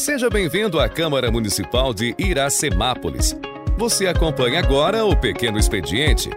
[0.00, 3.36] Seja bem-vindo à Câmara Municipal de Iracemápolis.
[3.76, 6.30] Você acompanha agora o Pequeno Expediente.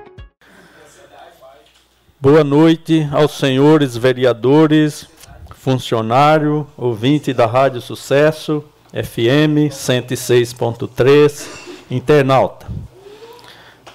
[2.20, 5.07] Boa noite aos senhores vereadores,
[5.55, 11.47] funcionário, ouvinte da Rádio Sucesso, FM 106.3,
[11.89, 12.67] internauta.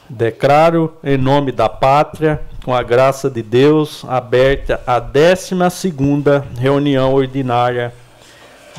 [0.09, 5.55] Declaro em nome da pátria, com a graça de Deus, aberta a 12
[6.59, 7.93] reunião ordinária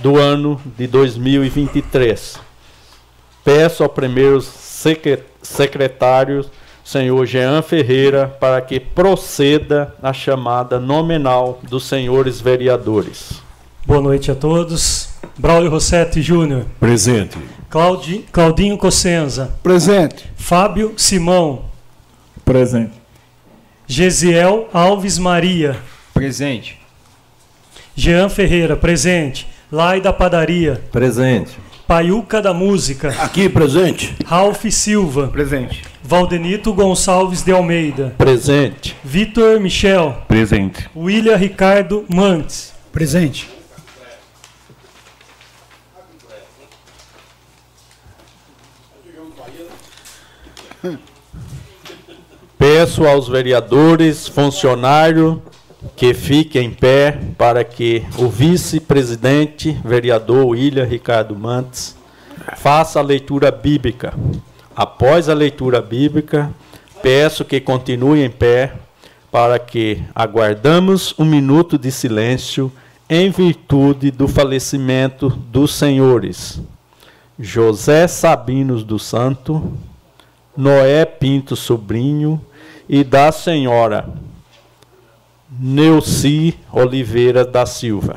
[0.01, 2.39] do ano de 2023.
[3.43, 4.41] Peço ao primeiro
[5.41, 6.45] secretário,
[6.83, 13.41] senhor Jean Ferreira, para que proceda a chamada nominal dos senhores vereadores.
[13.85, 15.09] Boa noite a todos.
[15.37, 16.65] Braulio Rossetti Júnior.
[16.79, 17.37] Presente.
[17.69, 19.51] Claudi, Claudinho Cossenza.
[19.63, 20.29] Presente.
[20.35, 21.65] Fábio Simão.
[22.45, 22.93] Presente.
[23.87, 25.77] Gesiel Alves Maria.
[26.13, 26.79] Presente.
[27.95, 29.48] Jean Ferreira, presente.
[29.71, 30.81] Lai da Padaria.
[30.91, 31.59] Presente.
[31.87, 33.09] Paiuca da Música.
[33.19, 34.15] Aqui, presente.
[34.25, 35.27] Ralph Silva.
[35.27, 35.83] Presente.
[36.03, 38.15] Valdenito Gonçalves de Almeida.
[38.17, 38.95] Presente.
[39.03, 40.23] Vitor Michel.
[40.27, 40.89] Presente.
[40.95, 42.73] William Ricardo Mantes.
[42.91, 43.47] Presente.
[52.57, 55.37] Peço aos vereadores, funcionários,
[55.95, 61.95] que fique em pé para que o vice-presidente, vereador William Ricardo Mantes,
[62.57, 64.13] faça a leitura bíblica.
[64.75, 66.51] Após a leitura bíblica,
[67.01, 68.73] peço que continue em pé
[69.31, 72.71] para que aguardamos um minuto de silêncio
[73.09, 76.59] em virtude do falecimento dos senhores
[77.39, 79.71] José Sabinos do Santo,
[80.57, 82.41] Noé Pinto Sobrinho
[82.87, 84.09] e da senhora
[85.61, 88.15] Neuci Oliveira da Silva.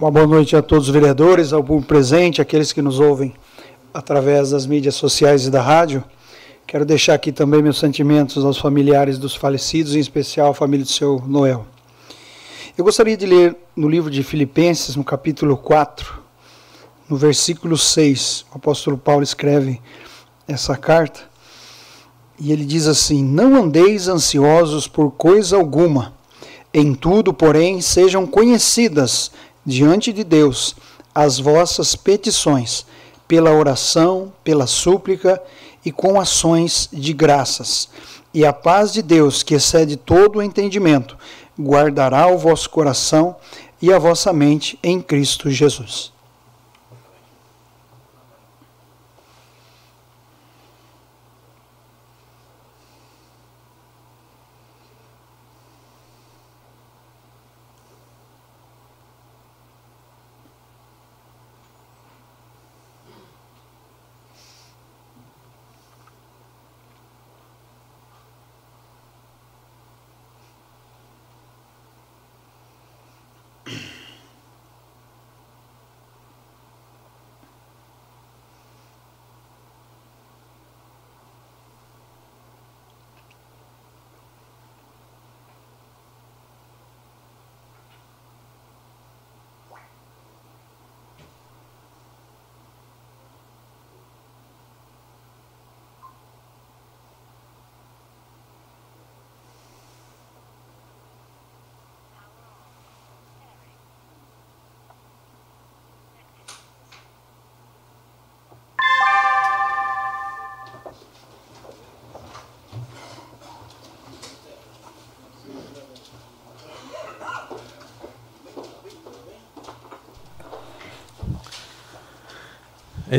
[0.00, 3.34] Uma boa noite a todos os vereadores, ao público presente, aqueles que nos ouvem
[3.92, 6.02] através das mídias sociais e da rádio.
[6.68, 10.90] Quero deixar aqui também meus sentimentos aos familiares dos falecidos, em especial a família do
[10.90, 11.64] seu Noel.
[12.76, 16.12] Eu gostaria de ler no livro de Filipenses, no capítulo 4,
[17.08, 19.80] no versículo 6, o apóstolo Paulo escreve
[20.46, 21.20] essa carta,
[22.38, 26.12] e ele diz assim: Não andeis ansiosos por coisa alguma,
[26.74, 29.32] em tudo, porém, sejam conhecidas
[29.64, 30.76] diante de Deus
[31.14, 32.84] as vossas petições,
[33.26, 37.88] pela oração, pela súplica e com ações de graças.
[38.32, 41.16] E a paz de Deus, que excede todo o entendimento,
[41.58, 43.36] guardará o vosso coração
[43.80, 46.12] e a vossa mente em Cristo Jesus.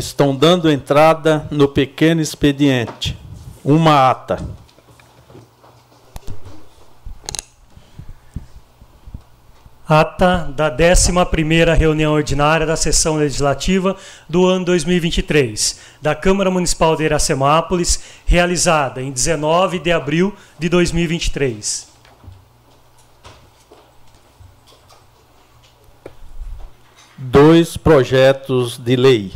[0.05, 3.17] Estão dando entrada no pequeno expediente.
[3.63, 4.39] Uma ata.
[9.87, 13.97] Ata da 11ª reunião ordinária da sessão legislativa
[14.29, 21.89] do ano 2023 da Câmara Municipal de Iracemápolis, realizada em 19 de abril de 2023.
[27.17, 29.33] Dois projetos de lei.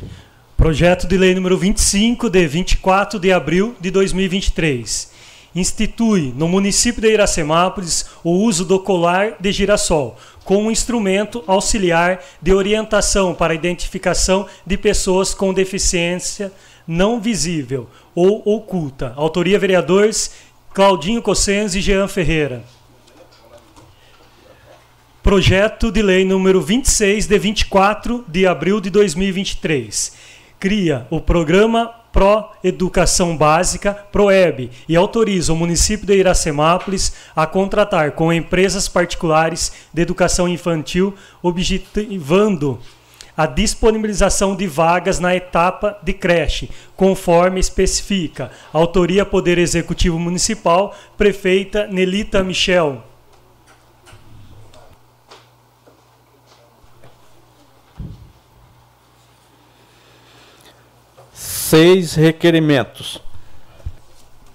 [0.63, 5.12] Projeto de Lei número 25, de 24 de abril de 2023,
[5.54, 12.54] institui no município de Iracemápolis o uso do colar de girassol como instrumento auxiliar de
[12.54, 16.50] orientação para identificação de pessoas com deficiência
[16.88, 19.12] não visível ou oculta.
[19.18, 20.31] Autoria vereadores
[20.74, 22.63] Claudinho Cossenz e Jean Ferreira.
[25.21, 30.23] Projeto de lei número 26 de 24 de abril de 2023.
[30.63, 38.13] Cria o programa Pro Educação Básica, PROEB, e autoriza o município de Iracemápolis a contratar
[38.13, 42.80] com empresas particulares de educação infantil, objetivando
[43.36, 48.50] a disponibilização de vagas na etapa de creche, conforme especifica.
[48.71, 53.04] Autoria Poder Executivo Municipal, prefeita Nelita Michel.
[61.74, 63.20] Seis requerimentos.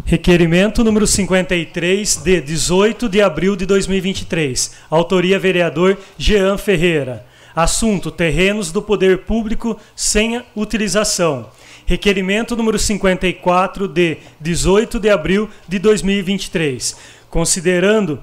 [0.05, 4.77] Requerimento número 53, de 18 de abril de 2023.
[4.89, 7.27] Autoria vereador Jean Ferreira.
[7.57, 11.51] Assunto: terrenos do poder público sem utilização.
[11.85, 16.97] Requerimento número 54, de 18 de abril de 2023.
[17.29, 18.23] Considerando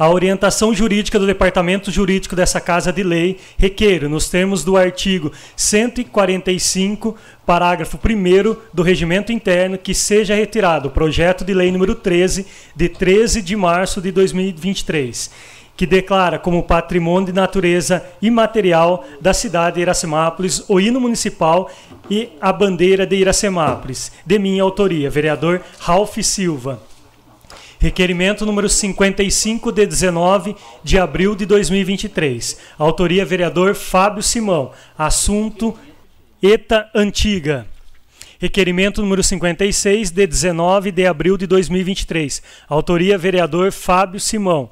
[0.00, 5.30] a orientação jurídica do Departamento Jurídico dessa Casa de Lei requer, nos termos do artigo
[5.54, 7.14] 145,
[7.44, 12.88] parágrafo 1 do Regimento Interno, que seja retirado o projeto de lei número 13, de
[12.88, 15.30] 13 de março de 2023
[15.76, 21.70] que declara como patrimônio de natureza imaterial da cidade de Iracemápolis o hino municipal
[22.10, 26.89] e a bandeira de Iracemápolis, de minha autoria, vereador Ralph Silva.
[27.80, 30.54] Requerimento número 55 de 19
[30.84, 32.58] de abril de 2023.
[32.78, 34.72] Autoria vereador Fábio Simão.
[34.98, 35.74] Assunto
[36.42, 37.66] ETA Antiga.
[38.38, 42.42] Requerimento número 56 de 19 de abril de 2023.
[42.68, 44.70] Autoria vereador Fábio Simão.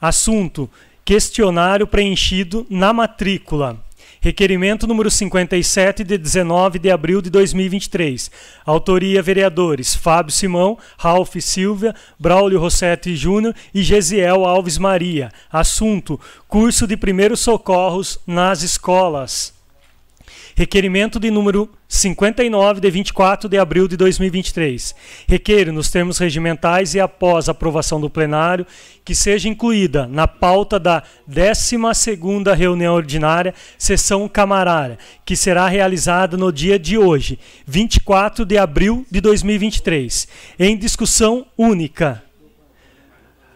[0.00, 0.68] Assunto:
[1.04, 3.80] questionário preenchido na matrícula.
[4.22, 8.30] Requerimento número 57 de 19 de abril de 2023.
[8.66, 15.32] Autoria vereadores Fábio Simão, Ralph Silva, Braulio Rossetti Júnior e Gesiel Alves Maria.
[15.50, 19.58] Assunto: curso de primeiros socorros nas escolas.
[20.60, 24.94] Requerimento de número 59 de 24 de abril de 2023.
[25.26, 28.66] Requer, nos termos regimentais e após aprovação do plenário,
[29.02, 36.52] que seja incluída na pauta da 12ª reunião ordinária, sessão camarária, que será realizada no
[36.52, 40.28] dia de hoje, 24 de abril de 2023,
[40.58, 42.22] em discussão única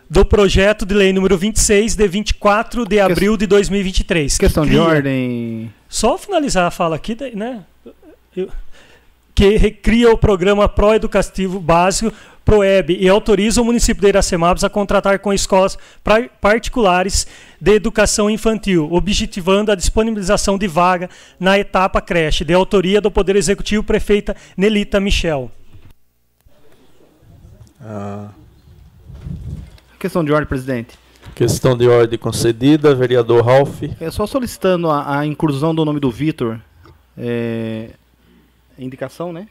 [0.09, 4.39] do projeto de lei número 26 de 24 de abril de 2023.
[4.39, 5.73] Questão de ordem.
[5.89, 7.63] Só finalizar a fala aqui, né?
[8.37, 8.49] Eu,
[9.35, 12.13] que recria o programa Pró-Educativo Básico
[12.45, 15.79] PROEB e autoriza o município de Iracemápolis a contratar com escolas
[16.41, 17.27] particulares
[17.61, 21.09] de educação infantil, objetivando a disponibilização de vaga
[21.41, 25.51] na etapa creche, de autoria do Poder Executivo prefeita Nelita Michel.
[27.81, 28.29] Ah.
[30.05, 30.99] Questão de ordem, presidente.
[31.35, 33.85] Questão de ordem concedida, vereador Ralph.
[33.99, 36.61] É só solicitando a, a inclusão do nome do Vitor.
[37.17, 37.89] É,
[38.79, 39.49] indicação, né?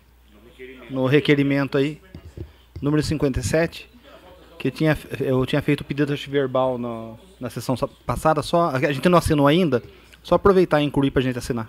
[0.92, 2.00] No requerimento aí,
[2.80, 3.90] número 57,
[4.60, 7.76] que eu tinha, eu tinha feito o pedido verbal na, na sessão
[8.06, 9.82] passada, só a gente não assinou ainda,
[10.22, 11.68] só aproveitar e incluir para a gente assinar.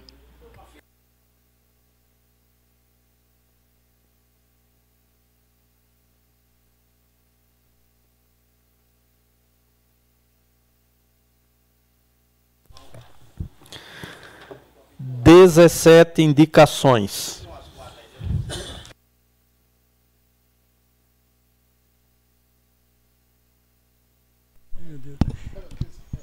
[15.45, 17.47] 17 indicações.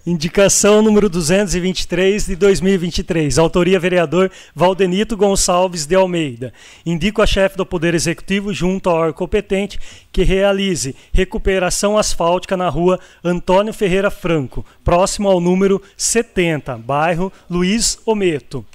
[0.07, 3.37] Indicação número 223 de 2023.
[3.37, 6.51] Autoria vereador Valdenito Gonçalves de Almeida.
[6.83, 9.79] Indico a chefe do Poder Executivo, junto ao órgão competente,
[10.11, 17.99] que realize recuperação asfáltica na rua Antônio Ferreira Franco, próximo ao número 70, bairro Luiz
[18.03, 18.65] Ometo.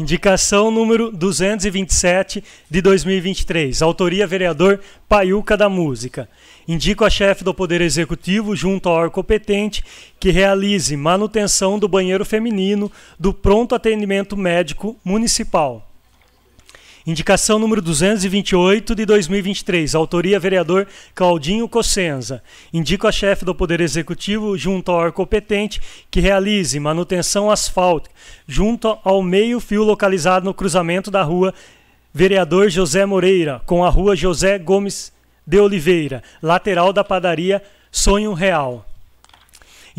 [0.00, 3.82] Indicação número 227 de 2023.
[3.82, 6.26] Autoria vereador Paiuca da Música.
[6.66, 9.84] Indico a chefe do Poder Executivo, junto ao órgão competente,
[10.18, 15.89] que realize manutenção do banheiro feminino do pronto atendimento médico municipal.
[17.06, 19.94] Indicação número 228 de 2023.
[19.94, 22.42] Autoria vereador Claudinho Cossenza.
[22.72, 25.80] Indico a chefe do Poder Executivo, junto ao órgão competente,
[26.10, 28.14] que realize manutenção asfáltica
[28.46, 31.54] junto ao meio-fio localizado no cruzamento da rua
[32.12, 35.10] vereador José Moreira, com a rua José Gomes
[35.46, 38.89] de Oliveira, lateral da padaria Sonho Real.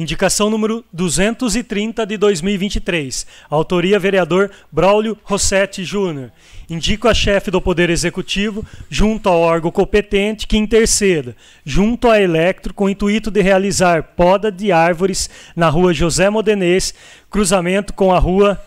[0.01, 3.27] Indicação número 230 de 2023.
[3.47, 6.31] Autoria vereador Braulio Rossetti Júnior.
[6.67, 12.73] Indico a chefe do Poder Executivo, junto ao órgão competente, que interceda, junto à Electro,
[12.73, 16.95] com o intuito de realizar poda de árvores na rua José Modenês,
[17.29, 18.59] cruzamento com a rua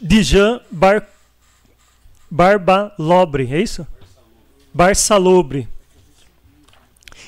[0.00, 1.06] Dijan Bar...
[2.30, 3.86] Barbalobre, é isso?
[4.72, 5.68] Barçalobre.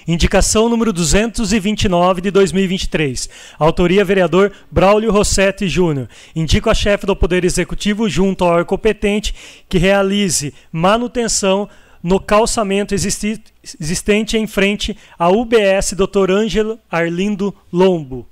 [0.06, 3.28] Indicação número 229 de 2023.
[3.58, 6.08] Autoria vereador Braulio Rossetti Júnior.
[6.36, 9.34] Indico a chefe do Poder Executivo, junto ao órgão competente,
[9.68, 11.68] que realize manutenção
[12.02, 16.30] no calçamento existente em frente à UBS Dr.
[16.30, 18.28] Ângelo Arlindo Lombo.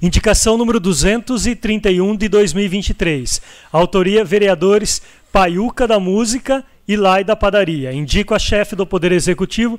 [0.00, 3.42] Indicação número 231 de 2023.
[3.70, 7.92] Autoria vereadores Paiuca da Música e Lai da Padaria.
[7.92, 9.78] Indico a chefe do Poder Executivo,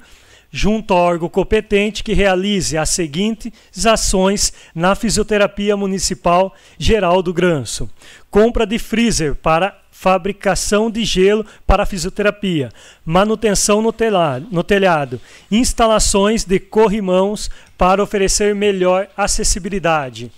[0.56, 3.52] junto ao órgão competente que realize as seguintes
[3.86, 7.90] ações na fisioterapia municipal geral do Granço:
[8.32, 12.70] compra de freezer para fabricação de gelo para fisioterapia,
[13.04, 15.20] manutenção no telhado, no telhado,
[15.52, 20.32] instalações de corrimãos para oferecer melhor acessibilidade.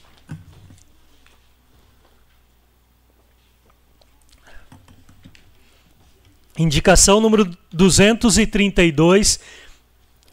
[6.58, 9.67] Indicação número 232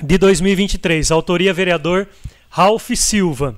[0.02, 1.10] de 2023.
[1.10, 2.08] Autoria vereador
[2.50, 3.56] Ralph Silva.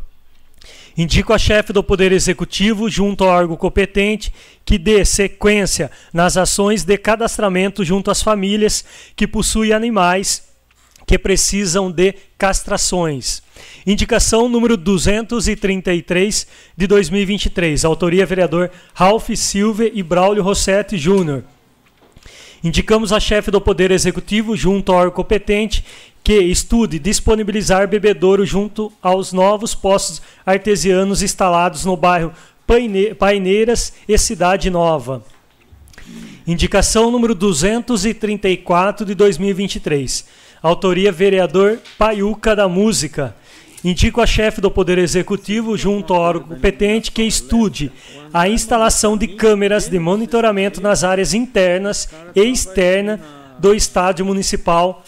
[0.96, 4.32] Indico a chefe do Poder Executivo, junto ao órgão competente,
[4.64, 10.46] que dê sequência nas ações de cadastramento junto às famílias que possuem animais
[11.06, 13.42] que precisam de castrações.
[13.86, 17.84] Indicação número 233 de 2023.
[17.84, 21.44] Autoria vereador Ralph Silva e Braulio Rossetti Júnior.
[22.64, 25.84] Indicamos a chefe do Poder Executivo, junto ao órgão competente,
[26.26, 32.32] que estude disponibilizar bebedouro junto aos novos postos artesianos instalados no bairro
[33.16, 35.22] Paineiras e Cidade Nova.
[36.44, 40.26] Indicação número 234 de 2023.
[40.60, 43.32] Autoria vereador Paiuca da Música.
[43.84, 47.92] Indico a chefe do Poder Executivo, junto ao órgão competente, que estude
[48.34, 53.20] a instalação de câmeras de monitoramento nas áreas internas e externas
[53.60, 55.04] do estádio municipal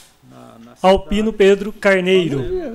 [0.82, 2.68] Alpino Pedro Carneiro.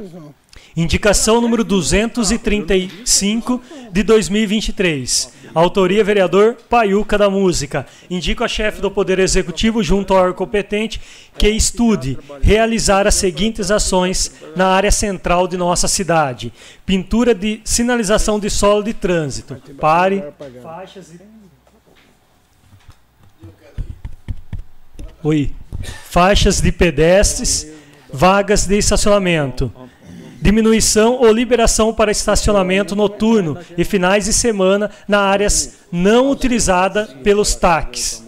[0.76, 5.32] Indicação número 235 de 2023.
[5.54, 7.86] Autoria vereador Paiuca da Música.
[8.10, 11.00] Indico a chefe do Poder Executivo, junto ao órgão competente,
[11.38, 16.52] que estude realizar as seguintes ações na área central de nossa cidade:
[16.86, 19.56] pintura de sinalização de solo de trânsito.
[19.80, 20.24] Pare.
[20.64, 21.22] Faixas e.
[25.22, 25.52] Oi.
[26.10, 27.73] Faixas de pedestres
[28.14, 29.74] vagas de estacionamento.
[30.40, 37.56] Diminuição ou liberação para estacionamento noturno e finais de semana na áreas não utilizadas pelos
[37.56, 38.23] TACs.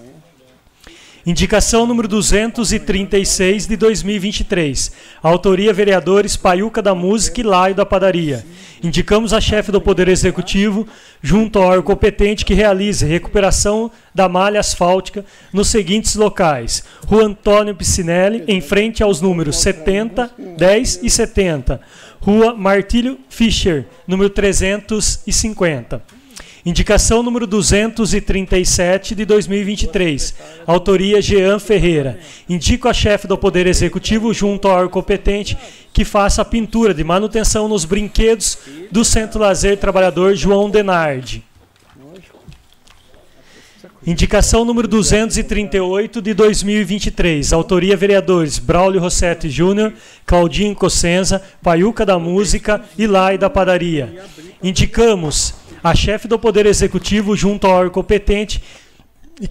[1.27, 4.91] Indicação número 236 de 2023.
[5.23, 8.45] Autoria vereadores Paiuca da Música e Laio da Padaria.
[8.83, 10.87] Indicamos a chefe do Poder Executivo,
[11.23, 17.73] junto ao órgão competente, que realize recuperação da malha asfáltica nos seguintes locais: Rua Antônio
[17.73, 21.81] Piscinelli, em frente aos números 70, 10 e 70.
[22.19, 26.03] Rua Martílio Fischer, número 350.
[26.65, 30.33] Indicação número 237 de 2023.
[30.65, 32.17] Autoria Jean Ferreira.
[32.49, 35.55] Indico a chefe do Poder Executivo, junto ao órgão competente,
[35.93, 38.57] que faça a pintura de manutenção nos brinquedos
[38.91, 41.43] do Centro Lazer Trabalhador João Denardi.
[44.07, 47.53] Indicação número 238 de 2023.
[47.53, 49.93] Autoria vereadores Braulio Rossetti Júnior,
[50.25, 54.23] Claudinho Cossenza, Paiuca da Música e Lai da Padaria.
[54.63, 55.53] Indicamos
[55.85, 58.59] a chefe do Poder Executivo, junto ao órgão competente,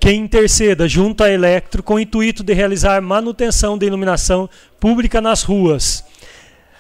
[0.01, 4.51] quem interceda junto à Electro com o intuito de realizar manutenção de iluminação
[4.81, 6.05] pública nas ruas.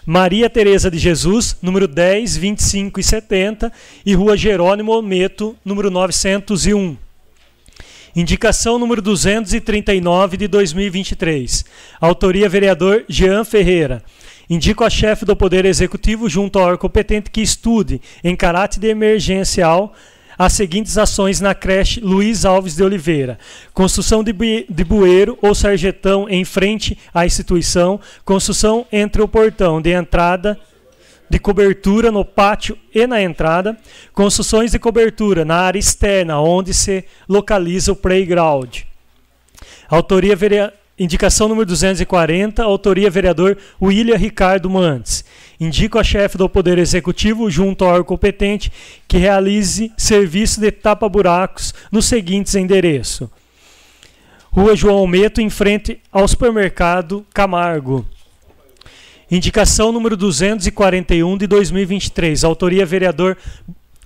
[0.04, 3.72] Maria Tereza de Jesus, número 10, 25 e 70,
[4.04, 6.96] e Rua Jerônimo Meto, número 901.
[8.16, 11.64] Indicação número 239 de 2023.
[12.00, 14.02] Autoria vereador Jean Ferreira.
[14.48, 19.94] Indico a chefe do Poder Executivo, junto ao órgão competente, que estude, em caráter emergencial,
[20.36, 23.38] as seguintes ações na creche Luiz Alves de Oliveira:
[23.72, 24.32] construção de,
[24.68, 30.58] de bueiro ou sarjetão em frente à instituição, construção entre o portão de entrada
[31.28, 33.76] de cobertura no pátio e na entrada,
[34.12, 38.80] construções de cobertura na área externa onde se localiza o playground.
[39.88, 40.83] Autoria vereador.
[40.96, 45.24] Indicação número 240, autoria vereador William Ricardo Mantes.
[45.58, 48.70] Indico a chefe do Poder Executivo, junto ao órgão competente,
[49.08, 53.28] que realize serviço de tapa-buracos nos seguintes endereços.
[54.52, 58.06] Rua João Almeto, em frente ao supermercado Camargo.
[59.28, 63.36] Indicação número 241 de 2023, autoria vereador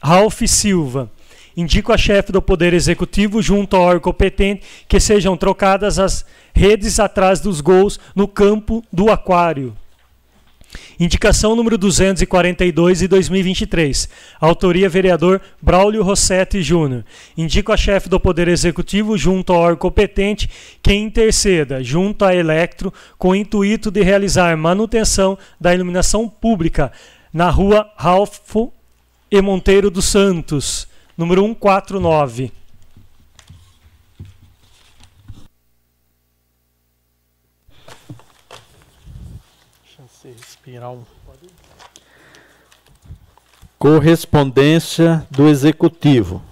[0.02, 1.10] Ralph Silva.
[1.54, 6.24] Indico a chefe do Poder Executivo, junto ao órgão competente, que sejam trocadas as
[6.58, 9.76] redes atrás dos gols no campo do Aquário.
[10.98, 14.08] Indicação número 242 de 2023.
[14.40, 17.04] Autoria vereador Braulio Rossetti Júnior.
[17.36, 20.50] Indico a chefe do Poder Executivo junto ao órgão competente
[20.82, 26.90] que interceda junto à Electro com o intuito de realizar manutenção da iluminação pública
[27.32, 28.56] na rua Ralph
[29.30, 32.50] e Monteiro dos Santos, número 149.
[40.28, 41.02] Deixa respirar um.
[43.78, 46.42] Correspondência do Executivo.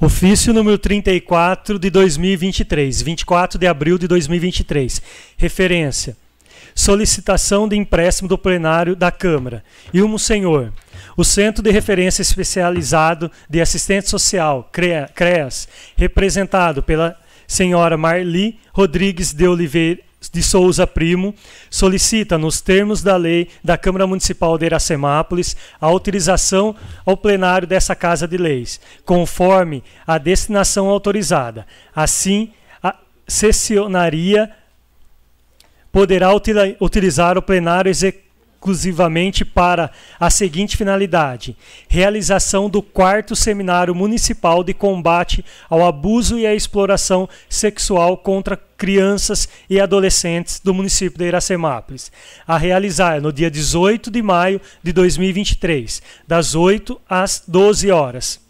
[0.00, 5.00] Ofício número 34 de 2023, 24 de abril de 2023.
[5.36, 6.16] Referência:
[6.74, 9.64] Solicitação de empréstimo do plenário da Câmara.
[9.92, 10.72] Ilmo Senhor.
[11.16, 14.70] O Centro de Referência Especializado de Assistente Social,
[15.14, 20.00] CREAS, representado pela senhora Marli Rodrigues de Oliveira
[20.30, 21.34] de Souza Primo
[21.70, 27.94] solicita, nos termos da lei da Câmara Municipal de Iracemápolis, a autorização ao plenário dessa
[27.96, 31.66] Casa de Leis, conforme a destinação autorizada.
[31.94, 32.52] Assim,
[32.82, 32.94] a
[33.26, 34.50] sessionaria
[35.92, 36.30] poderá
[36.80, 37.90] utilizar o plenário
[38.62, 41.56] exclusivamente para a seguinte finalidade:
[41.88, 49.48] realização do quarto Seminário Municipal de Combate ao Abuso e à Exploração Sexual contra Crianças
[49.68, 52.12] e Adolescentes do município de Iracemápolis,
[52.46, 58.40] a realizar no dia 18 de maio de 2023, das 8 às 12 horas.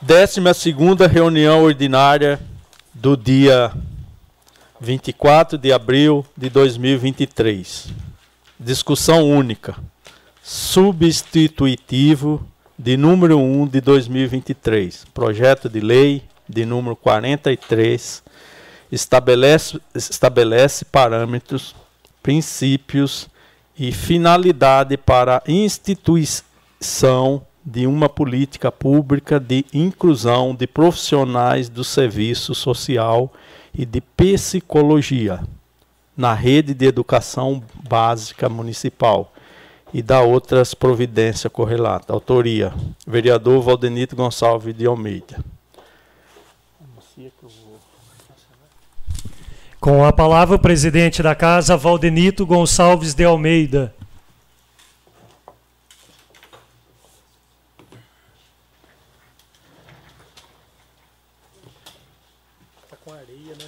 [0.00, 2.38] Décima segunda reunião ordinária
[2.92, 3.72] do dia
[4.84, 7.88] 24 de abril de 2023.
[8.60, 9.74] Discussão única.
[10.42, 12.46] Substitutivo
[12.78, 15.06] de número 1 de 2023.
[15.14, 18.22] Projeto de lei de número 43
[18.92, 21.74] estabelece, estabelece parâmetros,
[22.22, 23.28] princípios
[23.76, 32.54] e finalidade para a instituição de uma política pública de inclusão de profissionais do serviço
[32.54, 35.42] social e de psicologia
[36.16, 39.32] na rede de educação básica municipal
[39.92, 42.10] e da outras providências correlatas.
[42.10, 42.74] Autoria:
[43.06, 45.42] vereador Valdenito Gonçalves de Almeida.
[49.80, 53.94] Com a palavra o presidente da casa, Valdenito Gonçalves de Almeida.
[62.88, 63.64] Tá com areia, né?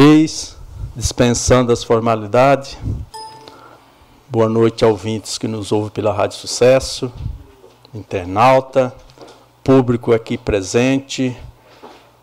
[0.00, 0.56] Vez,
[0.94, 2.78] dispensando as formalidades.
[4.28, 7.12] Boa noite a ouvintes que nos ouvem pela Rádio Sucesso,
[7.92, 8.94] internauta,
[9.64, 11.36] público aqui presente.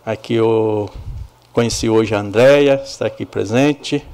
[0.05, 0.89] Aqui eu
[1.51, 4.07] conheci hoje a Andréia, está aqui presente.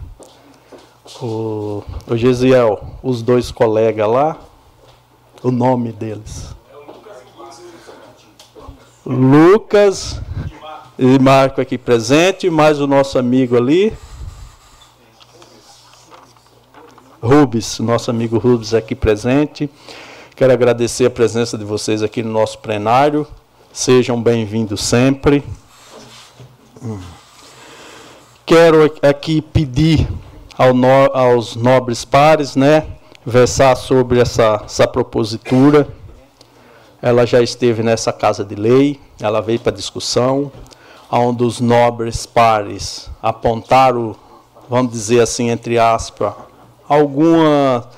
[1.22, 4.40] O, o Gesiel, os dois colegas lá,
[5.44, 6.56] o nome deles.
[9.06, 10.20] Lucas
[11.04, 13.92] e Marco aqui presente, mais o nosso amigo ali.
[17.20, 19.68] Rubens, nosso amigo Rubens aqui presente.
[20.36, 23.26] Quero agradecer a presença de vocês aqui no nosso plenário.
[23.74, 25.44] Sejam bem-vindos sempre.
[28.46, 30.08] Quero aqui pedir
[30.56, 32.86] ao no, aos nobres pares, né,
[33.26, 35.88] versar sobre essa, essa propositura.
[37.02, 40.52] Ela já esteve nessa casa de lei, ela veio para discussão,
[41.20, 44.16] onde os nobres pares apontaram,
[44.70, 46.34] vamos dizer assim, entre aspas,
[46.88, 47.90] alguma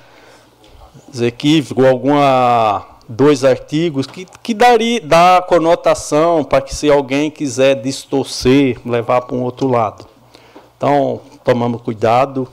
[1.21, 8.79] equívoco, alguma dois artigos que, que daria dá conotação para que se alguém quiser distorcer,
[8.83, 10.07] levar para um outro lado.
[10.75, 12.47] Então, tomamos cuidado,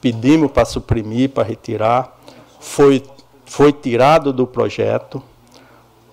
[0.00, 2.18] pedimos para suprimir, para retirar,
[2.58, 3.02] foi,
[3.46, 5.22] foi tirado do projeto.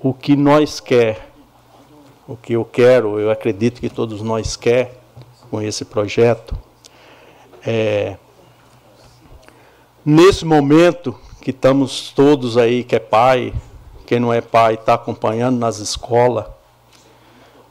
[0.01, 1.26] O que nós quer
[2.27, 4.99] o que eu quero, eu acredito que todos nós quer
[5.49, 6.57] com esse projeto,
[7.65, 8.17] é
[10.05, 13.53] nesse momento que estamos todos aí, que é pai,
[14.05, 16.45] quem não é pai está acompanhando nas escolas,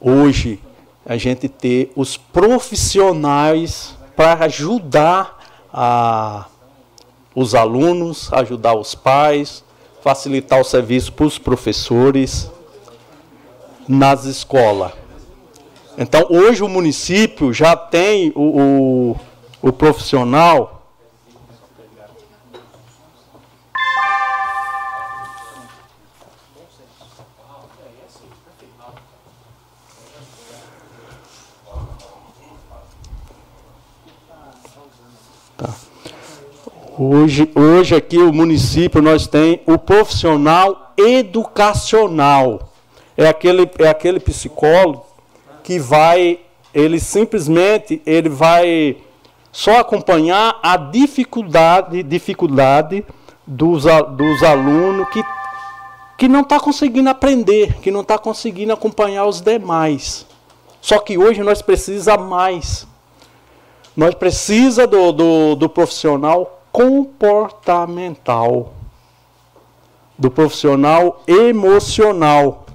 [0.01, 0.59] hoje
[1.05, 6.47] a gente ter os profissionais para ajudar a,
[7.35, 9.63] os alunos, ajudar os pais,
[10.01, 12.51] facilitar o serviço para os professores,
[13.87, 14.91] nas escolas.
[15.97, 19.15] Então, hoje o município já tem o,
[19.61, 20.91] o, o profissional.
[35.57, 35.73] Tá.
[36.95, 42.66] Hoje, hoje aqui o município nós tem o profissional educacional
[43.17, 45.03] é aquele, é aquele psicólogo
[45.63, 46.39] que vai,
[46.71, 48.97] ele simplesmente, ele vai
[49.51, 53.03] só acompanhar a dificuldade, dificuldade
[53.45, 55.23] dos, dos alunos que,
[56.15, 60.27] que não está conseguindo aprender, que não está conseguindo acompanhar os demais.
[60.79, 62.85] Só que hoje nós precisamos mais.
[63.95, 68.73] Nós precisamos do, do, do profissional comportamental,
[70.15, 72.66] do profissional emocional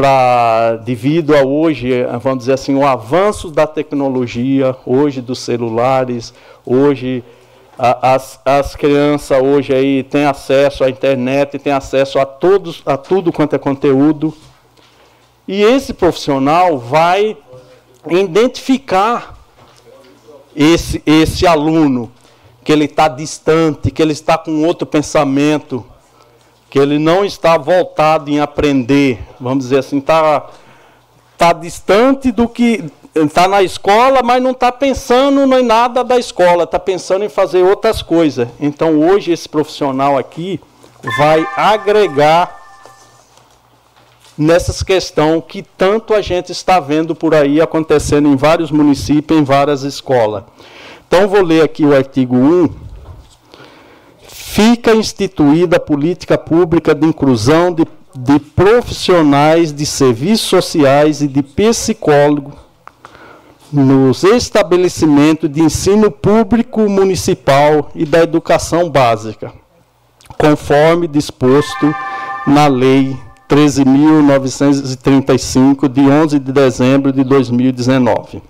[0.00, 1.90] para devido a hoje,
[2.22, 6.32] vamos dizer assim, o avanço da tecnologia, hoje dos celulares,
[6.64, 7.22] hoje
[7.78, 12.96] a, as, as crianças hoje aí têm acesso à internet, têm acesso a todos, a
[12.96, 14.34] tudo quanto é conteúdo.
[15.46, 17.36] E esse profissional vai
[18.08, 19.38] identificar
[20.56, 22.10] esse, esse aluno
[22.64, 25.84] que ele está distante, que ele está com outro pensamento,
[26.70, 30.48] que ele não está voltado em aprender, vamos dizer assim, está
[31.36, 36.62] tá distante do que está na escola, mas não está pensando em nada da escola,
[36.62, 38.48] está pensando em fazer outras coisas.
[38.60, 40.60] Então hoje esse profissional aqui
[41.18, 42.56] vai agregar
[44.38, 49.42] nessas questões que tanto a gente está vendo por aí acontecendo em vários municípios, em
[49.42, 50.44] várias escolas.
[51.08, 52.89] Então vou ler aqui o artigo 1
[54.52, 57.86] fica instituída a política pública de inclusão de,
[58.16, 62.54] de profissionais de serviços sociais e de psicólogos
[63.72, 69.52] nos estabelecimentos de ensino público municipal e da educação básica,
[70.36, 71.94] conforme disposto
[72.44, 73.16] na Lei
[73.48, 78.42] 13.935, de 11 de dezembro de 2019.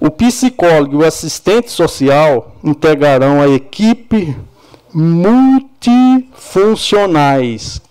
[0.00, 4.36] O psicólogo e o assistente social integrarão a equipe
[4.94, 7.82] multifuncionais,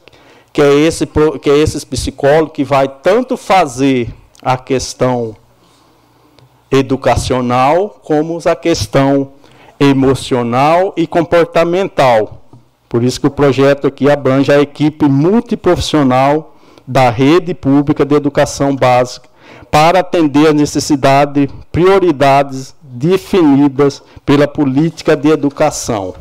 [0.53, 1.05] que é, esse,
[1.41, 5.35] que é esses psicólogos que vai tanto fazer a questão
[6.71, 9.33] educacional como a questão
[9.79, 12.41] emocional e comportamental.
[12.87, 16.55] Por isso que o projeto aqui abrange a equipe multiprofissional
[16.87, 19.26] da rede pública de educação básica
[19.71, 26.15] para atender a necessidade, prioridades definidas pela política de educação.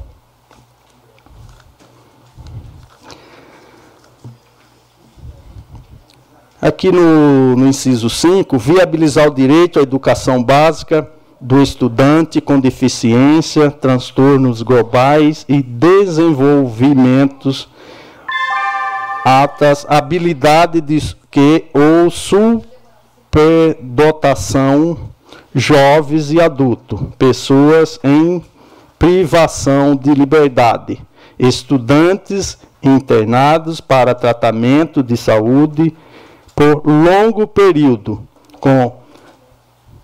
[6.60, 11.08] Aqui no, no inciso 5, viabilizar o direito à educação básica
[11.40, 17.68] do estudante com deficiência, transtornos globais e desenvolvimentos
[19.24, 22.10] atas habilidades que ou
[23.36, 24.96] superdotação
[25.54, 28.42] jovens e adultos, pessoas em
[28.98, 30.98] privação de liberdade,
[31.38, 35.94] estudantes internados para tratamento de saúde
[36.54, 38.26] por longo período,
[38.58, 39.00] com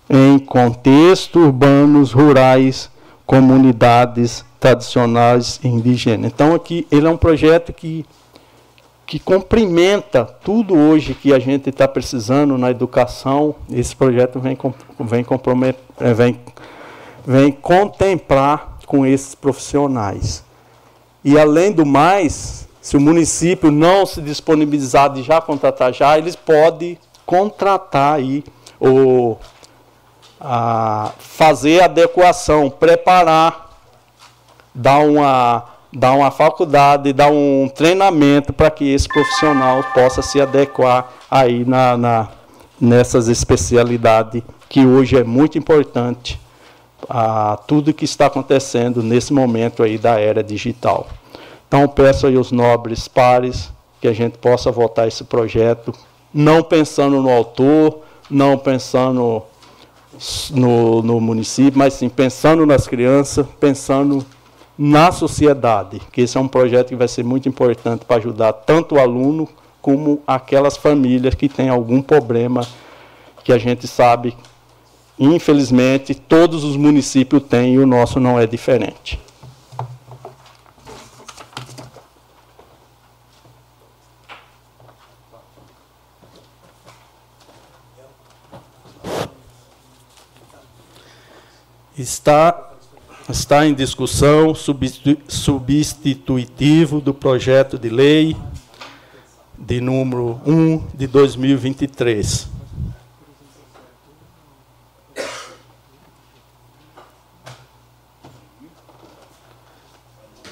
[0.07, 2.87] em contextos urbanos, rurais,
[3.25, 6.31] comunidades tradicionais indígenas.
[6.31, 8.05] Então aqui ele é um projeto que
[9.13, 13.53] que cumprimenta tudo hoje que a gente está precisando na educação.
[13.71, 14.57] Esse projeto vem
[15.01, 15.23] vem
[15.99, 16.39] é, vem
[17.23, 20.43] vem contemplar com esses profissionais.
[21.23, 26.35] E além do mais, se o município não se disponibilizar de já contratar já, eles
[26.35, 28.43] podem contratar aí
[28.79, 29.39] ou
[30.41, 33.77] a fazer adequação, preparar,
[34.73, 41.11] dar uma, dar uma faculdade, dar um treinamento para que esse profissional possa se adequar
[41.29, 42.27] aí na, na,
[42.81, 46.41] nessas especialidades que hoje é muito importante
[47.07, 51.07] a tudo que está acontecendo nesse momento aí da era digital.
[51.67, 55.93] Então peço aí os nobres pares que a gente possa votar esse projeto,
[56.33, 59.43] não pensando no autor, não pensando
[60.51, 64.25] no, no município, mas sim pensando nas crianças, pensando
[64.77, 68.95] na sociedade, que esse é um projeto que vai ser muito importante para ajudar tanto
[68.95, 69.47] o aluno
[69.81, 72.65] como aquelas famílias que têm algum problema
[73.43, 74.35] que a gente sabe,
[75.19, 79.19] infelizmente, todos os municípios têm e o nosso não é diferente.
[91.95, 92.72] Está,
[93.29, 98.35] está em discussão substitutivo do projeto de lei
[99.57, 102.49] de número 1 de 2023.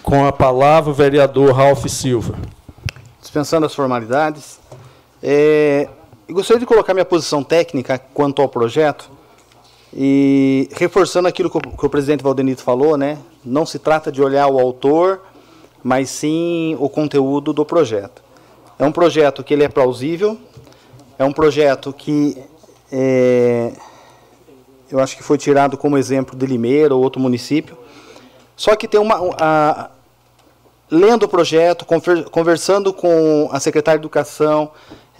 [0.02, 2.40] Com a palavra o vereador Ralph Silva.
[3.20, 4.60] Dispensando as formalidades,
[5.22, 5.90] é,
[6.30, 9.21] gostaria de colocar minha posição técnica quanto ao projeto
[9.94, 13.18] e reforçando aquilo que o, que o presidente Valdenito falou, né?
[13.44, 15.22] Não se trata de olhar o autor,
[15.84, 18.24] mas sim o conteúdo do projeto.
[18.80, 20.38] É um projeto que ele é plausível,
[21.20, 22.38] é um projeto que
[22.92, 23.72] é,
[24.92, 27.78] eu acho que foi tirado como exemplo de Limeira ou outro município.
[28.56, 29.16] Só que tem uma.
[29.40, 29.90] A,
[30.90, 31.86] lendo o projeto,
[32.30, 34.72] conversando com a secretária de Educação,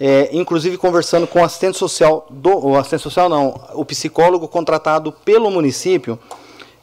[0.04, 5.12] é, inclusive conversando com o assistente social, do, o assistente social não, o psicólogo contratado
[5.12, 6.18] pelo município,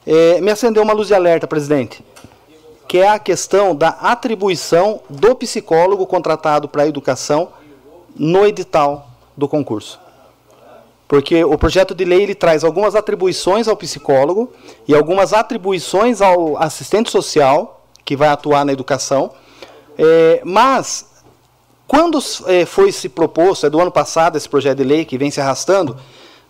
[0.08, 2.02] é, me acendeu uma luz de alerta, presidente,
[2.88, 7.50] que é a questão da atribuição do psicólogo contratado para a educação
[8.16, 10.00] no edital do concurso.
[11.06, 14.54] Porque o projeto de lei ele traz algumas atribuições ao psicólogo
[14.88, 19.34] e algumas atribuições ao assistente social, que vai atuar na educação,
[19.98, 21.10] é, mas
[21.90, 25.32] quando é, foi se proposto, é do ano passado, esse projeto de lei que vem
[25.32, 25.98] se arrastando,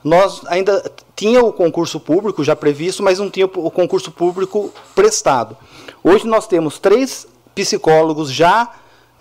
[0.04, 5.56] nós ainda tinha o concurso público já previsto, mas não tinha o concurso público prestado.
[6.04, 7.26] Hoje nós temos três
[7.56, 8.70] psicólogos já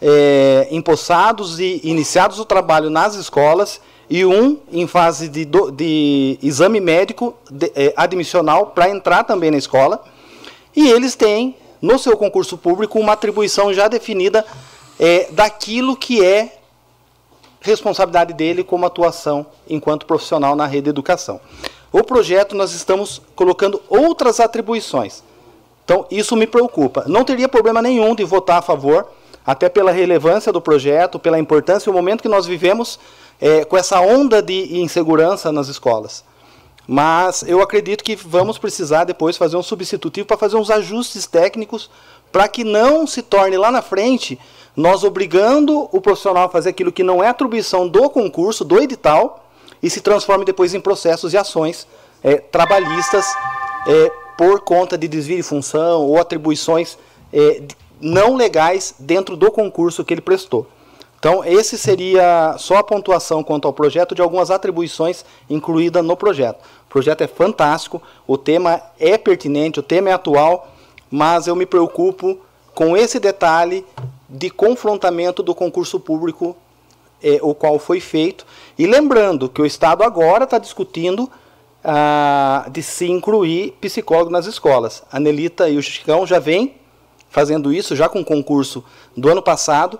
[0.03, 6.81] é, empossados e iniciados o trabalho nas escolas e um em fase de, de exame
[6.81, 10.03] médico de, é, admissional para entrar também na escola.
[10.75, 14.45] E eles têm, no seu concurso público, uma atribuição já definida
[14.99, 16.59] é, daquilo que é
[17.61, 21.41] responsabilidade dele como atuação enquanto profissional na rede de educação.
[21.93, 25.23] O projeto nós estamos colocando outras atribuições.
[25.85, 27.05] Então, isso me preocupa.
[27.07, 29.09] Não teria problema nenhum de votar a favor,
[29.47, 33.01] até pela relevância do projeto, pela importância e o momento que nós vivemos
[33.41, 36.23] é, com essa onda de insegurança nas escolas.
[36.87, 41.91] Mas eu acredito que vamos precisar depois fazer um substitutivo para fazer uns ajustes técnicos
[42.31, 44.39] para que não se torne lá na frente
[44.79, 49.45] nós obrigando o profissional a fazer aquilo que não é atribuição do concurso, do edital,
[49.83, 51.85] e se transforme depois em processos e ações
[52.23, 53.27] é, trabalhistas
[53.89, 56.97] é, por conta de desvio de função ou atribuições
[57.33, 57.63] é,
[58.01, 60.69] não legais dentro do concurso que ele prestou.
[61.19, 66.61] Então, esse seria só a pontuação quanto ao projeto de algumas atribuições incluídas no projeto.
[66.87, 70.69] O projeto é fantástico, o tema é pertinente, o tema é atual,
[71.11, 72.39] mas eu me preocupo
[72.73, 73.85] com esse detalhe
[74.29, 76.57] de confrontamento do concurso público
[77.23, 78.47] é, o qual foi feito.
[78.79, 81.31] E lembrando que o Estado agora está discutindo
[81.83, 85.03] ah, de se incluir psicólogo nas escolas.
[85.11, 86.75] A Nelita e o Chicão já vêm
[87.31, 88.83] fazendo isso, já com o concurso
[89.17, 89.99] do ano passado,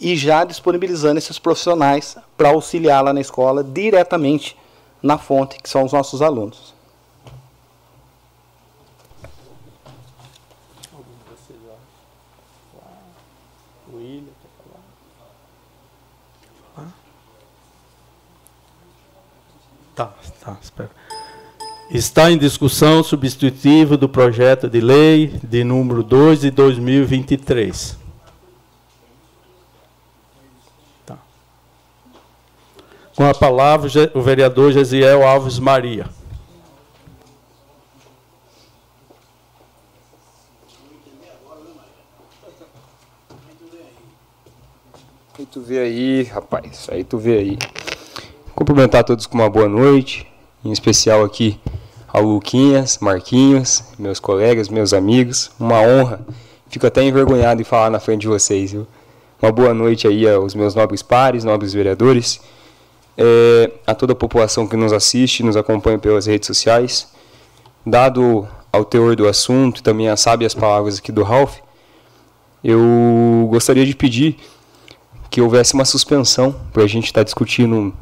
[0.00, 4.56] e já disponibilizando esses profissionais para auxiliar lá na escola diretamente
[5.02, 6.75] na fonte, que são os nossos alunos.
[19.96, 20.12] Tá,
[20.44, 20.90] tá, espera.
[21.90, 27.96] Está em discussão substitutivo do projeto de lei de número 2 de 2023.
[31.06, 31.16] Tá.
[33.16, 36.06] Com a palavra o vereador Gesiel Alves Maria.
[45.38, 47.58] Aí tu vê aí, rapaz, aí tu vê aí.
[48.56, 50.26] Cumprimentar todos com uma boa noite,
[50.64, 51.60] em especial aqui
[52.08, 55.50] ao Luquinhas, Marquinhos, meus colegas, meus amigos.
[55.60, 56.20] Uma honra.
[56.70, 58.72] Fico até envergonhado de falar na frente de vocês.
[58.72, 58.86] Viu?
[59.42, 62.40] Uma boa noite aí aos meus nobres pares, nobres vereadores,
[63.18, 67.08] é, a toda a população que nos assiste, nos acompanha pelas redes sociais.
[67.84, 71.58] Dado ao teor do assunto também as sábias palavras aqui do Ralph,
[72.64, 74.38] eu gostaria de pedir
[75.28, 77.92] que houvesse uma suspensão para a gente estar tá discutindo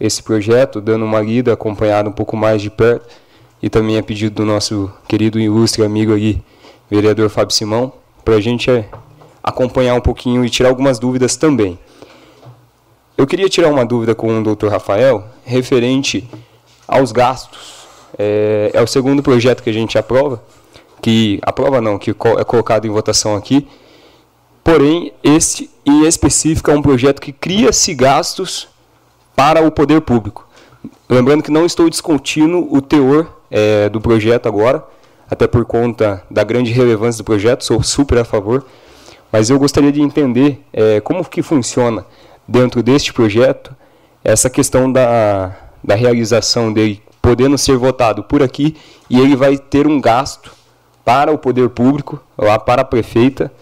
[0.00, 3.06] esse projeto, dando uma lida, acompanhado um pouco mais de perto,
[3.62, 6.40] e também a pedido do nosso querido e ilustre amigo aí,
[6.90, 7.92] vereador Fábio Simão,
[8.24, 8.88] para a gente é,
[9.42, 11.78] acompanhar um pouquinho e tirar algumas dúvidas também.
[13.16, 16.28] Eu queria tirar uma dúvida com o doutor Rafael, referente
[16.86, 17.78] aos gastos.
[18.16, 20.42] É, é o segundo projeto que a gente aprova,
[21.02, 23.66] que aprova não, que é colocado em votação aqui,
[24.62, 28.68] porém, este em específico é um projeto que cria-se gastos
[29.38, 30.48] para o poder público.
[31.08, 34.84] Lembrando que não estou discutindo o teor é, do projeto agora,
[35.30, 38.66] até por conta da grande relevância do projeto, sou super a favor,
[39.30, 42.04] mas eu gostaria de entender é, como que funciona
[42.48, 43.72] dentro deste projeto
[44.24, 48.76] essa questão da, da realização dele podendo ser votado por aqui
[49.08, 50.50] e ele vai ter um gasto
[51.04, 53.52] para o poder público, lá para a prefeita,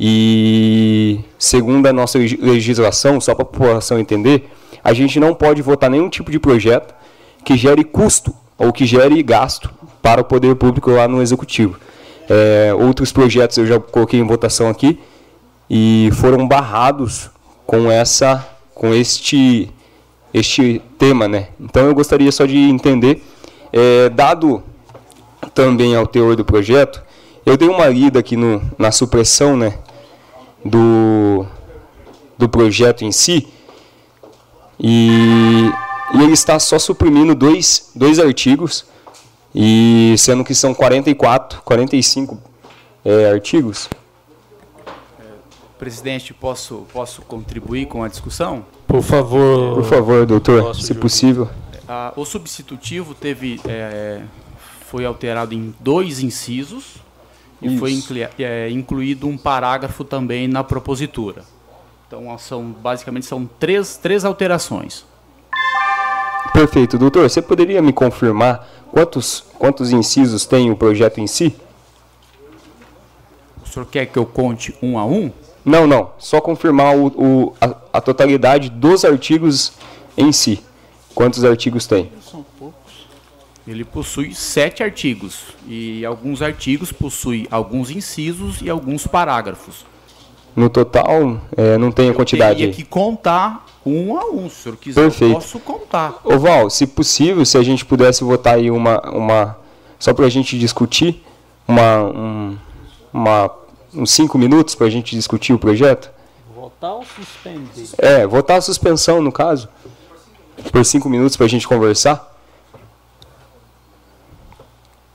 [0.00, 4.50] e segundo a nossa legislação, só para a população entender,
[4.82, 6.94] a gente não pode votar nenhum tipo de projeto
[7.44, 9.70] que gere custo ou que gere gasto
[10.02, 11.78] para o poder público lá no executivo.
[12.28, 14.98] É, outros projetos eu já coloquei em votação aqui
[15.70, 17.30] e foram barrados
[17.66, 19.70] com essa, com este,
[20.32, 21.48] este tema, né?
[21.60, 23.22] Então eu gostaria só de entender,
[23.72, 24.62] é, dado
[25.54, 27.02] também ao teor do projeto,
[27.44, 29.78] eu dei uma lida aqui no, na supressão, né,
[30.64, 31.46] do,
[32.36, 33.48] do projeto em si
[34.80, 35.70] e,
[36.14, 38.86] e ele está só suprimindo dois, dois artigos,
[39.54, 42.38] e sendo que são 44, 45
[43.04, 43.88] é, artigos.
[45.78, 48.64] Presidente, posso, posso contribuir com a discussão?
[48.86, 49.74] Por favor.
[49.76, 51.48] Por favor, doutor, se possível.
[51.88, 54.22] Ah, o substitutivo teve, é,
[54.86, 56.96] foi alterado em dois incisos
[57.62, 57.78] e Isso.
[57.78, 61.44] foi inclu, é, incluído um parágrafo também na propositura.
[62.08, 65.04] Então são basicamente são três, três alterações.
[66.54, 67.28] Perfeito, doutor.
[67.28, 71.54] Você poderia me confirmar quantos, quantos incisos tem o projeto em si?
[73.62, 75.30] O senhor quer que eu conte um a um?
[75.62, 76.10] Não, não.
[76.18, 79.74] Só confirmar o, o a, a, totalidade dos artigos
[80.16, 80.64] em si.
[81.14, 82.10] Quantos artigos tem?
[82.22, 83.06] São poucos.
[83.66, 85.42] Ele possui sete artigos.
[85.66, 89.84] E alguns artigos possuem alguns incisos e alguns parágrafos.
[90.58, 92.64] No total, é, não tem a quantidade.
[92.64, 95.34] Eu teria que contar um a um, se o senhor quiser, Perfeito.
[95.34, 96.18] eu posso contar.
[96.24, 99.56] Ô Val, se possível, se a gente pudesse votar aí uma, uma
[100.00, 101.24] só para a gente discutir,
[101.66, 102.58] uma, um,
[103.12, 103.54] uma,
[103.94, 106.10] uns cinco minutos para a gente discutir o projeto?
[106.52, 107.90] Votar ou suspender?
[107.96, 109.68] É, votar a suspensão, no caso,
[110.72, 112.36] por cinco minutos para a gente conversar.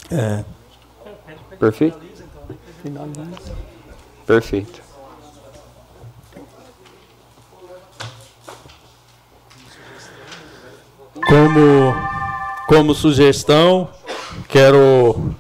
[0.10, 0.46] É.
[1.60, 2.00] Perfeito?
[4.26, 4.83] Perfeito.
[11.28, 11.96] Como,
[12.68, 13.90] como sugestão,
[14.50, 15.34] quero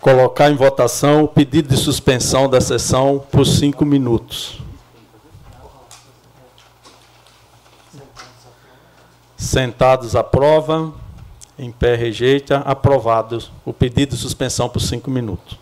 [0.00, 4.60] colocar em votação o pedido de suspensão da sessão por cinco minutos.
[9.36, 10.92] Sentados aprova,
[11.58, 15.58] em pé rejeita, aprovado o pedido de suspensão por cinco minutos.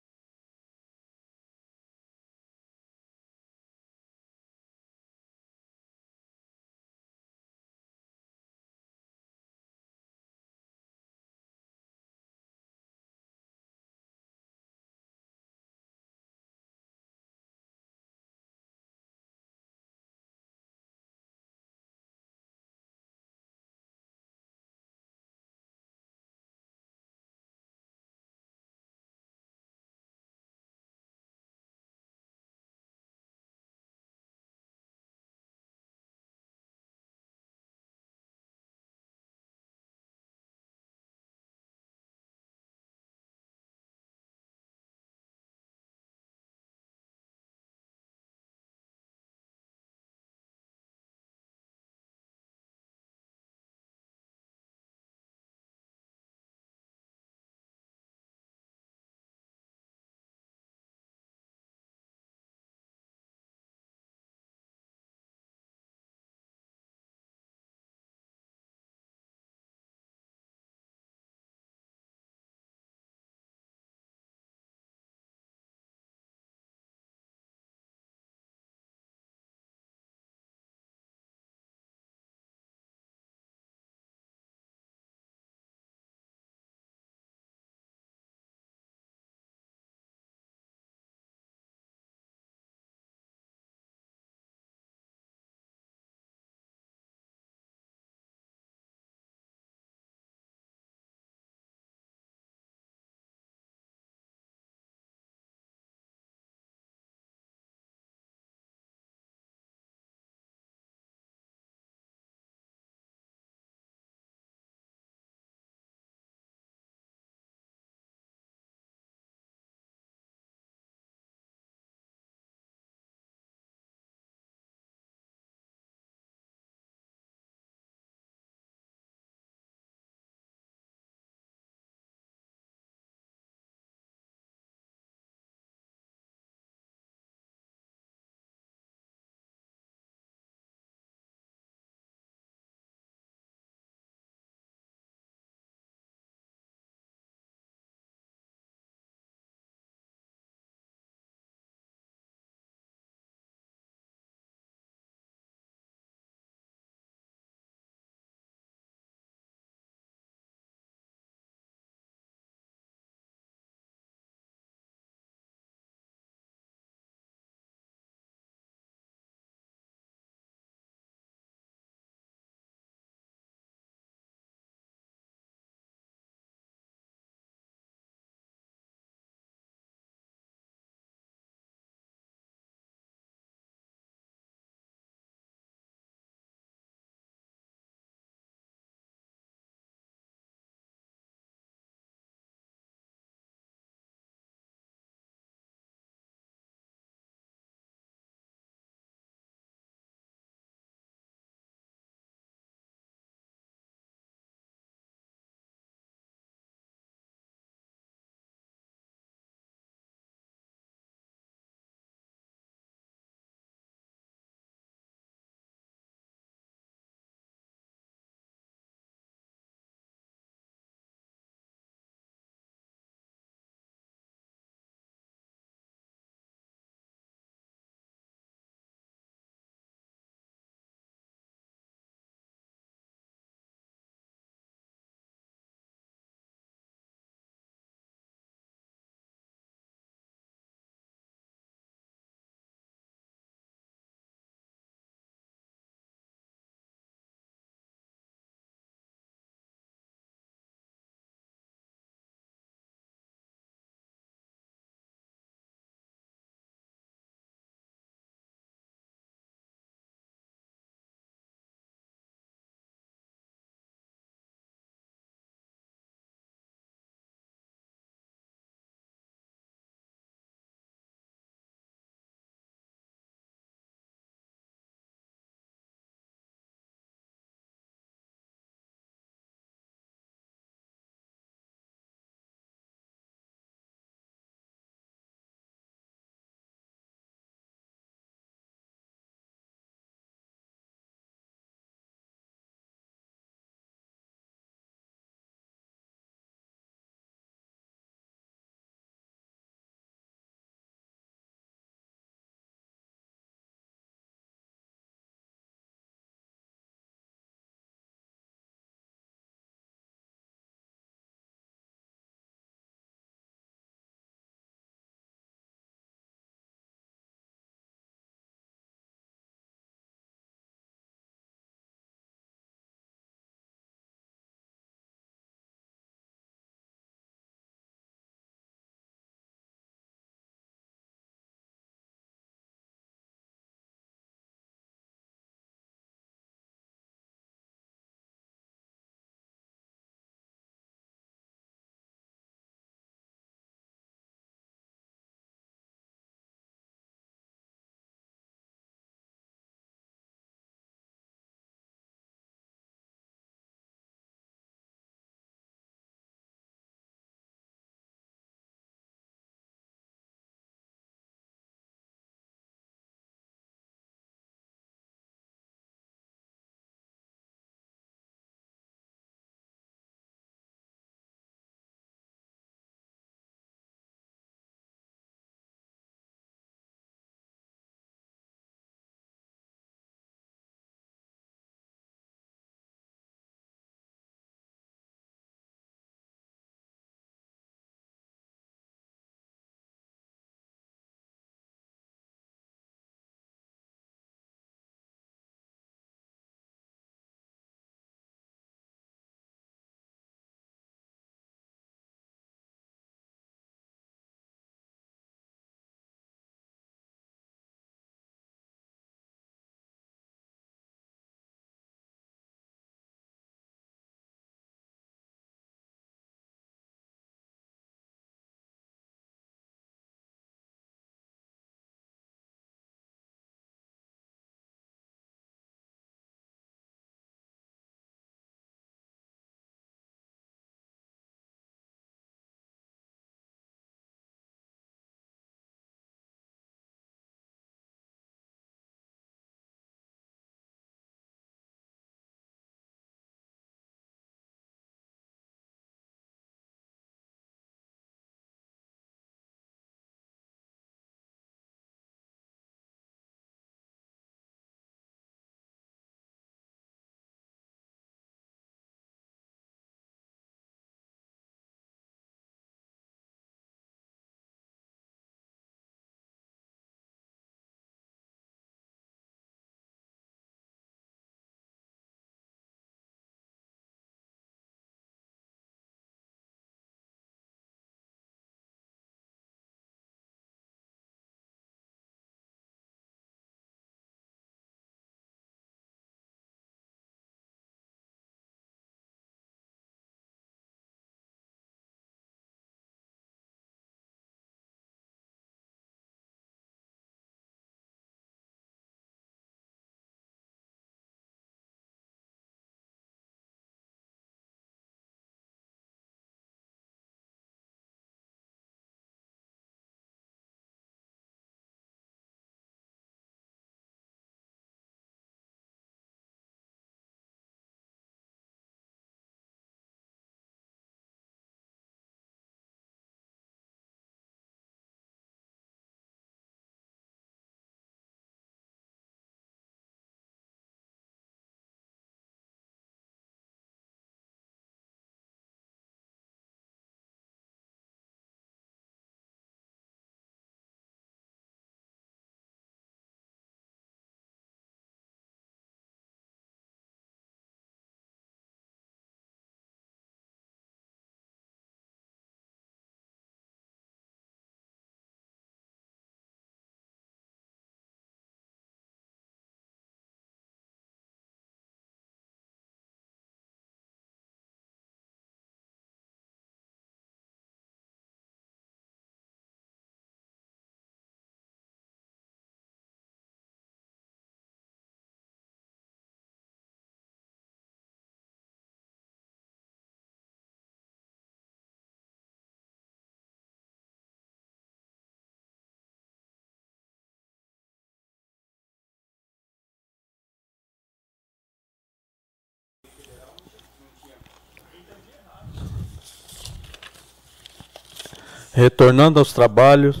[598.54, 600.00] Retornando aos trabalhos,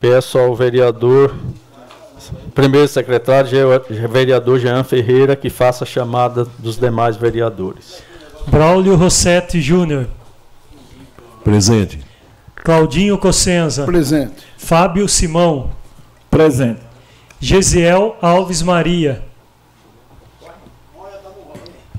[0.00, 1.36] peço ao vereador,
[2.54, 3.50] primeiro secretário,
[4.10, 8.02] vereador Jean Ferreira, que faça a chamada dos demais vereadores.
[8.46, 10.08] Braulio Rossetti Júnior.
[11.44, 12.00] Presente.
[12.54, 13.84] Claudinho Cossenza.
[13.84, 14.42] Presente.
[14.56, 15.70] Fábio Simão.
[16.30, 16.80] Presente.
[17.38, 19.22] Gesiel Alves Maria.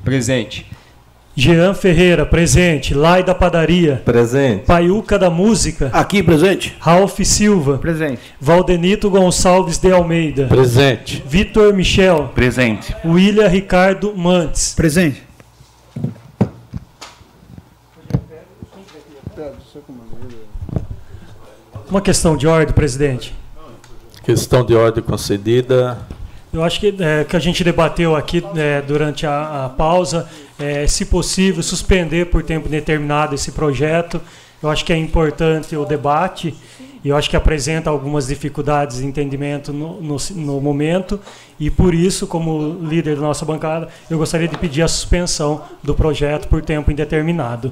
[0.03, 0.65] Presente.
[1.39, 2.95] Jean Ferreira, presente.
[2.95, 4.01] Lai da Padaria.
[4.03, 4.65] Presente.
[4.65, 5.91] Paiuca da Música.
[5.93, 6.75] Aqui, presente.
[6.79, 7.77] Ralph Silva.
[7.77, 8.19] Presente.
[8.41, 10.47] Valdenito Gonçalves de Almeida.
[10.47, 11.23] Presente.
[11.27, 12.31] Vitor Michel.
[12.33, 12.95] Presente.
[13.05, 14.73] William Ricardo Mantes.
[14.73, 15.21] Presente.
[21.87, 23.35] Uma questão de ordem, presidente.
[24.23, 25.99] Questão de ordem concedida.
[26.51, 30.27] Eu acho que é, que a gente debateu aqui é, durante a, a pausa,
[30.57, 34.21] é, se possível, suspender por tempo determinado esse projeto.
[34.61, 36.55] Eu acho que é importante o debate
[37.03, 41.19] e eu acho que apresenta algumas dificuldades de entendimento no, no, no, momento
[41.59, 45.93] e por isso, como líder da nossa bancada, eu gostaria de pedir a suspensão do
[45.93, 47.71] projeto por tempo indeterminado.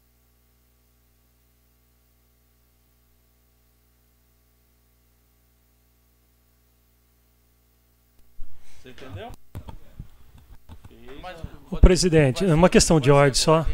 [11.79, 13.65] presidente, uma questão de ordem só.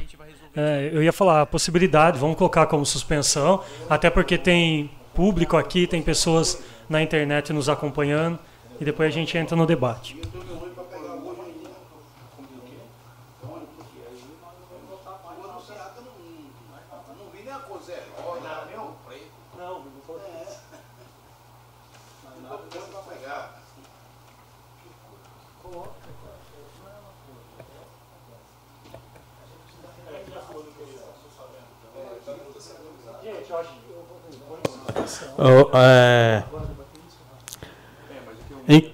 [0.55, 5.85] É, eu ia falar a possibilidade, vamos colocar como suspensão, até porque tem público aqui,
[5.85, 8.39] tem pessoas na internet nos acompanhando,
[8.79, 10.15] e depois a gente entra no debate.
[35.73, 36.43] É,
[38.67, 38.91] em,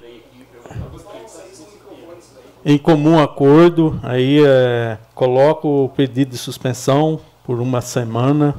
[2.65, 8.55] em, comum acordo, aí é, coloco o pedido de suspensão por uma semana,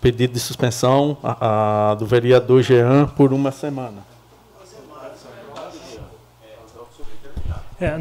[0.00, 4.13] pedido de suspensão a, a, do vereador Jean por uma semana.
[7.80, 7.96] É,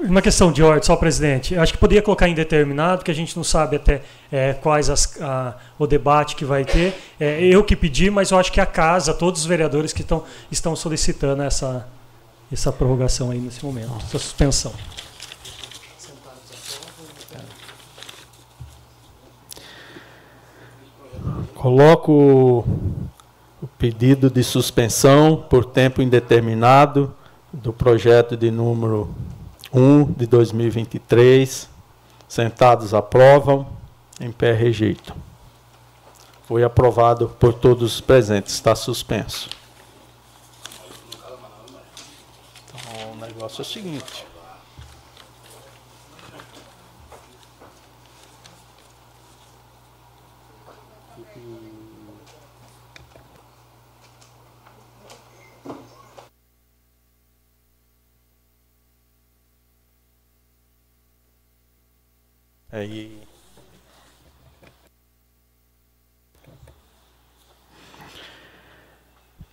[0.00, 1.56] uma questão de ordem, só presidente.
[1.56, 5.56] Acho que poderia colocar indeterminado, que a gente não sabe até é, quais as, a,
[5.76, 6.94] o debate que vai ter.
[7.18, 10.22] É, eu que pedi, mas eu acho que a casa, todos os vereadores que tão,
[10.50, 11.88] estão solicitando essa,
[12.52, 14.72] essa prorrogação aí nesse momento, essa suspensão.
[21.54, 22.64] Coloco
[23.62, 27.14] o pedido de suspensão por tempo indeterminado
[27.52, 29.14] do projeto de número
[29.72, 31.68] 1 de 2023.
[32.28, 33.66] Sentados aprovam,
[34.20, 35.14] em pé rejeitam.
[36.46, 39.48] Foi aprovado por todos os presentes, está suspenso.
[42.68, 44.31] Então, o negócio é o seguinte.
[62.72, 63.20] Aí.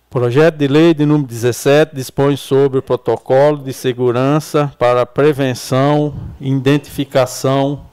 [0.08, 6.50] Projeto de lei de número 17 dispõe sobre o protocolo de segurança para prevenção e
[6.50, 7.84] identificação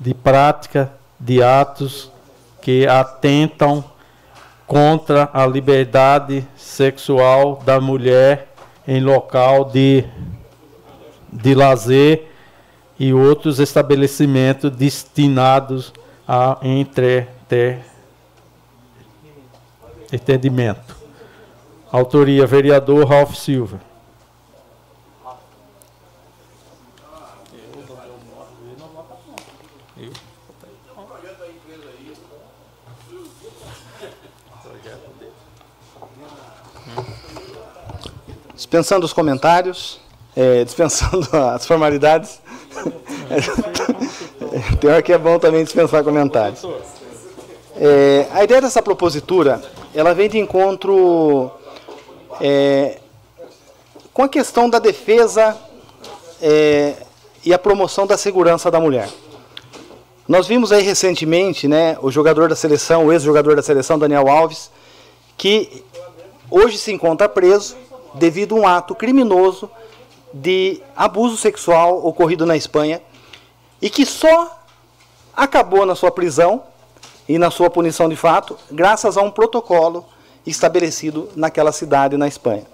[0.00, 2.10] de prática de atos
[2.60, 3.84] que atentam
[4.66, 8.52] contra a liberdade sexual da mulher
[8.84, 10.04] em local de
[11.32, 12.33] de lazer
[12.98, 15.92] e outros estabelecimentos destinados
[16.26, 17.28] a entre,
[20.12, 20.96] entendimento.
[21.90, 23.80] Autoria, vereador Ralph Silva.
[38.54, 40.00] Dispensando os comentários,
[40.34, 42.40] é, dispensando as formalidades.
[44.86, 46.64] Hora que é bom também dispensar comentários.
[47.76, 49.60] É, a ideia dessa propositura,
[49.94, 51.50] ela vem de encontro
[52.40, 52.98] é,
[54.12, 55.56] com a questão da defesa
[56.40, 56.94] é,
[57.44, 59.08] e a promoção da segurança da mulher.
[60.26, 64.70] Nós vimos aí recentemente, né, o jogador da seleção, o ex-jogador da seleção, Daniel Alves,
[65.36, 65.84] que
[66.50, 67.76] hoje se encontra preso
[68.14, 69.68] devido a um ato criminoso
[70.34, 73.00] de abuso sexual ocorrido na Espanha
[73.80, 74.58] e que só
[75.34, 76.64] acabou na sua prisão
[77.28, 80.04] e na sua punição de fato graças a um protocolo
[80.44, 82.64] estabelecido naquela cidade na Espanha.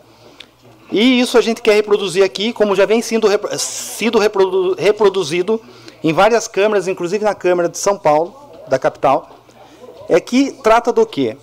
[0.91, 5.61] E isso a gente quer reproduzir aqui, como já vem sendo, sido reprodu, reproduzido
[6.03, 8.35] em várias câmaras, inclusive na Câmara de São Paulo,
[8.67, 9.31] da capital,
[10.09, 11.37] é que trata do quê?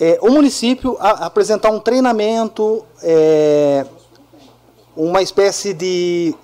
[0.00, 3.84] É, o município a, apresentar um treinamento, é,
[4.96, 6.34] uma espécie de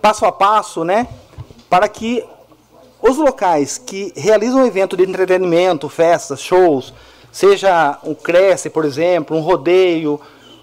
[0.00, 1.06] passo a passo, né,
[1.68, 2.24] para que
[3.02, 6.92] os locais que realizam evento de entretenimento, festas, shows,
[7.32, 10.20] seja um cresce, por exemplo, um rodeio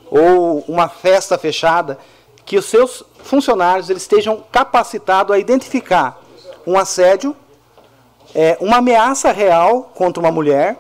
[0.10, 1.98] ou uma festa fechada,
[2.46, 6.22] que os seus funcionários eles estejam capacitados a identificar
[6.66, 7.36] um assédio,
[8.36, 10.78] é, uma ameaça real contra uma mulher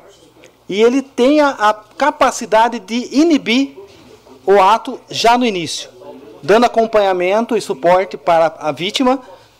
[0.69, 3.77] e ele tenha a capacidade de inibir
[4.45, 5.89] o ato já no início,
[6.41, 9.19] dando acompanhamento e suporte para a vítima,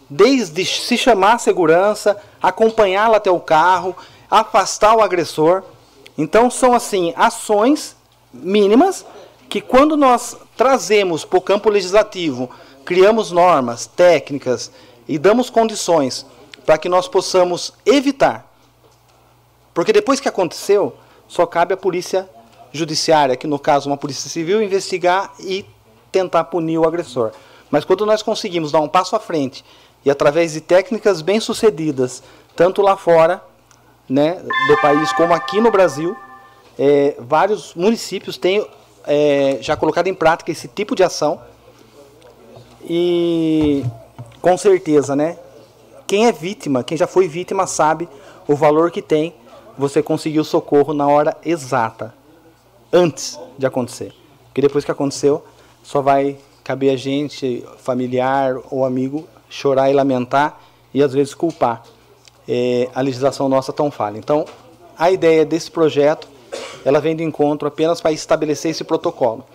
[0.09, 3.95] desde se chamar a segurança, acompanhá-la até o carro,
[4.29, 5.63] afastar o agressor.
[6.17, 7.95] Então são assim ações
[8.33, 9.05] mínimas
[9.49, 12.49] que quando nós trazemos para o campo legislativo,
[12.85, 14.71] criamos normas, técnicas
[15.07, 16.25] e damos condições
[16.65, 18.47] para que nós possamos evitar
[19.77, 20.97] porque depois que aconteceu,
[21.27, 22.27] só cabe à polícia
[22.73, 25.63] judiciária, que no caso uma polícia civil, investigar e
[26.17, 27.31] tentar punir o agressor.
[27.69, 29.63] Mas quando nós conseguimos dar um passo à frente
[30.03, 32.23] e através de técnicas bem sucedidas,
[32.55, 33.43] tanto lá fora
[34.09, 36.17] né, do país como aqui no Brasil,
[36.79, 38.65] é, vários municípios têm
[39.05, 41.39] é, já colocado em prática esse tipo de ação.
[42.83, 43.85] E
[44.41, 45.37] com certeza, né?
[46.07, 48.09] Quem é vítima, quem já foi vítima, sabe
[48.47, 49.35] o valor que tem
[49.77, 52.11] você conseguiu socorro na hora exata,
[52.91, 54.11] antes de acontecer.
[54.47, 55.43] Porque depois que aconteceu,
[55.87, 60.59] só vai caber a gente, familiar ou amigo, chorar e lamentar
[60.93, 61.81] e às vezes culpar
[62.45, 64.17] é, a legislação nossa tão falha.
[64.17, 64.43] Então,
[64.99, 66.27] a ideia desse projeto,
[66.83, 69.45] ela vem de encontro apenas para estabelecer esse protocolo.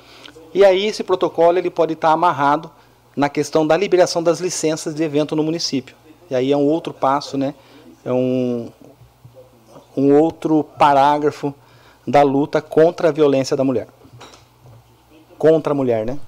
[0.54, 2.70] E aí esse protocolo ele pode estar amarrado
[3.14, 5.94] na questão da liberação das licenças de evento no município.
[6.30, 7.54] E aí é um outro passo, né?
[8.06, 8.70] É um,
[9.94, 11.54] um outro parágrafo
[12.06, 13.86] da luta contra a violência da mulher.
[15.42, 16.20] Contra a mulher, né?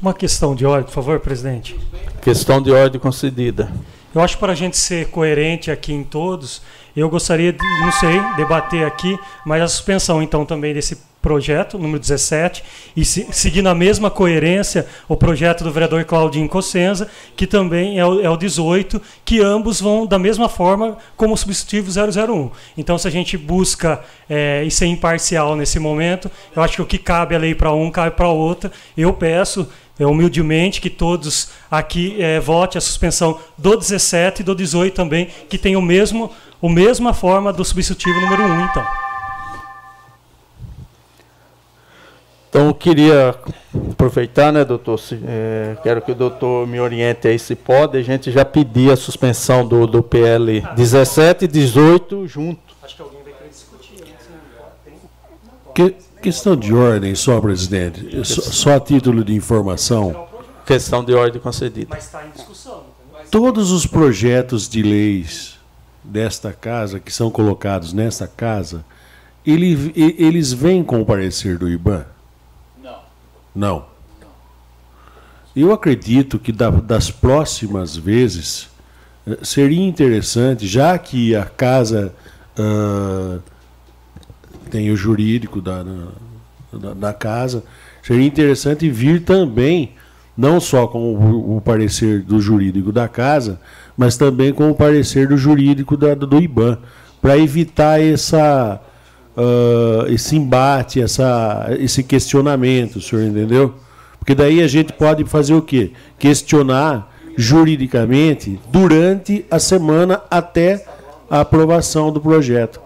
[0.00, 1.78] Uma questão de ordem, por favor, presidente.
[2.20, 3.72] Questão de ordem concedida.
[4.12, 6.60] Eu acho que para a gente ser coerente aqui em todos,
[6.96, 9.16] eu gostaria de, não sei, debater aqui,
[9.46, 12.64] mas a suspensão então também desse projeto, número 17,
[12.96, 18.04] e se, seguindo a mesma coerência, o projeto do vereador Claudinho Cossenza, que também é
[18.04, 22.50] o, é o 18, que ambos vão da mesma forma como o substitutivo 001.
[22.76, 26.86] Então, se a gente busca é, e ser imparcial nesse momento, eu acho que o
[26.86, 28.70] que cabe a lei para um, cabe para o outro.
[28.96, 29.68] Eu peço
[29.98, 35.28] é, humildemente que todos aqui é, votem a suspensão do 17 e do 18 também,
[35.48, 39.01] que tem o mesmo, a mesma forma do substitutivo número 1, então.
[42.52, 43.34] Então, eu queria
[43.92, 44.98] aproveitar, né, doutor?
[44.98, 47.96] Se, é, quero que o doutor me oriente aí se pode.
[47.96, 52.60] A gente já pediu a suspensão do, do PL 17 e 18 junto.
[52.82, 54.04] Acho que alguém vai querer discutir.
[54.04, 54.92] Né?
[55.74, 58.22] Que, questão de ordem, só, presidente.
[58.22, 60.28] Só, só, a título de informação.
[60.66, 61.86] Questão de ordem concedida.
[61.88, 62.82] Mas está em discussão.
[63.30, 65.58] Todos os projetos de leis
[66.04, 68.84] desta casa, que são colocados nesta casa,
[69.46, 72.11] ele, eles vêm com o parecer do IBAN?
[73.54, 73.86] Não.
[75.54, 78.70] Eu acredito que da, das próximas vezes
[79.26, 82.14] eh, seria interessante, já que a casa
[82.58, 83.40] uh,
[84.70, 85.84] tem o jurídico da,
[86.72, 87.62] da, da casa.
[88.02, 89.92] Seria interessante vir também,
[90.36, 93.60] não só com o, o, parecer do jurídico da casa,
[93.96, 96.78] mas também com o parecer do jurídico da, do IBAN,
[97.20, 98.80] para evitar essa,
[99.36, 103.74] uh, esse embate, essa, esse questionamento, o senhor entendeu?
[104.18, 105.92] Porque daí a gente pode fazer o quê?
[106.18, 110.86] Questionar juridicamente durante a semana até
[111.28, 112.80] a aprovação do projeto.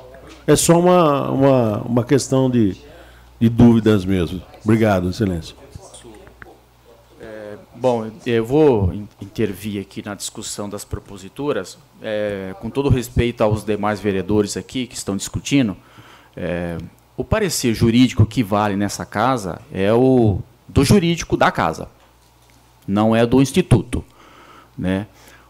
[0.47, 2.77] É só uma, uma, uma questão de,
[3.41, 4.41] de dúvidas mesmo.
[4.65, 5.55] Obrigado, Excelência.
[7.21, 13.65] É, bom, eu vou intervir aqui na discussão das proposituras, é, com todo respeito aos
[13.65, 15.77] demais vereadores aqui que estão discutindo.
[16.37, 16.77] É,
[17.17, 21.89] o parecer jurídico que vale nessa casa é o do jurídico da casa,
[22.87, 24.05] não é do instituto.
[24.77, 25.07] Né?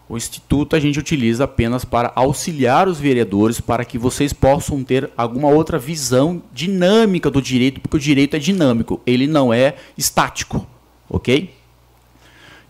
[0.07, 5.11] O instituto a gente utiliza apenas para auxiliar os vereadores para que vocês possam ter
[5.17, 10.65] alguma outra visão dinâmica do direito, porque o direito é dinâmico, ele não é estático,
[11.09, 11.53] ok?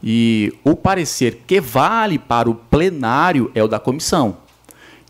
[0.02, 4.38] E o parecer que vale para o plenário é o da comissão.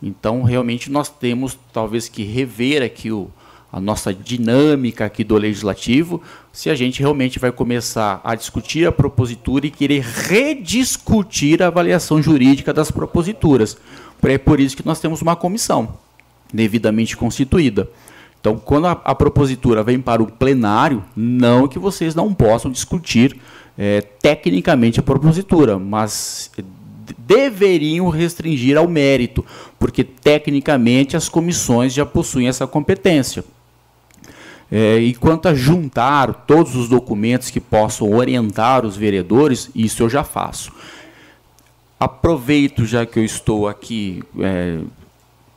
[0.01, 3.29] Então, realmente, nós temos talvez que rever aqui o,
[3.71, 6.21] a nossa dinâmica aqui do legislativo,
[6.53, 12.21] se a gente realmente vai começar a discutir a propositura e querer rediscutir a avaliação
[12.21, 13.77] jurídica das proposituras.
[14.23, 15.97] É por isso que nós temos uma comissão
[16.53, 17.89] devidamente constituída.
[18.39, 23.37] Então, quando a, a propositura vem para o plenário, não que vocês não possam discutir
[23.77, 26.51] é, tecnicamente a propositura, mas
[27.17, 29.45] deveriam restringir ao mérito,
[29.77, 33.43] porque tecnicamente as comissões já possuem essa competência.
[34.69, 40.09] É, e quanto a juntar todos os documentos que possam orientar os vereadores, isso eu
[40.09, 40.71] já faço.
[41.99, 44.79] Aproveito, já que eu estou aqui é,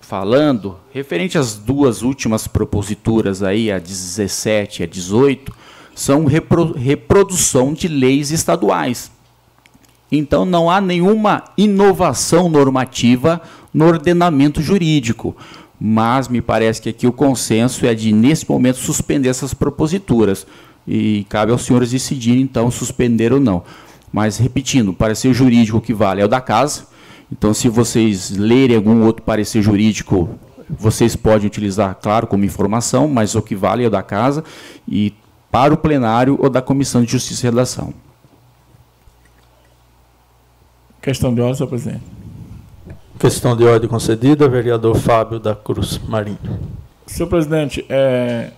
[0.01, 5.52] falando, referente às duas últimas proposituras aí, a 17 e a 18,
[5.94, 9.10] são repro, reprodução de leis estaduais.
[10.11, 13.41] Então não há nenhuma inovação normativa
[13.73, 15.37] no ordenamento jurídico
[15.81, 20.47] mas me parece que aqui o consenso é de, nesse momento, suspender essas proposituras.
[20.87, 23.62] E cabe aos senhores decidirem, então, suspender ou não.
[24.12, 26.85] Mas, repetindo, o parecer jurídico que vale é o da casa.
[27.32, 30.28] Então, se vocês lerem algum outro parecer jurídico,
[30.69, 34.45] vocês podem utilizar, claro, como informação, mas o que vale é o da casa.
[34.87, 35.15] E
[35.51, 37.95] para o plenário ou da Comissão de Justiça e Redação.
[41.01, 42.02] Questão de ordem, senhor presidente.
[43.18, 46.39] Questão de ordem concedida, vereador Fábio da Cruz Marinho.
[47.06, 48.51] Senhor presidente, é,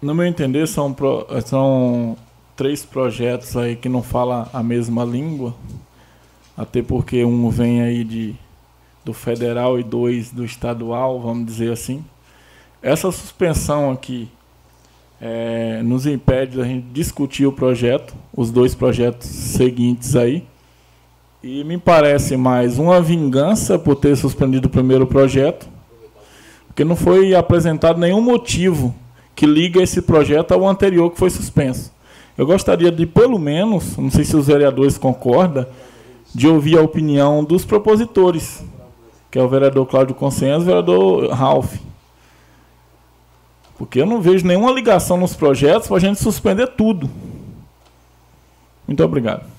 [0.00, 2.16] no meu entender, são, pro, são
[2.56, 5.54] três projetos aí que não falam a mesma língua,
[6.56, 8.34] até porque um vem aí de,
[9.04, 12.02] do federal e dois do estadual, vamos dizer assim.
[12.80, 14.30] Essa suspensão aqui
[15.20, 20.42] é, nos impede da gente discutir o projeto, os dois projetos seguintes aí
[21.42, 25.68] e me parece mais uma vingança por ter suspendido o primeiro projeto,
[26.66, 28.94] porque não foi apresentado nenhum motivo
[29.34, 31.92] que liga esse projeto ao anterior que foi suspenso.
[32.36, 35.66] Eu gostaria de, pelo menos, não sei se os vereadores concordam,
[36.34, 38.62] de ouvir a opinião dos propositores,
[39.30, 41.76] que é o vereador Cláudio Consenso e o vereador Ralph.
[43.78, 47.08] Porque eu não vejo nenhuma ligação nos projetos para a gente suspender tudo.
[48.86, 49.55] Muito obrigado.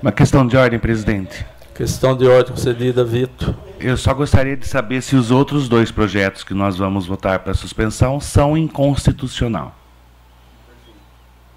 [0.00, 1.44] Uma questão de ordem, presidente.
[1.74, 3.54] Questão de ordem concedida, Vitor.
[3.80, 7.52] Eu só gostaria de saber se os outros dois projetos que nós vamos votar para
[7.52, 9.74] suspensão são inconstitucional.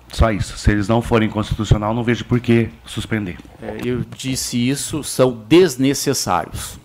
[0.10, 0.58] Só isso.
[0.58, 3.38] Se eles não forem constitucional, não vejo por que suspender.
[3.62, 6.80] É, eu disse isso, são desnecessários.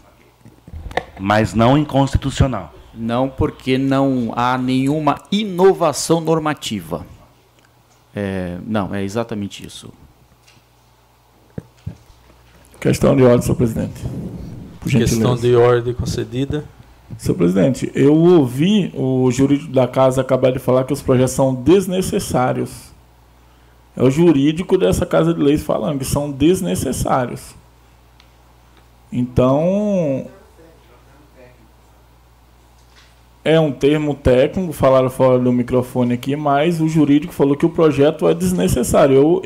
[1.19, 2.73] Mas não inconstitucional.
[2.95, 7.07] Não, porque não há nenhuma inovação normativa.
[8.15, 9.93] É, não, é exatamente isso.
[12.87, 14.05] Questão de ordem, senhor presidente.
[14.89, 16.65] Questão de ordem concedida.
[17.19, 21.53] Senhor presidente, eu ouvi o jurídico da casa acabar de falar que os projetos são
[21.53, 22.93] desnecessários.
[23.97, 27.57] É o jurídico dessa Casa de Leis falando que são desnecessários.
[29.13, 30.29] Então,
[33.45, 37.71] é um termo técnico, falaram fora do microfone aqui, mas o jurídico falou que o
[37.71, 39.17] projeto é desnecessário.
[39.17, 39.43] Eu,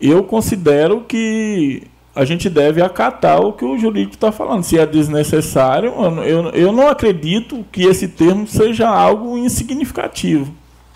[0.00, 4.62] eu considero que a gente deve acatar o que o jurídico está falando.
[4.62, 5.92] Se é desnecessário,
[6.24, 10.46] eu, eu não acredito que esse termo seja algo insignificativo.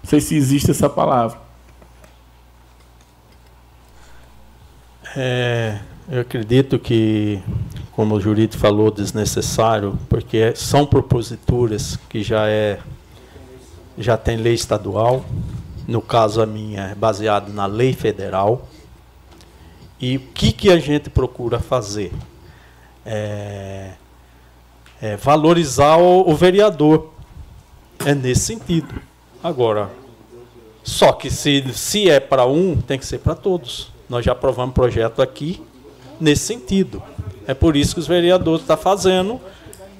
[0.02, 1.38] Não sei se existe essa palavra.
[5.16, 5.78] É,
[6.08, 7.40] eu acredito que,
[7.92, 12.78] como o jurídico falou, desnecessário, porque são proposituras que já é
[13.98, 15.24] já tem lei estadual.
[15.86, 18.68] No caso, a minha é baseada na lei federal.
[20.00, 22.12] E o que, que a gente procura fazer?
[23.04, 23.92] É,
[25.00, 27.12] é valorizar o, o vereador.
[28.04, 28.94] É nesse sentido.
[29.42, 29.90] Agora,
[30.84, 33.90] só que se, se é para um, tem que ser para todos.
[34.08, 35.60] Nós já aprovamos projeto aqui
[36.20, 37.02] nesse sentido.
[37.46, 39.40] É por isso que os vereadores estão tá fazendo.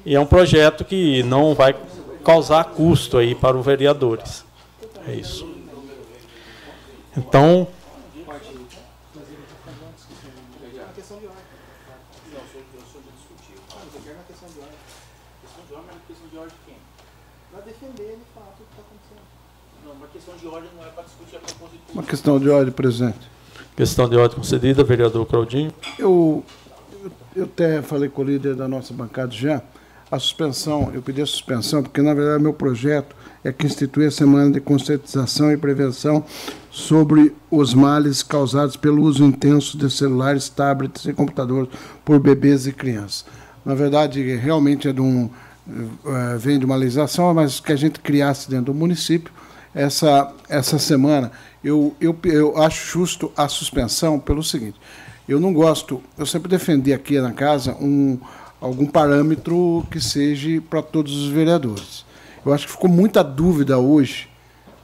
[0.04, 1.74] E é um projeto que não vai
[2.24, 4.44] causar custo aí para os vereadores.
[5.06, 5.48] É isso.
[7.16, 7.66] Então,
[21.98, 23.18] Uma questão de ordem, presidente.
[23.74, 25.72] Questão de ordem concedida, vereador Claudinho.
[25.98, 26.44] Eu,
[27.34, 29.60] eu até falei com o líder da nossa bancada já.
[30.08, 34.12] A suspensão, eu pedi a suspensão, porque na verdade meu projeto é que institui a
[34.12, 36.24] semana de conscientização e prevenção
[36.70, 41.68] sobre os males causados pelo uso intenso de celulares, tablets e computadores
[42.04, 43.26] por bebês e crianças.
[43.64, 45.28] Na verdade, realmente é de um,
[46.06, 49.32] é, vem de uma legislação, mas que a gente criasse dentro do município
[49.74, 51.30] essa, essa semana.
[51.62, 54.78] Eu, eu, eu acho justo a suspensão pelo seguinte:
[55.28, 58.18] eu não gosto, eu sempre defendi aqui na casa um,
[58.60, 62.04] algum parâmetro que seja para todos os vereadores.
[62.44, 64.28] Eu acho que ficou muita dúvida hoje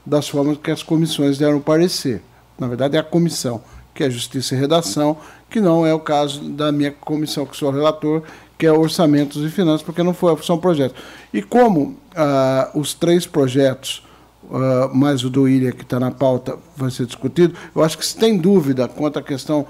[0.05, 2.21] das formas que as comissões deram parecer.
[2.59, 3.61] Na verdade, é a comissão,
[3.93, 5.17] que é Justiça e Redação,
[5.49, 8.21] que não é o caso da minha comissão, que sou relator,
[8.57, 11.01] que é Orçamentos e Finanças, porque não foi, são projetos.
[11.33, 14.04] E como ah, os três projetos
[14.49, 17.55] uh, mais o do Ilha, que está na pauta, vai ser discutido.
[17.75, 19.65] Eu acho que se tem dúvida quanto à questão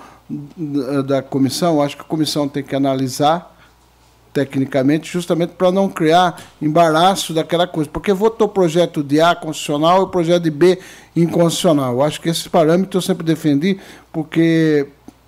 [1.06, 3.56] da comissão, acho que a comissão tem que analisar
[4.36, 7.90] tecnicamente, justamente para não criar embaraço daquela coisa.
[7.90, 10.78] Porque votou projeto de A constitucional e projeto de B
[11.16, 11.94] inconstitucional.
[11.94, 13.80] Eu acho que esses parâmetros eu sempre defendi,
[14.12, 14.88] porque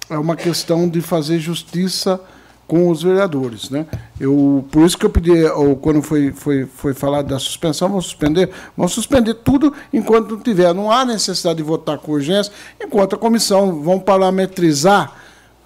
[0.09, 2.19] é uma questão de fazer justiça
[2.67, 3.69] com os vereadores.
[3.69, 3.85] Né?
[4.19, 8.05] Eu, por isso que eu pedi, ou quando foi, foi, foi falado da suspensão, vamos
[8.05, 10.73] suspender, vamos suspender tudo enquanto não tiver.
[10.73, 12.51] Não há necessidade de votar com urgência,
[12.83, 15.15] enquanto a comissão vão parametrizar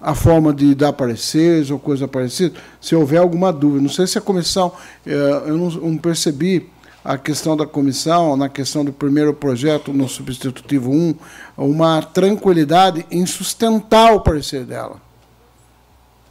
[0.00, 3.82] a forma de dar pareceres ou coisa parecida, se houver alguma dúvida.
[3.82, 4.72] Não sei se a comissão,
[5.06, 6.68] eh, eu não, não percebi
[7.04, 11.14] a questão da comissão, na questão do primeiro projeto, no substitutivo 1,
[11.56, 14.96] uma tranquilidade em sustentar o parecer dela.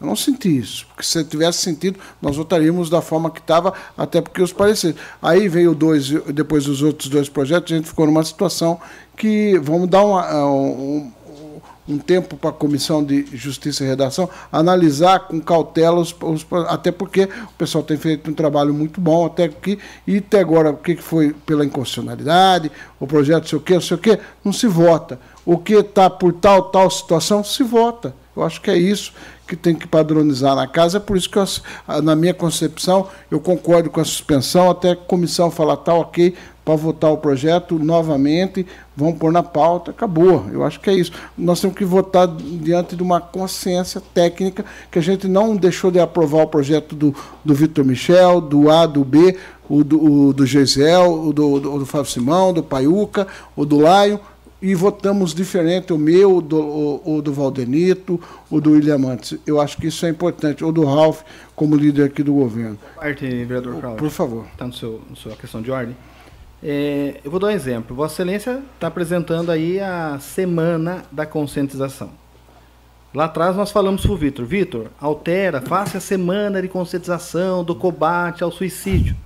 [0.02, 4.20] Eu não senti isso, porque se tivesse sentido, nós votaríamos da forma que estava, até
[4.20, 4.98] porque os pareceres.
[5.22, 8.82] Aí veio dois, depois dos outros dois projetos, a gente ficou numa situação
[9.16, 11.12] que vamos dar uma, é, um,
[11.88, 16.92] um tempo para a Comissão de Justiça e Redação analisar com cautela, os, os, até
[16.92, 20.78] porque o pessoal tem feito um trabalho muito bom até aqui, e até agora o
[20.78, 24.66] que foi pela inconstitucionalidade, o projeto sei o quê, não sei o quê, não se
[24.66, 25.20] vota.
[25.46, 28.16] O que está por tal, tal situação, se vota.
[28.36, 29.14] Eu acho que é isso
[29.52, 31.44] que tem que padronizar na casa, é por isso que, eu,
[32.02, 36.34] na minha concepção, eu concordo com a suspensão, até a comissão falar, tá ok,
[36.64, 38.66] para votar o projeto novamente,
[38.96, 40.46] vão pôr na pauta, acabou.
[40.54, 41.12] Eu acho que é isso.
[41.38, 46.00] Nós temos que votar diante de uma consciência técnica, que a gente não deixou de
[46.00, 47.14] aprovar o projeto do,
[47.44, 49.38] do Vitor Michel, do A, do B,
[49.68, 53.82] o do, o do Geisel, o do, do, do Fábio Simão, do Paiuca, o do
[53.82, 54.18] Laio,
[54.62, 59.40] e votamos diferente, o meu, o do, o, o do Valdenito, o do William Mantes.
[59.46, 61.22] Eu acho que isso é importante, ou do Ralph,
[61.56, 62.78] como líder aqui do governo.
[62.96, 63.98] Parte, vereador Cláudio.
[63.98, 64.46] Por favor.
[64.52, 65.96] Está no seu, no sua questão de ordem.
[66.64, 67.96] É, eu vou dar um exemplo.
[67.96, 72.12] Vossa Excelência está apresentando aí a semana da conscientização.
[73.14, 77.76] Lá atrás nós falamos para o Vitor, Vitor, altera, faça a semana de conscientização do
[77.76, 79.18] combate ao suicídio.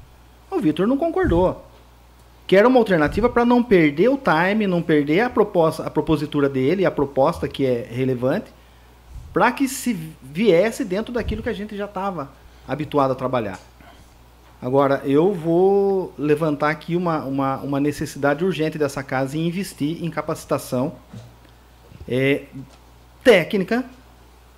[0.49, 1.64] O Vitor não concordou
[2.47, 6.47] que era uma alternativa para não perder o time, não perder a proposta, a propositura
[6.47, 8.53] dele, a proposta que é relevante,
[9.33, 12.31] para que se viesse dentro daquilo que a gente já estava
[12.67, 13.59] habituado a trabalhar.
[14.61, 20.09] Agora, eu vou levantar aqui uma, uma, uma, necessidade urgente dessa casa em investir em
[20.09, 20.93] capacitação
[22.07, 22.43] é,
[23.23, 23.83] técnica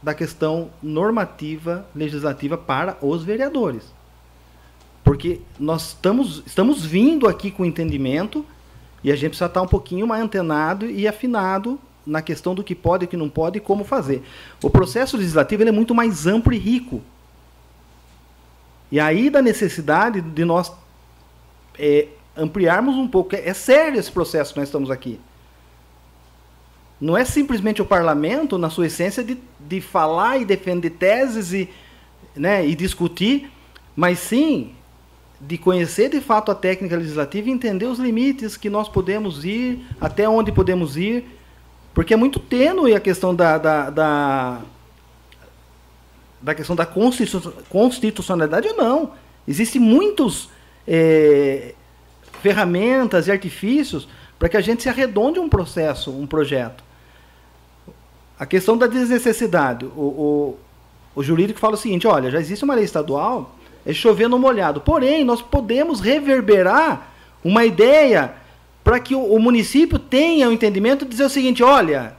[0.01, 3.96] da questão normativa legislativa para os vereadores.
[5.07, 8.45] Porque nós estamos, estamos vindo aqui com entendimento
[9.01, 12.75] e a gente precisa estar um pouquinho mais antenado e afinado na questão do que
[12.75, 14.21] pode, o que não pode e como fazer.
[14.61, 17.01] O processo legislativo é muito mais amplo e rico.
[18.91, 20.73] E aí da necessidade de nós
[21.79, 23.33] é, ampliarmos um pouco.
[23.33, 25.21] É, é sério esse processo que nós estamos aqui.
[26.99, 31.69] Não é simplesmente o parlamento, na sua essência, de, de falar e defender teses e,
[32.35, 33.49] né, e discutir,
[33.95, 34.73] mas sim
[35.39, 39.85] de conhecer de fato a técnica legislativa e entender os limites que nós podemos ir,
[40.01, 41.25] até onde podemos ir,
[41.93, 44.61] porque é muito tênue a questão da, da, da,
[46.41, 46.87] da questão da
[47.69, 49.11] constitucionalidade ou não.
[49.47, 50.49] Existem muitos
[50.87, 51.73] é,
[52.41, 54.07] ferramentas e artifícios
[54.37, 56.83] para que a gente se arredonde um processo, um projeto.
[58.39, 59.85] A questão da desnecessidade.
[59.85, 60.57] O, o,
[61.15, 63.56] o jurídico fala o seguinte: olha, já existe uma lei estadual,
[63.87, 64.81] é chover no molhado.
[64.81, 67.07] Porém, nós podemos reverberar
[67.41, 68.33] uma ideia
[68.83, 72.13] para que o, município tenha o entendimento de dizer o seguinte: olha,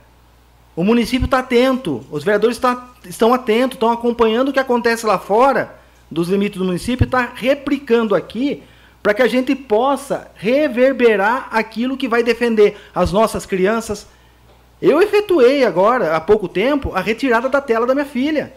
[0.75, 5.19] o município está atento, os vereadores tá, estão atentos, estão acompanhando o que acontece lá
[5.19, 5.77] fora
[6.11, 8.63] dos limites do município, está replicando aqui
[9.03, 14.07] para que a gente possa reverberar aquilo que vai defender as nossas crianças.
[14.81, 18.55] Eu efetuei agora, há pouco tempo, a retirada da tela da minha filha.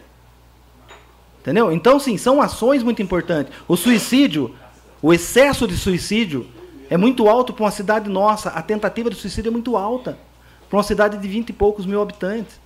[1.41, 1.71] Entendeu?
[1.71, 3.51] Então, sim, são ações muito importantes.
[3.67, 4.55] O suicídio,
[5.01, 6.47] o excesso de suicídio
[6.89, 8.49] é muito alto para uma cidade nossa.
[8.49, 10.17] A tentativa de suicídio é muito alta
[10.69, 12.61] para uma cidade de 20 e poucos mil habitantes.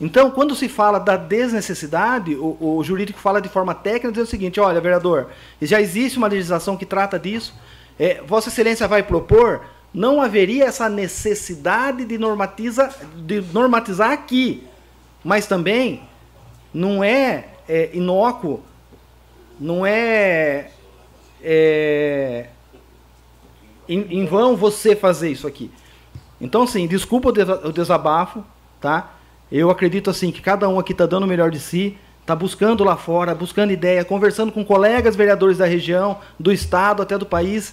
[0.00, 4.26] Então, quando se fala da desnecessidade, o, o, jurídico fala de forma técnica, diz o
[4.26, 5.28] seguinte: olha, vereador,
[5.62, 7.54] já existe uma legislação que trata disso.
[7.98, 9.62] É, Vossa Excelência vai propor,
[9.94, 14.66] não haveria essa necessidade de, normatiza, de normatizar aqui.
[15.24, 16.02] Mas também
[16.76, 18.62] não é, é inócuo,
[19.58, 20.70] não é,
[21.42, 22.48] é
[23.88, 25.70] em, em, vão você fazer isso aqui.
[26.38, 28.44] Então, sim, desculpa o desabafo,
[28.78, 29.14] tá?
[29.50, 32.84] Eu acredito assim que cada um aqui está dando o melhor de si, está buscando
[32.84, 37.72] lá fora, buscando ideia, conversando com colegas vereadores da região, do estado, até do país.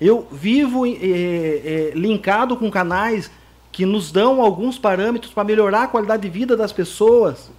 [0.00, 3.30] Eu vivo é, é, linkado com canais
[3.70, 7.52] que nos dão alguns parâmetros para melhorar a qualidade de vida das pessoas.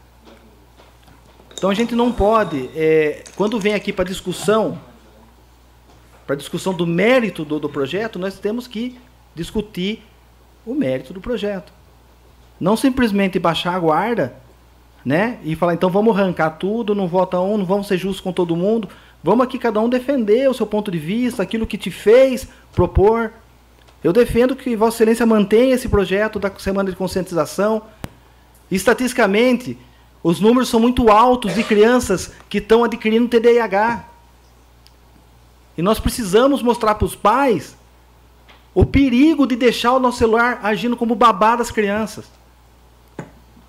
[1.62, 4.80] Então a gente não pode, é, quando vem aqui para discussão,
[6.26, 8.98] para discussão do mérito do, do projeto, nós temos que
[9.36, 10.04] discutir
[10.66, 11.72] o mérito do projeto.
[12.60, 14.34] Não simplesmente baixar a guarda,
[15.06, 15.38] né?
[15.44, 18.56] E falar, então vamos arrancar tudo, não vota um, não vamos ser justos com todo
[18.56, 18.90] mundo.
[19.24, 23.34] Vamos aqui cada um defender o seu ponto de vista, aquilo que te fez propor.
[24.04, 27.84] Eu defendo que Vossa Excelência mantenha esse projeto da semana de conscientização.
[28.72, 29.78] Estatisticamente,
[30.24, 34.06] os números são muito altos de crianças que estão adquirindo TDAH.
[35.78, 37.76] E nós precisamos mostrar para os pais
[38.74, 42.26] o perigo de deixar o nosso celular agindo como babá das crianças.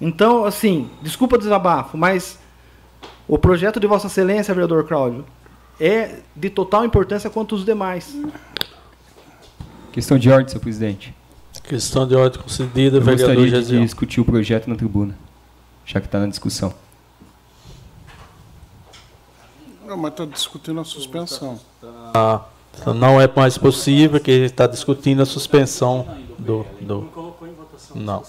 [0.00, 2.38] Então, assim, desculpa o desabafo, mas
[3.26, 5.24] o projeto de Vossa Excelência, vereador Cláudio,
[5.80, 8.14] é de total importância quanto os demais.
[9.92, 11.14] Questão de ordem, senhor presidente.
[11.62, 15.16] Questão de ordem concedida, Eu vereador gostaria de discutir o projeto na tribuna,
[15.84, 16.74] já que está na discussão.
[19.84, 21.60] Não, mas está discutindo a suspensão.
[22.14, 22.44] Ah,
[22.94, 26.06] não é mais possível que ele está discutindo a suspensão
[26.38, 26.64] do.
[26.80, 27.34] do
[27.94, 28.22] não.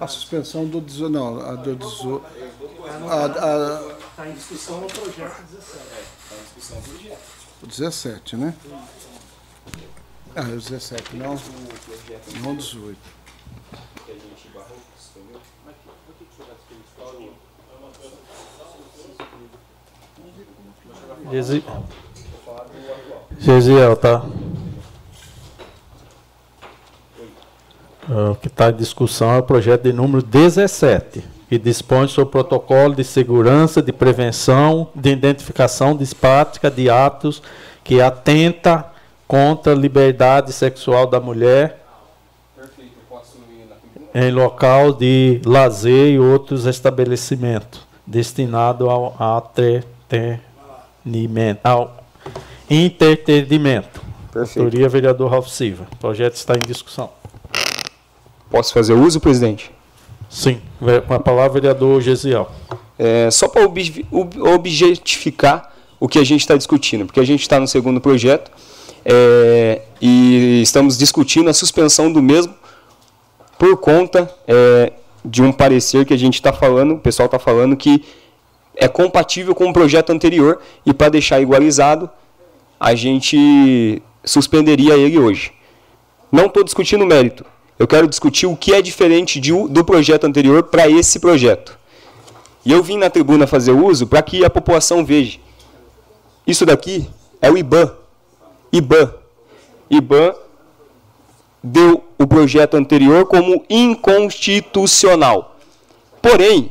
[0.00, 0.80] A suspensão do.
[1.08, 1.72] Não, a do.
[4.10, 5.78] Está em discussão no projeto 17.
[6.22, 7.38] Está em discussão o projeto.
[7.62, 8.54] O 17, né?
[10.36, 11.38] Ah, o 17, não.
[12.42, 12.98] Não 18.
[23.38, 24.24] Gesiel, tá?
[28.08, 32.32] O que está em discussão é o projeto de número 17, que dispõe sobre o
[32.32, 37.42] protocolo de segurança, de prevenção, de identificação dispática de atos
[37.84, 38.86] que atenta
[39.26, 41.84] contra a liberdade sexual da mulher
[44.14, 50.47] em local de lazer e outros estabelecimentos destinados ao entretenimento, ao
[52.70, 54.02] entretenimento.
[54.32, 54.64] Perfeito.
[54.64, 55.86] Autoria vereador Ralf Silva.
[55.92, 57.10] O projeto está em discussão.
[58.50, 59.70] Posso fazer uso, presidente?
[60.28, 60.60] Sim,
[61.06, 62.50] com a palavra, vereador Gesiel.
[62.98, 67.58] É, só para ob objetificar o que a gente está discutindo, porque a gente está
[67.58, 68.50] no segundo projeto
[69.04, 72.54] é, e estamos discutindo a suspensão do mesmo
[73.58, 74.92] por conta é,
[75.24, 78.04] de um parecer que a gente está falando, o pessoal está falando que
[78.78, 82.08] é compatível com o projeto anterior e para deixar igualizado,
[82.78, 85.52] a gente suspenderia ele hoje.
[86.30, 87.44] Não estou discutindo mérito,
[87.76, 91.76] eu quero discutir o que é diferente de, do projeto anterior para esse projeto.
[92.64, 95.40] E eu vim na tribuna fazer uso para que a população veja.
[96.46, 97.08] Isso daqui
[97.42, 97.92] é o IBAN.
[98.72, 99.12] IBAN.
[99.90, 100.34] IBAN
[101.62, 105.56] deu o projeto anterior como inconstitucional.
[106.20, 106.70] Porém,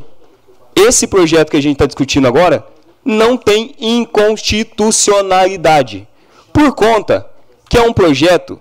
[0.79, 2.65] esse projeto que a gente está discutindo agora
[3.03, 6.07] não tem inconstitucionalidade.
[6.51, 7.27] Por conta
[7.69, 8.59] que é um projeto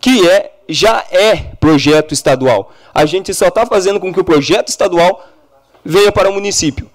[0.00, 2.72] que é já é projeto estadual.
[2.94, 5.28] A gente só está fazendo com que o projeto estadual
[5.84, 6.88] venha para o município.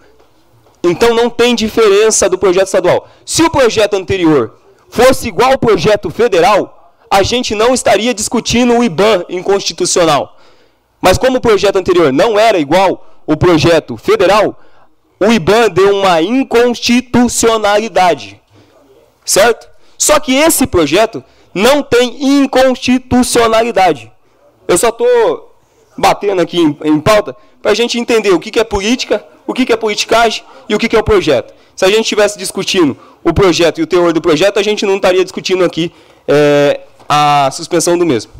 [0.83, 3.07] Então não tem diferença do projeto estadual.
[3.25, 4.57] Se o projeto anterior
[4.89, 10.37] fosse igual ao projeto federal, a gente não estaria discutindo o IBAN inconstitucional.
[11.01, 14.57] Mas como o projeto anterior não era igual o projeto federal,
[15.19, 18.41] o IBAN deu uma inconstitucionalidade.
[19.25, 19.67] Certo?
[19.97, 21.21] Só que esse projeto
[21.53, 24.09] não tem inconstitucionalidade.
[24.67, 25.55] Eu só estou
[25.97, 29.53] batendo aqui em, em pauta para a gente entender o que, que é política, o
[29.53, 31.53] que, que é politicagem e o que, que é o projeto.
[31.75, 34.95] Se a gente estivesse discutindo o projeto e o teor do projeto, a gente não
[34.95, 35.91] estaria discutindo aqui
[36.27, 38.31] é, a suspensão do mesmo.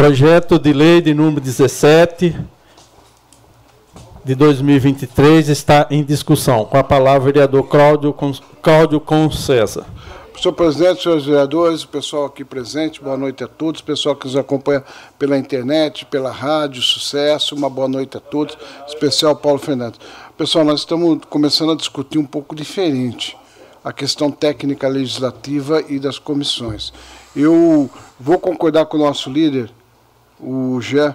[0.00, 2.34] Projeto de lei de número 17
[4.24, 6.64] de 2023 está em discussão.
[6.64, 8.16] Com a palavra, o vereador Cláudio,
[8.62, 9.84] Cláudio Concesa.
[10.40, 14.82] Senhor presidente, senhores vereadores, pessoal aqui presente, boa noite a todos, pessoal que nos acompanha
[15.18, 18.56] pela internet, pela rádio, sucesso, uma boa noite a todos,
[18.86, 20.00] especial Paulo Fernandes.
[20.34, 23.36] Pessoal, nós estamos começando a discutir um pouco diferente
[23.84, 26.90] a questão técnica legislativa e das comissões.
[27.36, 29.70] Eu vou concordar com o nosso líder,
[30.42, 31.14] o Jean,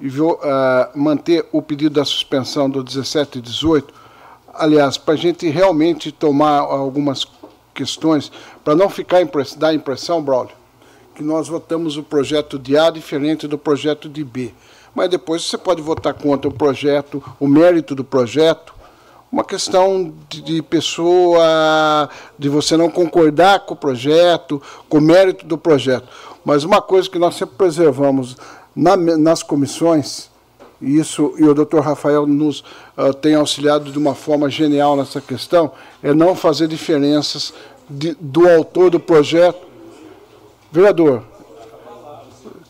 [0.00, 3.94] e vou uh, manter o pedido da suspensão do 17 e 18,
[4.52, 7.24] aliás, para a gente realmente tomar algumas
[7.72, 8.30] questões,
[8.64, 10.54] para não ficar impress dar a impressão, Braulio,
[11.14, 14.52] que nós votamos o projeto de A diferente do projeto de B.
[14.94, 18.74] Mas depois você pode votar contra o projeto, o mérito do projeto,
[19.30, 25.46] uma questão de, de, pessoa, de você não concordar com o projeto, com o mérito
[25.46, 26.06] do projeto.
[26.44, 28.36] Mas uma coisa que nós sempre preservamos
[28.74, 30.30] na, nas comissões,
[30.80, 32.60] e isso e o doutor Rafael nos
[32.96, 35.70] uh, tem auxiliado de uma forma genial nessa questão,
[36.02, 37.54] é não fazer diferenças
[37.88, 39.60] de, do autor do projeto.
[40.72, 41.22] Vereador,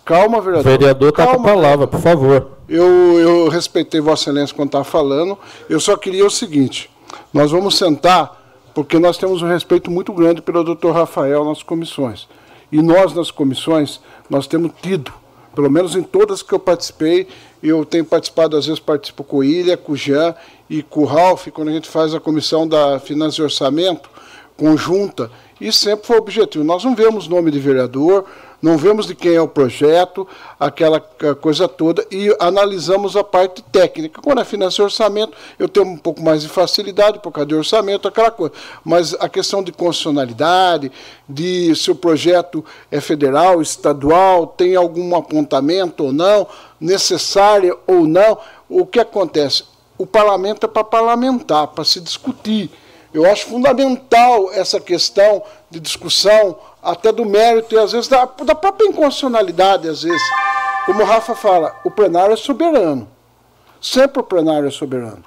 [0.04, 0.66] calma, vereador.
[0.66, 2.50] O vereador está com a palavra, por favor.
[2.68, 5.38] Eu, eu respeitei Vossa Excelência quando estava falando,
[5.68, 6.90] eu só queria o seguinte:
[7.32, 8.40] nós vamos sentar,
[8.74, 12.28] porque nós temos um respeito muito grande pelo doutor Rafael nas comissões.
[12.70, 15.12] E nós, nas comissões, nós temos tido
[15.54, 17.28] pelo menos em todas que eu participei,
[17.62, 20.34] eu tenho participado, às vezes participo com o Ilha, com o Jean
[20.68, 24.10] e com o Ralph, quando a gente faz a comissão da Finanças e Orçamento
[24.56, 25.30] conjunta,
[25.60, 26.64] e sempre foi o objetivo.
[26.64, 28.24] Nós não vemos nome de vereador,
[28.62, 30.26] não vemos de quem é o projeto,
[30.58, 34.22] aquela coisa toda, e analisamos a parte técnica.
[34.22, 37.56] Quando é finança e orçamento, eu tenho um pouco mais de facilidade por causa de
[37.56, 38.54] orçamento, aquela coisa.
[38.84, 40.92] Mas a questão de constitucionalidade,
[41.28, 46.46] de se o projeto é federal, estadual, tem algum apontamento ou não,
[46.80, 49.64] necessário ou não, o que acontece?
[49.98, 52.70] O parlamento é para parlamentar, para se discutir.
[53.12, 58.54] Eu acho fundamental essa questão de discussão até do mérito e às vezes da, da
[58.54, 60.22] própria inconstitucionalidade, às vezes.
[60.84, 63.08] Como o Rafa fala, o plenário é soberano.
[63.80, 65.22] Sempre o plenário é soberano.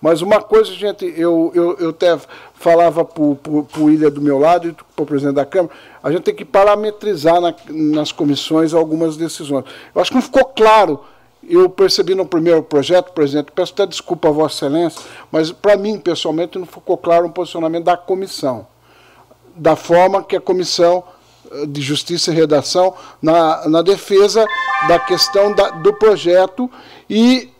[0.00, 2.16] Mas uma coisa, gente, eu, eu, eu até
[2.54, 6.22] falava para o Ilha do meu lado e para o presidente da Câmara, a gente
[6.22, 9.64] tem que parametrizar na, nas comissões algumas decisões.
[9.92, 11.00] Eu acho que não ficou claro.
[11.42, 15.00] Eu percebi no primeiro projeto, presidente, peço até desculpa a Vossa Excelência,
[15.32, 18.66] mas para mim, pessoalmente, não ficou claro o posicionamento da comissão
[19.58, 21.04] da forma que a Comissão
[21.50, 24.46] eh, de Justiça e Redação, na, na defesa
[24.86, 26.70] da questão da, do projeto
[27.08, 27.50] e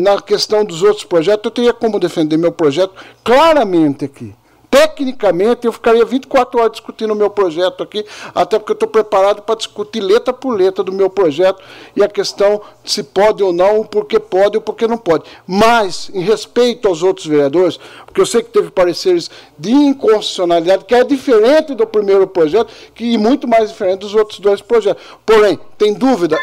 [0.00, 2.94] na questão dos outros projetos, eu teria como defender meu projeto
[3.24, 4.34] claramente aqui.
[4.70, 9.42] Tecnicamente, eu ficaria 24 horas discutindo o meu projeto aqui, até porque eu estou preparado
[9.42, 11.60] para discutir letra por letra do meu projeto
[11.96, 15.24] e a questão se pode ou não, o porquê pode e o porquê não pode.
[15.44, 19.28] Mas, em respeito aos outros vereadores, porque eu sei que teve pareceres
[19.58, 24.38] de inconstitucionalidade, que é diferente do primeiro projeto, que, e muito mais diferente dos outros
[24.38, 25.02] dois projetos.
[25.26, 26.38] Porém, tem dúvida?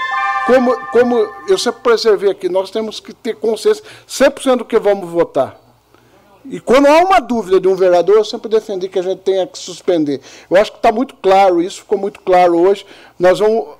[0.46, 5.10] Como, como eu sempre preservei aqui, nós temos que ter consciência 100% do que vamos
[5.10, 5.67] votar.
[6.50, 9.46] E quando há uma dúvida de um vereador, eu sempre defendi que a gente tenha
[9.46, 10.22] que suspender.
[10.50, 12.86] Eu acho que está muito claro, isso ficou muito claro hoje.
[13.20, 13.76] Nós vamos.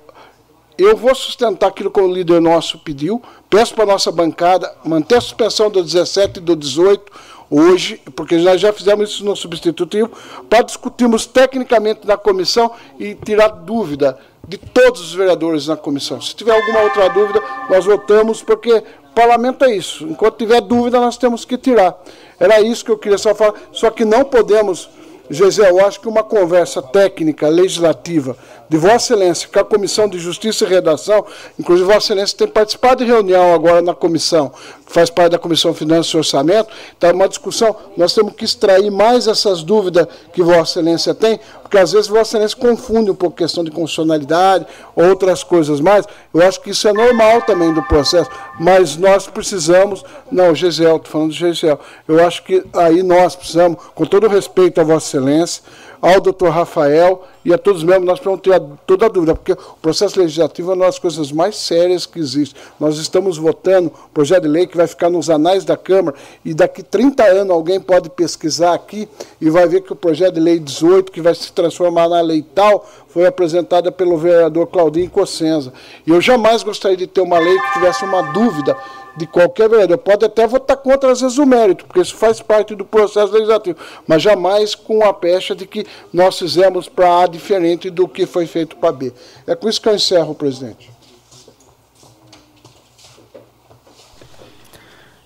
[0.76, 3.20] Eu vou sustentar aquilo que o líder nosso pediu.
[3.50, 7.10] Peço para a nossa bancada manter a suspensão do 17 e do 18.
[7.50, 10.10] Hoje, porque nós já fizemos isso no substitutivo,
[10.48, 16.20] para discutirmos tecnicamente na comissão e tirar dúvida de todos os vereadores na comissão.
[16.20, 20.04] Se tiver alguma outra dúvida, nós votamos, porque o parlamento é isso.
[20.04, 21.98] Enquanto tiver dúvida, nós temos que tirar.
[22.38, 23.54] Era isso que eu queria só falar.
[23.72, 24.88] Só que não podemos
[25.30, 28.36] José, eu acho que uma conversa técnica, legislativa,
[28.68, 31.24] de Vossa Excelência, com a Comissão de Justiça e Redação,
[31.58, 34.52] inclusive Vossa Excelência tem participado de reunião agora na comissão,
[34.86, 39.26] faz parte da Comissão Finanças e Orçamento, está uma discussão, nós temos que extrair mais
[39.26, 43.62] essas dúvidas que Vossa Excelência tem, porque às vezes Vossa Excelência confunde um pouco questão
[43.62, 44.66] de constitucionalidade,
[44.96, 46.06] outras coisas mais.
[46.32, 51.12] Eu acho que isso é normal também do processo, mas nós precisamos, não, Gisel, estou
[51.12, 55.62] falando de Gisel, eu acho que aí nós precisamos, com todo respeito a Vossa Excelência,
[56.00, 59.76] ao doutor Rafael e a todos mesmo, nós precisamos ter toda a dúvida, porque o
[59.80, 62.54] processo legislativo é uma das coisas mais sérias que existe.
[62.78, 66.52] Nós estamos votando um projeto de lei que vai ficar nos anais da Câmara e
[66.52, 69.08] daqui 30 anos alguém pode pesquisar aqui
[69.40, 72.44] e vai ver que o projeto de lei 18, que vai se transformar na lei
[72.54, 75.72] tal, foi apresentada pelo vereador Claudinho Cossenza.
[76.06, 78.76] E eu jamais gostaria de ter uma lei que tivesse uma dúvida
[79.18, 79.98] de qualquer vereador.
[79.98, 83.76] Pode até votar contra, às vezes, o mérito, porque isso faz parte do processo legislativo,
[84.06, 88.46] mas jamais com a pecha de que nós fizemos para A diferente do que foi
[88.46, 89.12] feito para B.
[89.46, 90.90] É com isso que eu encerro, presidente.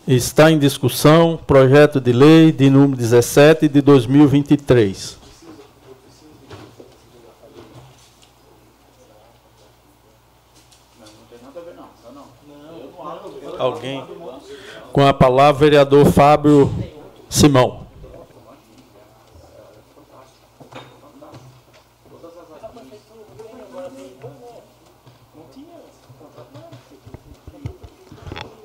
[0.06, 5.21] Está em discussão projeto de lei de número 17 de 2023.
[13.62, 14.04] Alguém?
[14.92, 16.68] Com a palavra, vereador Fábio
[17.30, 17.82] Simão.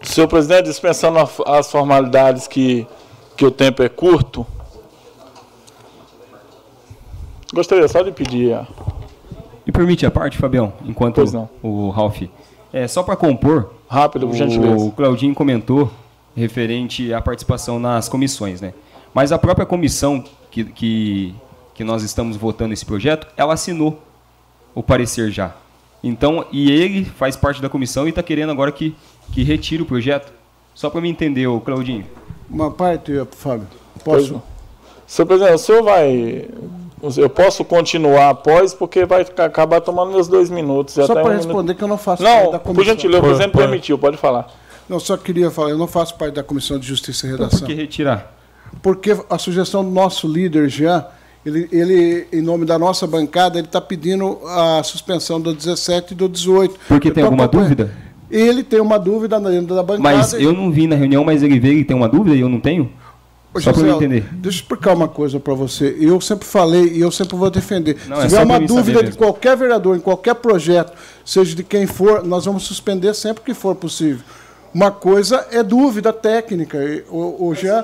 [0.02, 2.88] Senhor presidente, dispensando as formalidades que,
[3.36, 4.48] que o tempo é curto,
[7.53, 8.68] gostaria só de pedir.
[9.64, 11.24] Me permite a parte, Fabião, enquanto
[11.61, 12.24] o Ralph.
[12.74, 14.86] É, só para compor, Rápido, por gentileza.
[14.86, 15.92] O Claudinho comentou
[16.36, 18.74] referente à participação nas comissões, né?
[19.14, 21.36] Mas a própria comissão que, que,
[21.74, 24.02] que nós estamos votando esse projeto, ela assinou
[24.76, 25.56] o parecer já.
[26.04, 28.96] Então, e ele faz parte da comissão e está querendo agora que,
[29.34, 30.32] que retire o projeto.
[30.76, 32.06] Só para me entender, o Claudinho.
[32.50, 33.68] Uma parte, Fábio.
[34.04, 34.42] Posso?
[35.08, 36.48] Senhor presidente, o senhor vai
[37.18, 40.95] eu posso continuar após, porque vai acabar tomando meus dois minutos.
[40.95, 41.78] Só para um responder minuto.
[41.78, 42.74] que eu não faço não, parte da comissão.
[42.74, 44.48] Por gentileza, o presidente permitiu, pode falar.
[44.90, 47.60] Não, só queria falar, eu não faço parte da Comissão de Justiça e Redação.
[47.60, 48.34] Por que retirar?
[48.82, 51.06] Porque a sugestão do nosso líder, Jean,
[51.45, 56.15] ele, ele em nome da nossa bancada, ele está pedindo a suspensão do 17 e
[56.15, 56.80] do 18.
[56.88, 57.91] Porque tem alguma dúvida?
[58.30, 60.03] Ele tem uma dúvida dentro da bancada.
[60.03, 62.49] Mas eu não vi na reunião, mas ele veio e tem uma dúvida e eu
[62.49, 62.91] não tenho?
[63.64, 64.22] Só para entender.
[64.32, 65.96] Deixa eu explicar uma coisa para você.
[66.00, 67.98] Eu sempre falei e eu sempre vou defender.
[68.08, 70.94] Não, Se é tiver uma dúvida de qualquer vereador, em qualquer projeto,
[71.26, 74.24] seja de quem for, nós vamos suspender sempre que for possível.
[74.74, 76.78] Uma coisa é dúvida técnica.
[77.10, 77.84] O, o Jean,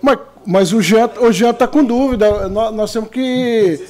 [0.00, 2.48] mas, mas o Jean o está com dúvida.
[2.48, 3.80] Nós, nós temos que.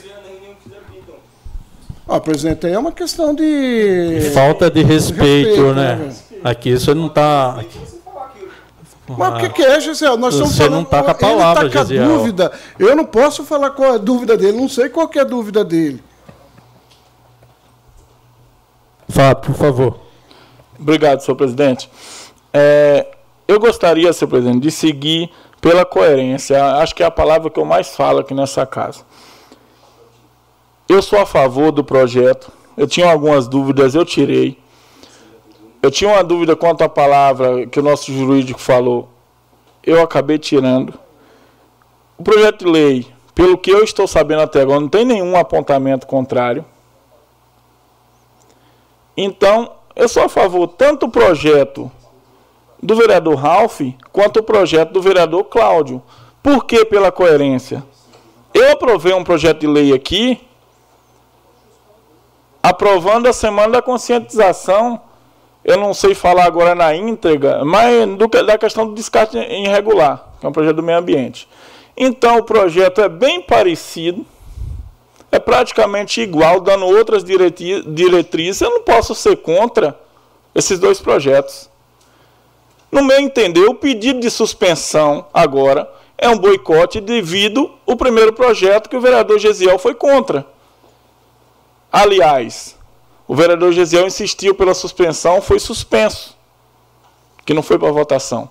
[2.09, 4.31] Ah, presidente, aí é uma questão de.
[4.33, 5.97] Falta de respeito, respeito né?
[5.97, 6.15] né?
[6.43, 7.63] Aqui você não está.
[9.17, 10.17] Mas o que, que é, Gisele?
[10.17, 12.53] Nós estamos Você falando, não está com a palavra, ele tá com a dúvida.
[12.79, 15.65] Eu não posso falar qual é a dúvida dele, não sei qual é a dúvida
[15.65, 16.03] dele.
[19.09, 19.99] Fábio, por favor.
[20.79, 21.91] Obrigado, senhor presidente.
[22.53, 23.07] É,
[23.47, 25.31] eu gostaria, senhor presidente, de seguir
[25.61, 26.63] pela coerência.
[26.77, 29.01] Acho que é a palavra que eu mais falo aqui nessa casa.
[30.89, 32.53] Eu sou a favor do projeto.
[32.77, 34.59] Eu tinha algumas dúvidas, eu tirei.
[35.81, 39.09] Eu tinha uma dúvida quanto à palavra que o nosso jurídico falou.
[39.83, 40.99] Eu acabei tirando.
[42.17, 46.07] O projeto de lei, pelo que eu estou sabendo até agora, não tem nenhum apontamento
[46.07, 46.65] contrário.
[49.17, 51.91] Então, eu sou a favor tanto do projeto
[52.83, 53.81] do vereador Ralph
[54.13, 56.03] quanto o projeto do vereador Cláudio.
[56.43, 57.85] Por que pela coerência?
[58.53, 60.41] Eu aprovei um projeto de lei aqui,
[62.61, 65.01] aprovando a semana da conscientização
[65.65, 70.47] eu não sei falar agora na íntegra, mas do, da questão do descarte irregular, que
[70.47, 71.49] é um projeto do meio ambiente.
[71.97, 74.25] Então o projeto é bem parecido,
[75.31, 78.61] é praticamente igual, dando outras diretrizes.
[78.61, 79.99] Eu não posso ser contra
[80.55, 81.69] esses dois projetos.
[82.91, 88.89] No meu entender, o pedido de suspensão agora é um boicote devido ao primeiro projeto
[88.89, 90.47] que o vereador Gesiel foi contra.
[91.93, 92.78] Aliás,
[93.29, 96.35] o vereador Gesiel insistiu pela suspensão, foi suspenso,
[97.45, 98.49] que não foi para votação.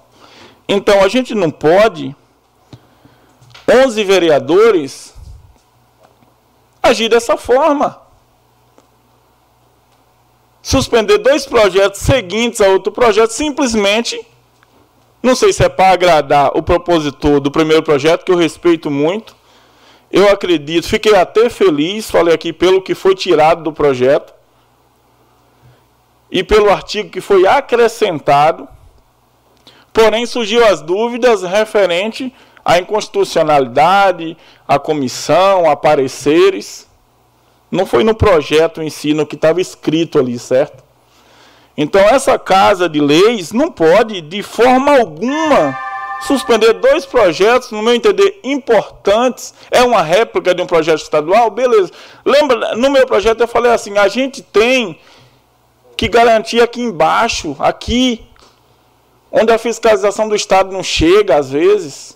[0.70, 2.16] Então a gente não pode,
[3.68, 5.16] 11 vereadores,
[6.84, 8.00] agir dessa forma.
[10.62, 14.24] Suspender dois projetos seguintes a outro projeto, simplesmente,
[15.24, 19.36] não sei se é para agradar o propositor do primeiro projeto, que eu respeito muito.
[20.12, 24.37] Eu acredito, fiquei até feliz, falei aqui pelo que foi tirado do projeto
[26.32, 28.68] e pelo artigo que foi acrescentado.
[29.94, 32.34] Porém, surgiu as dúvidas referente
[32.64, 34.38] à inconstitucionalidade,
[34.68, 36.88] à comissão, a pareceres.
[37.72, 40.84] Não foi no projeto em si, no que estava escrito ali, certo?
[41.76, 45.78] Então, essa casa de leis não pode, de forma alguma,
[46.22, 49.54] suspender dois projetos, no meu entender, importantes.
[49.70, 51.50] É uma réplica de um projeto estadual?
[51.52, 51.92] Beleza.
[52.26, 55.00] Lembra, no meu projeto eu falei assim: a gente tem
[55.98, 58.24] que garantir aqui embaixo, aqui,
[59.32, 62.16] onde a fiscalização do Estado não chega às vezes.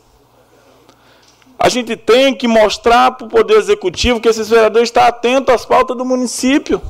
[1.57, 5.65] A gente tem que mostrar para o Poder Executivo que esses vereadores estão atentos às
[5.65, 6.81] pautas do município.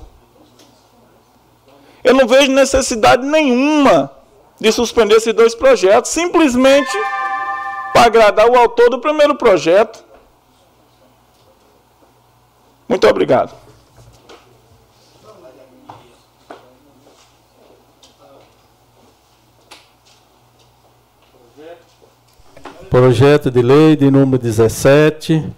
[2.04, 4.12] Eu não vejo necessidade nenhuma
[4.60, 6.92] de suspender esses dois projetos, simplesmente
[7.94, 10.04] para agradar o autor do primeiro projeto.
[12.88, 13.54] Muito obrigado.
[22.92, 25.50] Projeto de lei de número 17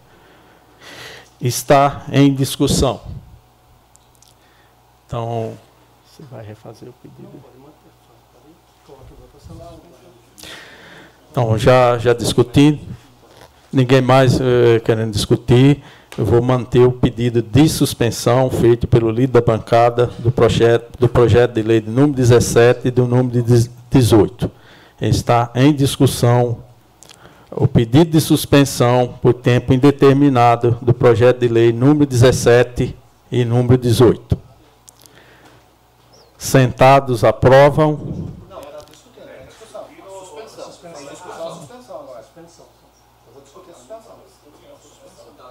[1.41, 3.01] está em discussão.
[5.07, 5.53] Então,
[6.05, 7.31] você vai refazer o pedido?
[11.31, 12.79] Então, já, já discuti,
[13.71, 15.81] ninguém mais eh, querendo discutir.
[16.15, 21.09] Eu vou manter o pedido de suspensão feito pelo líder da bancada do projeto, do
[21.09, 24.51] projeto de lei de número 17 e do número de 18.
[25.01, 26.71] Está em discussão
[27.55, 32.95] o pedido de suspensão por tempo indeterminado do projeto de lei número 17
[33.31, 34.37] e número 18.
[36.37, 38.31] Sentados aprovam.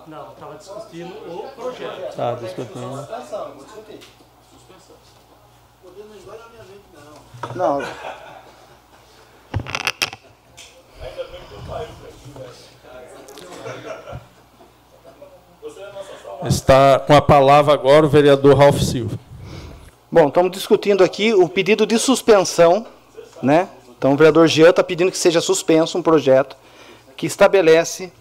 [0.06, 2.08] Não, estava discutindo o projeto.
[2.10, 2.96] Está discutindo.
[2.98, 4.00] Suspensão, vou discutir.
[4.52, 4.96] Suspensão.
[5.82, 6.84] O poder não engole a minha mente,
[7.54, 7.78] não.
[7.78, 7.86] Não.
[16.44, 19.19] Está com a palavra agora o vereador Ralph Silva.
[20.11, 22.85] Bom, estamos discutindo aqui o pedido de suspensão,
[23.43, 23.69] né?
[23.97, 26.57] Então o vereador Jean está pedindo que seja suspenso um projeto
[27.16, 28.12] que estabelece,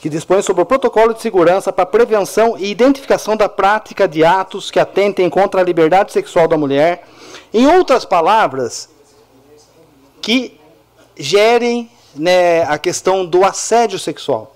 [0.00, 4.70] que dispõe sobre o protocolo de segurança para prevenção e identificação da prática de atos
[4.70, 7.06] que atentem contra a liberdade sexual da mulher.
[7.52, 8.88] Em outras palavras,
[10.22, 10.58] que
[11.16, 14.54] gerem né, a questão do assédio sexual.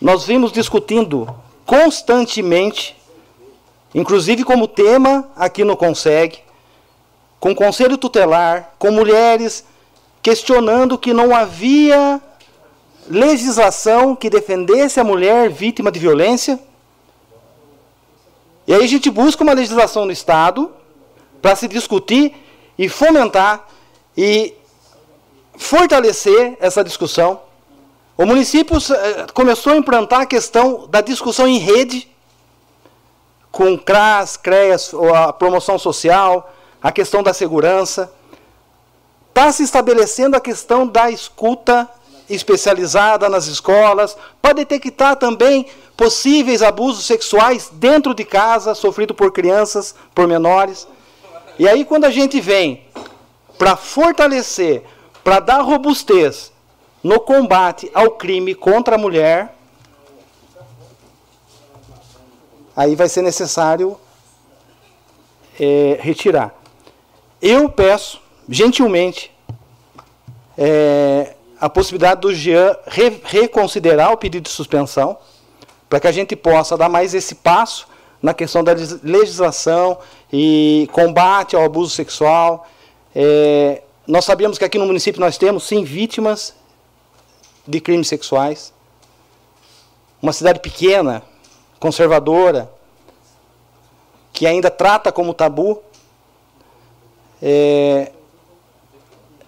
[0.00, 1.32] Nós vimos discutindo
[1.64, 2.96] constantemente,
[3.94, 6.40] inclusive como tema aqui no Consegue,
[7.38, 9.64] com conselho tutelar, com mulheres
[10.22, 12.20] questionando que não havia
[13.08, 16.58] legislação que defendesse a mulher vítima de violência.
[18.66, 20.70] E aí a gente busca uma legislação no Estado
[21.40, 22.32] para se discutir
[22.78, 23.68] e fomentar
[24.16, 24.54] e
[25.62, 27.40] fortalecer essa discussão.
[28.16, 32.08] O município eh, começou a implantar a questão da discussão em rede,
[33.50, 36.52] com CRAS, CREAS, a promoção social,
[36.82, 38.12] a questão da segurança.
[39.28, 41.88] Está se estabelecendo a questão da escuta
[42.28, 45.66] especializada nas escolas, para detectar também
[45.96, 50.86] possíveis abusos sexuais dentro de casa, sofrido por crianças, por menores.
[51.58, 52.84] E aí, quando a gente vem
[53.58, 54.82] para fortalecer,
[55.22, 56.52] para dar robustez
[57.02, 59.54] no combate ao crime contra a mulher,
[62.76, 63.98] aí vai ser necessário
[65.58, 66.54] é, retirar.
[67.40, 69.32] Eu peço, gentilmente,
[70.56, 75.16] é, a possibilidade do Jean re, reconsiderar o pedido de suspensão,
[75.88, 77.86] para que a gente possa dar mais esse passo
[78.22, 78.72] na questão da
[79.02, 79.98] legislação
[80.32, 82.66] e combate ao abuso sexual.
[83.14, 86.54] É, nós sabemos que aqui no município nós temos, sim, vítimas
[87.66, 88.72] de crimes sexuais.
[90.20, 91.22] Uma cidade pequena,
[91.78, 92.70] conservadora,
[94.32, 95.82] que ainda trata como tabu.
[97.40, 98.12] É,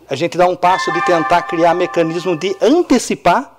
[0.08, 3.56] a gente dá um passo de tentar criar mecanismo de antecipar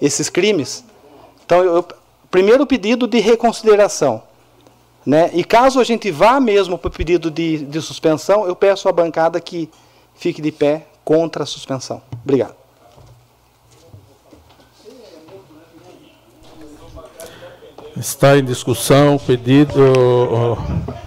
[0.00, 0.84] esses crimes.
[1.44, 1.86] Então, eu,
[2.30, 4.22] primeiro pedido de reconsideração.
[5.04, 5.30] Né?
[5.32, 8.92] E caso a gente vá mesmo para o pedido de, de suspensão, eu peço à
[8.92, 9.70] bancada que,
[10.16, 12.02] fique de pé contra a suspensão.
[12.24, 12.54] Obrigado.
[17.96, 19.72] Está em discussão pedido,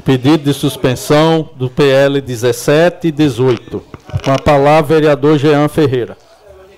[0.03, 3.83] pedido de suspensão do PL 17 e 18.
[4.23, 6.17] Com a palavra, vereador Jean Ferreira.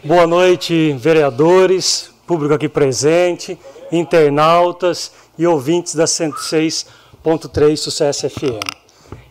[0.03, 3.57] Boa noite, vereadores, público aqui presente,
[3.89, 8.59] internautas e ouvintes da 106.3 Sucesso FM.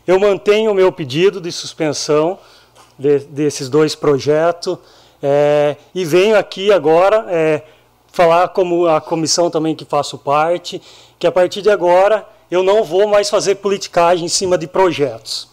[0.06, 2.38] Eu mantenho o meu pedido de suspensão
[3.00, 4.76] de, desses dois projetos
[5.22, 7.62] é, e venho aqui agora é,
[8.12, 10.80] falar como a comissão também que faço parte,
[11.18, 15.48] que a partir de agora eu não vou mais fazer politicagem em cima de projetos.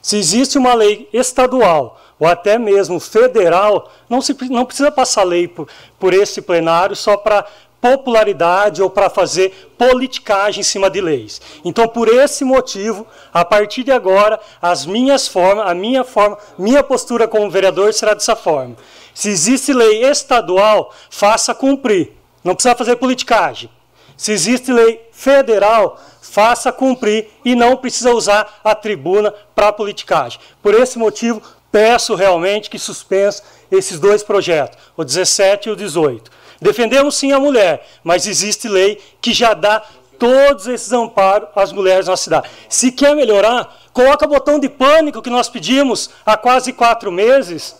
[0.00, 5.46] Se existe uma lei estadual ou até mesmo federal, não, se, não precisa passar lei
[5.46, 5.68] por,
[5.98, 7.46] por esse plenário só para
[7.82, 11.42] popularidade ou para fazer politicagem em cima de leis.
[11.64, 13.04] Então, por esse motivo,
[13.34, 18.14] a partir de agora, as minhas formas, a minha forma, minha postura como vereador será
[18.14, 18.76] dessa forma.
[19.12, 22.12] Se existe lei estadual, faça cumprir.
[22.44, 23.68] Não precisa fazer politicagem.
[24.16, 30.38] Se existe lei federal, faça cumprir e não precisa usar a tribuna para politicagem.
[30.62, 31.42] Por esse motivo,
[31.72, 33.42] peço realmente que suspensa
[33.72, 36.41] esses dois projetos, o 17 e o 18.
[36.62, 39.82] Defendemos sim a mulher, mas existe lei que já dá
[40.16, 42.48] todos esses amparos às mulheres na cidade.
[42.68, 47.76] Se quer melhorar, coloca botão de pânico que nós pedimos há quase quatro meses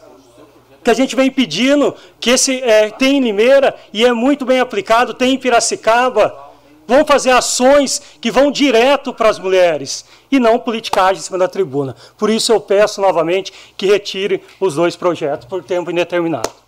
[0.82, 4.58] que a gente vem pedindo, que esse é, tem em Limeira e é muito bem
[4.58, 6.50] aplicado, tem em Piracicaba.
[6.84, 11.46] Vão fazer ações que vão direto para as mulheres e não politicagem em cima da
[11.46, 11.94] tribuna.
[12.18, 16.61] Por isso eu peço novamente que retire os dois projetos por tempo indeterminado.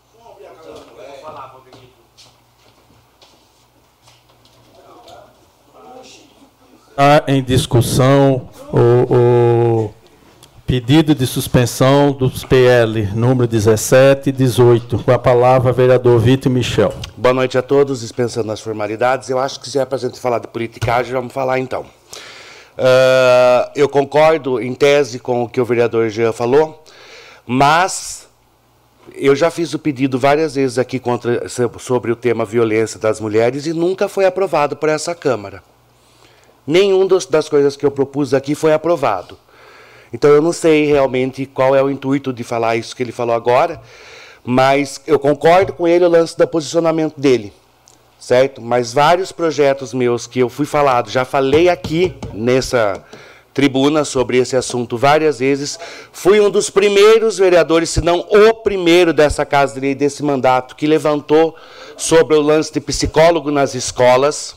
[6.95, 9.95] Está em discussão o, o
[10.65, 15.01] Pedido de suspensão dos PL número 17 e 18.
[15.01, 16.95] Com a palavra, vereador Vitor Michel.
[17.17, 19.29] Boa noite a todos, dispensando as formalidades.
[19.29, 21.83] Eu acho que se é para a gente falar de politicagem, vamos falar então.
[21.83, 26.85] Uh, eu concordo, em tese, com o que o vereador Jean falou,
[27.45, 28.29] mas
[29.17, 33.67] eu já fiz o pedido várias vezes aqui contra, sobre o tema violência das mulheres
[33.67, 35.74] e nunca foi aprovado por essa Câmara.
[36.67, 39.39] Nenhum dos, das coisas que eu propus aqui foi aprovado.
[40.13, 43.35] Então eu não sei realmente qual é o intuito de falar isso que ele falou
[43.35, 43.81] agora,
[44.45, 47.53] mas eu concordo com ele o lance do posicionamento dele,
[48.19, 48.63] certo?
[48.63, 53.03] Mas vários projetos meus que eu fui falado, já falei aqui nessa
[53.55, 55.79] tribuna sobre esse assunto várias vezes.
[56.13, 60.75] Fui um dos primeiros vereadores, se não o primeiro dessa Casa de Lei, desse mandato,
[60.75, 61.57] que levantou
[61.97, 64.57] sobre o lance de psicólogo nas escolas.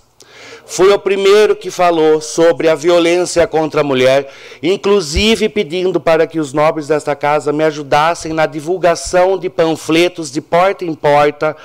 [0.69, 4.29] Fui o primeiro que falou sobre a violência contra a mulher,
[4.61, 10.41] inclusive pedindo para que os nobres desta casa me ajudassem na divulgação de panfletos de
[10.41, 11.55] porta em porta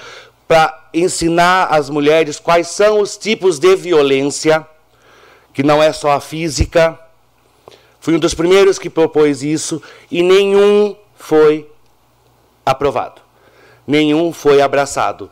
[0.47, 4.65] para ensinar às mulheres quais são os tipos de violência,
[5.53, 6.97] que não é só a física.
[7.99, 11.69] Fui um dos primeiros que propôs isso e nenhum foi
[12.65, 13.21] aprovado.
[13.85, 15.29] Nenhum foi abraçado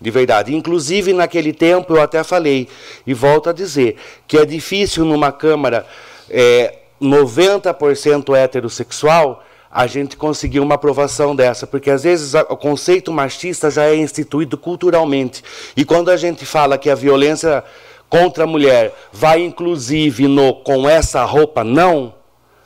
[0.00, 0.54] de verdade.
[0.54, 2.68] Inclusive, naquele tempo, eu até falei,
[3.06, 3.96] e volto a dizer,
[4.26, 5.86] que é difícil numa Câmara
[6.28, 13.70] é, 90% heterossexual a gente conseguir uma aprovação dessa, porque às vezes o conceito machista
[13.70, 15.44] já é instituído culturalmente.
[15.76, 17.62] E quando a gente fala que a violência
[18.08, 22.12] contra a mulher vai inclusive no com essa roupa não,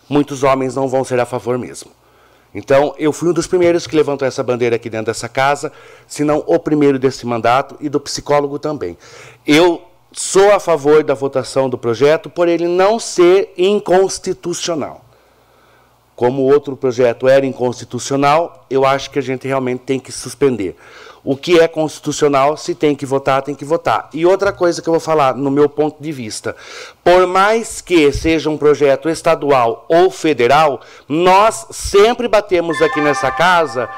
[0.09, 1.91] muitos homens não vão ser a favor mesmo.
[2.55, 5.73] Então, eu fui um dos primeiros que levantou essa bandeira aqui dentro dessa casa,
[6.07, 8.97] se não o primeiro desse mandato, e do psicólogo também.
[9.45, 9.83] Eu
[10.13, 15.05] sou a favor da votação do projeto por ele não ser inconstitucional.
[16.15, 20.77] Como o outro projeto era inconstitucional, eu acho que a gente realmente tem que suspender.
[21.25, 24.11] O que é constitucional, se tem que votar, tem que votar.
[24.13, 26.55] E outra coisa que eu vou falar, no meu ponto de vista:
[27.03, 33.89] por mais que seja um projeto estadual ou federal, nós sempre batemos aqui nessa casa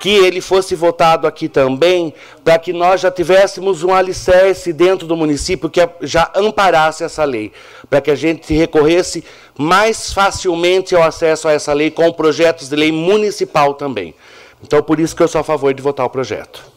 [0.00, 5.16] que ele fosse votado aqui também, para que nós já tivéssemos um alicerce dentro do
[5.16, 7.52] município que já amparasse essa lei,
[7.88, 9.22] para que a gente recorresse
[9.56, 14.12] mais facilmente ao acesso a essa lei com projetos de lei municipal também.
[14.60, 16.71] Então, por isso que eu sou a favor de votar o projeto.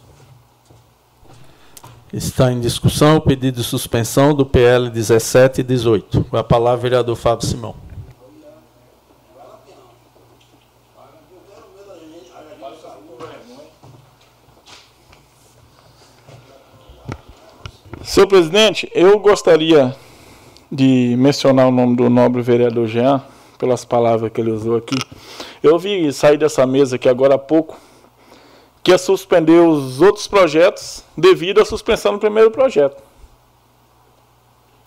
[2.16, 6.24] Está em discussão o pedido de suspensão do PL 17 e 18.
[6.24, 7.76] Com a palavra, vereador Fábio Simão.
[18.02, 19.94] Senhor presidente, eu gostaria
[20.72, 23.22] de mencionar o nome do nobre vereador Jean,
[23.58, 24.96] pelas palavras que ele usou aqui.
[25.62, 27.78] Eu vi sair dessa mesa aqui agora há pouco
[28.86, 33.02] que ia suspender os outros projetos devido à suspensão do primeiro projeto.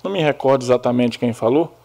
[0.05, 1.77] Não me recordo exatamente quem falou,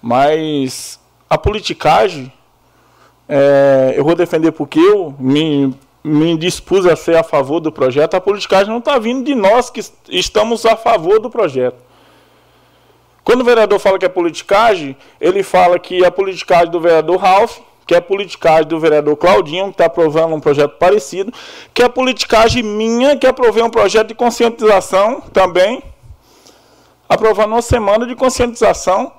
[0.00, 2.32] mas a politicagem,
[3.28, 8.14] é, eu vou defender porque eu me, me dispus a ser a favor do projeto.
[8.14, 11.78] A politicagem não está vindo de nós que estamos a favor do projeto.
[13.24, 17.16] Quando o vereador fala que é politicagem, ele fala que é a politicagem do vereador
[17.16, 21.32] Ralph, que é a politicagem do vereador Claudinho, que está aprovando um projeto parecido,
[21.72, 25.80] que é a politicagem minha, que aprovei um projeto de conscientização também,
[27.08, 29.12] aprovando uma semana de conscientização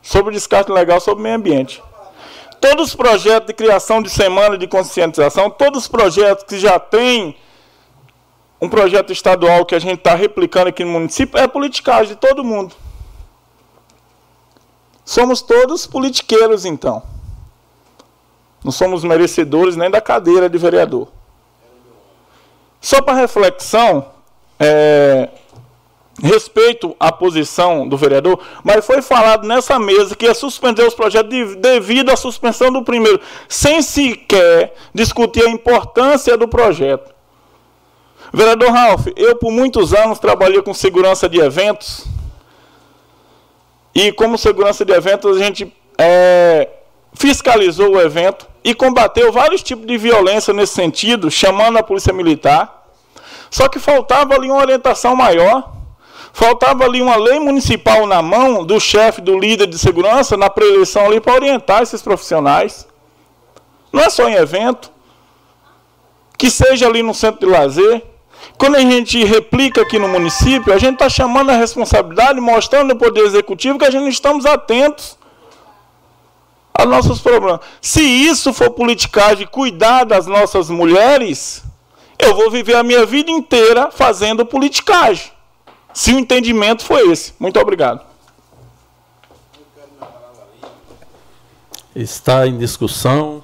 [0.00, 1.82] sobre descarte legal sobre o meio ambiente.
[2.60, 7.36] Todos os projetos de criação de semana de conscientização, todos os projetos que já têm
[8.58, 12.42] um projeto estadual que a gente está replicando aqui no município, é politicagem de todo
[12.42, 12.74] mundo.
[15.04, 17.02] Somos todos politiqueiros, então.
[18.64, 21.08] Não somos merecedores nem da cadeira de vereador.
[22.80, 24.06] Só para reflexão,
[24.58, 25.28] é,
[26.22, 31.30] respeito à posição do vereador, mas foi falado nessa mesa que ia suspender os projetos
[31.30, 37.12] de, devido à suspensão do primeiro, sem sequer discutir a importância do projeto.
[38.32, 42.06] Vereador Ralph, eu por muitos anos trabalhei com segurança de eventos
[43.94, 46.68] e como segurança de eventos, a gente é,
[47.14, 52.86] fiscalizou o evento e combateu vários tipos de violência nesse sentido, chamando a polícia militar.
[53.50, 55.70] Só que faltava ali uma orientação maior,
[56.32, 61.04] faltava ali uma lei municipal na mão do chefe, do líder de segurança, na preeleição
[61.04, 62.88] ali, para orientar esses profissionais.
[63.92, 64.90] Não é só em evento,
[66.38, 68.02] que seja ali no centro de lazer,
[68.56, 72.96] quando a gente replica aqui no município, a gente está chamando a responsabilidade, mostrando ao
[72.96, 75.18] Poder Executivo que a gente estamos atentos
[76.74, 77.60] aos nossos problemas.
[77.80, 81.62] Se isso for politicagem, cuidar das nossas mulheres,
[82.18, 85.32] eu vou viver a minha vida inteira fazendo politicagem.
[85.92, 87.32] Se o entendimento foi esse.
[87.38, 88.00] Muito obrigado.
[91.94, 93.42] Está em discussão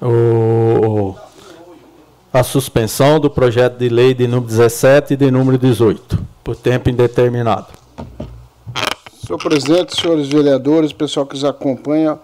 [0.00, 1.16] o
[2.32, 6.90] a suspensão do projeto de lei de número 17 e de número 18, por tempo
[6.90, 7.77] indeterminado.
[9.28, 12.18] Senhor presidente, senhores vereadores, pessoal que nos acompanha,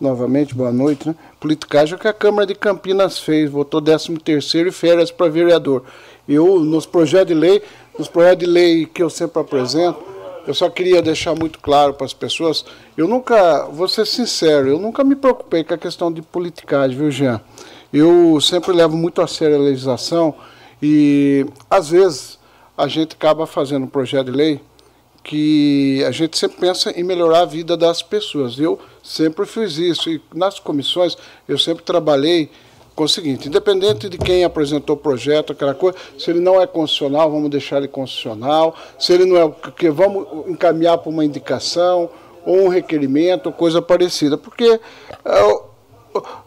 [0.00, 1.06] novamente, boa noite.
[1.06, 1.14] Né?
[1.38, 5.82] Politicagem é que a Câmara de Campinas fez, votou 13 terceiro e férias para vereador.
[6.26, 7.62] Eu, nos projetos de lei,
[7.98, 9.98] nos projetos de lei que eu sempre apresento,
[10.46, 12.64] eu só queria deixar muito claro para as pessoas,
[12.96, 17.10] eu nunca, vou ser sincero, eu nunca me preocupei com a questão de politicagem, viu,
[17.10, 17.38] Jean?
[17.92, 20.34] Eu sempre levo muito a sério a legislação
[20.82, 22.38] e, às vezes,
[22.78, 24.60] a gente acaba fazendo um projeto de lei
[25.26, 28.60] que a gente sempre pensa em melhorar a vida das pessoas.
[28.60, 32.48] Eu sempre fiz isso e nas comissões eu sempre trabalhei
[32.94, 36.66] com o seguinte, independente de quem apresentou o projeto, aquela coisa, se ele não é
[36.66, 42.08] constitucional, vamos deixar ele constitucional, se ele não é, que vamos encaminhar para uma indicação
[42.46, 44.80] ou um requerimento, coisa parecida, porque
[45.24, 45.60] é,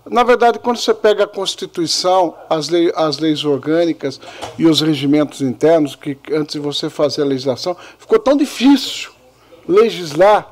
[0.10, 4.20] na verdade, quando você pega a Constituição, as, lei, as leis orgânicas
[4.58, 9.12] e os regimentos internos, que antes de você fazer a legislação, ficou tão difícil
[9.68, 10.50] legislar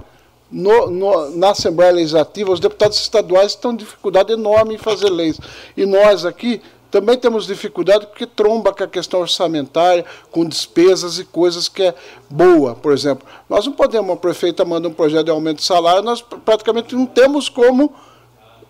[0.52, 5.39] no, no, na Assembleia Legislativa, os deputados estaduais estão com dificuldade enorme em fazer leis.
[5.76, 11.26] E nós aqui também temos dificuldade porque tromba com a questão orçamentária, com despesas e
[11.26, 11.95] coisas que é
[12.30, 12.76] boa.
[12.76, 16.22] Por exemplo, nós não podemos, a prefeita manda um projeto de aumento de salário, nós
[16.22, 17.94] praticamente não temos como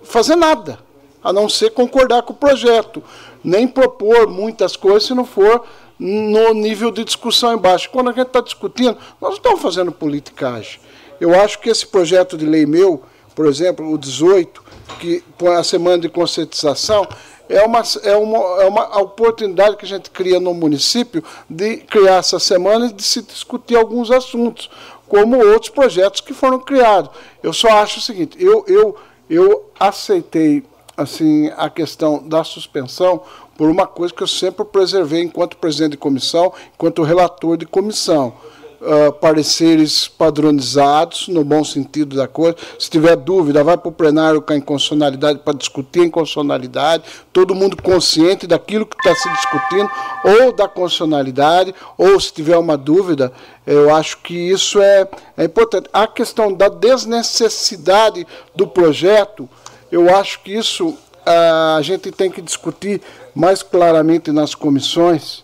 [0.07, 0.79] fazer nada,
[1.23, 3.03] a não ser concordar com o projeto,
[3.43, 5.63] nem propor muitas coisas se não for
[5.99, 7.89] no nível de discussão embaixo.
[7.89, 10.79] Quando a gente está discutindo, nós não estamos fazendo politicagem.
[11.19, 13.01] Eu acho que esse projeto de lei meu,
[13.35, 14.63] por exemplo, o 18,
[14.99, 17.07] que põe a semana de conscientização,
[17.49, 22.17] é uma, é, uma, é uma oportunidade que a gente cria no município de criar
[22.17, 24.69] essa semana e de se discutir alguns assuntos,
[25.07, 27.09] como outros projetos que foram criados.
[27.41, 28.97] Eu só acho o seguinte, eu, eu
[29.29, 30.63] eu aceitei
[30.95, 33.21] assim a questão da suspensão
[33.55, 38.33] por uma coisa que eu sempre preservei enquanto presidente de comissão, enquanto relator de comissão.
[38.79, 42.55] Uh, pareceres padronizados, no bom sentido da coisa.
[42.77, 47.55] Se tiver dúvida, vai para o plenário com a inconstitucionalidade para discutir a inconstitucionalidade, todo
[47.55, 49.89] mundo consciente daquilo que está se discutindo,
[50.23, 53.33] ou da constitucionalidade, ou se tiver uma dúvida,
[53.65, 55.89] eu acho que isso é, é importante.
[55.91, 59.49] A questão da desnecessidade do projeto,
[59.91, 60.95] eu acho que isso
[61.25, 63.01] a gente tem que discutir
[63.35, 65.43] mais claramente nas comissões,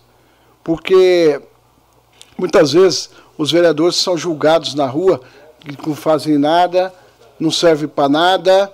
[0.64, 1.41] porque
[2.38, 5.19] muitas vezes os vereadores são julgados na rua,
[5.60, 6.93] que não fazem nada,
[7.39, 8.72] não serve para nada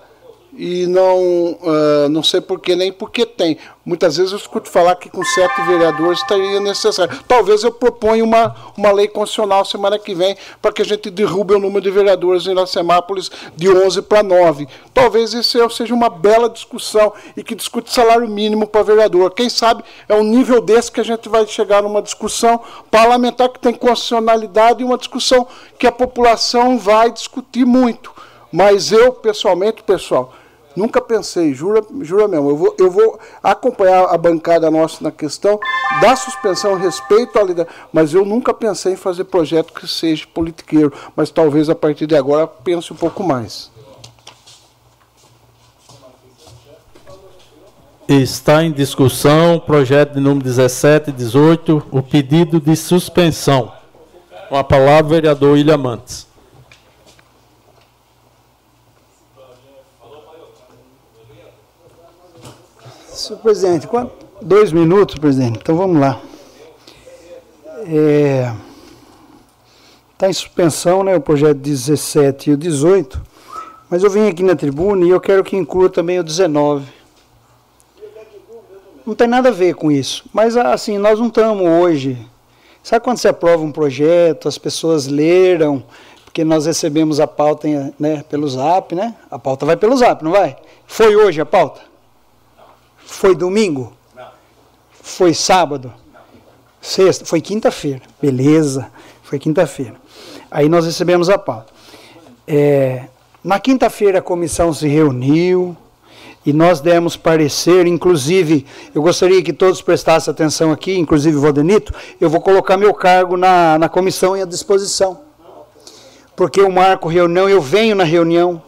[0.61, 3.57] e não, uh, não sei porquê, nem porque tem.
[3.85, 7.17] Muitas vezes eu escuto falar que com sete vereadores estaria necessário.
[7.25, 11.53] Talvez eu proponha uma, uma lei constitucional semana que vem para que a gente derrube
[11.53, 14.67] o número de vereadores em Iracemápolis de 11 para 9.
[14.93, 19.31] Talvez isso seja uma bela discussão e que discute salário mínimo para vereador.
[19.31, 22.59] Quem sabe é um nível desse que a gente vai chegar numa discussão
[22.91, 28.11] parlamentar que tem constitucionalidade e uma discussão que a população vai discutir muito.
[28.51, 30.33] Mas eu, pessoalmente, pessoal,
[30.75, 32.49] Nunca pensei, jura, jura mesmo.
[32.49, 35.59] Eu vou, eu vou acompanhar a bancada nossa na questão
[36.01, 40.93] da suspensão, respeito à liderança, mas eu nunca pensei em fazer projeto que seja politiqueiro.
[41.15, 43.71] Mas talvez a partir de agora pense um pouco mais.
[48.07, 53.71] Está em discussão o projeto de número 17 e 18, o pedido de suspensão.
[54.49, 56.28] Com a palavra, vereador William Mantes.
[63.19, 64.13] Senhor presidente, quanto?
[64.41, 65.59] dois minutos, presidente.
[65.61, 66.21] Então vamos lá.
[67.79, 68.55] Está é,
[70.17, 73.21] tá em suspensão né, o projeto 17 e o 18,
[73.89, 76.85] mas eu vim aqui na tribuna e eu quero que inclua também o 19.
[79.05, 82.25] Não tem nada a ver com isso, mas assim, nós não estamos hoje.
[82.81, 85.83] Sabe quando você aprova um projeto, as pessoas leram,
[86.23, 89.13] porque nós recebemos a pauta né, pelo zap, né?
[89.29, 90.55] A pauta vai pelo zap, não vai?
[90.87, 91.88] Foi hoje a pauta?
[93.09, 93.91] Foi domingo?
[94.15, 94.27] Não.
[94.91, 95.91] Foi sábado?
[96.13, 96.21] Não.
[96.79, 97.25] Sexta?
[97.25, 98.01] Foi quinta-feira.
[98.21, 98.89] Beleza.
[99.23, 99.95] Foi quinta-feira.
[100.49, 101.73] Aí nós recebemos a pauta.
[102.47, 103.05] É,
[103.43, 105.75] na quinta-feira a comissão se reuniu
[106.45, 108.65] e nós demos parecer, inclusive,
[108.95, 113.35] eu gostaria que todos prestassem atenção aqui, inclusive o Valdenito, eu vou colocar meu cargo
[113.35, 115.19] na, na comissão e à disposição.
[116.35, 118.61] Porque eu marco reunião, eu venho na reunião.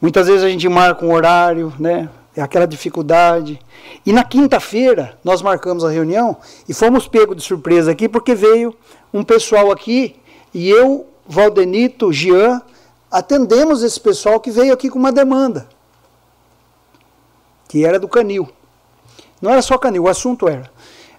[0.00, 2.08] Muitas vezes a gente marca um horário, né?
[2.36, 3.58] É aquela dificuldade.
[4.04, 6.36] E na quinta-feira nós marcamos a reunião
[6.68, 8.76] e fomos pegos de surpresa aqui porque veio
[9.12, 10.16] um pessoal aqui
[10.52, 12.62] e eu, Valdenito, Jean,
[13.10, 15.68] atendemos esse pessoal que veio aqui com uma demanda,
[17.68, 18.48] que era do canil.
[19.40, 20.70] Não era só canil, o assunto era.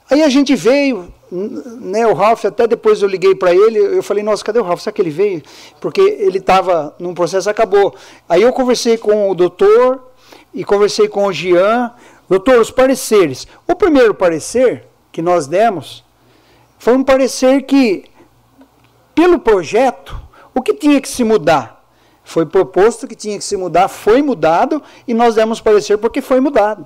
[0.10, 4.24] Aí a gente veio, né, o Ralph, até depois eu liguei para ele, eu falei,
[4.24, 4.80] nossa, cadê o Ralph?
[4.80, 5.44] Será que ele veio?
[5.82, 7.94] Porque ele estava num processo, acabou.
[8.28, 10.07] Aí eu conversei com o doutor,
[10.58, 11.94] e conversei com o Jean.
[12.28, 13.48] Doutor, os pareceres.
[13.68, 16.04] O primeiro parecer que nós demos
[16.80, 18.06] foi um parecer que,
[19.14, 20.20] pelo projeto,
[20.56, 21.86] o que tinha que se mudar?
[22.24, 26.42] Foi proposto que tinha que se mudar, foi mudado e nós demos parecer porque foi
[26.42, 26.86] mudado.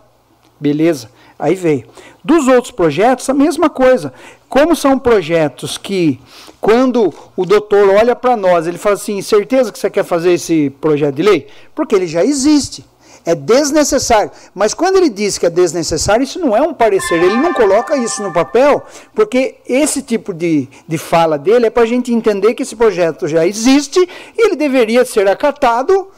[0.59, 1.87] Beleza, aí veio.
[2.23, 4.13] Dos outros projetos, a mesma coisa.
[4.49, 6.19] Como são projetos que,
[6.59, 10.69] quando o doutor olha para nós, ele fala assim: certeza que você quer fazer esse
[10.81, 11.47] projeto de lei?
[11.73, 12.85] Porque ele já existe
[13.25, 14.31] é desnecessário.
[14.53, 17.95] Mas quando ele diz que é desnecessário, isso não é um parecer, ele não coloca
[17.97, 18.83] isso no papel,
[19.13, 23.27] porque esse tipo de, de fala dele é para a gente entender que esse projeto
[23.27, 26.09] já existe e ele deveria ser acatado.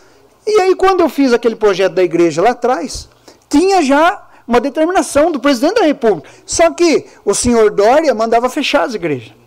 [0.45, 3.07] E aí, quando eu fiz aquele projeto da igreja lá atrás,
[3.49, 6.29] tinha já uma determinação do presidente da República.
[6.45, 9.42] Só que o senhor Dória mandava fechar as igrejas.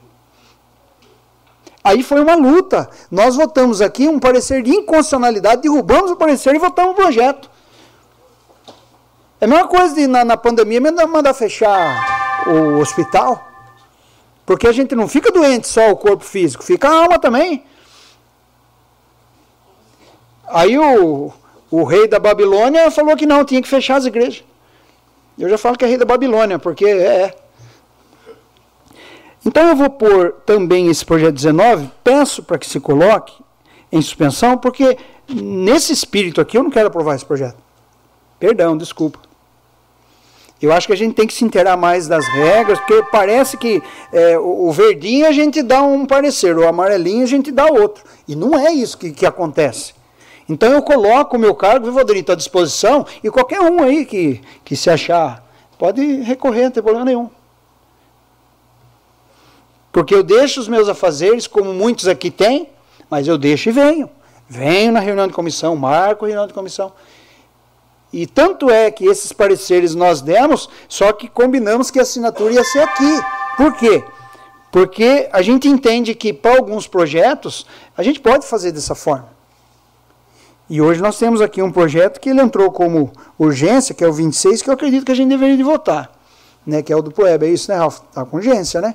[1.87, 2.91] Aí foi uma luta.
[3.09, 7.49] Nós votamos aqui um parecer de inconstitucionalidade, derrubamos o parecer e votamos o projeto.
[9.41, 13.41] É a mesma coisa de na, na pandemia mandar fechar o hospital.
[14.45, 17.65] Porque a gente não fica doente só o corpo físico, fica a alma também.
[20.49, 21.33] Aí o,
[21.71, 24.43] o rei da Babilônia falou que não, tinha que fechar as igrejas.
[25.39, 27.33] Eu já falo que é rei da Babilônia, porque é.
[29.47, 33.33] Então eu vou pôr também esse projeto 19, peço para que se coloque
[33.93, 34.99] em suspensão, porque
[35.29, 37.57] nesse espírito aqui eu não quero aprovar esse projeto.
[38.41, 39.21] Perdão, desculpa.
[40.61, 43.81] Eu acho que a gente tem que se inteirar mais das regras, porque parece que
[44.13, 48.03] é, o, verdinho a gente dá um parecer, o amarelinho a gente dá outro.
[48.27, 49.95] E não é isso que, que acontece.
[50.49, 54.41] Então eu coloco o meu cargo, viu, Valdirito, à disposição, e qualquer um aí que,
[54.65, 55.47] que se achar,
[55.79, 57.36] pode recorrer, não tem problema nenhum.
[59.97, 62.69] Porque eu deixo os meus afazeres, como muitos aqui têm,
[63.09, 64.11] mas eu deixo e venho.
[64.47, 66.93] Venho na reunião de comissão, marco a reunião de comissão.
[68.13, 72.63] E tanto é que esses pareceres nós demos, só que combinamos que a assinatura ia
[72.63, 73.21] ser aqui.
[73.57, 74.05] Por quê?
[74.71, 77.65] Porque a gente entende que para alguns projetos
[77.97, 79.31] a gente pode fazer dessa forma.
[80.69, 84.13] E hoje nós temos aqui um projeto que ele entrou como urgência, que é o
[84.13, 86.13] 26, que eu acredito que a gente deveria de votar,
[86.67, 87.47] né, que é o do POEB.
[87.47, 88.01] É isso, né, Ralf?
[88.11, 88.95] Está com urgência, né?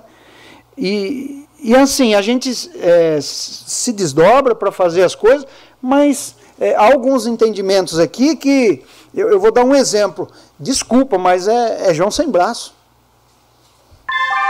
[0.82, 2.50] E, e assim, a gente
[2.80, 5.46] é, se desdobra para fazer as coisas,
[5.80, 8.84] mas é, há alguns entendimentos aqui que.
[9.14, 10.28] Eu, eu, vou dar um exemplo.
[10.60, 12.74] Desculpa, mas é, é João sem braço.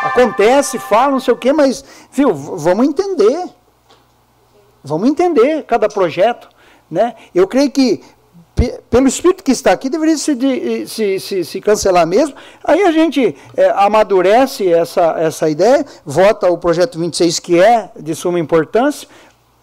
[0.04, 1.84] Acontece, fala, não sei o quê, mas,
[2.14, 3.50] viu, vamos entender.
[4.82, 6.48] Vamos entender cada projeto.
[6.90, 7.14] Né?
[7.36, 8.02] Eu creio que
[8.90, 12.36] pelo espírito que está aqui, deveria se, de, se, se, se, cancelar mesmo.
[12.64, 18.14] Aí a gente é, amadurece essa, essa ideia, vota o projeto 26, que é de
[18.14, 19.08] suma importância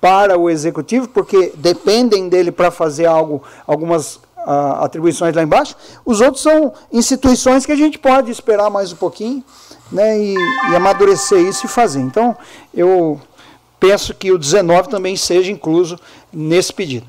[0.00, 5.76] para o executivo, porque dependem dele para fazer algo, algumas a, atribuições lá embaixo.
[6.04, 9.44] Os outros são instituições que a gente pode esperar mais um pouquinho
[9.90, 12.00] né, e, e amadurecer isso e fazer.
[12.00, 12.36] Então,
[12.72, 13.20] eu
[13.78, 15.98] peço que o 19 também seja incluso
[16.32, 17.06] nesse pedido.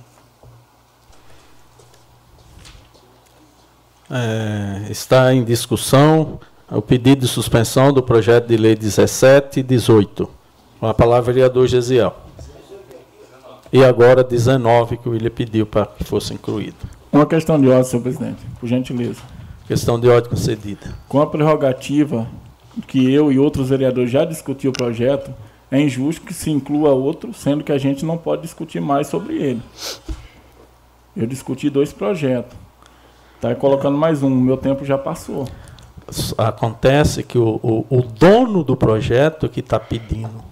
[4.11, 6.40] É, está em discussão
[6.72, 10.30] o pedido de suspensão do projeto de lei 17 e 18.
[10.80, 12.15] Com a palavra, vereador Gesiel.
[13.72, 16.77] E agora 19, que o William pediu para que fosse incluído.
[17.11, 19.22] Uma questão de ordem, senhor presidente, por gentileza.
[19.68, 20.95] Questão de ordem concedida.
[21.07, 22.27] Com a prerrogativa
[22.88, 25.31] que eu e outros vereadores já discutiu o projeto,
[25.69, 29.36] é injusto que se inclua outro, sendo que a gente não pode discutir mais sobre
[29.36, 29.61] ele.
[31.15, 32.57] Eu discuti dois projetos.
[33.40, 35.48] Está colocando mais um, meu tempo já passou.
[36.38, 40.44] Acontece que o, o, o dono do projeto que está pedindo,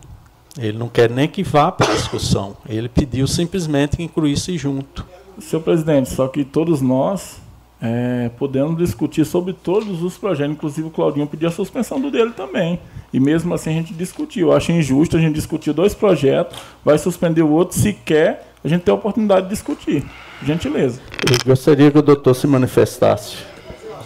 [0.57, 2.55] ele não quer nem que vá para a discussão.
[2.65, 5.05] Ele pediu simplesmente que incluísse junto.
[5.37, 7.41] Senhor presidente, só que todos nós
[7.81, 12.31] é, podemos discutir sobre todos os projetos, inclusive o Claudinho pediu a suspensão do dele
[12.31, 12.79] também.
[13.11, 14.47] E mesmo assim a gente discutiu.
[14.47, 18.67] Eu acho injusto a gente discutir dois projetos, vai suspender o outro se quer, a
[18.69, 20.05] gente tem a oportunidade de discutir.
[20.43, 21.01] Gentileza.
[21.29, 23.37] Eu gostaria que o doutor se manifestasse.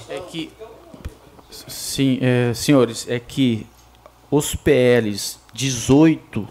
[0.09, 0.51] É que,
[1.49, 3.65] sim, é, senhores, é que
[4.29, 6.47] os PLs 18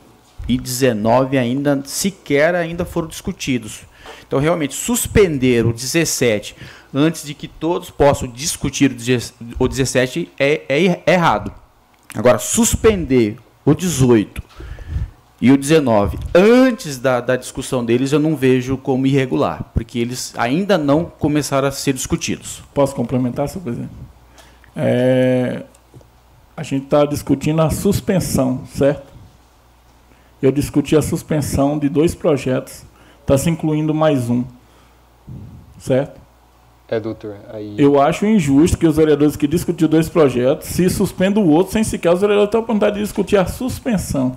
[0.48, 3.80] e 19 ainda sequer ainda foram discutidos.
[4.26, 6.56] Então, realmente, suspender o 17
[6.94, 8.94] antes de que todos possam discutir
[9.58, 11.52] o 17 é, é errado.
[12.14, 14.49] Agora, suspender o 18
[15.40, 20.34] e o 19, antes da, da discussão deles, eu não vejo como irregular, porque eles
[20.36, 22.62] ainda não começaram a ser discutidos.
[22.74, 23.90] Posso complementar, senhor presidente?
[24.76, 25.62] É,
[26.54, 29.10] a gente está discutindo a suspensão, certo?
[30.42, 32.84] Eu discuti a suspensão de dois projetos,
[33.22, 34.44] está se incluindo mais um,
[35.78, 36.20] certo?
[36.86, 37.36] É, doutor.
[37.50, 37.76] Aí...
[37.78, 41.82] Eu acho injusto que os vereadores que discutiram dois projetos se suspendam o outro sem
[41.82, 44.36] sequer os vereadores terem a oportunidade de discutir a suspensão.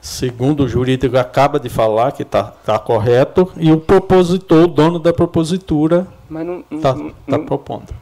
[0.00, 4.98] Segundo o jurídico acaba de falar que está tá correto, e o propositor, o dono
[4.98, 6.06] da propositura,
[6.70, 6.96] está
[7.28, 7.92] tá propondo.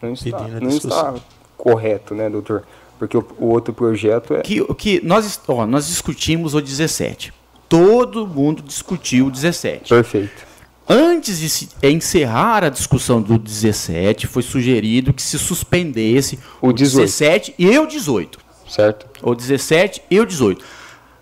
[0.00, 1.14] Não está, não está
[1.56, 2.62] correto, né, doutor?
[2.98, 4.42] Porque o, o outro projeto é.
[4.42, 7.32] Que, que nós, ó, nós discutimos o 17.
[7.68, 9.88] Todo mundo discutiu o 17.
[9.88, 10.46] Perfeito.
[10.88, 16.72] Antes de se encerrar a discussão do 17, foi sugerido que se suspendesse o, o
[16.72, 18.38] 17 e o 18.
[18.66, 19.06] Certo.
[19.22, 20.64] O 17 e o 18.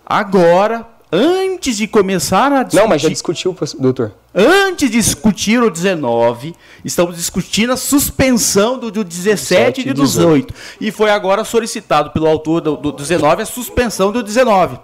[0.06, 2.80] Agora, antes de começar a discutir.
[2.80, 4.12] Não, mas já discutiu, doutor.
[4.32, 6.54] Antes de discutir o 19,
[6.84, 10.52] estamos discutindo a suspensão do, do 17 e do 18.
[10.52, 10.54] 18.
[10.80, 14.78] E foi agora solicitado pelo autor do, do 19 a suspensão do 19.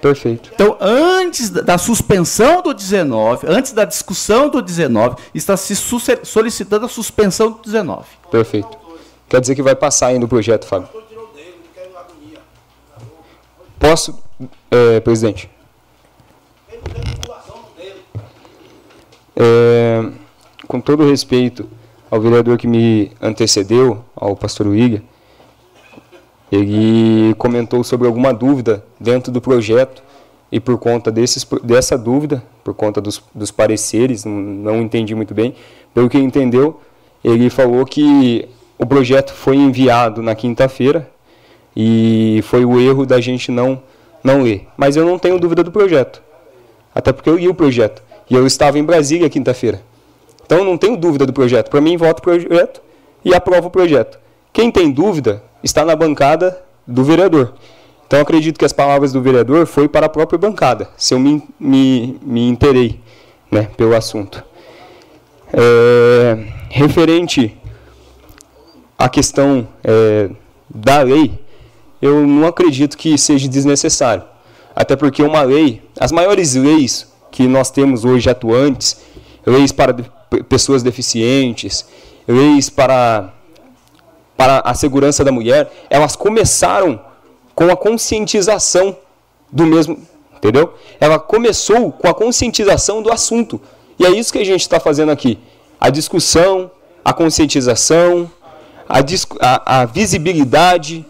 [0.00, 0.50] Perfeito.
[0.54, 6.88] Então, antes da suspensão do 19, antes da discussão do 19, está se solicitando a
[6.88, 8.04] suspensão do 19.
[8.30, 8.78] Perfeito.
[9.28, 10.88] Quer dizer que vai passar ainda o projeto, Fábio?
[13.78, 14.18] Posso,
[14.70, 15.50] é, presidente?
[19.36, 20.04] É,
[20.66, 21.68] com todo respeito
[22.10, 25.02] ao vereador que me antecedeu, ao pastor William,
[26.50, 30.02] ele comentou sobre alguma dúvida dentro do projeto
[30.50, 35.34] e por conta desses, dessa dúvida, por conta dos, dos pareceres, não, não entendi muito
[35.34, 35.54] bem,
[35.92, 36.80] pelo que entendeu,
[37.22, 38.48] ele falou que
[38.78, 41.10] o projeto foi enviado na quinta-feira
[41.76, 43.82] e foi o erro da gente não
[44.22, 44.66] não ler.
[44.76, 46.22] Mas eu não tenho dúvida do projeto.
[46.94, 48.02] Até porque eu li o projeto.
[48.28, 49.82] E eu estava em Brasília quinta-feira.
[50.44, 51.70] Então eu não tenho dúvida do projeto.
[51.70, 52.80] Para mim, voto o projeto
[53.24, 54.18] e aprovo o projeto.
[54.52, 57.54] Quem tem dúvida está na bancada do vereador.
[58.06, 61.42] Então acredito que as palavras do vereador foi para a própria bancada, se eu me,
[61.60, 62.98] me, me interei
[63.50, 64.42] né, pelo assunto.
[65.52, 66.38] É,
[66.70, 67.54] referente
[68.98, 70.30] à questão é,
[70.68, 71.38] da lei,
[72.00, 74.24] eu não acredito que seja desnecessário.
[74.74, 79.00] Até porque uma lei, as maiores leis que nós temos hoje atuantes,
[79.44, 79.94] leis para
[80.48, 81.84] pessoas deficientes,
[82.26, 83.32] leis para,
[84.36, 87.00] para a segurança da mulher, elas começaram
[87.54, 88.96] com a conscientização
[89.50, 89.98] do mesmo,
[90.36, 90.74] entendeu?
[91.00, 93.60] Ela começou com a conscientização do assunto.
[93.98, 95.38] E é isso que a gente está fazendo aqui.
[95.80, 96.70] A discussão,
[97.04, 98.30] a conscientização,
[98.88, 99.00] a,
[99.40, 101.04] a, a visibilidade.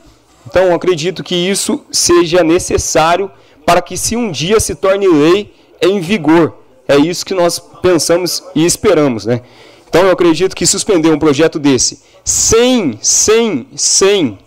[0.47, 3.31] Então, acredito que isso seja necessário
[3.66, 6.55] para que, se um dia se torne lei, em vigor.
[6.86, 9.43] É isso que nós pensamos e esperamos, né?
[9.89, 14.39] Então, eu acredito que suspender um projeto desse sem, sem, sem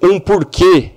[0.00, 0.92] um porquê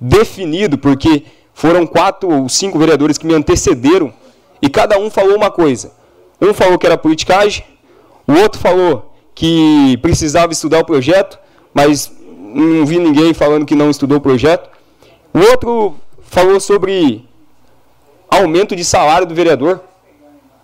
[0.00, 1.24] definido, porque
[1.54, 4.12] foram quatro ou cinco vereadores que me antecederam
[4.60, 5.92] e cada um falou uma coisa.
[6.40, 7.64] Um falou que era politicagem,
[8.26, 11.38] o outro falou que precisava estudar o projeto,
[11.72, 12.12] mas
[12.54, 14.70] não vi ninguém falando que não estudou o projeto.
[15.32, 17.28] O outro falou sobre
[18.28, 19.80] aumento de salário do vereador.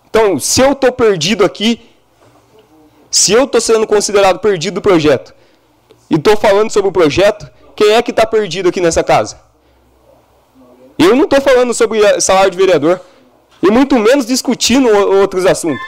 [0.09, 1.81] Então, se eu estou perdido aqui,
[3.11, 5.33] se eu estou sendo considerado perdido do projeto,
[6.09, 9.39] e estou falando sobre o projeto, quem é que está perdido aqui nessa casa?
[10.97, 13.01] Eu não estou falando sobre salário de vereador,
[13.61, 15.81] e muito menos discutindo outros assuntos.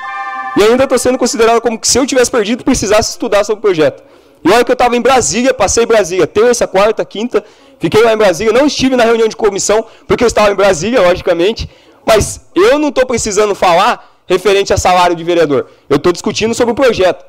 [0.58, 3.62] E ainda estou sendo considerado como que se eu tivesse perdido, precisasse estudar sobre o
[3.62, 4.04] projeto.
[4.44, 7.44] E olha que eu estava em Brasília, passei em Brasília terça, quarta, quinta,
[7.80, 11.02] fiquei lá em Brasília, não estive na reunião de comissão, porque eu estava em Brasília,
[11.02, 11.70] logicamente,
[12.06, 15.68] mas eu não estou precisando falar referente a salário de vereador.
[15.90, 17.26] Eu estou discutindo sobre o projeto.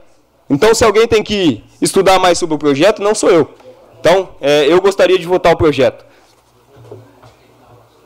[0.51, 3.55] Então, se alguém tem que estudar mais sobre o projeto, não sou eu.
[4.01, 6.05] Então, é, eu gostaria de votar o projeto.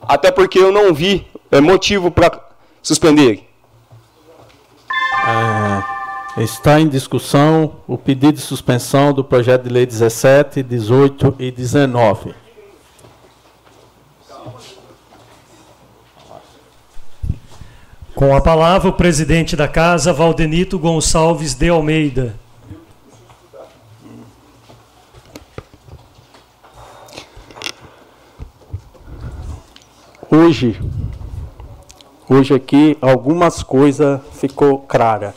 [0.02, 2.40] Até porque eu não vi é, motivo para
[2.82, 3.51] suspender ele.
[6.36, 12.34] Está em discussão o pedido de suspensão do projeto de lei 17, 18 e 19.
[18.14, 22.34] Com a palavra, o presidente da Casa, Valdenito Gonçalves de Almeida.
[30.30, 30.80] Hoje,
[32.26, 35.34] hoje aqui, algumas coisas ficou clara.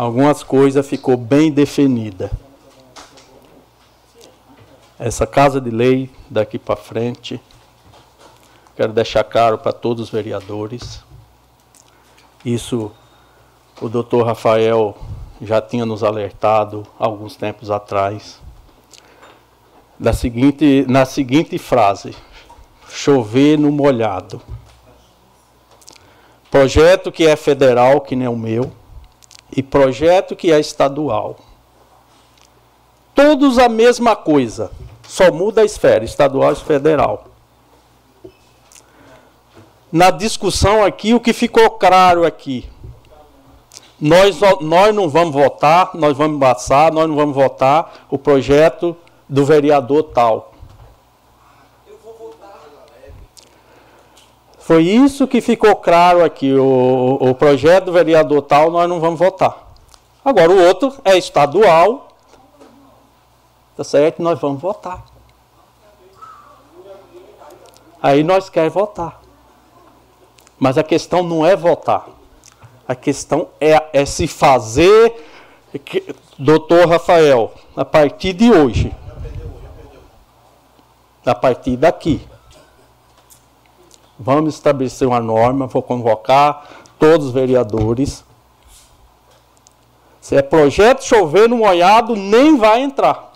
[0.00, 2.30] Algumas coisas ficou bem definida.
[4.98, 7.38] Essa casa de lei daqui para frente,
[8.74, 11.04] quero deixar claro para todos os vereadores.
[12.42, 12.90] Isso
[13.78, 14.96] o doutor Rafael
[15.38, 18.40] já tinha nos alertado alguns tempos atrás.
[20.14, 22.16] Seguinte, na seguinte frase:
[22.88, 24.40] chover no molhado.
[26.50, 28.79] Projeto que é federal, que nem o meu,
[29.54, 31.36] e projeto que é estadual.
[33.14, 34.70] Todos a mesma coisa,
[35.06, 37.24] só muda a esfera, estadual e federal.
[39.92, 42.68] Na discussão aqui, o que ficou claro aqui,
[44.00, 48.96] nós, nós não vamos votar, nós vamos passar, nós não vamos votar o projeto
[49.28, 50.49] do vereador tal.
[54.70, 56.54] Foi isso que ficou claro aqui.
[56.54, 59.68] O, o projeto do vereador tal nós não vamos votar.
[60.24, 62.06] Agora o outro é estadual.
[63.76, 64.22] Tá certo?
[64.22, 65.04] Nós vamos votar.
[68.00, 69.20] Aí nós queremos votar.
[70.56, 72.06] Mas a questão não é votar.
[72.86, 75.20] A questão é, é se fazer.
[76.38, 78.94] Doutor Rafael, a partir de hoje,
[81.26, 82.24] a partir daqui,
[84.22, 86.68] Vamos estabelecer uma norma, vou convocar
[86.98, 88.22] todos os vereadores.
[90.20, 93.32] Se é projeto chover no molhado, nem vai entrar.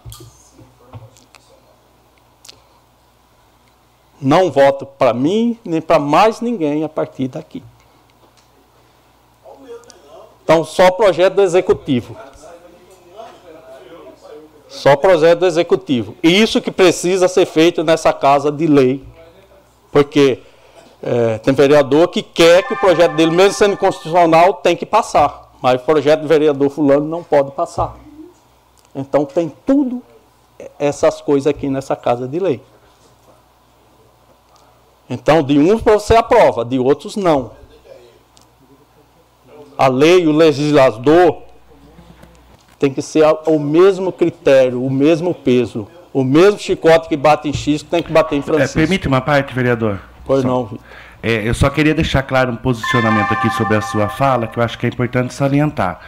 [4.21, 7.63] Não voto para mim, nem para mais ninguém a partir daqui.
[10.43, 12.15] Então, só projeto do executivo.
[14.69, 16.15] Só projeto do executivo.
[16.23, 19.03] Isso que precisa ser feito nessa casa de lei.
[19.91, 20.43] Porque
[21.07, 25.53] é, tem vereador que quer que o projeto dele, mesmo sendo constitucional, tem que passar.
[25.61, 27.95] Mas o projeto do vereador fulano não pode passar.
[28.95, 30.03] Então tem tudo
[30.79, 32.63] essas coisas aqui nessa casa de lei.
[35.11, 37.51] Então, de uns você aprova, de outros não.
[39.77, 41.43] A lei, o legislador,
[42.79, 45.87] tem que ser o mesmo critério, o mesmo peso.
[46.15, 48.79] O mesmo chicote que bate em X tem que bater em Francisco.
[48.79, 50.14] É, permite uma parte, vereador?
[50.25, 50.79] Pois só, não.
[51.23, 54.63] É, eu só queria deixar claro um posicionamento aqui sobre a sua fala, que eu
[54.63, 56.01] acho que é importante salientar.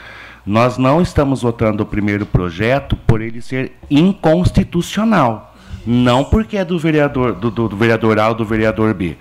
[0.45, 5.55] Nós não estamos votando o primeiro projeto por ele ser inconstitucional.
[5.87, 9.17] Não porque é do vereador, do, do, do vereador A ou do vereador B.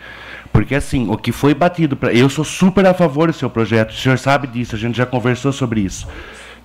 [0.52, 2.14] Porque assim, o que foi batido para.
[2.14, 5.06] Eu sou super a favor do seu projeto, o senhor sabe disso, a gente já
[5.06, 6.08] conversou sobre isso.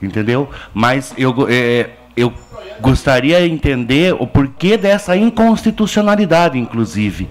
[0.00, 0.48] Entendeu?
[0.72, 2.32] Mas eu, é, eu
[2.80, 7.28] gostaria de entender o porquê dessa inconstitucionalidade, inclusive,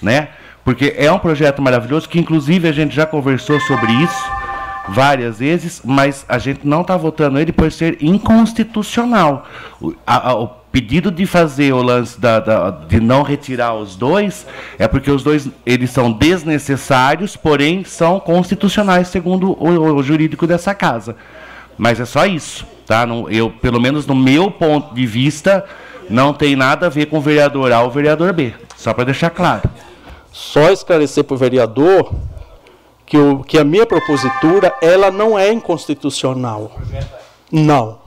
[0.00, 0.28] né?
[0.64, 4.30] Porque é um projeto maravilhoso que, inclusive, a gente já conversou sobre isso
[4.88, 9.46] várias vezes, mas a gente não está votando ele por ser inconstitucional.
[9.80, 14.46] O, a, o pedido de fazer o lance da, da, de não retirar os dois
[14.78, 20.74] é porque os dois eles são desnecessários, porém são constitucionais segundo o, o jurídico dessa
[20.74, 21.16] casa.
[21.78, 23.06] Mas é só isso, tá?
[23.06, 25.64] Não, eu, pelo menos no meu ponto de vista,
[26.08, 28.52] não tem nada a ver com o vereador A ou o vereador B.
[28.76, 29.62] Só para deixar claro.
[30.36, 32.12] Só esclarecer para o vereador
[33.06, 36.72] que, o, que a minha propositura ela não é inconstitucional.
[37.50, 38.00] Não.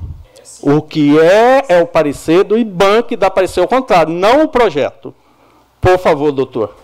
[0.61, 4.47] O que é é o parecer do IBAN que dá parecer ao contrário, não o
[4.47, 5.11] projeto.
[5.81, 6.76] Por favor, doutor.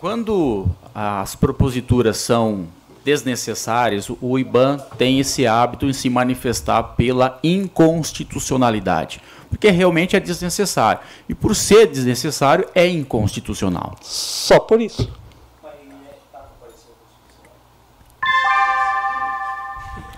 [0.00, 0.64] Quando
[0.94, 2.66] as proposituras são
[3.04, 11.00] desnecessárias, o IBAN tem esse hábito em se manifestar pela inconstitucionalidade, porque realmente é desnecessário.
[11.28, 13.96] E por ser desnecessário, é inconstitucional.
[14.02, 15.10] Só por isso.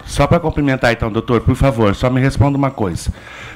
[0.07, 3.13] Só para complementar, então, doutor, por favor, só me responda uma coisa.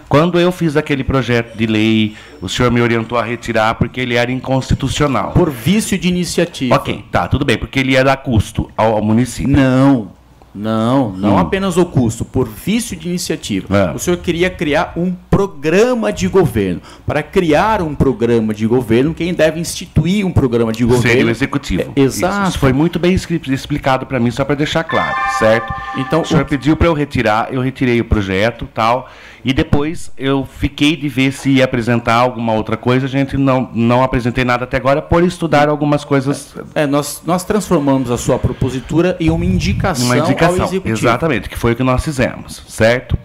[0.08, 4.16] Quando eu fiz aquele projeto de lei, o senhor me orientou a retirar porque ele
[4.16, 5.30] era inconstitucional.
[5.30, 6.74] Por vício de iniciativa.
[6.74, 9.56] Ok, tá, tudo bem, porque ele ia dar custo ao, ao município.
[9.56, 10.19] Não.
[10.54, 11.38] Não, não Hum.
[11.38, 13.76] apenas o custo, por vício de iniciativa.
[13.76, 13.94] É.
[13.94, 16.80] O senhor queria criar um programa de governo.
[17.06, 21.30] Para criar um programa de governo, quem deve instituir um programa de governo Seria o
[21.30, 21.92] executivo.
[21.94, 22.40] É, exato.
[22.42, 25.72] Isso, isso foi muito bem explicado para mim, só para deixar claro, certo?
[25.96, 29.08] Então, o senhor pediu para eu retirar, eu retirei o projeto tal,
[29.44, 33.06] e depois eu fiquei de ver se ia apresentar alguma outra coisa.
[33.06, 36.54] A gente não, não apresentei nada até agora por estudar algumas coisas.
[36.74, 40.88] É, nós, nós transformamos a sua propositura em uma indicação, Uma ao indicação, executivo.
[40.88, 43.16] exatamente, que foi o que nós fizemos, certo?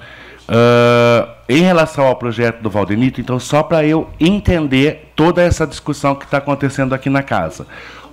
[0.48, 6.16] Ah, em relação ao projeto do Valdenito, então, só para eu entender toda essa discussão
[6.16, 7.66] que está acontecendo aqui na casa.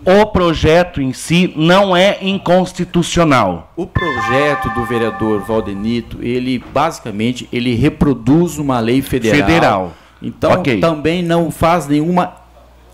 [0.05, 3.73] O projeto em si não é inconstitucional.
[3.77, 9.47] O projeto do vereador Valdenito, ele basicamente ele reproduz uma lei federal.
[9.47, 9.93] Federal.
[10.21, 10.81] Então Ok.
[10.81, 12.35] também não faz nenhuma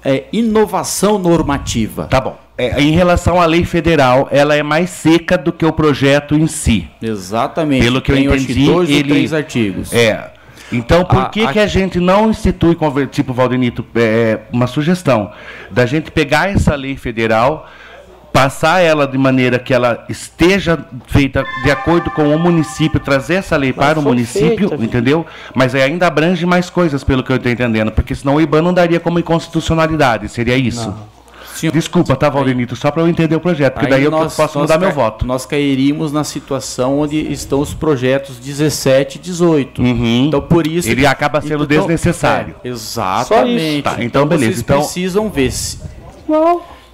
[0.04, 2.04] é, inovação normativa.
[2.06, 2.36] Tá bom.
[2.56, 6.46] É, em relação à lei federal, ela é mais seca do que o projeto em
[6.48, 6.88] si.
[7.00, 7.84] Exatamente.
[7.84, 9.92] Pelo que eu Tem, que, entendi, dois ou ele três artigos.
[9.92, 10.30] É.
[10.72, 12.76] Então, por que, a- que a gente não institui,
[13.10, 15.30] tipo, Valdenito, é, uma sugestão
[15.70, 17.66] da gente pegar essa lei federal,
[18.32, 23.56] passar ela de maneira que ela esteja feita de acordo com o município, trazer essa
[23.56, 24.84] lei para o município, feita.
[24.84, 25.26] entendeu?
[25.54, 28.62] Mas aí ainda abrange mais coisas, pelo que eu estou entendendo, porque senão o IBAN
[28.62, 30.94] não daria como inconstitucionalidade, seria isso?
[31.72, 34.58] Desculpa, tá, Valdenito, só para eu entender o projeto, porque Aí daí eu nós- posso
[34.58, 35.26] nós mudar meu voto.
[35.26, 39.82] Nós cairíamos na situação onde estão os projetos 17 e 18.
[39.82, 40.86] Então, por isso.
[40.88, 40.92] Uhum.
[40.92, 42.54] Ele acaba sendo desnecessário.
[42.64, 43.82] é, exatamente.
[43.82, 45.78] Tá, então beleza, Vocês então- precisam ver se.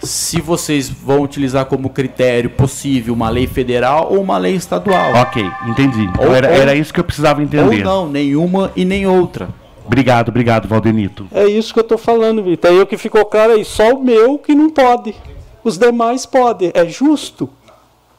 [0.03, 5.15] Se vocês vão utilizar como critério possível uma lei federal ou uma lei estadual.
[5.15, 6.03] Ok, entendi.
[6.03, 7.79] Então Ou- era, ou- era isso que eu precisava entender.
[7.87, 9.49] Ou não, nenhuma e nem outra.
[9.85, 11.29] Obrigado, obrigado, Valdenito.
[11.33, 12.71] É isso que eu estou falando, Vitor.
[12.71, 15.15] Aí o que ficou claro aí, só o meu que não pode.
[15.63, 16.71] Os demais podem.
[16.75, 17.49] É justo.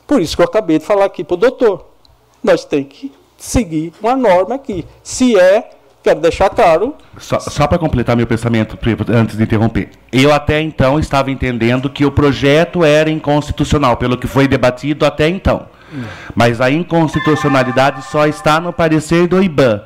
[0.07, 1.85] Por isso que eu acabei de falar aqui para o doutor.
[2.43, 4.85] Nós temos que seguir uma norma aqui.
[5.03, 5.71] Se é,
[6.03, 8.77] quero deixar claro, Só, só para completar meu pensamento,
[9.09, 9.89] antes de interromper.
[10.11, 15.27] Eu até então estava entendendo que o projeto era inconstitucional, pelo que foi debatido até
[15.27, 15.67] então.
[16.35, 19.81] Mas a inconstitucionalidade só está no parecer do IBAN.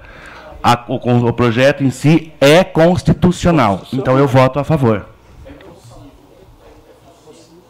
[0.61, 0.95] A- o,
[1.27, 3.81] o projeto em si é constitucional.
[3.93, 5.05] Então eu voto a favor.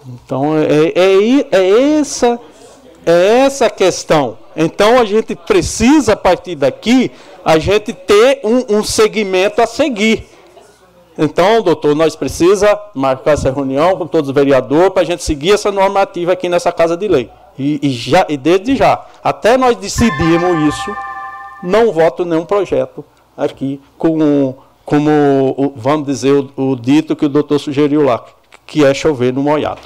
[0.07, 2.39] Então é, é, é essa
[3.05, 4.37] é essa questão.
[4.55, 7.11] Então a gente precisa a partir daqui
[7.45, 10.27] a gente ter um, um segmento a seguir.
[11.17, 15.51] Então, doutor, nós precisa marcar essa reunião com todos os vereadores para a gente seguir
[15.51, 17.29] essa normativa aqui nessa casa de lei.
[17.57, 20.95] E, e já, e desde já, até nós decidirmos isso,
[21.63, 23.03] não voto nenhum projeto
[23.37, 24.55] aqui com,
[24.85, 25.09] como,
[25.57, 28.23] o- vamos dizer, o, o dito que o doutor sugeriu lá,
[28.65, 29.81] que é chover no molhado.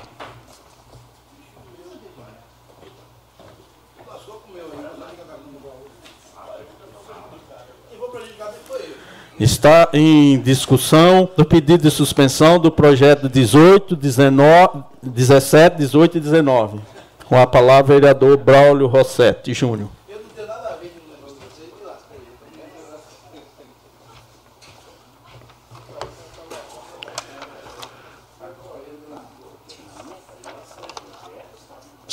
[9.39, 16.79] Está em discussão do pedido de suspensão do projeto 18, 19, 17, 18 e 19.
[17.27, 19.89] Com a palavra, vereador Braulio Rossetti Júnior.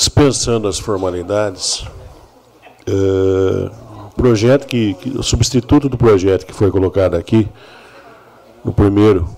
[0.01, 1.85] Dispensando as formalidades,
[2.87, 3.71] eh,
[4.17, 7.47] projeto que, que, o substituto do projeto que foi colocado aqui,
[8.65, 9.29] no primeiro,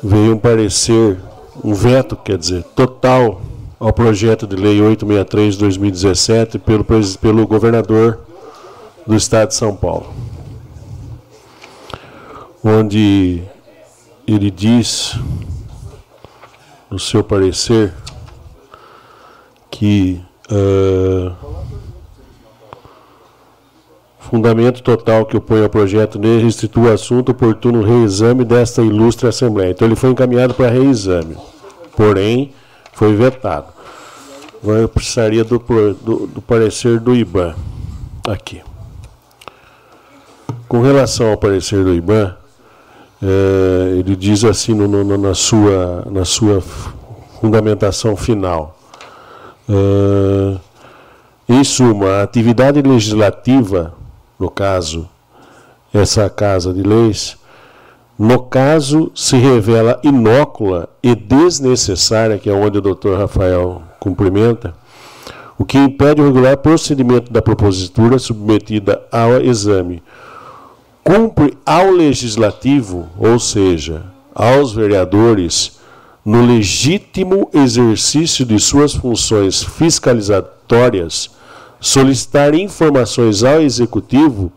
[0.00, 1.18] veio um parecer,
[1.64, 3.42] um veto, quer dizer, total
[3.80, 6.86] ao projeto de lei 863 de 2017 pelo,
[7.20, 8.20] pelo governador
[9.04, 10.14] do estado de São Paulo.
[12.62, 13.42] Onde
[14.28, 15.18] ele diz,
[16.88, 17.92] no seu parecer,
[19.70, 20.20] que
[20.50, 21.32] uh,
[24.18, 29.70] fundamento total que opõe ao projeto nele restitui o assunto oportuno reexame desta ilustre Assembleia.
[29.70, 31.36] Então ele foi encaminhado para reexame,
[31.96, 32.52] porém
[32.92, 33.66] foi vetado.
[34.62, 37.54] Agora eu precisaria do, do, do parecer do IBAN
[38.28, 38.62] aqui.
[40.68, 42.36] Com relação ao parecer do IBAN,
[43.22, 46.62] é, ele diz assim no, no, na, sua, na sua
[47.40, 48.79] fundamentação final.
[49.72, 50.58] É,
[51.48, 53.94] em suma, a atividade legislativa,
[54.36, 55.08] no caso,
[55.94, 57.38] essa Casa de Leis,
[58.18, 64.74] no caso, se revela inócula e desnecessária, que é onde o doutor Rafael cumprimenta,
[65.56, 70.02] o que impede o regular procedimento da propositura submetida ao exame.
[71.04, 74.02] Cumpre ao legislativo, ou seja,
[74.34, 75.79] aos vereadores,
[76.24, 81.30] no legítimo exercício de suas funções fiscalizatórias,
[81.80, 84.52] solicitar informações ao executivo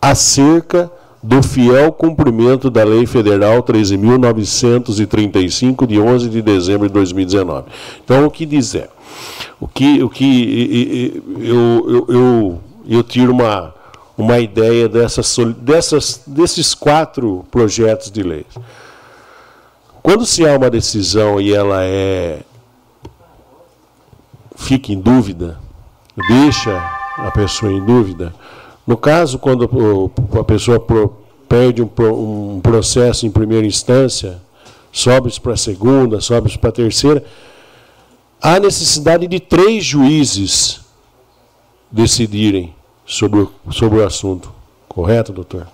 [0.00, 0.90] acerca
[1.22, 7.66] do fiel cumprimento da Lei Federal 13.935, de 11 de dezembro de 2019.
[8.04, 8.88] Então, o que dizer?
[9.60, 13.74] O que, o que eu, eu, eu, eu tiro uma,
[14.16, 18.46] uma ideia dessas, dessas, desses quatro projetos de lei.
[20.02, 22.40] Quando se há uma decisão e ela é
[24.56, 25.58] fica em dúvida,
[26.28, 26.76] deixa
[27.16, 28.34] a pessoa em dúvida.
[28.86, 29.70] No caso, quando
[30.38, 30.84] a pessoa
[31.48, 34.40] perde um, processo em primeira instância,
[34.92, 37.24] sobe para a segunda, sobe para a terceira,
[38.42, 40.80] há necessidade de três juízes
[41.90, 42.74] decidirem
[43.06, 44.52] sobre o, sobre o assunto.
[44.88, 45.66] Correto, doutor?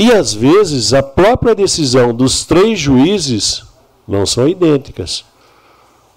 [0.00, 3.62] E às vezes a própria decisão dos três juízes
[4.08, 5.26] não são idênticas.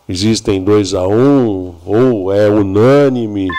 [0.08, 3.50] Existem dois a um, ou é unânime.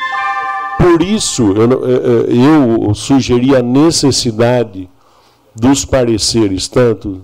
[0.78, 4.88] Por isso, eu, eu sugeri a necessidade
[5.54, 7.20] dos pareceres, tanto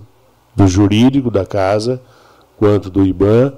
[0.55, 1.99] do jurídico da casa,
[2.55, 3.53] quanto do IBAN,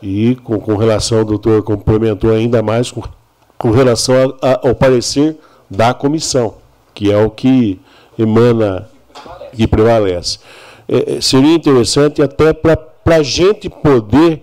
[0.00, 3.02] e com, com relação ao doutor complementou ainda mais com
[3.60, 5.36] com relação a, a, ao parecer
[5.70, 6.54] da comissão,
[6.94, 7.78] que é o que
[8.22, 8.88] emana
[9.56, 10.38] e prevalece.
[10.88, 12.78] É, é seria interessante até para
[13.16, 14.42] a gente poder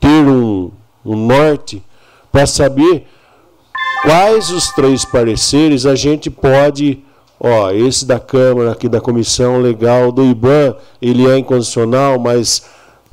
[0.00, 0.70] ter um,
[1.04, 1.82] um norte
[2.30, 3.06] para saber
[4.02, 7.02] quais os três pareceres a gente pode
[7.40, 12.64] ó, esse da Câmara, aqui da Comissão Legal do IBAN, ele é incondicional, mas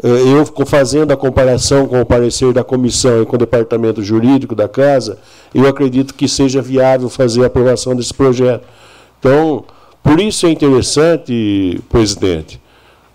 [0.04, 4.56] eh, eu fazendo a comparação com o parecer da comissão e com o departamento jurídico
[4.56, 5.20] da casa,
[5.54, 8.66] eu acredito que seja viável fazer a aprovação desse projeto.
[9.20, 9.64] Então,
[10.06, 12.62] por isso é interessante, presidente,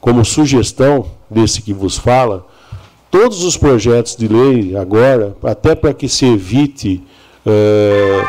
[0.01, 2.45] como sugestão desse que vos fala,
[3.09, 7.01] todos os projetos de lei agora, até para que se evite
[7.47, 8.25] é,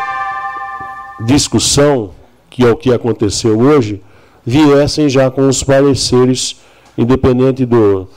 [1.26, 2.12] discussão,
[2.52, 4.00] que é o que aconteceu hoje,
[4.46, 6.56] viessem já com os pareceres,
[6.96, 8.08] independente do,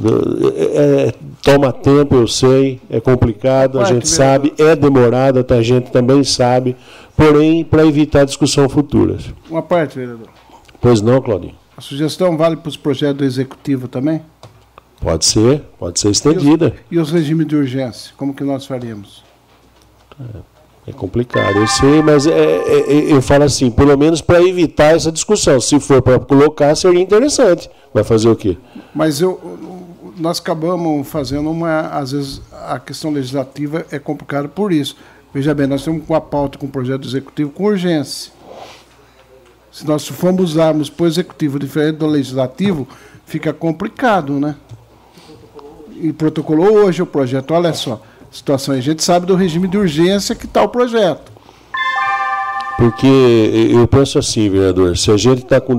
[0.00, 5.90] é, é, toma tempo, eu sei, é complicado, a gente sabe, é demorado, a gente
[5.90, 6.76] também sabe,
[7.16, 9.24] porém, para evitar discussão futuras.
[9.50, 10.28] Uma parte, vereador.
[10.80, 11.54] Pois não, Claudinho.
[11.76, 14.22] A sugestão vale para os projetos do executivo também?
[15.00, 16.74] Pode ser, pode ser estendida.
[16.90, 19.22] E os, e os regimes de urgência, como que nós faríamos?
[20.20, 24.42] É, é complicado, eu sei, mas é, é, é eu falo assim, pelo menos para
[24.42, 25.60] evitar essa discussão.
[25.60, 27.68] Se for para colocar, seria interessante.
[27.92, 28.56] Vai fazer o quê?
[28.94, 29.40] Mas eu,
[30.16, 31.80] nós acabamos fazendo uma.
[31.88, 34.96] Às vezes a questão legislativa é complicada por isso.
[35.32, 38.32] Veja bem, nós temos uma pauta com o projeto executivo com urgência.
[39.70, 42.86] Se nós formos usarmos para o executivo diferente do legislativo,
[43.24, 44.54] fica complicado, né?
[45.96, 50.34] E protocolou hoje o projeto, olha só, situação, a gente sabe do regime de urgência
[50.34, 51.32] que está o projeto.
[52.76, 55.78] Porque eu penso assim, vereador, se a gente está com,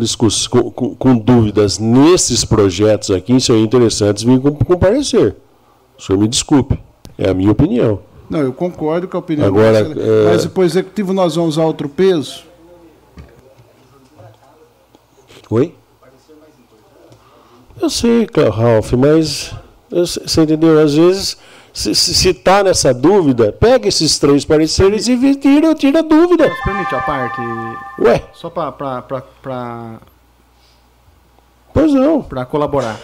[0.71, 5.35] com, com, dúvidas nesses projetos aqui, seria interessante vir com, com parecer.
[5.97, 6.79] O senhor me desculpe,
[7.17, 7.99] é a minha opinião.
[8.29, 9.47] Não, eu concordo com a opinião.
[9.47, 10.25] Agora, é...
[10.31, 12.45] Mas para o executivo nós vamos usar outro peso?
[15.49, 15.75] Oi?
[17.81, 19.53] Eu sei, Ralf, mas
[19.91, 20.79] você entendeu?
[20.79, 21.37] Às vezes
[21.73, 26.47] Se está nessa dúvida, pega esses três pareceres e tira, tira a dúvida.
[26.47, 27.41] Mas permite a parte.
[27.99, 28.23] Ué?
[28.33, 29.99] Só para.
[31.73, 32.21] Pois não.
[32.21, 32.99] Para colaborar.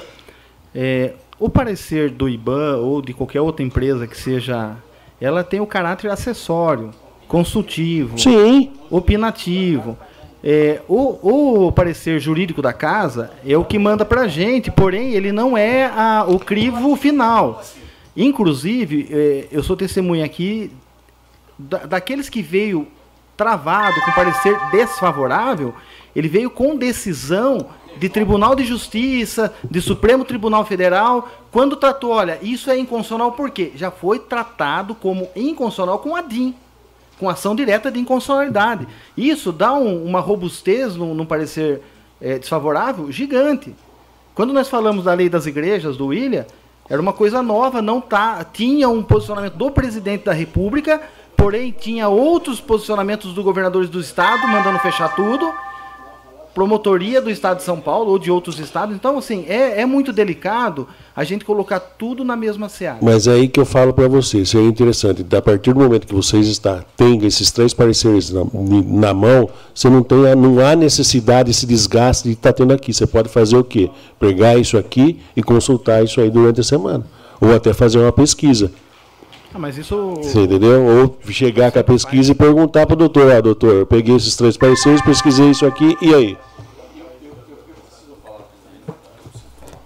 [0.74, 4.76] É, o parecer do IBAN ou de qualquer outra empresa que seja.
[5.20, 6.92] Ela tem o caráter acessório,
[7.28, 8.72] consultivo, Sim.
[8.90, 9.98] opinativo.
[10.42, 15.12] É, o, o, parecer jurídico da casa é o que manda para a gente, porém
[15.14, 17.62] ele não é a, o crivo final.
[18.16, 20.72] Inclusive, é, eu sou testemunha aqui
[21.58, 22.88] da, daqueles que veio
[23.38, 25.74] travado com parecer desfavorável,
[26.16, 27.68] ele veio com decisão
[27.98, 33.50] de Tribunal de Justiça, de Supremo Tribunal Federal, quando tratou, olha, isso é inconstitucional por
[33.50, 33.72] quê?
[33.76, 36.56] Já foi tratado como inconstitucional com a DIN
[37.20, 38.88] com ação direta de inconstitucionalidade.
[39.16, 41.82] Isso dá um, uma robustez num, num parecer
[42.22, 43.76] é, desfavorável gigante.
[44.34, 46.46] Quando nós falamos da lei das igrejas do William,
[46.90, 51.00] era uma coisa nova, não tá, tinha um posicionamento do presidente da República,
[51.38, 55.54] porém tinha outros posicionamentos dos governadores do estado mandando fechar tudo
[56.54, 58.96] promotoria do estado de São Paulo ou de outros estados.
[58.96, 63.00] Então, assim, é, é muito delicado a gente colocar tudo na mesma seara.
[63.02, 66.16] Mas é aí que eu falo para vocês, seria interessante, a partir do momento que
[66.16, 68.42] vocês está, têm esses três pareceres na,
[68.86, 72.94] na mão, você não, tem, não há necessidade, esse desgaste de estar tá tendo aqui.
[72.94, 73.90] Você pode fazer o quê?
[74.18, 77.06] Pregar isso aqui e consultar isso aí durante a semana.
[77.40, 78.72] Ou até fazer uma pesquisa.
[79.54, 80.14] Ah, mas isso.
[80.18, 80.86] Você entendeu?
[80.86, 84.36] Ou chegar com a pesquisa e perguntar para o doutor: ah, doutor, eu peguei esses
[84.36, 86.38] três pareceres, pesquisei isso aqui, e aí?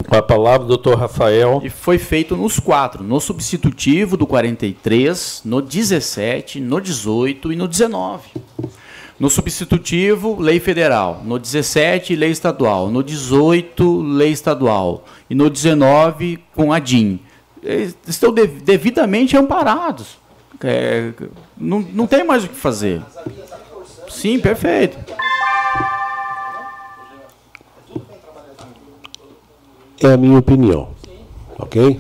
[0.08, 1.62] Com a palavra, doutor Rafael.
[1.64, 7.68] E foi feito nos quatro: no substitutivo do 43, no 17, no 18 e no
[7.68, 8.24] 19.
[9.18, 11.22] No substitutivo, lei federal.
[11.24, 12.90] No 17, lei estadual.
[12.90, 15.06] No 18, lei estadual.
[15.30, 17.22] E no 19, com a DIN
[18.08, 20.18] estão devidamente amparados.
[20.64, 21.12] É,
[21.58, 23.02] não, não tem mais o que fazer.
[24.10, 24.98] Sim, perfeito.
[30.02, 30.94] É a minha opinião.
[31.58, 32.00] Ok?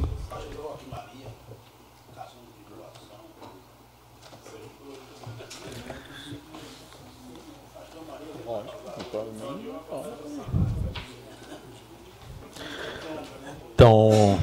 [13.73, 14.39] Então,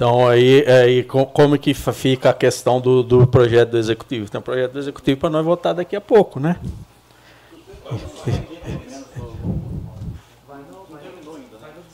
[0.00, 4.30] então, aí, aí como que fica a questão do, do projeto do executivo?
[4.30, 6.56] Tem um projeto do executivo para nós votar daqui a pouco, né?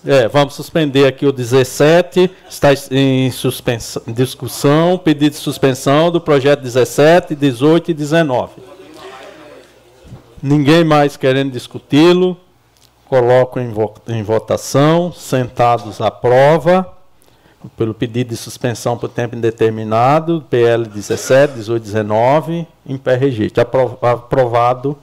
[0.05, 6.61] É, vamos suspender aqui o 17, está em suspensão, discussão, pedido de suspensão do projeto
[6.61, 8.53] 17, 18 e 19.
[10.41, 12.37] Ninguém mais querendo discuti-lo,
[13.07, 16.95] coloco em, vo em votação, sentados à prova
[17.77, 23.63] pelo pedido de suspensão por tempo indeterminado, PL 17, 18, 19, em pé registro.
[24.03, 24.99] Aprovado.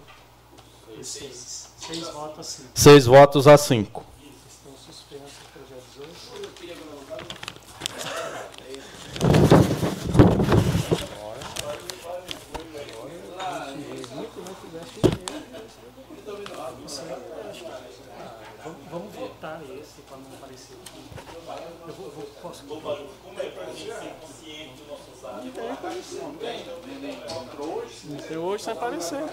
[1.02, 2.70] Seis, seis votos a cinco.
[2.74, 4.13] Seis votos a cinco.
[28.38, 29.24] Hoje sem aparecer.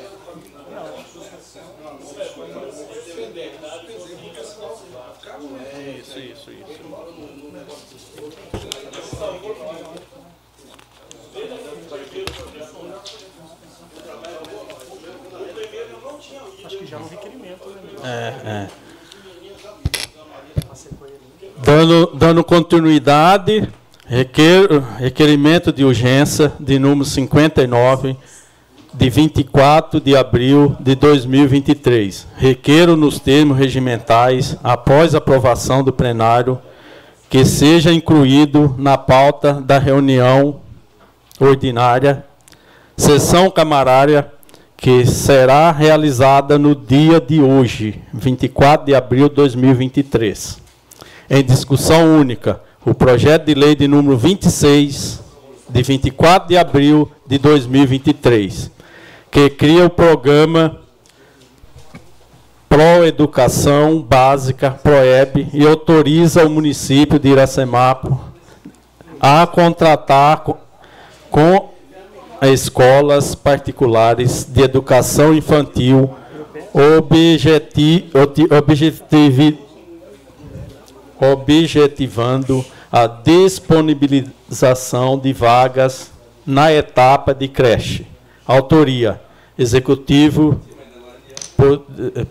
[5.99, 6.81] Isso, isso, isso.
[16.65, 17.81] Acho que já é um requerimento, né?
[18.05, 18.69] É, é.
[21.59, 23.69] Dando, dando continuidade,
[24.07, 28.17] requer, requerimento de urgência de número 59
[28.93, 32.27] de 24 de abril de 2023.
[32.37, 36.59] Requeiro nos termos regimentais, após aprovação do plenário,
[37.29, 40.61] que seja incluído na pauta da reunião
[41.39, 42.25] ordinária,
[42.97, 44.31] sessão camarária,
[44.77, 50.59] que será realizada no dia de hoje, 24 de abril de 2023.
[51.29, 55.23] Em discussão única, o projeto de lei de número 26,
[55.69, 58.80] de 24 de abril de 2023
[59.31, 60.81] que cria o programa
[62.69, 68.21] Pro Educação Básica, PROEB, e autoriza o município de Iracemapo
[69.21, 70.45] a contratar
[71.31, 71.71] com
[72.43, 76.11] escolas particulares de educação infantil
[76.73, 78.09] objeti,
[78.57, 79.59] objetivi,
[81.21, 86.11] objetivando a disponibilização de vagas
[86.47, 88.10] na etapa de creche.
[88.51, 89.21] Autoria:
[89.57, 90.61] Executivo,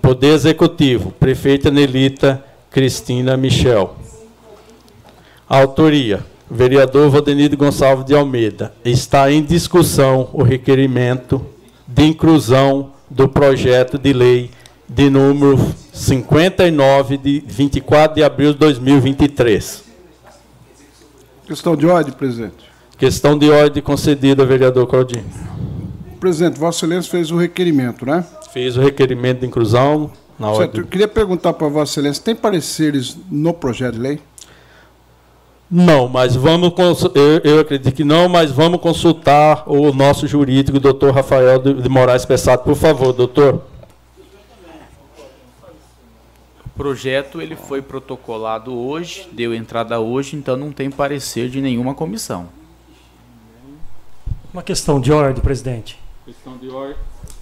[0.02, 3.96] Poder Executivo, Prefeita Nelita Cristina Michel.
[5.48, 6.20] Autoria:
[6.52, 8.74] Vereador Valdenir Gonçalves de Almeida.
[8.84, 11.42] Está em discussão o requerimento
[11.88, 14.52] de inclusão do projeto de lei
[14.90, 15.58] de número
[15.94, 19.86] 59 de 24 de abril de 2023.
[21.48, 22.70] Questão de ordem, presidente.
[22.98, 25.49] Questão de ordem concedida, vereador Claudinho.
[26.20, 28.26] Presidente, Vossa Excelência fez o requerimento, né?
[28.52, 30.82] Fez o requerimento de inclusão na certo, ordem.
[30.82, 34.20] Eu queria perguntar para Vossa Excelência, tem pareceres no projeto de lei?
[35.72, 36.74] Não, mas vamos
[37.14, 41.88] eu, eu, acredito que não, mas vamos consultar o nosso jurídico, o doutor Rafael de
[41.88, 43.62] Moraes Pessato, por favor, doutor.
[46.66, 51.94] O projeto ele foi protocolado hoje, deu entrada hoje, então não tem parecer de nenhuma
[51.94, 52.50] comissão.
[54.52, 56.00] Uma questão de ordem, presidente.
[56.30, 56.96] Questão de ordem.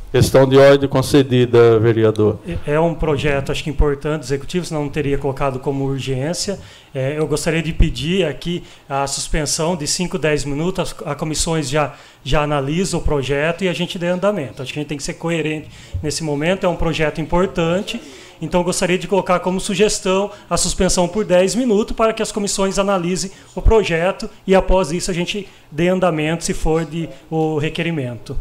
[0.10, 2.40] Questão de ordem concedida, vereador.
[2.66, 6.58] É um projeto, acho que importante, executivo, senão não teria colocado como urgência.
[6.96, 10.80] É, eu gostaria de pedir aqui a suspensão de 5, 10 minutos.
[10.80, 14.62] As, as comissões já, já analisam o projeto e a gente dê andamento.
[14.62, 15.70] Acho que a gente tem que ser coerente
[16.02, 16.66] nesse momento.
[16.66, 18.00] É um projeto importante.
[18.42, 22.80] Então, gostaria de colocar como sugestão a suspensão por 10 minutos para que as comissões
[22.80, 28.38] analisem o projeto e, após isso, a gente dê andamento se for de o requerimento.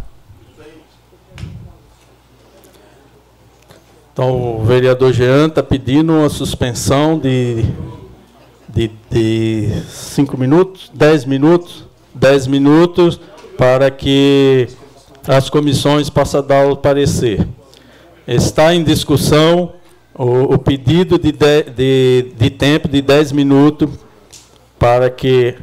[4.16, 7.66] Então, o vereador Jean está pedindo uma suspensão de,
[8.66, 13.20] de, de cinco minutos, dez minutos, dez minutos,
[13.58, 14.68] para que
[15.28, 17.46] as comissões possam dar o parecer.
[18.26, 19.74] Está em discussão
[20.14, 23.90] o, o pedido de, de, de, de tempo de dez minutos
[24.78, 25.56] para que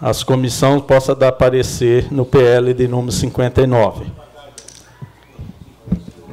[0.00, 4.06] as comissões possam dar parecer no PL de número 59.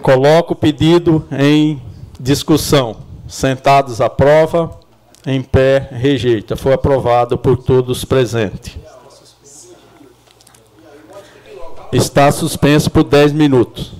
[0.01, 1.81] Coloco o pedido em
[2.19, 2.97] discussão.
[3.27, 4.79] Sentados à prova,
[5.25, 6.55] em pé, rejeita.
[6.55, 8.77] Foi aprovado por todos presentes.
[11.91, 13.98] Está suspenso por 10 minutos.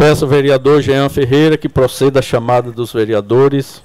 [0.00, 3.82] Peço ao vereador Jean Ferreira que proceda a chamada dos vereadores.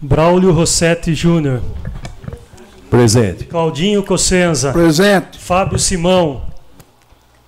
[0.00, 1.62] Braulio Rossetti Júnior.
[2.90, 3.44] Presente.
[3.44, 4.72] Claudinho Cossenza.
[4.72, 5.38] Presente.
[5.38, 6.42] Fábio Simão.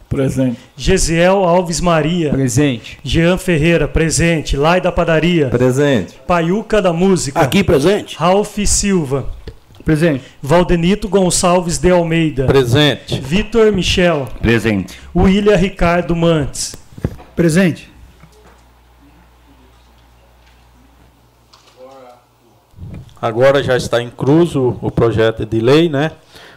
[0.08, 0.60] Presente.
[0.76, 2.30] Gesiel Alves Maria.
[2.30, 3.00] Presente.
[3.02, 4.56] Jean Ferreira, presente.
[4.56, 5.48] Lai da Padaria.
[5.48, 6.20] Presente.
[6.24, 7.40] Paiuca da Música.
[7.40, 8.16] Aqui, presente.
[8.16, 9.26] Ralph Silva.
[9.84, 10.24] Presente.
[10.40, 12.46] Valdenito Gonçalves de Almeida.
[12.46, 13.20] Presente.
[13.20, 14.28] Vitor Michel.
[14.40, 14.98] Presente.
[15.14, 16.76] William Ricardo Mantes.
[17.34, 17.90] Presente.
[23.20, 26.10] Agora já está incluso o projeto de lei, né?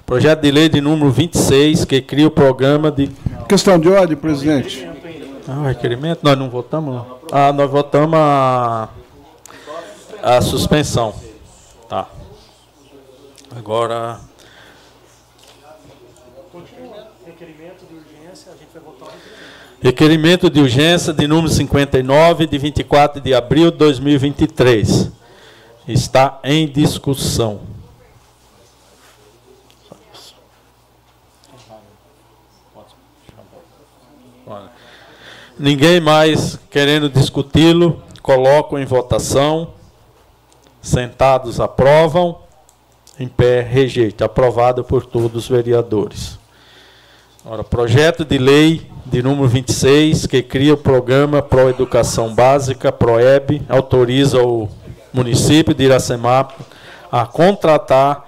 [0.06, 3.10] Projeto de lei de número 26, que cria o programa de.
[3.48, 4.88] Questão de ordem, presidente.
[5.48, 6.22] Ah, requerimento?
[6.24, 6.96] Nós não votamos?
[6.96, 7.18] não?
[7.32, 8.90] Ah, nós votamos a,
[10.24, 11.14] a suspensão.
[11.88, 12.08] Tá.
[13.56, 14.20] Agora.
[17.26, 19.10] Requerimento de urgência, a gente vai votar
[19.82, 25.10] Requerimento de urgência de número 59, de 24 de abril de 2023.
[25.88, 27.62] Está em discussão.
[35.58, 39.74] Ninguém mais querendo discuti-lo, coloco em votação.
[40.82, 42.45] Sentados aprovam.
[43.20, 44.26] Em pé, rejeita.
[44.26, 46.38] Aprovado por todos os vereadores.
[47.46, 53.62] Ora, projeto de lei de número 26, que cria o programa Pro Educação Básica, PROEB,
[53.70, 54.68] autoriza o
[55.14, 56.52] município de Iracemap
[57.12, 58.26] a contratar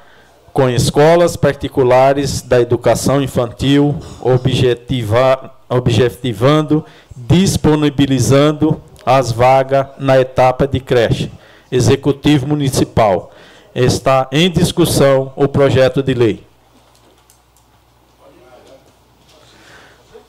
[0.54, 6.86] com escolas particulares da educação infantil, objetiva, objetivando,
[7.16, 11.32] disponibilizando as vagas na etapa de creche.
[11.72, 13.32] Executivo Municipal.
[13.80, 16.44] Está em discussão o projeto de lei.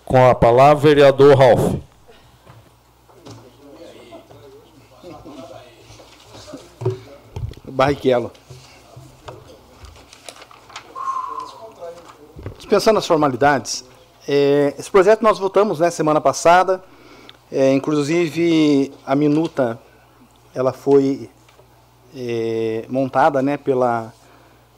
[0.05, 1.77] Com a palavra, vereador Ralph.
[7.65, 8.31] Barrichello.
[12.59, 13.83] Dispensando as formalidades,
[14.29, 16.85] é, esse projeto nós votamos né, semana passada,
[17.51, 19.81] é, inclusive a minuta
[20.55, 21.31] ela foi
[22.17, 24.13] é, montada né, pela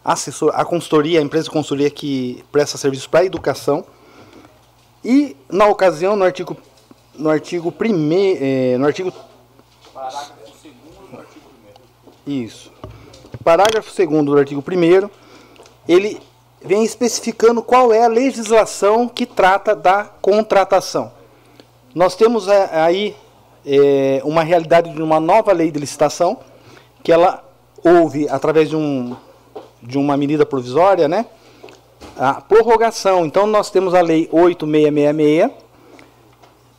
[0.04, 3.84] assessor, a consultoria, a empresa de consultoria que presta serviços para a educação.
[5.04, 6.56] E na ocasião, no artigo
[7.14, 9.12] no artigo primeiro, é, no artigo
[12.26, 12.72] isso.
[13.42, 15.10] Parágrafo 2 do artigo 1
[15.88, 16.20] ele
[16.62, 21.12] vem especificando qual é a legislação que trata da contratação.
[21.94, 23.16] Nós temos é, aí
[23.66, 26.38] é, uma realidade de uma nova lei de licitação,
[27.02, 27.42] que ela
[27.84, 29.16] houve através de, um,
[29.82, 31.26] de uma medida provisória, né?
[32.16, 33.24] A prorrogação.
[33.24, 35.50] Então nós temos a lei 8666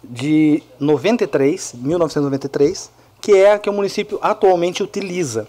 [0.03, 2.91] de 93, 1993,
[3.21, 5.47] que é a que o município atualmente utiliza.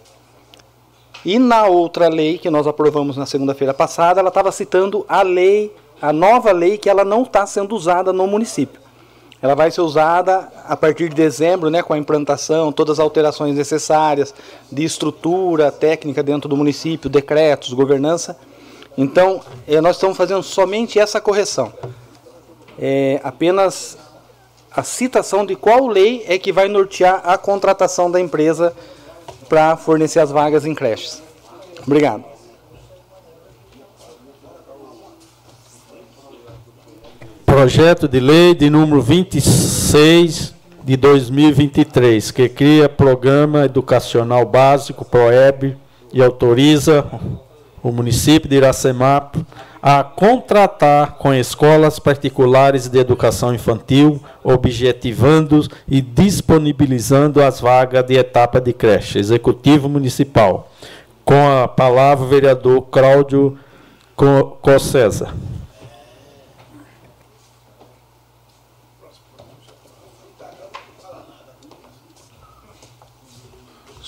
[1.24, 5.74] E na outra lei que nós aprovamos na segunda-feira passada, ela estava citando a lei,
[6.00, 8.80] a nova lei que ela não está sendo usada no município.
[9.42, 13.56] Ela vai ser usada a partir de dezembro, né, com a implantação, todas as alterações
[13.56, 14.32] necessárias
[14.70, 18.38] de estrutura técnica dentro do município, decretos, governança.
[18.96, 21.72] Então, eh, nós estamos fazendo somente essa correção.
[22.78, 23.98] É apenas
[24.70, 28.72] a citação de qual lei é que vai nortear a contratação da empresa
[29.48, 31.20] para fornecer as vagas em creches.
[31.84, 32.31] Obrigado.
[37.62, 45.76] Projeto de lei de número 26 de 2023, que cria Programa Educacional Básico, PROEB,
[46.12, 47.06] e autoriza
[47.80, 49.36] o município de Iracemap
[49.80, 58.60] a contratar com escolas particulares de educação infantil, objetivando e disponibilizando as vagas de etapa
[58.60, 59.20] de creche.
[59.20, 60.68] Executivo Municipal.
[61.24, 63.56] Com a palavra, o vereador Cláudio
[64.60, 65.28] Cossesa.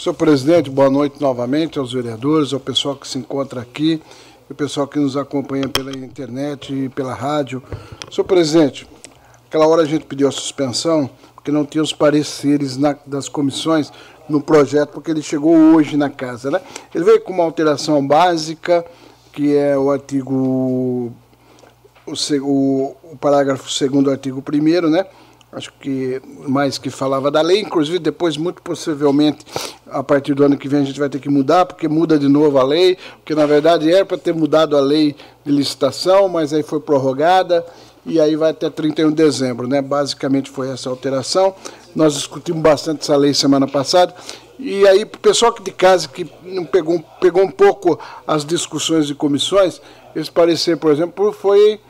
[0.05, 4.03] Senhor presidente, boa noite novamente aos vereadores, ao pessoal que se encontra aqui,
[4.51, 7.63] o pessoal que nos acompanha pela internet e pela rádio.
[8.13, 8.87] Senhor presidente,
[9.47, 13.91] aquela hora a gente pediu a suspensão, porque não tinha os pareceres na, das comissões
[14.29, 16.51] no projeto, porque ele chegou hoje na casa.
[16.51, 16.61] Né?
[16.95, 18.85] Ele veio com uma alteração básica,
[19.33, 20.35] que é o artigo.
[22.07, 25.07] O, o, o parágrafo 2 do artigo 1, né?
[25.55, 29.45] Acho que mais que falava da lei, inclusive depois, muito possivelmente,
[29.91, 32.29] a partir do ano que vem a gente vai ter que mudar, porque muda de
[32.29, 36.53] novo a lei, porque na verdade era para ter mudado a lei de licitação, mas
[36.53, 37.65] aí foi prorrogada,
[38.05, 39.67] e aí vai até 31 de dezembro.
[39.67, 39.81] Né?
[39.81, 41.55] Basicamente foi essa alteração.
[41.95, 44.15] Nós discutimos bastante essa lei semana passada.
[44.59, 48.45] E aí, para o pessoal aqui de casa que não pegou, pegou um pouco as
[48.45, 49.81] discussões de comissões,
[50.15, 51.81] esse parecer, por exemplo, foi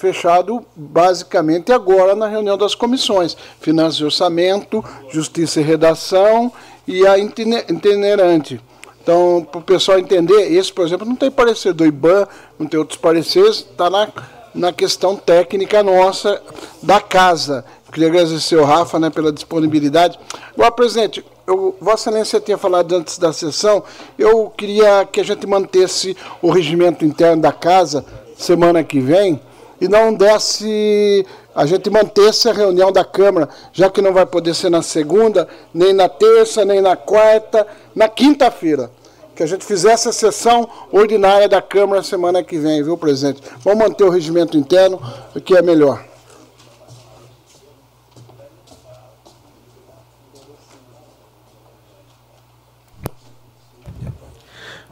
[0.00, 3.36] fechado basicamente agora na reunião das comissões.
[3.60, 6.50] Finanças e Orçamento, Justiça e Redação
[6.88, 8.58] e a itinerante.
[9.02, 12.26] Então, para o pessoal entender, esse, por exemplo, não tem parecer do IBAN,
[12.58, 14.08] não tem outros pareceres, está na,
[14.54, 16.40] na questão técnica nossa
[16.82, 17.64] da casa.
[17.92, 20.18] Queria agradecer ao Rafa né, pela disponibilidade.
[20.54, 23.82] Agora, presidente, eu, Vossa Excelência tinha falado antes da sessão,
[24.18, 28.04] eu queria que a gente mantesse o regimento interno da casa
[28.36, 29.40] semana que vem
[29.80, 31.26] e não desse.
[31.54, 35.48] A gente mantesse a reunião da Câmara, já que não vai poder ser na segunda,
[35.74, 38.90] nem na terça, nem na quarta, na quinta-feira.
[39.34, 43.42] Que a gente fizesse a sessão ordinária da Câmara semana que vem, viu, presidente?
[43.64, 45.00] Vamos manter o regimento interno,
[45.44, 46.04] que é melhor.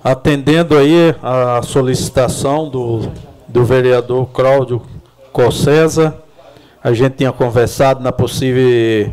[0.02, 3.12] Atendendo aí a solicitação do,
[3.48, 4.82] do vereador Cláudio
[5.32, 6.16] Cossesa,
[6.82, 9.12] a gente tinha conversado na possível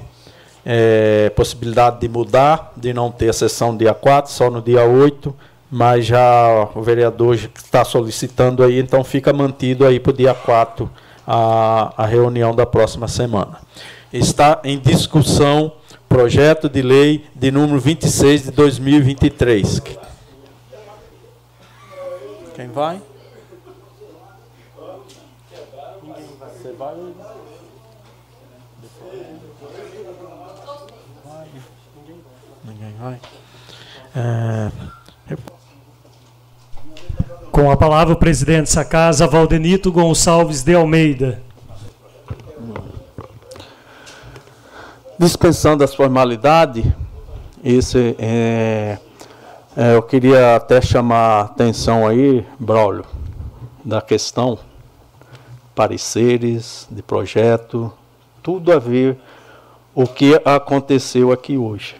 [0.66, 5.34] é, possibilidade de mudar, de não ter a sessão dia 4, só no dia 8,
[5.72, 10.90] mas já o vereador está solicitando aí, então fica mantido aí para o dia 4
[11.26, 13.60] a, a reunião da próxima semana.
[14.12, 15.72] Está em discussão
[16.08, 19.82] projeto de lei de número 26 de 2023,
[22.56, 23.02] quem vai?
[26.78, 26.95] Vai?
[32.64, 33.20] Ninguém vai.
[34.16, 34.72] É...
[37.52, 41.42] Com a palavra o presidente dessa casa, Valdenito Gonçalves de Almeida.
[45.18, 46.86] Dispensando as formalidades,
[47.64, 48.98] esse é
[49.78, 53.04] é, eu queria até chamar a atenção aí, Braulio,
[53.84, 54.58] da questão
[55.76, 57.92] pareceres, de projeto,
[58.42, 59.18] tudo a ver
[59.94, 61.95] o que aconteceu aqui hoje.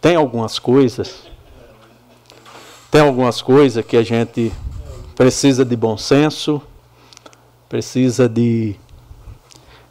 [0.00, 1.26] Tem algumas coisas,
[2.90, 4.52] tem algumas coisas que a gente
[5.16, 6.62] precisa de bom senso,
[7.68, 8.76] precisa de,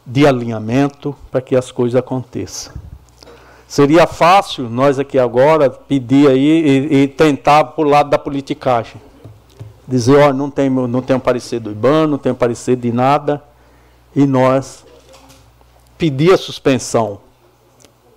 [0.06, 2.72] de alinhamento para que as coisas aconteçam.
[3.66, 9.00] Seria fácil nós aqui agora pedir aí e, e tentar por lado da politicagem.
[9.86, 12.90] Dizer, ó, não tem, não tem um parecer do IBAN, não tem um parecer de
[12.90, 13.42] nada,
[14.16, 14.84] e nós
[15.98, 17.20] pedir a suspensão.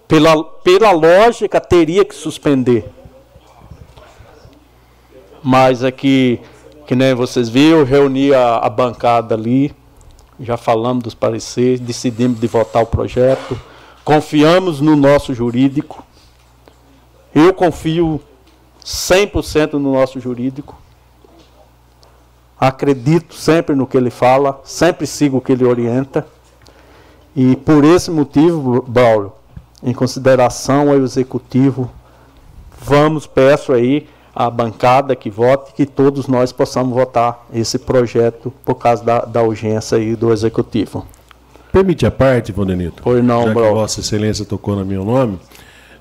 [0.08, 2.90] Pela, pela lógica, teria que suspender.
[5.44, 6.40] Mas aqui,
[6.86, 9.76] que nem vocês viram, reuni a, a bancada ali,
[10.40, 13.60] já falamos dos pareceres, decidimos de votar o projeto
[14.08, 16.02] Confiamos no nosso jurídico.
[17.36, 18.22] Eu confio
[18.82, 20.82] 100% no nosso jurídico.
[22.60, 26.26] Acredito sempre no que ele fala, sempre sigo o que ele orienta.
[27.36, 29.32] E por esse motivo, Braulio,
[29.84, 31.90] em consideração ao executivo,
[32.82, 38.76] vamos, peço aí à bancada que vote, que todos nós possamos votar esse projeto por
[38.76, 41.06] causa da, da urgência aí do executivo.
[41.72, 43.03] Permite a parte, Vandenito?
[43.03, 43.64] Pois não, Já bro.
[43.64, 45.38] que Vossa Excelência tocou no meu nome.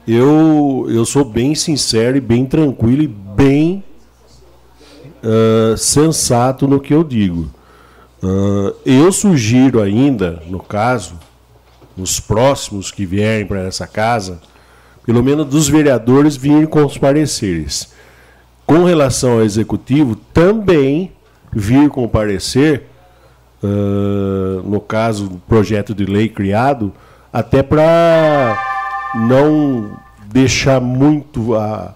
[0.08, 3.82] Eu, eu sou bem sincero e bem tranquilo e bem
[5.76, 7.50] sensato no que eu digo.
[8.22, 11.14] Uh, eu sugiro ainda, no caso,
[11.96, 14.40] nos próximos que vierem para essa casa,
[15.04, 17.92] pelo menos dos vereadores virem com os pareceres.
[18.66, 21.12] Com relação ao executivo, também
[21.52, 22.86] vir com parecer
[23.62, 26.92] uh, no caso, projeto de lei criado,
[27.32, 28.58] até para
[29.14, 29.96] não
[30.26, 31.94] deixar muito a.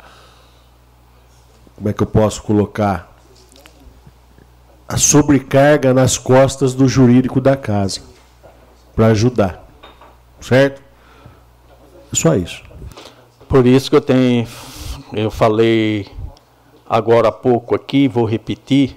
[1.77, 3.10] Como é que eu posso colocar?
[4.91, 8.01] A sobrecarga nas costas do jurídico da casa.
[8.97, 9.65] Para ajudar.
[10.41, 10.83] Certo?
[12.13, 12.65] É só isso.
[13.49, 14.49] Por isso que eu tenho.
[15.13, 16.09] Eu falei
[16.89, 18.97] agora há pouco aqui, vou repetir,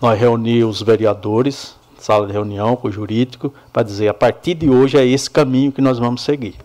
[0.00, 4.70] nós reunimos os vereadores, sala de reunião com o jurídico, para dizer a partir de
[4.70, 6.56] hoje é esse caminho que nós vamos seguir.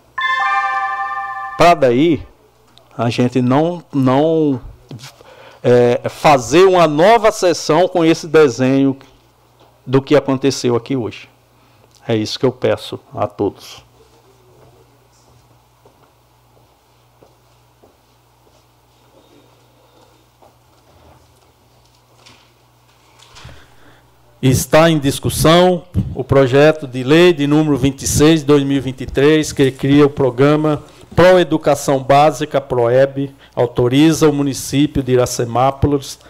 [1.58, 2.22] Para daí
[2.96, 4.58] a gente não, não
[5.62, 8.96] é, fazer uma nova sessão com esse desenho
[9.86, 11.28] do que aconteceu aqui hoje.
[12.06, 13.84] É isso que eu peço a todos.
[24.40, 25.82] Está em discussão
[26.14, 32.00] o projeto de lei de número 26 de 2023, que cria o programa Pro Educação
[32.00, 36.20] Básica, PROEB, autoriza o município de Iracemápolis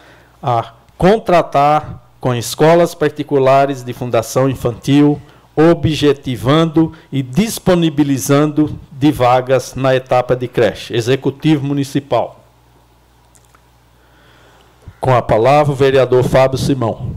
[0.43, 5.21] a contratar com escolas particulares de fundação infantil,
[5.55, 10.97] objetivando e disponibilizando de vagas na etapa de creche.
[10.97, 12.41] Executivo Municipal.
[14.99, 17.13] Com a palavra, o vereador Fábio Simão.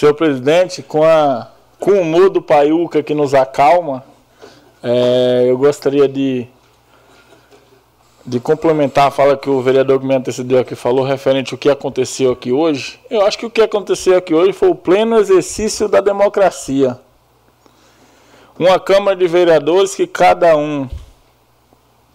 [0.00, 1.48] Senhor presidente, com, a,
[1.78, 4.02] com o humor do Paiuca que nos acalma,
[4.82, 6.46] é, eu gostaria de,
[8.24, 11.68] de complementar a fala que o vereador que me antecedeu aqui falou referente ao que
[11.68, 12.98] aconteceu aqui hoje.
[13.10, 16.98] Eu acho que o que aconteceu aqui hoje foi o pleno exercício da democracia.
[18.58, 20.88] Uma Câmara de Vereadores que cada um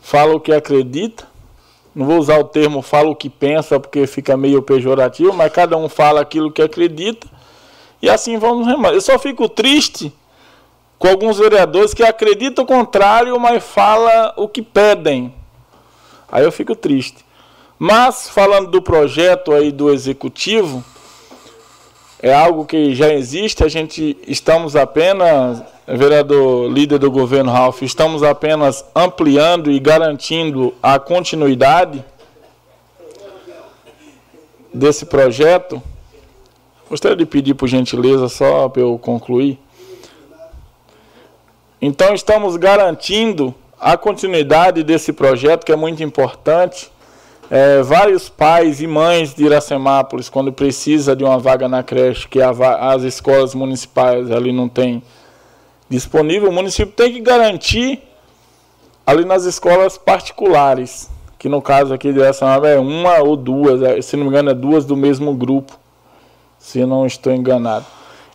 [0.02, 1.28] fala o que acredita,
[1.94, 5.78] não vou usar o termo fala o que pensa porque fica meio pejorativo, mas cada
[5.78, 7.35] um fala aquilo que acredita
[8.06, 8.94] e assim vamos remar.
[8.94, 10.14] Eu só fico triste
[11.00, 15.34] com alguns vereadores que acreditam o contrário, mas falam o que pedem.
[16.32, 17.26] Aí eu fico triste.
[17.80, 20.84] Mas falando do projeto aí do executivo,
[22.22, 28.22] é algo que já existe, a gente estamos apenas, vereador líder do governo Ralph, estamos
[28.22, 32.06] apenas ampliando e garantindo a continuidade
[34.72, 35.82] desse projeto.
[36.96, 39.60] Gostaria de pedir por gentileza, só para eu concluir.
[41.82, 46.90] Então, estamos garantindo a continuidade desse projeto, que é muito importante.
[47.52, 52.40] É, vários pais e mães de Iracemápolis, quando precisa de uma vaga na creche, que
[52.42, 55.04] as escolas municipais ali não têm
[55.90, 58.04] disponível, o município tem que garantir
[59.06, 64.02] ali nas escolas particulares, que no caso aqui de Iracemápolis é uma ou duas, é,
[64.02, 65.84] se não me engano é duas do mesmo grupo
[66.58, 67.86] se não estou enganado.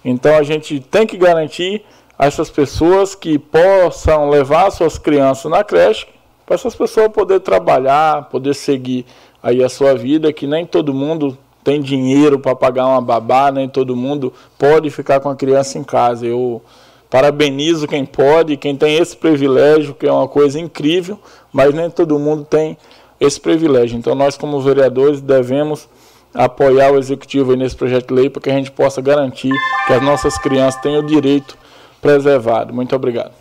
[0.04, 1.84] Então a gente tem que garantir
[2.18, 6.06] a essas pessoas que possam levar suas crianças na creche,
[6.44, 9.06] para essas pessoas poder trabalhar, poder seguir
[9.42, 13.68] aí a sua vida, que nem todo mundo tem dinheiro para pagar uma babá, nem
[13.68, 16.26] todo mundo pode ficar com a criança em casa.
[16.26, 16.60] Eu
[17.08, 21.18] parabenizo quem pode, quem tem esse privilégio, que é uma coisa incrível,
[21.52, 22.76] mas nem todo mundo tem
[23.20, 23.98] esse privilégio.
[23.98, 25.88] Então nós como vereadores devemos
[26.34, 29.52] apoiar o executivo nesse projeto de lei para que a gente possa garantir
[29.86, 31.58] que as nossas crianças tenham o direito
[32.00, 32.72] preservado.
[32.72, 33.32] Muito obrigado.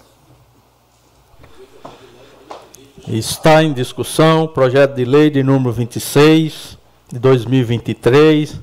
[3.08, 6.78] Está em discussão o projeto de lei de número 26
[7.12, 8.60] de 2023,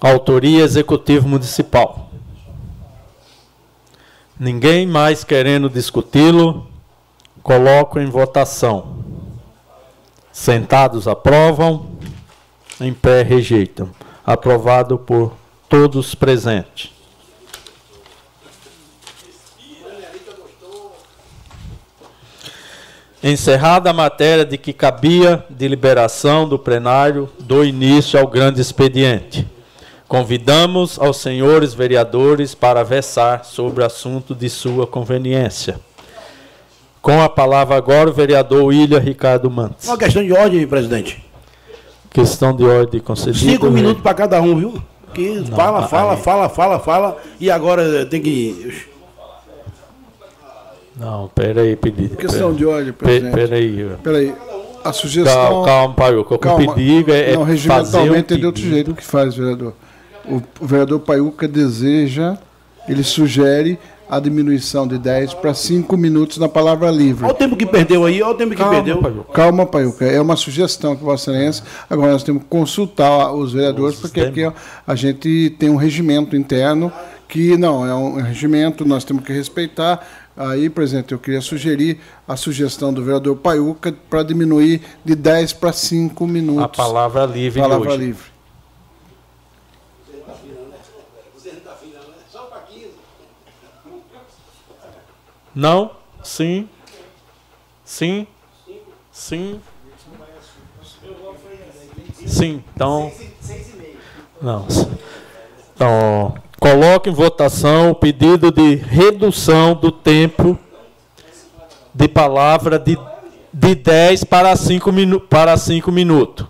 [0.00, 2.08] autoria executivo municipal.
[4.38, 6.66] Ninguém mais querendo discuti-lo,
[7.42, 8.98] coloco em votação.
[10.32, 11.89] Sentados aprovam
[12.80, 13.90] em pé rejeitam.
[14.24, 15.34] Aprovado por
[15.68, 16.90] todos presentes.
[23.22, 29.46] Encerrada a matéria de que cabia deliberação do plenário, do início ao grande expediente.
[30.08, 35.78] Convidamos aos senhores vereadores para versar sobre o assunto de sua conveniência.
[37.02, 39.86] Com a palavra agora o vereador William Ricardo Mantes.
[39.86, 41.29] Uma questão de ordem, presidente.
[42.10, 43.52] Questão de ordem concedida.
[43.52, 43.72] Cinco né?
[43.72, 44.82] minutos para cada um, viu?
[45.14, 46.20] Que não, fala, fala, aí.
[46.20, 48.86] fala, fala, fala, e agora tem que.
[50.96, 52.08] Não, peraí, pedi.
[52.08, 53.34] Questão pera, de ordem, presidente.
[53.34, 53.96] Peraí.
[54.02, 54.34] Peraí.
[54.84, 55.34] A sugestão.
[55.34, 56.34] Calma, calma, Paiuca.
[56.34, 57.34] O que eu pedi é.
[57.34, 59.74] Não, regimentalmente é de outro jeito que faz, vereador.
[60.24, 62.36] O, o vereador Paiuca deseja,
[62.88, 63.78] ele sugere
[64.10, 67.24] a diminuição de 10 para 5 minutos na palavra livre.
[67.24, 68.98] Olha o tempo que perdeu aí, olha o tempo que calma, perdeu.
[69.00, 69.32] Paiuca.
[69.32, 70.04] Calma, Paiuca.
[70.04, 71.64] É uma sugestão que Vossa Excelência.
[71.88, 74.52] Agora nós temos que consultar os vereadores, porque aqui
[74.84, 76.92] a gente tem um regimento interno
[77.28, 80.04] que não, é um regimento, nós temos que respeitar.
[80.36, 85.72] Aí, presidente, eu queria sugerir a sugestão do vereador Paiuca para diminuir de 10 para
[85.72, 86.64] 5 minutos.
[86.64, 87.60] A palavra livre.
[87.60, 88.29] Palavra livre.
[95.60, 95.90] Não?
[96.24, 96.66] Sim?
[97.84, 98.26] Sim?
[99.12, 99.60] Sim?
[102.26, 103.12] Sim, então.
[104.40, 104.66] Não.
[105.74, 110.58] Então, coloque em votação o pedido de redução do tempo
[111.92, 112.98] de palavra de,
[113.52, 116.46] de 10 para 5 minu para cinco minutos.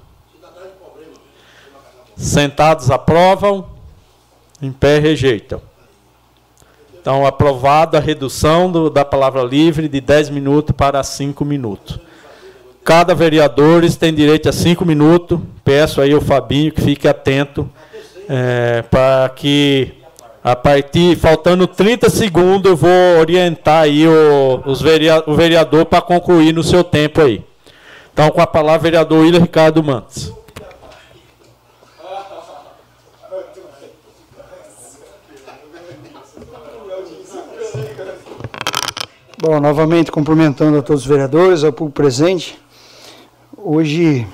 [2.16, 3.70] Sentados aprovam,
[4.62, 5.60] em pé rejeitam.
[7.00, 11.98] Então, aprovada a redução do, da palavra livre de 10 minutos para 5 minutos.
[12.84, 15.38] Cada vereador tem direito a 5 minutos.
[15.64, 17.68] Peço aí ao Fabinho que fique atento
[18.28, 19.94] é, para que
[20.42, 26.00] a partir, faltando 30 segundos, eu vou orientar aí o, os vereador, o vereador para
[26.00, 27.42] concluir no seu tempo aí.
[28.12, 30.32] Então, com a palavra, vereador William Ricardo Mantes.
[39.43, 42.60] Bom, novamente cumprimentando a todos os vereadores, ao público presente.
[43.57, 44.27] Hoje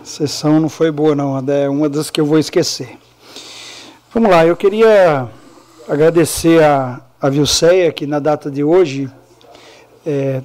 [0.00, 1.38] a sessão não foi boa, não.
[1.48, 2.98] É uma das que eu vou esquecer.
[4.12, 5.28] Vamos lá, eu queria
[5.88, 9.08] agradecer a, a Vilceia, que na data de hoje
[10.04, 10.42] é,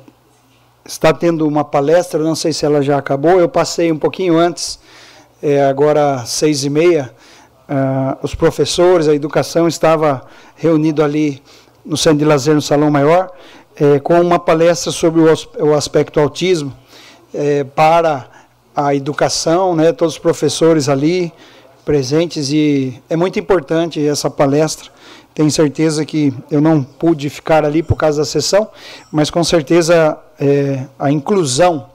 [0.85, 4.79] está tendo uma palestra, não sei se ela já acabou, eu passei um pouquinho antes,
[5.41, 7.11] é, agora seis e meia,
[7.67, 10.21] uh, os professores, a educação estava
[10.55, 11.41] reunido ali
[11.85, 13.31] no Centro de Lazer, no Salão Maior,
[13.75, 15.25] é, com uma palestra sobre o,
[15.59, 16.73] o aspecto autismo
[17.33, 18.29] é, para
[18.75, 21.31] a educação, né, todos os professores ali
[21.85, 24.89] presentes, e é muito importante essa palestra.
[25.33, 28.69] Tenho certeza que eu não pude ficar ali por causa da sessão,
[29.11, 31.87] mas com certeza é, a inclusão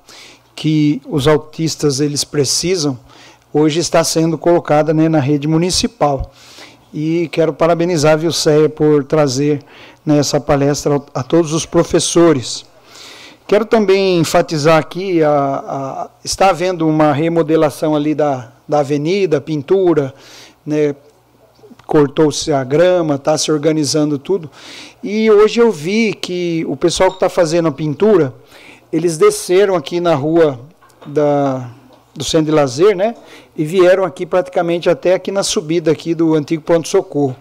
[0.55, 2.99] que os autistas eles precisam
[3.55, 6.33] hoje está sendo colocada né, na rede municipal
[6.92, 9.62] e quero parabenizar a Vilceia por trazer
[10.05, 12.65] nessa palestra a, todos os professores.
[13.47, 20.15] Quero também enfatizar aqui, a, a, está havendo uma remodelação ali da, da avenida, pintura,
[20.65, 20.94] né,
[21.86, 24.50] cortou-se a grama, está se organizando tudo.
[25.02, 28.34] E hoje eu vi que o pessoal que está fazendo a pintura,
[28.92, 30.60] eles desceram aqui na rua
[31.07, 31.70] da,
[32.15, 33.15] do centro de lazer, né?
[33.58, 37.36] E vieram aqui praticamente até aqui na subida aqui do antigo ponto socorro.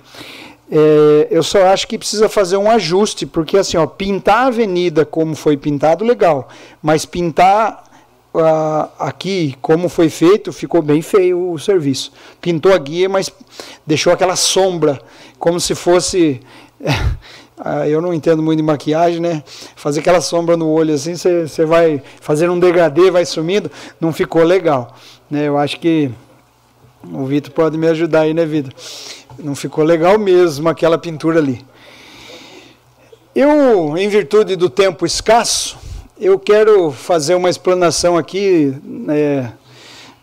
[0.70, 5.06] É, eu só acho que precisa fazer um ajuste, porque assim, ó, pintar a avenida
[5.06, 6.50] como foi pintado, legal,
[6.82, 7.84] mas pintar
[8.34, 12.12] uh, aqui como foi feito, ficou bem feio o serviço.
[12.42, 13.32] Pintou a guia, mas
[13.86, 15.02] deixou aquela sombra,
[15.40, 16.42] como se fosse.
[17.60, 19.44] Ah, eu não entendo muito de maquiagem, né?
[19.76, 24.44] Fazer aquela sombra no olho assim, você vai fazer um degradê, vai sumindo, não ficou
[24.44, 24.96] legal.
[25.30, 25.48] Né?
[25.48, 26.12] Eu acho que
[27.12, 28.72] o Vitor pode me ajudar aí, né, Vitor?
[29.40, 31.66] Não ficou legal mesmo aquela pintura ali.
[33.34, 35.78] Eu, em virtude do tempo escasso,
[36.20, 38.76] eu quero fazer uma explanação aqui
[39.10, 39.50] é,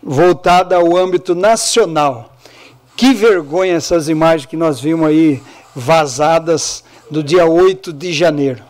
[0.01, 2.33] voltada ao âmbito nacional.
[2.95, 5.43] Que vergonha essas imagens que nós vimos aí
[5.75, 8.63] vazadas do dia 8 de janeiro.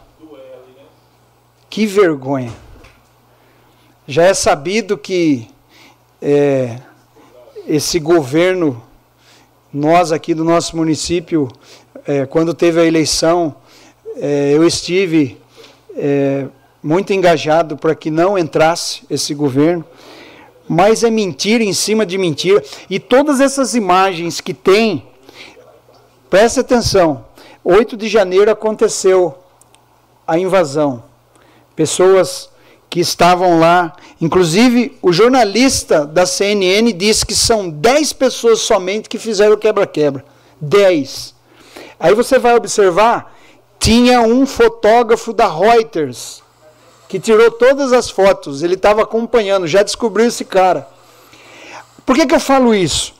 [1.70, 2.54] Que vergonha.
[4.08, 5.48] Já é sabido que
[6.22, 6.80] é,
[7.68, 8.82] esse governo,
[9.74, 11.50] nós aqui do nosso município,
[12.06, 13.56] é, quando teve a eleição,
[14.18, 15.38] é, eu estive
[15.96, 16.46] é,
[16.84, 19.84] muito engajado para que não entrasse esse governo,
[20.68, 22.64] mas é mentira em cima de mentira.
[22.90, 25.04] E todas essas imagens que tem,
[26.30, 27.25] preste atenção,
[27.68, 29.36] 8 de janeiro aconteceu
[30.28, 31.04] a invasão.
[31.76, 32.48] Pessoas
[32.92, 39.18] que estavam lá, inclusive o jornalista da CNN disse que são 10 pessoas somente que
[39.18, 40.24] fizeram quebra-quebra.
[40.62, 41.34] 10.
[42.00, 43.36] Aí você vai observar,
[43.80, 46.44] tinha um fotógrafo da Reuters
[47.10, 50.88] que tirou todas as fotos, ele estava acompanhando, já descobriu esse cara.
[52.06, 53.15] Por que, que eu falo isso?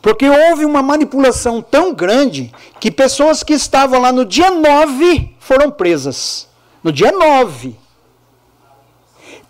[0.00, 5.70] Porque houve uma manipulação tão grande que pessoas que estavam lá no dia 9 foram
[5.70, 6.48] presas.
[6.82, 7.76] No dia 9.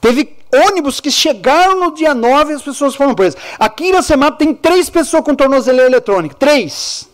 [0.01, 3.41] Teve ônibus que chegaram no dia 9 e as pessoas foram presas.
[3.59, 6.35] Aqui em Iracemap tem três pessoas com tornozeleira eletrônica.
[6.35, 7.09] Três.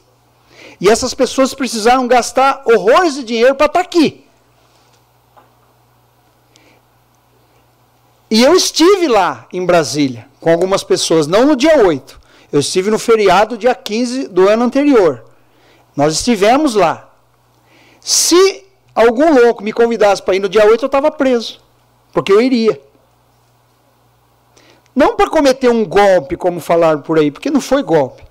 [0.81, 4.25] E essas pessoas precisaram gastar horrores de dinheiro para estar tá aqui.
[8.31, 12.19] E eu estive lá em Brasília com algumas pessoas, não no dia 8,
[12.53, 15.25] eu estive no feriado dia 15 do ano anterior.
[15.97, 17.11] Nós estivemos lá.
[17.99, 21.61] Se algum louco me convidasse para ir no dia 8, eu estava preso.
[22.13, 22.79] Porque eu iria.
[24.95, 28.23] Não para cometer um golpe, como falaram por aí, porque não foi golpe.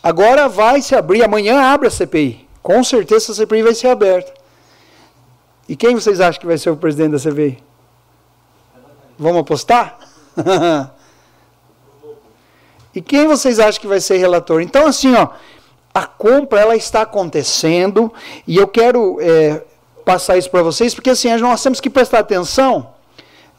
[0.00, 2.46] Agora vai se abrir, amanhã abre a CPI.
[2.62, 4.32] Com certeza a CPI vai ser aberta.
[5.68, 7.60] E quem vocês acham que vai ser o presidente da CPI?
[9.18, 9.98] Vamos apostar?
[12.94, 14.60] E quem vocês acham que vai ser relator?
[14.60, 15.28] Então, assim, ó,
[15.94, 18.12] a compra ela está acontecendo
[18.46, 19.62] e eu quero é,
[20.04, 22.90] passar isso para vocês, porque assim, nós temos que prestar atenção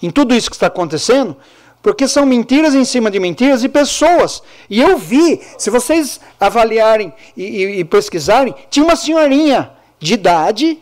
[0.02, 1.36] em tudo isso que está acontecendo,
[1.82, 4.44] Porque são mentiras em cima de mentiras e pessoas.
[4.70, 10.78] E eu vi, se vocês avaliarem e, e, e pesquisarem, tinha uma senhorinha de idade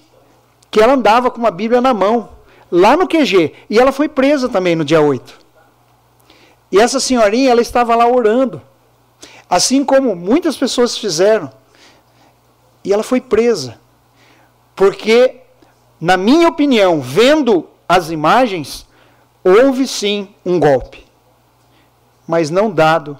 [0.72, 2.30] que ela andava com uma Bíblia na mão,
[2.72, 3.54] lá no QG.
[3.70, 5.47] E ela foi presa também no dia 8.
[6.72, 8.62] E essa senhorinha, ela estava lá orando.
[9.50, 11.50] Assim como muitas pessoas fizeram.
[12.84, 13.80] E ela foi presa.
[14.76, 15.38] Porque,
[16.00, 18.86] na minha opinião, vendo as imagens,
[19.44, 21.06] houve sim um golpe.
[22.28, 23.18] Mas não dado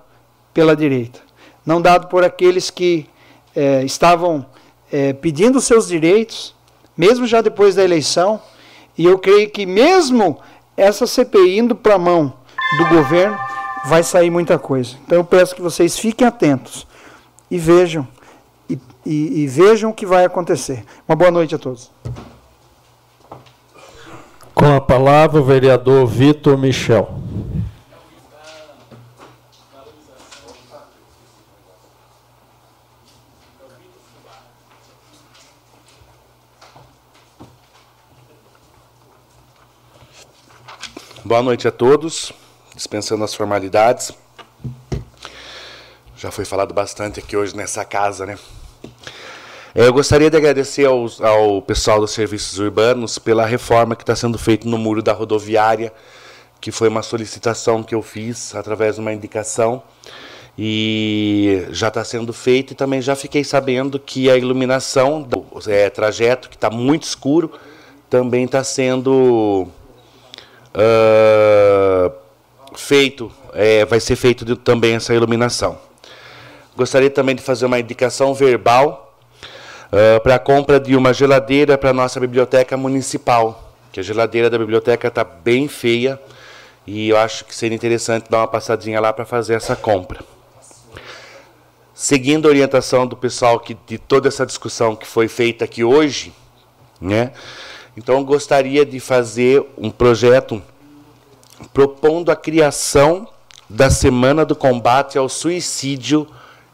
[0.54, 1.22] pela direita.
[1.66, 3.10] Não dado por aqueles que
[3.56, 4.46] é, estavam
[4.92, 6.54] é, pedindo seus direitos,
[6.98, 8.42] mesmo já depois da eleição.
[8.98, 10.40] E eu creio que, mesmo
[10.76, 12.34] essa CPI indo para a mão
[12.76, 13.38] do governo,
[13.86, 14.98] vai sair muita coisa.
[15.06, 16.86] Então eu peço que vocês fiquem atentos
[17.50, 18.08] e vejam
[18.70, 20.84] e, e, e vejam o que vai acontecer.
[21.08, 21.92] Uma boa noite a todos.
[24.54, 27.22] Com a palavra o vereador Vitor Michel.
[41.24, 42.34] Boa noite a todos
[42.78, 44.14] dispensando as formalidades.
[46.16, 48.38] Já foi falado bastante aqui hoje nessa casa, né?
[49.76, 54.16] É, eu gostaria de agradecer aos, ao pessoal dos serviços urbanos pela reforma que está
[54.16, 55.92] sendo feita no muro da rodoviária,
[56.62, 59.84] que foi uma solicitação que eu fiz através de uma indicação
[60.58, 65.90] e já está sendo feito e também já fiquei sabendo que a iluminação do é,
[65.90, 67.52] trajeto que está muito escuro
[68.10, 69.68] também está sendo
[70.74, 72.27] uh,
[72.80, 75.78] feito, é, vai ser feito de, também essa iluminação.
[76.76, 79.20] Gostaria também de fazer uma indicação verbal
[79.88, 84.50] uh, para a compra de uma geladeira para a nossa biblioteca municipal, que a geladeira
[84.50, 86.20] da biblioteca está bem feia
[86.86, 90.20] e eu acho que seria interessante dar uma passadinha lá para fazer essa compra.
[91.94, 96.32] Seguindo a orientação do pessoal que, de toda essa discussão que foi feita aqui hoje,
[97.02, 97.32] né?
[97.98, 100.62] Então gostaria de fazer um projeto
[101.74, 103.28] propondo a criação
[103.70, 106.28] da Semana do Combate ao Suicídio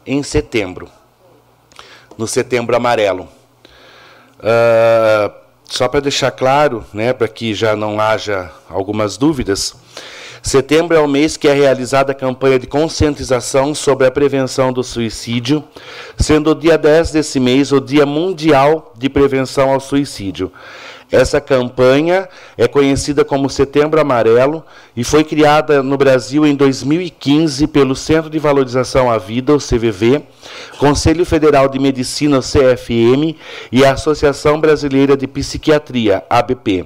[0.06, 0.88] em setembro,
[2.16, 3.28] no Setembro Amarelo.
[4.38, 5.32] Uh,
[5.64, 9.74] só para deixar claro, né, para que já não haja algumas dúvidas,
[10.42, 14.84] setembro é o mês que é realizada a campanha de conscientização sobre a prevenção do
[14.84, 15.64] suicídio,
[16.18, 20.52] sendo o dia 10 desse mês o Dia Mundial de Prevenção ao Suicídio.
[21.14, 22.28] Essa campanha
[22.58, 24.64] é conhecida como Setembro Amarelo
[24.96, 30.24] e foi criada no Brasil em 2015 pelo Centro de Valorização à Vida, o CVV,
[30.76, 33.38] Conselho Federal de Medicina, o CFM,
[33.70, 36.84] e a Associação Brasileira de Psiquiatria, ABP.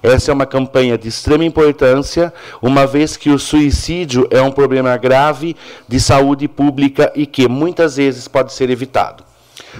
[0.00, 4.96] Essa é uma campanha de extrema importância, uma vez que o suicídio é um problema
[4.96, 5.56] grave
[5.88, 9.24] de saúde pública e que muitas vezes pode ser evitado.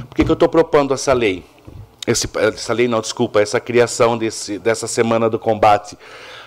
[0.08, 1.44] Por que, que eu estou propondo essa lei?
[2.06, 5.96] Esse, essa lei não, desculpa, essa criação desse, dessa semana do combate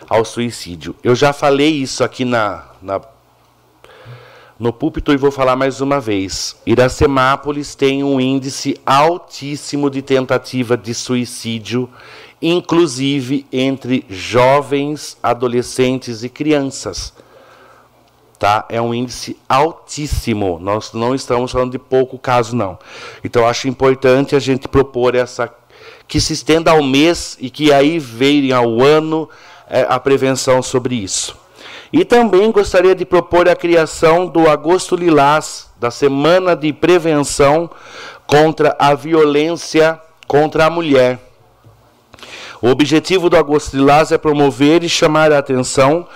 [0.08, 0.96] ao suicídio.
[1.04, 3.02] Eu já falei isso aqui na, na
[4.60, 6.56] no púlpito e vou falar mais uma vez.
[6.66, 11.88] Iracemápolis tem um índice altíssimo de tentativa de suicídio,
[12.42, 17.14] inclusive entre jovens, adolescentes e crianças
[18.38, 18.66] tá?
[18.70, 20.60] É um índice altíssimo.
[20.60, 22.78] Nós não estamos falando de pouco caso, não.
[23.24, 25.54] Então, acho importante a gente propor essa
[26.08, 29.30] que se estenda ao mês e que aí veio ao ano
[29.70, 31.36] é, a prevenção sobre isso.
[31.92, 37.70] E também gostaria de propor a criação do Agosto Lilás, da Semana de Prevenção
[38.26, 41.20] contra a Violência contra a Mulher.
[42.62, 46.08] O objetivo do Agosto Lilás é promover e chamar a atenção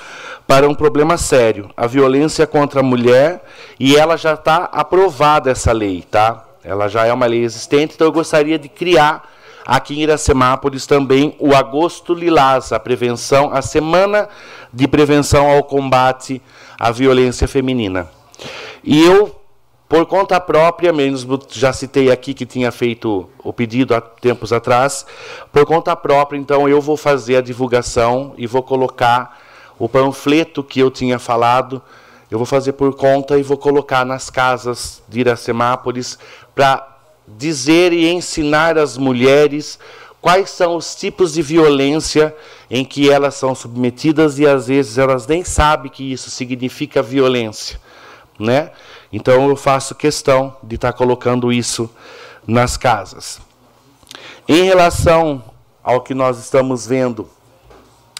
[0.52, 3.42] para um problema sério, a violência contra a mulher,
[3.80, 6.44] e ela já está aprovada essa lei, tá?
[6.62, 9.32] Ela já é uma lei existente, então eu gostaria de criar
[9.66, 14.28] aqui em Iracemápolis também o Agosto Lilás, a prevenção, a semana
[14.74, 16.42] de prevenção ao combate
[16.78, 18.10] à violência feminina.
[18.84, 19.34] E eu,
[19.88, 25.06] por conta própria, mesmo já citei aqui que tinha feito o pedido há tempos atrás,
[25.50, 29.41] por conta própria, então eu vou fazer a divulgação e vou colocar
[29.82, 31.82] o panfleto que eu tinha falado,
[32.30, 36.20] eu vou fazer por conta e vou colocar nas casas de Iracemápolis
[36.54, 36.88] para
[37.28, 39.80] dizer e ensinar as mulheres
[40.22, 42.36] quais são os tipos de violência
[42.70, 47.82] em que elas são submetidas e às vezes elas nem sabem que isso significa violência,
[48.38, 48.70] né?
[49.12, 51.90] Então eu faço questão de estar tá colocando isso
[52.46, 53.42] nas casas.
[54.48, 55.44] Em relação
[55.84, 57.28] ao que nós estamos vendo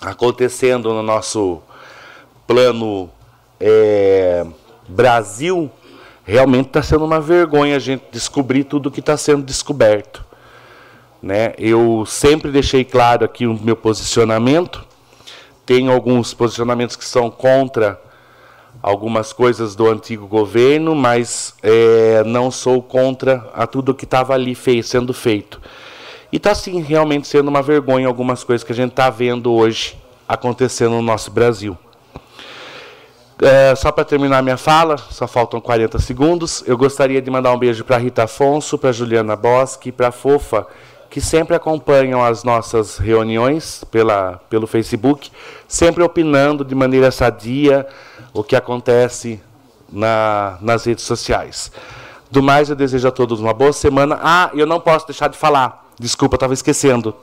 [0.02, 1.62] acontecendo no nosso
[2.48, 3.10] plano
[3.60, 4.44] é,
[4.88, 5.70] Brasil,
[6.24, 10.26] realmente está sendo uma vergonha a gente descobrir tudo que está sendo descoberto.
[11.22, 11.54] Né?
[11.58, 14.84] Eu sempre deixei claro aqui o meu posicionamento.
[15.66, 18.02] Tenho alguns posicionamentos que são contra
[18.82, 24.58] algumas coisas do antigo governo, mas é, não sou contra a tudo que estava ali
[24.84, 25.62] sendo feito.
[26.32, 29.98] E está sim realmente sendo uma vergonha algumas coisas que a gente está vendo hoje
[30.28, 31.78] acontecendo no nosso Brasil.
[33.42, 36.64] É, só para terminar minha fala, só faltam 40 segundos.
[36.66, 40.66] Eu gostaria de mandar um beijo para Rita Afonso, para Juliana Bosque para Fofa,
[41.10, 45.30] que sempre acompanham as nossas reuniões pela, pelo Facebook,
[45.68, 47.86] sempre opinando de maneira sadia
[48.34, 49.42] o que acontece
[49.92, 51.72] na, nas redes sociais.
[52.30, 54.18] Do mais, eu desejo a todos uma boa semana.
[54.24, 57.16] Ah, eu não posso deixar de falar, desculpa, estava esquecendo.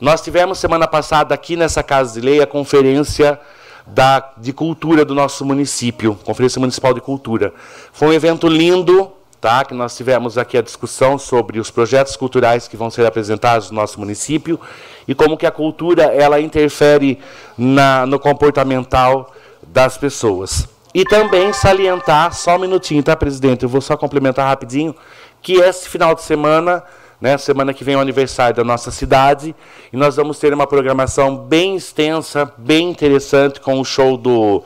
[0.00, 3.38] Nós tivemos semana passada aqui nessa Casa de Lei a conferência
[3.86, 7.52] da, de cultura do nosso município, Conferência Municipal de Cultura.
[7.92, 9.62] Foi um evento lindo, tá?
[9.64, 13.76] que nós tivemos aqui a discussão sobre os projetos culturais que vão ser apresentados no
[13.76, 14.58] nosso município
[15.06, 17.18] e como que a cultura ela interfere
[17.58, 19.34] na, no comportamental
[19.66, 20.66] das pessoas.
[20.94, 23.62] E também salientar, só um minutinho, tá, presidente?
[23.62, 24.94] Eu vou só complementar rapidinho,
[25.42, 26.82] que esse final de semana,
[27.20, 29.54] né, semana que vem é o aniversário da nossa cidade,
[29.92, 34.64] e nós vamos ter uma programação bem extensa, bem interessante, com o show do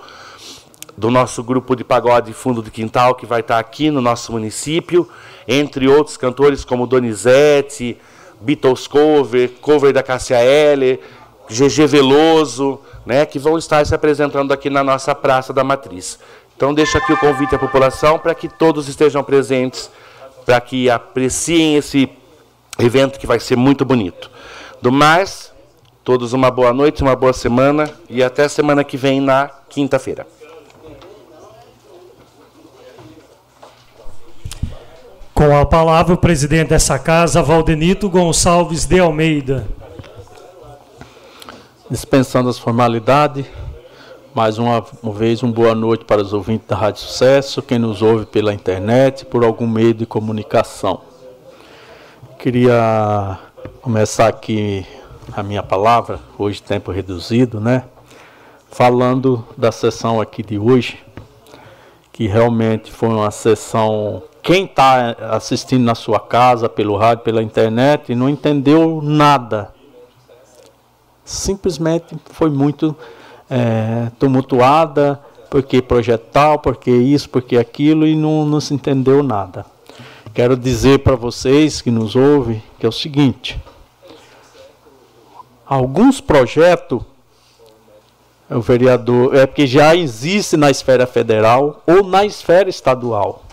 [0.97, 5.09] do nosso grupo de pagode Fundo de Quintal, que vai estar aqui no nosso município,
[5.47, 7.99] entre outros cantores como Donizete,
[8.41, 11.01] Beatles Cover, cover da Cássia Eller,
[11.49, 16.19] GG Veloso, né, que vão estar se apresentando aqui na nossa Praça da Matriz.
[16.57, 19.91] Então, deixo aqui o convite à população para que todos estejam presentes,
[20.47, 22.09] para que apreciem esse
[22.79, 24.31] evento que vai ser muito bonito.
[24.81, 25.53] Do mais,
[26.03, 30.27] todos uma boa noite, uma boa semana e até semana que vem na quinta-feira.
[35.35, 39.67] Com a palavra, o presidente dessa casa, Valdenito Gonçalves de Almeida.
[41.91, 43.45] Dispensando as formalidades,
[44.35, 48.01] mais uma, uma vez, uma boa noite para os ouvintes da Rádio Sucesso, quem nos
[48.01, 51.01] ouve pela internet, por algum meio de comunicação.
[52.45, 53.39] Queria
[53.81, 54.85] começar aqui
[55.33, 57.85] a minha palavra, hoje tempo reduzido, né?
[58.71, 60.99] Falando da sessão aqui de hoje,
[62.13, 68.15] que realmente foi uma sessão quem está assistindo na sua casa, pelo rádio, pela internet,
[68.15, 69.73] não entendeu nada.
[71.25, 72.95] Simplesmente foi muito
[73.49, 79.65] é, tumultuada, porque projeto tal, porque isso, porque aquilo, e não, não se entendeu nada.
[80.35, 83.57] Quero dizer para vocês que nos ouvem que é o seguinte:
[85.65, 87.01] alguns projetos
[88.51, 93.45] o vereador é porque já existe na esfera federal ou na esfera estadual.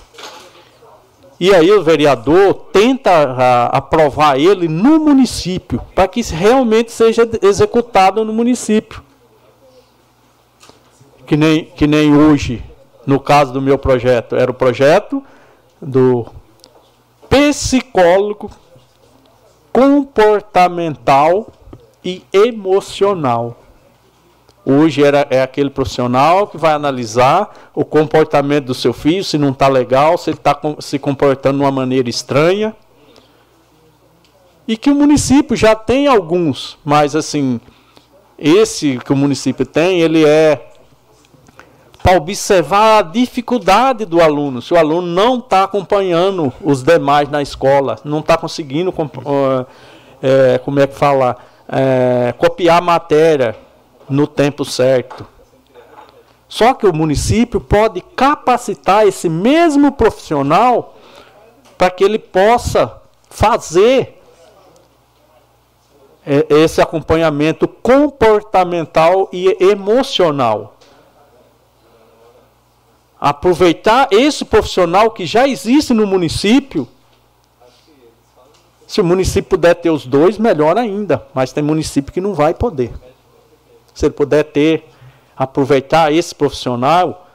[1.39, 8.25] E aí o vereador tenta a, aprovar ele no município, para que realmente seja executado
[8.25, 9.03] no município.
[11.27, 12.63] Que nem, que nem hoje,
[13.05, 15.23] no caso do meu projeto, era o projeto
[15.81, 16.27] do
[17.31, 18.51] psicólogo
[19.71, 21.47] comportamental
[22.03, 23.57] e emocional.
[24.65, 29.51] Hoje era, é aquele profissional que vai analisar o comportamento do seu filho, se não
[29.51, 32.75] está legal, se ele está se comportando de uma maneira estranha.
[34.67, 37.59] E que o município já tem alguns, mas assim,
[38.37, 40.70] esse que o município tem, ele é
[42.01, 44.61] para observar a dificuldade do aluno.
[44.61, 48.93] Se o aluno não está acompanhando os demais na escola, não está conseguindo,
[50.21, 53.55] é, como é que fala, é, copiar a matéria
[54.09, 55.25] no tempo certo.
[56.47, 60.95] Só que o município pode capacitar esse mesmo profissional
[61.77, 62.99] para que ele possa
[63.29, 64.17] fazer
[66.49, 70.75] esse acompanhamento comportamental e emocional.
[73.21, 76.87] Aproveitar esse profissional que já existe no município.
[78.87, 81.25] Se o município puder ter os dois, melhor ainda.
[81.33, 82.91] Mas tem município que não vai poder
[83.93, 84.89] se ele puder ter,
[85.35, 87.27] aproveitar esse profissional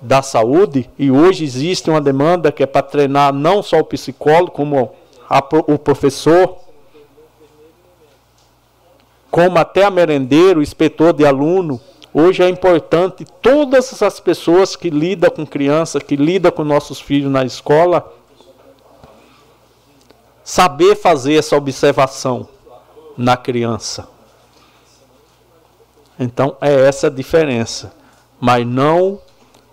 [0.00, 4.52] da saúde, e hoje existe uma demanda que é para treinar não só o psicólogo,
[4.52, 4.92] como
[5.28, 6.56] a, o professor,
[9.30, 11.80] como até a merendeiro, o inspetor de aluno.
[12.20, 17.30] Hoje é importante todas essas pessoas que lidam com crianças, que lidam com nossos filhos
[17.30, 18.12] na escola,
[20.42, 22.48] saber fazer essa observação
[23.16, 24.08] na criança.
[26.18, 27.92] Então é essa a diferença.
[28.40, 29.20] mas não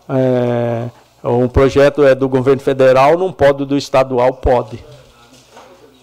[0.08, 0.88] é,
[1.24, 4.86] um projeto é do governo federal, não pode do estadual, pode.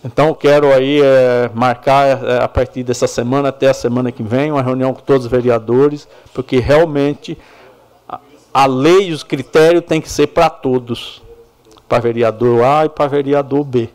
[0.05, 4.51] Então quero aí é, marcar é, a partir dessa semana até a semana que vem
[4.51, 7.39] uma reunião com todos os vereadores, porque realmente
[8.09, 8.19] a,
[8.53, 11.23] a lei e os critérios têm que ser para todos,
[11.89, 13.89] para vereador A e para vereador B.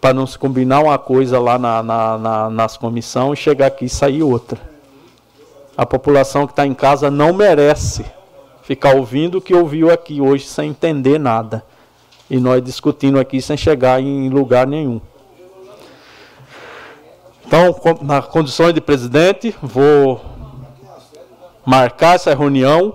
[0.00, 3.84] Para não se combinar uma coisa lá na, na, na, nas comissões e chegar aqui
[3.84, 4.58] e sair outra.
[5.76, 8.04] A população que está em casa não merece
[8.62, 11.62] ficar ouvindo o que ouviu aqui hoje sem entender nada.
[12.32, 15.02] E nós discutindo aqui sem chegar em lugar nenhum.
[17.46, 20.18] Então, na condições de presidente, vou
[21.62, 22.94] marcar essa reunião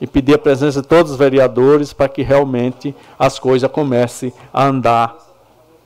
[0.00, 4.64] e pedir a presença de todos os vereadores para que realmente as coisas comecem a
[4.64, 5.16] andar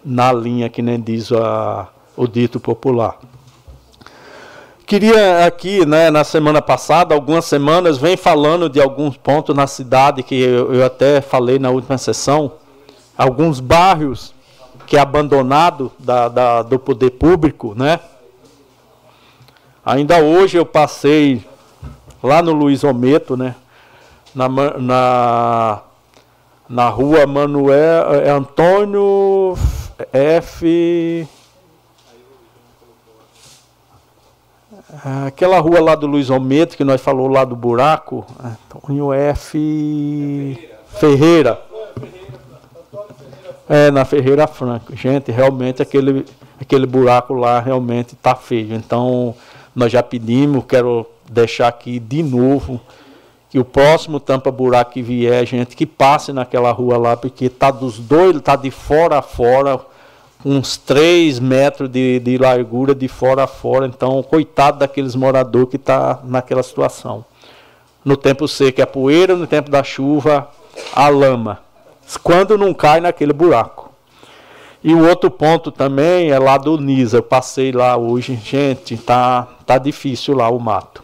[0.03, 3.19] na linha que nem diz a, o dito popular.
[4.87, 10.23] Queria aqui, né, na semana passada, algumas semanas, vem falando de alguns pontos na cidade
[10.23, 12.53] que eu, eu até falei na última sessão,
[13.17, 14.35] alguns bairros
[14.87, 17.99] que é abandonado da, da, do poder público, né?
[19.85, 21.45] Ainda hoje eu passei
[22.23, 23.55] lá no Luiz Ometo, né?
[24.35, 25.83] Na, na,
[26.69, 29.57] na rua Manuel é Antônio
[30.13, 31.27] F.
[35.27, 40.71] Aquela rua lá do Luiz Almeida, que nós falou lá do buraco, Antônio F.
[40.99, 41.66] Ferreira.
[43.69, 44.95] É, na Ferreira Franco.
[44.95, 46.25] Gente, realmente aquele,
[46.61, 48.75] aquele buraco lá realmente está feio.
[48.75, 49.35] Então,
[49.75, 52.81] nós já pedimos, quero deixar aqui de novo,
[53.51, 57.99] que o próximo tampa-buraco que vier, gente, que passe naquela rua lá, porque está dos
[57.99, 59.81] dois, está de fora a fora
[60.45, 63.87] uns 3 metros de, de largura de fora a fora.
[63.87, 67.25] Então, coitado daqueles moradores que tá naquela situação.
[68.05, 70.49] No tempo seco é a poeira, no tempo da chuva
[70.93, 71.66] a lama.
[72.23, 73.91] Quando não cai naquele buraco.
[74.83, 77.19] E o outro ponto também é lá do Nisa.
[77.19, 81.03] Eu passei lá hoje, gente, tá, tá difícil lá o mato.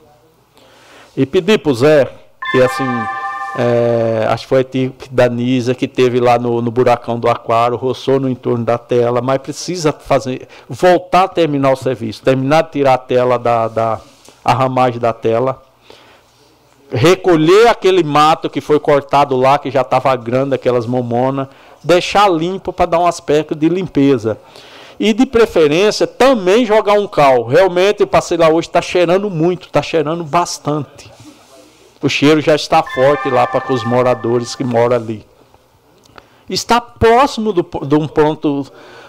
[1.16, 2.08] E pedi pro Zé,
[2.52, 2.86] que assim,
[3.58, 7.28] é, acho que foi a equipe da Nisa que teve lá no, no buracão do
[7.28, 12.62] aquário, roçou no entorno da tela, mas precisa fazer, voltar a terminar o serviço, terminar
[12.62, 14.00] de tirar a tela da, da
[14.44, 15.62] a ramagem da tela,
[16.92, 21.48] recolher aquele mato que foi cortado lá, que já estava grande, aquelas momonas,
[21.82, 24.38] deixar limpo para dar um aspecto de limpeza.
[25.00, 27.44] E de preferência também jogar um cal.
[27.44, 31.10] Realmente eu passei lá hoje, está cheirando muito, está cheirando bastante
[32.02, 35.24] o cheiro já está forte lá para os moradores que moram ali.
[36.50, 38.66] Está próximo do, de um ponto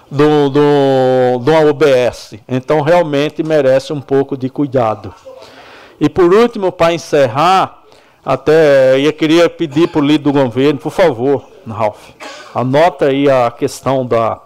[0.09, 2.35] do, do, do OBS.
[2.47, 5.13] Então realmente merece um pouco de cuidado.
[6.03, 7.81] E por último, para encerrar,
[8.25, 12.09] até eu queria pedir para o líder do governo, por favor, Ralf,
[12.53, 14.37] anota aí a questão da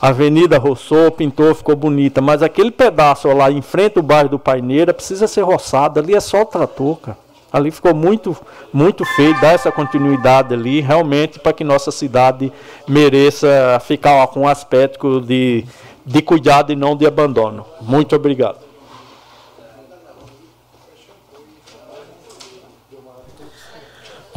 [0.00, 4.94] Avenida Rossô, pintou, ficou bonita, mas aquele pedaço lá em frente ao bairro do Paineira
[4.94, 7.18] precisa ser roçado, ali é só o trator, cara.
[7.52, 8.34] Ali ficou muito,
[8.72, 12.50] muito feio, dar essa continuidade ali, realmente, para que nossa cidade
[12.88, 15.66] mereça ficar com um aspecto de,
[16.06, 17.66] de cuidado e não de abandono.
[17.82, 18.67] Muito obrigado.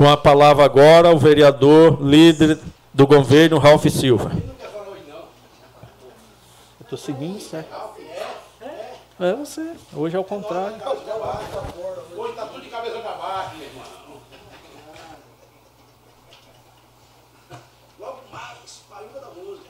[0.01, 2.57] Com a palavra agora o vereador líder
[2.91, 4.31] do governo, Ralph Silva.
[6.79, 7.69] Estou seguindo, certo?
[9.19, 9.75] É você.
[9.93, 10.75] Hoje é o contrário.
[12.17, 13.85] Hoje tá tudo de cabeça para baixo, meu irmão.
[17.99, 19.69] Logo mais, da música.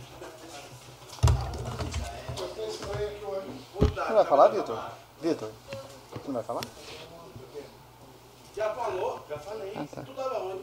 [4.07, 4.79] Você vai falar, Vitor?
[5.21, 5.49] Vitor?
[6.13, 6.61] Você não vai falar?
[8.55, 9.71] Já falou, já falei.
[9.75, 10.01] Ah, tá.
[10.01, 10.61] Tu tava onde?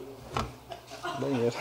[1.19, 1.55] Banheiro.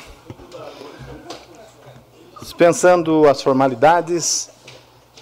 [2.41, 4.51] Dispensando as formalidades,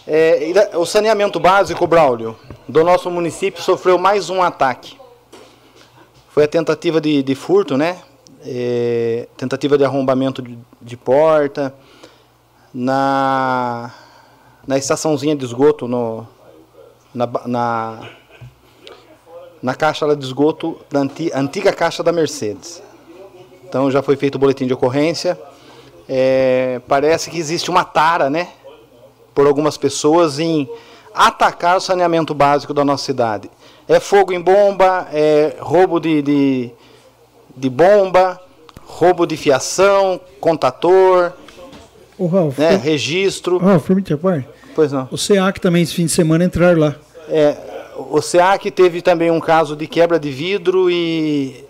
[0.06, 2.36] é, o saneamento básico, Braulio,
[2.68, 4.96] do nosso município sofreu mais um ataque.
[6.28, 8.02] Foi a tentativa de, de furto, né?
[8.44, 11.74] É, tentativa de arrombamento de, de, porta
[12.72, 13.92] na,
[14.66, 16.28] na estaçãozinha de esgoto, no,
[17.12, 18.10] na, na,
[19.66, 22.80] na caixa de esgoto da anti, antiga caixa da Mercedes.
[23.68, 25.36] Então já foi feito o boletim de ocorrência.
[26.08, 28.46] É, parece que existe uma tara, né?
[29.34, 30.68] por algumas pessoas em
[31.12, 33.50] atacar o saneamento básico da nossa cidade.
[33.88, 36.70] É fogo em bomba, é roubo de, de,
[37.56, 38.40] de bomba,
[38.84, 41.32] roubo de fiação, contator,
[42.16, 43.58] o Ralf, né, registro.
[43.58, 43.90] Ralf,
[44.22, 44.46] pai?
[44.76, 45.08] Pois não.
[45.10, 46.94] O SEAC também esse fim de semana entraram lá.
[47.28, 51.64] É, o SEAC teve também um caso de quebra de vidro e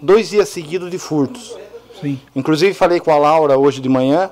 [0.00, 1.56] dois dias seguidos de furtos.
[2.00, 2.20] Sim.
[2.34, 4.30] Inclusive falei com a Laura hoje de manhã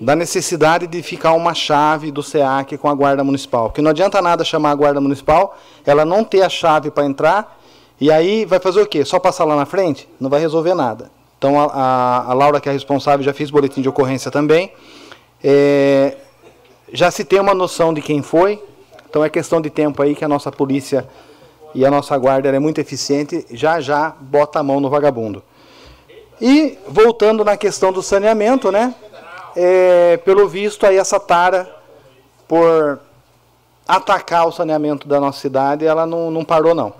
[0.00, 3.68] da necessidade de ficar uma chave do SEAC com a Guarda Municipal.
[3.68, 5.56] Porque não adianta nada chamar a Guarda Municipal,
[5.86, 7.58] ela não ter a chave para entrar,
[8.00, 9.04] e aí vai fazer o quê?
[9.04, 10.08] Só passar lá na frente?
[10.18, 11.10] Não vai resolver nada.
[11.38, 14.72] Então a, a, a Laura, que é responsável, já fez boletim de ocorrência também.
[15.42, 16.16] É,
[16.92, 18.62] já se tem uma noção de quem foi,
[19.12, 21.06] então é questão de tempo aí que a nossa polícia
[21.74, 25.42] e a nossa guarda é muito eficiente, já já bota a mão no vagabundo.
[26.40, 28.94] E voltando na questão do saneamento, né?
[29.54, 31.70] É, pelo visto aí essa tara
[32.48, 33.00] por
[33.86, 36.94] atacar o saneamento da nossa cidade, ela não, não parou não.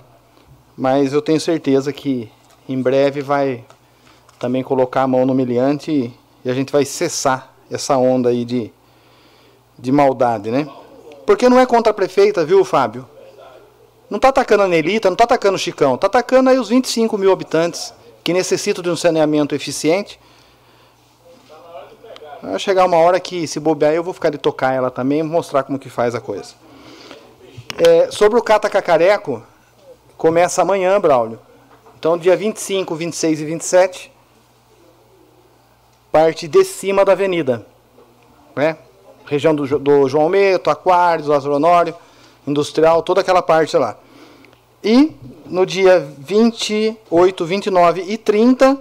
[0.77, 2.31] Mas eu tenho certeza que
[2.69, 3.65] em breve vai
[4.39, 8.45] também colocar a mão no miliante e, e a gente vai cessar essa onda aí
[8.45, 8.71] de,
[9.79, 10.69] de maldade, né?
[11.27, 13.09] Porque não é contra a prefeita, viu, Fábio?
[14.11, 17.17] Não está atacando a Nelita, não está atacando o Chicão, está atacando aí os 25
[17.17, 20.21] mil habitantes que necessitam de um saneamento eficiente.
[22.43, 25.63] Vai chegar uma hora que, se bobear, eu vou ficar de tocar ela também mostrar
[25.63, 26.55] como que faz a coisa.
[27.79, 29.43] É, sobre o Cata Cacareco,
[30.17, 31.39] começa amanhã, Braulio.
[31.99, 34.13] Então, dia 25, 26 e 27,
[36.11, 37.65] parte de cima da avenida.
[38.55, 38.77] Né?
[39.33, 41.95] Região do, do João Meto, Aquários, Lázaro Honório,
[42.47, 43.97] Industrial, toda aquela parte lá.
[44.85, 48.79] E no dia 28, 29 e 30,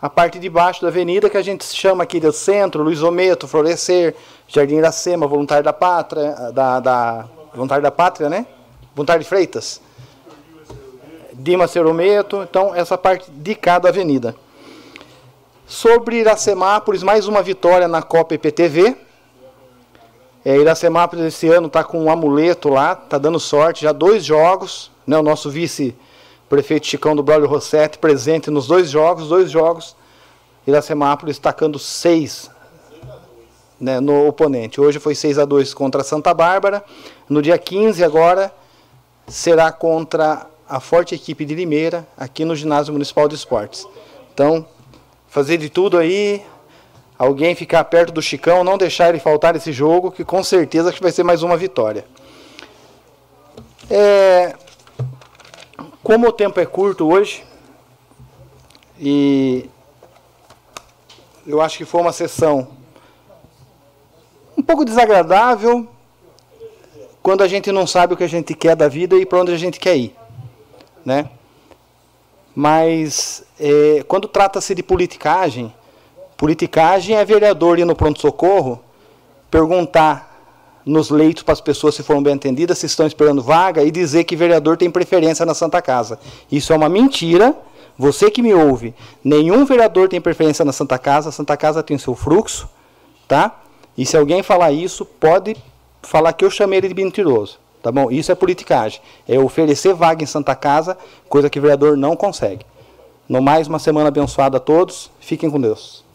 [0.00, 3.48] a parte de baixo da avenida, que a gente chama aqui do centro, Luiz Ometo,
[3.48, 4.14] Florescer,
[4.46, 8.46] Jardim Iracema, Voluntário da Pátria, da, da Voluntário da Pátria, né?
[8.94, 9.80] Voluntário de Freitas.
[11.32, 14.36] Dimas Cerometo, então essa parte de cada avenida.
[15.66, 19.07] Sobre Iracemápolis, mais uma vitória na Copa IPTV.
[20.48, 24.90] É, Iracemápolis esse ano está com um amuleto lá, está dando sorte, já dois jogos.
[25.06, 29.94] Né, o nosso vice-prefeito Chicão do Braulio Rossetti presente nos dois jogos, dois jogos.
[30.66, 32.50] Iracemápolis tacando seis
[33.78, 34.80] né, no oponente.
[34.80, 36.82] Hoje foi 6 a 2 contra Santa Bárbara.
[37.28, 38.50] No dia 15 agora
[39.26, 43.86] será contra a forte equipe de Limeira, aqui no Ginásio Municipal de Esportes.
[44.32, 44.64] Então,
[45.28, 46.42] fazer de tudo aí,
[47.18, 51.02] alguém ficar perto do Chicão, não deixar ele faltar esse jogo, que com certeza que
[51.02, 52.04] vai ser mais uma vitória.
[53.90, 54.54] É,
[56.02, 57.44] como o tempo é curto hoje,
[59.00, 59.68] e
[61.46, 62.68] eu acho que foi uma sessão
[64.56, 65.88] um pouco desagradável
[67.22, 69.52] quando a gente não sabe o que a gente quer da vida e para onde
[69.52, 70.14] a gente quer ir,
[71.04, 71.30] né?
[72.54, 75.72] Mas é, quando trata-se de politicagem,
[76.38, 78.80] politicagem é vereador ir no pronto-socorro
[79.50, 80.28] perguntar
[80.86, 84.24] nos leitos para as pessoas se foram bem atendidas, se estão esperando vaga e dizer
[84.24, 86.18] que vereador tem preferência na Santa Casa.
[86.50, 87.54] Isso é uma mentira.
[87.98, 91.98] Você que me ouve, nenhum vereador tem preferência na Santa Casa, a Santa Casa tem
[91.98, 92.68] seu fluxo,
[93.26, 93.60] tá?
[93.96, 95.56] E se alguém falar isso, pode
[96.00, 97.58] falar que eu chamei ele de mentiroso.
[97.82, 98.10] Tá bom?
[98.10, 99.00] Isso é politicagem.
[99.26, 100.96] É oferecer vaga em Santa Casa,
[101.28, 102.64] coisa que o vereador não consegue.
[103.28, 105.10] No mais, uma semana abençoada a todos.
[105.20, 106.07] Fiquem com Deus.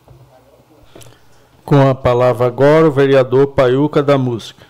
[1.65, 4.65] Com a palavra agora, o vereador Paiuca da Música.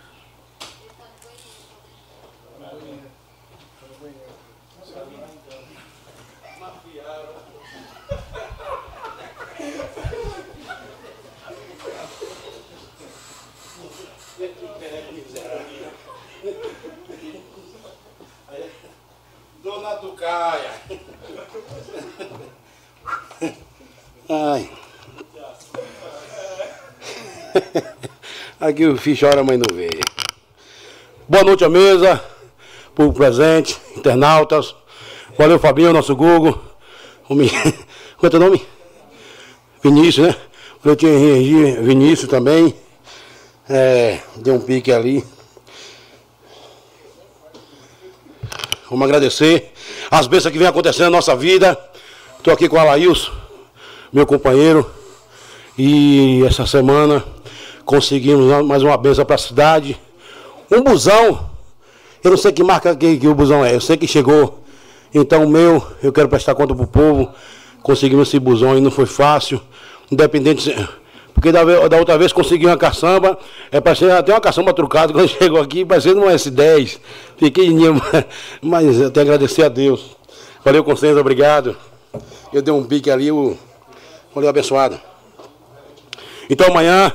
[19.63, 20.71] Dona Tucaia.
[24.29, 24.82] Ai.
[28.59, 29.89] Aqui o filho chora, mas não vê.
[31.27, 32.23] Boa noite à mesa,
[32.95, 34.75] por presente, internautas.
[35.37, 36.59] Valeu, Fabinho, nosso Google.
[37.29, 37.49] O me...
[37.49, 38.65] Qual é teu nome?
[39.83, 40.35] Vinícius, né?
[40.83, 41.11] Eu tinha
[41.81, 42.75] Vinícius também.
[43.69, 45.23] É, deu um pique ali.
[48.89, 49.71] Vamos agradecer
[50.11, 51.77] as bênçãos que vem acontecendo na nossa vida.
[52.37, 53.31] Estou aqui com o Alailson,
[54.11, 54.89] meu companheiro.
[55.77, 57.25] E essa semana
[57.85, 59.99] conseguimos mais uma benção para a cidade.
[60.71, 61.49] Um busão.
[62.23, 63.75] Eu não sei que marca que, que o busão é.
[63.75, 64.59] Eu sei que chegou.
[65.13, 67.29] Então o meu, eu quero prestar conta para o povo.
[67.81, 69.61] Conseguimos esse busão e não foi fácil.
[70.11, 70.73] Independente.
[71.33, 73.37] Porque da, da, outra vez consegui uma caçamba,
[73.71, 76.99] é parecendo até uma caçamba trucada quando chegou aqui, parecendo uma S10.
[77.37, 77.69] Fiquei
[78.61, 80.15] mas eu tenho que agradecer a Deus.
[80.63, 81.75] Valeu, Constância, obrigado.
[82.53, 83.57] Eu dei um pique ali, o.
[84.33, 84.99] Valeu, abençoado.
[86.49, 87.11] Então amanhã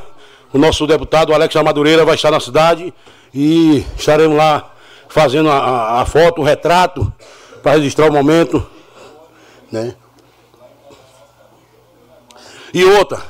[0.53, 2.93] o nosso deputado Alex Madureira vai estar na cidade
[3.35, 4.73] e estaremos lá
[5.09, 7.13] fazendo a, a foto, o retrato,
[7.63, 8.67] para registrar o momento.
[9.71, 9.95] Né?
[12.73, 13.23] E outra,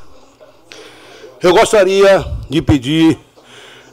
[1.43, 3.19] eu gostaria de pedir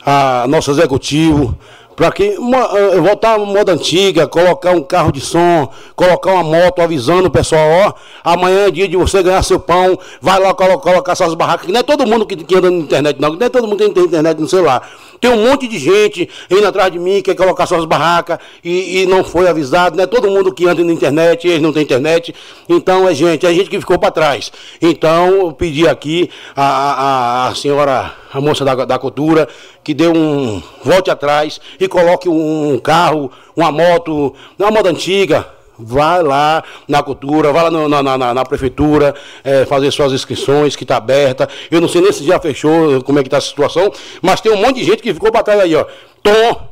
[0.06, 1.58] a nosso executivo
[1.96, 2.68] para que uma,
[3.02, 7.70] voltar à moda antiga, colocar um carro de som, colocar uma moto avisando o pessoal,
[7.70, 7.94] ó,
[8.24, 11.80] amanhã é dia de você ganhar seu pão, vai lá colocar, colocar barracas, que não
[11.80, 14.04] é todo mundo que, que anda na internet, não, não é todo mundo que tem
[14.04, 14.88] internet no celular.
[15.20, 19.06] Tem um monte de gente indo atrás de mim, quer colocar suas barracas e, e
[19.06, 22.34] não foi avisado, não é todo mundo que anda na internet, eles não têm internet.
[22.68, 24.52] Então é gente, é gente que ficou para trás.
[24.82, 29.48] Então eu pedi aqui a, a, a senhora, a moça da, da cultura,
[29.84, 35.48] que dê um volte atrás e coloque um carro, uma moto, uma moda antiga,
[35.78, 39.14] vai lá na cultura, vai lá no, na, na, na, prefeitura,
[39.44, 41.48] é, fazer suas inscrições, que está aberta.
[41.70, 44.52] Eu não sei nem se já fechou, como é que está a situação, mas tem
[44.52, 45.86] um monte de gente que ficou para aí, ó.
[46.24, 46.70] Tom,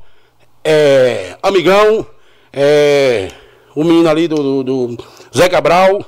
[0.64, 2.06] é, amigão,
[2.52, 3.30] é,
[3.76, 5.04] o menino ali do, do, do
[5.36, 6.06] Zé Cabral,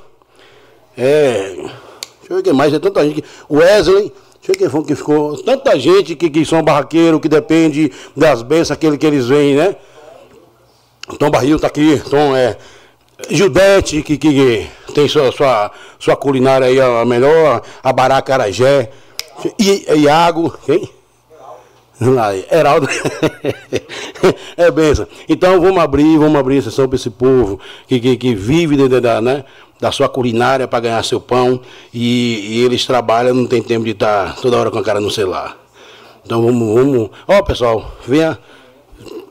[0.96, 3.24] é, deixa eu ver quem mais, é tanta gente.
[3.50, 4.12] Wesley.
[4.46, 5.42] Sei quem foi que ficou.
[5.42, 9.74] Tanta gente que, que são barraqueiros, que depende das bênçãos aquele que eles veem, né?
[11.18, 12.56] Tom Barril tá aqui, Tom é.
[13.30, 18.90] Gildete, que, que tem sua, sua, sua culinária aí, a melhor, a Baracarajé.
[19.58, 20.88] I, Iago, quem?
[22.50, 22.86] Heraldo.
[24.56, 25.06] é benção.
[25.28, 29.20] Então vamos abrir, vamos abrir sessão para esse povo que, que, que vive da, da,
[29.20, 29.44] né?
[29.80, 31.60] da sua culinária para ganhar seu pão
[31.92, 35.00] e, e, eles trabalham, não tem tempo de estar tá toda hora com a cara
[35.00, 35.56] no celular.
[36.24, 37.10] Então vamos, vamos.
[37.26, 38.38] Ó pessoal, venha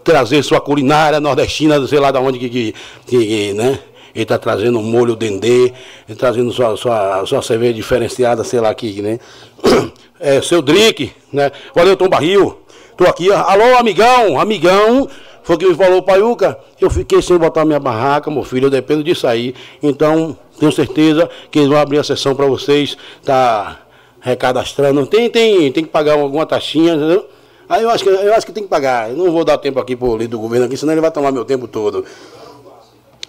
[0.05, 2.73] trazer sua culinária nordestina, sei lá de onde que, que,
[3.07, 3.79] que né?
[4.13, 5.73] Ele está trazendo um molho dendê,
[6.07, 9.19] ele trazendo sua, sua, sua cerveja diferenciada, sei lá aqui, né?
[10.17, 11.51] É, seu drink, né?
[11.75, 12.57] Valeu, Tom Barril.
[12.95, 15.09] Tô aqui, alô, amigão, amigão.
[15.43, 19.03] Foi que me falou, Paiuca, eu fiquei sem botar minha barraca, meu filho, eu dependo
[19.03, 19.53] disso aí.
[19.83, 23.81] Então, tenho certeza que eles vão abrir a sessão para vocês, tá
[24.21, 25.05] recadastrando.
[25.05, 27.27] Tem, tem, tem que pagar alguma taxinha, entendeu?
[27.67, 29.09] Aí eu acho que, eu acho que tem que pagar.
[29.09, 31.31] Eu não vou dar tempo aqui pro líder do governo aqui, senão ele vai tomar
[31.31, 32.05] meu tempo todo.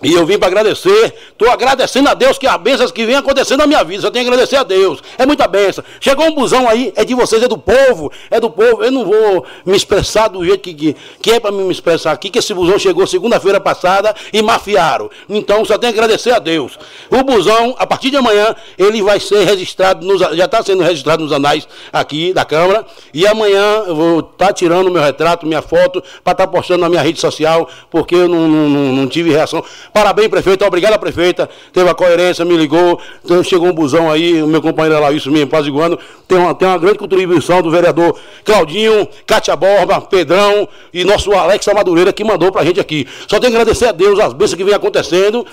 [0.02, 3.60] E eu vim para agradecer, estou agradecendo a Deus que as bênçãos que vem acontecendo
[3.60, 5.02] na minha vida, só tenho que agradecer a Deus.
[5.16, 5.82] É muita bênção.
[5.98, 8.84] Chegou um busão aí, é de vocês, é do povo, é do povo.
[8.84, 12.28] Eu não vou me expressar do jeito que, que, que é para me expressar aqui,
[12.28, 15.10] que esse busão chegou segunda-feira passada e mafiaram.
[15.30, 16.78] Então só tenho que agradecer a Deus.
[17.10, 21.22] O busão, a partir de amanhã, ele vai ser registrado, nos, já está sendo registrado
[21.24, 22.84] nos anais aqui da Câmara.
[23.14, 26.82] E amanhã eu vou estar tá tirando meu retrato, minha foto, para estar tá postando
[26.82, 29.64] na minha rede social, porque eu não, não, não, não tive reação.
[29.96, 30.62] Parabéns, prefeito.
[30.62, 31.48] Obrigado prefeita.
[31.72, 33.00] Teve a coerência, me ligou.
[33.24, 35.98] Então chegou um busão aí, o meu companheiro lá, isso mesmo, Paziguano.
[36.28, 41.66] Tem uma, tem uma grande contribuição do vereador Claudinho, Cátia Borba, Pedrão e nosso Alex
[41.74, 43.08] Madureira que mandou pra gente aqui.
[43.26, 45.46] Só tenho que agradecer a Deus as bênçãos que vem acontecendo.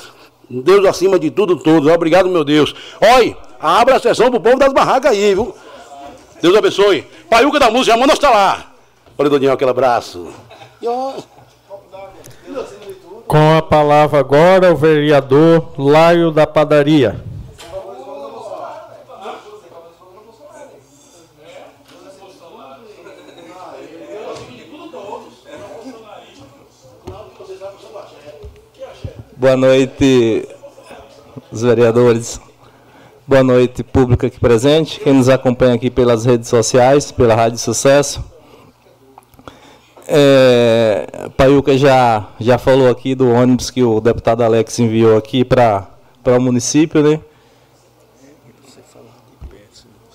[0.50, 1.90] Deus acima de tudo, todos.
[1.90, 2.76] Obrigado, meu Deus.
[3.16, 5.56] Oi, abra a sessão pro povo das barracas aí, viu?
[6.42, 7.08] Deus abençoe.
[7.30, 8.74] Paiuca da música, manda nós tá lá.
[9.18, 10.28] Olha, Doniel, aquele abraço.
[13.34, 17.20] Com a palavra agora o vereador Laio da Padaria.
[29.36, 30.48] Boa noite,
[31.52, 32.40] os vereadores.
[33.26, 35.00] Boa noite, público aqui presente.
[35.00, 38.33] Quem nos acompanha aqui pelas redes sociais, pela Rádio Sucesso.
[40.08, 45.88] É, Paiuca já, já falou aqui do ônibus que o deputado Alex enviou aqui para
[46.26, 47.20] o município, né?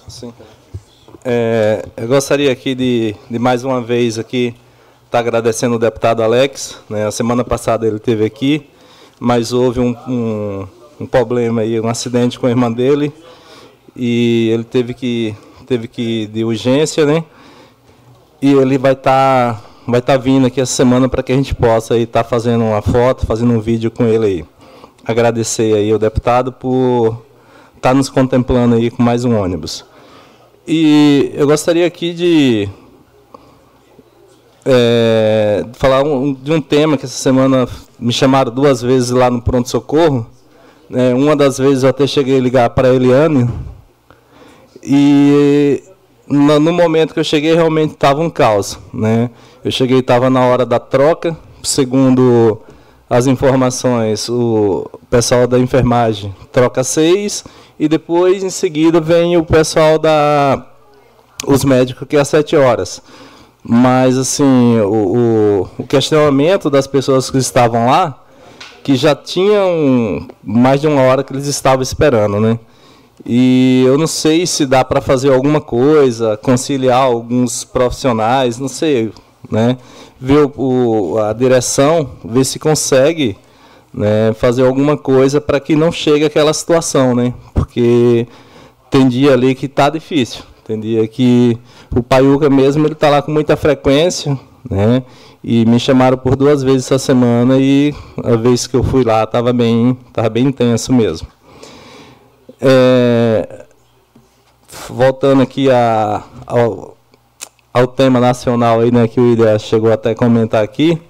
[0.09, 0.33] Sim.
[1.25, 4.55] É, eu gostaria aqui de, de mais uma vez aqui
[5.05, 6.79] estar tá agradecendo o deputado Alex.
[6.89, 7.07] Né?
[7.07, 8.69] A semana passada ele esteve aqui,
[9.19, 10.67] mas houve um, um,
[11.01, 13.13] um, problema aí, um acidente com a irmã dele
[13.97, 15.35] e ele teve que
[15.67, 17.23] teve que ir de urgência, né?
[18.41, 21.35] E ele vai estar tá vai estar tá vindo aqui essa semana para que a
[21.35, 24.45] gente possa estar tá fazendo uma foto, fazendo um vídeo com ele aí.
[25.05, 27.23] Agradecer aí ao deputado por
[27.75, 29.87] estar tá nos contemplando aí com mais um ônibus.
[30.67, 32.69] E eu gostaria aqui de
[34.67, 37.67] é, falar um, de um tema que essa semana
[37.99, 40.27] me chamaram duas vezes lá no pronto-socorro.
[40.93, 43.49] É, uma das vezes eu até cheguei a ligar para a Eliane.
[44.83, 45.83] E
[46.29, 48.79] no, no, momento que eu cheguei, realmente estava um caos.
[48.93, 49.31] Né?
[49.69, 52.59] Eu cheguei, estava na hora da troca, segundo
[53.09, 57.45] as informações, o pessoal da enfermagem troca seis,
[57.79, 60.67] e depois, em seguida, vem o pessoal da.
[61.47, 63.03] os médicos, que é às sete horas.
[63.63, 68.25] Mas, assim, o, o, o questionamento das pessoas que estavam lá,
[68.83, 72.59] que já tinham mais de uma hora que eles estavam esperando, né?
[73.27, 79.13] E eu não sei se dá para fazer alguma coisa, conciliar alguns profissionais, não sei,
[79.51, 79.77] né?
[80.21, 83.37] Ver o, a direção, ver se consegue
[83.93, 87.33] né, fazer alguma coisa para que não chegue aquela situação, né?
[87.55, 88.27] Porque
[88.91, 91.59] tem dia ali que está difícil, tem dia que
[91.95, 95.03] o Paiuca mesmo ele está lá com muita frequência, né?
[95.43, 97.95] E me chamaram por duas vezes essa semana e
[98.25, 101.29] a vez que eu fui lá estava bem, tava bem intenso mesmo.
[102.61, 103.65] É,
[104.89, 106.98] voltando aqui a, ao,
[107.73, 111.01] ao tema nacional aí, né, que o William chegou até a comentar aqui,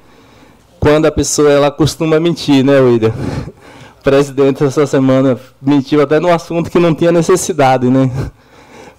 [0.78, 3.12] quando a pessoa ela costuma mentir, né, William?
[3.98, 8.10] O presidente essa semana mentiu até no assunto que não tinha necessidade, né?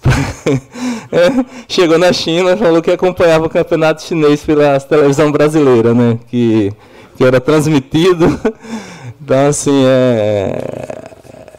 [1.12, 6.16] É, chegou na China, falou que acompanhava o campeonato chinês pela televisão brasileira, né?
[6.28, 6.72] Que,
[7.16, 8.38] que era transmitido.
[9.22, 11.10] Então, assim, é,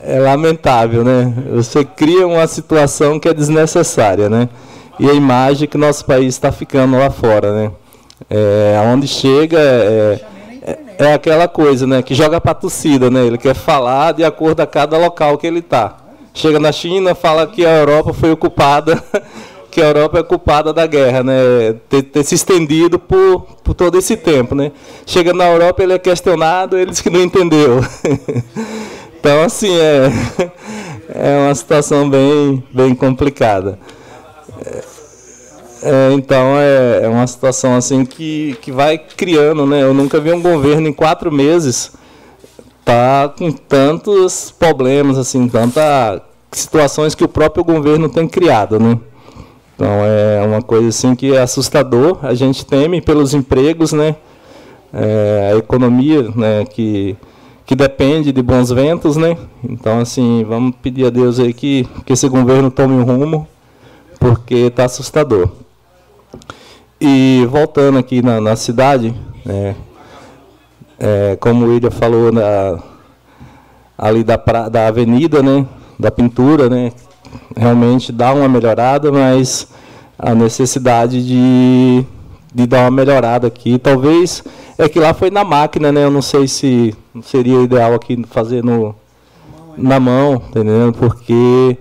[0.04, 1.34] é lamentável, né?
[1.54, 4.50] Você cria uma situação que é desnecessária, né?
[5.02, 7.72] E a imagem que nosso país está ficando lá fora, né?
[8.30, 10.20] É, onde chega é,
[10.62, 12.04] é, é aquela coisa, né?
[12.04, 13.26] Que joga para torcida, né?
[13.26, 15.98] Ele quer falar de acordo a cada local que ele está.
[16.36, 19.04] Chega na China, fala que a Europa foi ocupada,
[19.72, 21.34] que a Europa é culpada da guerra, né?
[21.90, 24.72] Ter, ter, se estendido por, por todo esse tempo, né?
[25.04, 27.82] Chega na Europa, ele é questionado, ele diz que não entendeu.
[29.22, 30.10] Então, assim, é,
[31.14, 33.78] é uma situação bem, bem complicada.
[35.84, 39.82] É, então, é, é uma situação assim que, que vai criando, né?
[39.82, 41.92] Eu nunca vi um governo em quatro meses
[42.84, 49.00] tá com tantos problemas, assim, tantas situações que o próprio governo tem criado, né?
[49.76, 52.20] Então, é uma coisa assim que é assustador.
[52.22, 54.16] A gente teme pelos empregos, né?
[54.94, 56.66] É, a economia, né?
[56.66, 57.16] Que
[57.66, 59.38] que depende de bons ventos, né?
[59.64, 63.48] Então, assim, vamos pedir a Deus aí que, que esse governo tome um rumo,
[64.20, 65.50] porque está assustador.
[67.00, 69.14] E voltando aqui na, na cidade,
[69.46, 69.76] né,
[71.00, 72.80] é, como o William falou, na,
[73.98, 75.66] ali da, pra, da avenida, né,
[76.00, 76.92] da pintura, né,
[77.56, 79.68] realmente dá uma melhorada, mas
[80.18, 82.06] a necessidade de,
[82.54, 84.44] de dar uma melhorada aqui, talvez
[84.78, 86.04] é que lá foi na máquina, né?
[86.04, 88.96] Eu não sei se seria ideal aqui fazer no,
[89.78, 90.42] na mão?
[90.98, 91.78] Porque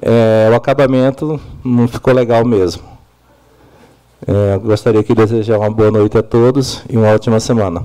[0.00, 2.82] é, o acabamento não ficou legal mesmo.
[4.26, 7.84] É, gostaria de desejar uma boa noite a todos e uma ótima semana.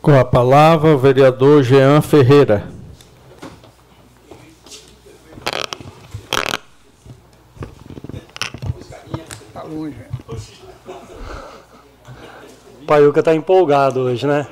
[0.00, 2.76] Com a palavra, o vereador Jean Ferreira.
[12.86, 14.46] Paiuca está empolgado hoje, né?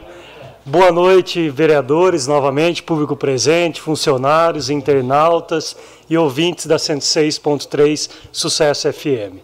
[0.67, 5.77] Boa noite, vereadores, novamente, público presente, funcionários, internautas
[6.09, 9.41] e ouvintes da 106.3 Sucesso FM.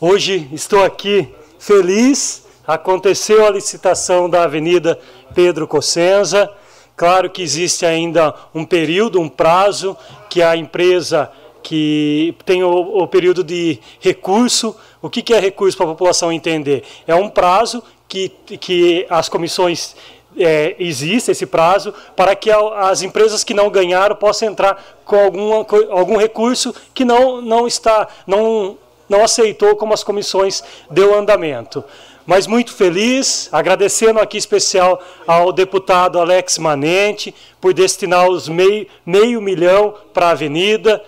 [0.00, 4.98] Hoje estou aqui feliz, aconteceu a licitação da Avenida
[5.32, 6.50] Pedro Cossenza.
[6.96, 9.96] Claro que existe ainda um período, um prazo
[10.28, 11.30] que a empresa
[11.62, 14.74] que tem o, o período de recurso.
[15.00, 16.82] O que, que é recurso para a população entender?
[17.06, 19.94] É um prazo que, que as comissões
[20.36, 25.66] é, existe esse prazo para que as empresas que não ganharam possam entrar com alguma,
[25.90, 28.76] algum recurso que não, não está não,
[29.08, 31.84] não aceitou como as comissões deu andamento.
[32.24, 39.42] Mas muito feliz, agradecendo aqui especial ao deputado Alex Manente por destinar os meio, meio
[39.42, 41.02] milhão para a avenida.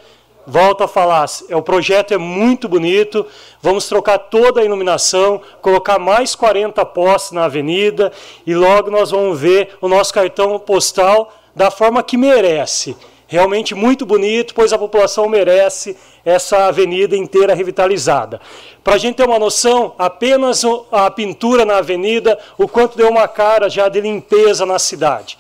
[0.47, 3.27] Volto a falar, o projeto é muito bonito,
[3.63, 8.13] vamos trocar toda a iluminação, colocar mais 40 postes na avenida
[8.47, 12.95] e logo nós vamos ver o nosso cartão postal da forma que merece.
[13.27, 18.39] Realmente muito bonito, pois a população merece essa avenida inteira revitalizada.
[18.83, 23.27] Para a gente ter uma noção, apenas a pintura na avenida, o quanto deu uma
[23.27, 25.39] cara já de limpeza na cidade.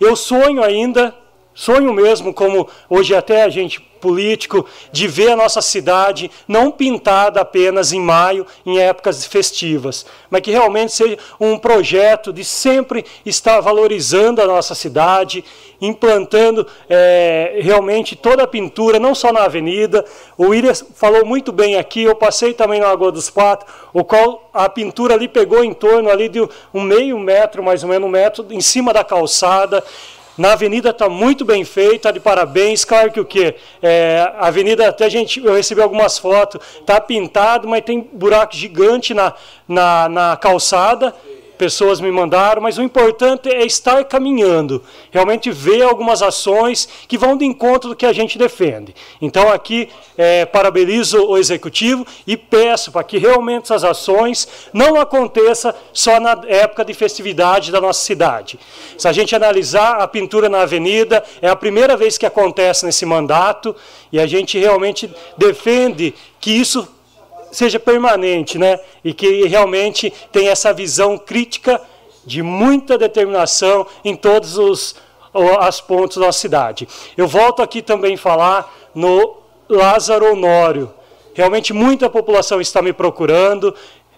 [0.00, 1.12] Eu sonho ainda,
[1.54, 7.40] sonho mesmo, como hoje até a gente político de ver a nossa cidade não pintada
[7.40, 13.60] apenas em maio, em épocas festivas, mas que realmente seja um projeto de sempre estar
[13.60, 15.42] valorizando a nossa cidade,
[15.80, 20.04] implantando é, realmente toda a pintura, não só na avenida.
[20.36, 24.50] O William falou muito bem aqui, eu passei também na Lagoa dos Patos, o qual
[24.52, 28.12] a pintura ali pegou em torno ali de um meio metro, mais ou menos um
[28.12, 29.82] metro, em cima da calçada
[30.36, 32.84] Na avenida está muito bem feita, tá de parabéns.
[32.84, 33.54] Claro que o quê?
[33.80, 38.54] É, a avenida, até a gente, eu recebi algumas fotos, está pintado, mas tem buraco
[38.54, 39.32] gigante na,
[39.68, 41.14] na, na calçada
[41.64, 47.38] pessoas me mandaram, mas o importante é estar caminhando, realmente ver algumas ações que vão
[47.38, 48.94] de encontro do que a gente defende.
[49.18, 55.72] Então, aqui, é, parabenizo o Executivo e peço para que realmente essas ações não aconteçam
[55.90, 58.60] só na época de festividade da nossa cidade.
[58.98, 63.06] Se a gente analisar a pintura na avenida, é a primeira vez que acontece nesse
[63.06, 63.74] mandato
[64.12, 66.86] e a gente realmente defende que isso
[67.54, 68.78] seja permanente, né?
[69.04, 71.80] E que realmente tenha essa visão crítica
[72.26, 74.96] de muita determinação em todos os
[75.58, 76.86] as pontos da cidade.
[77.16, 80.94] Eu volto aqui também falar no Lázaro Honório.
[81.34, 83.74] Realmente muita população está me procurando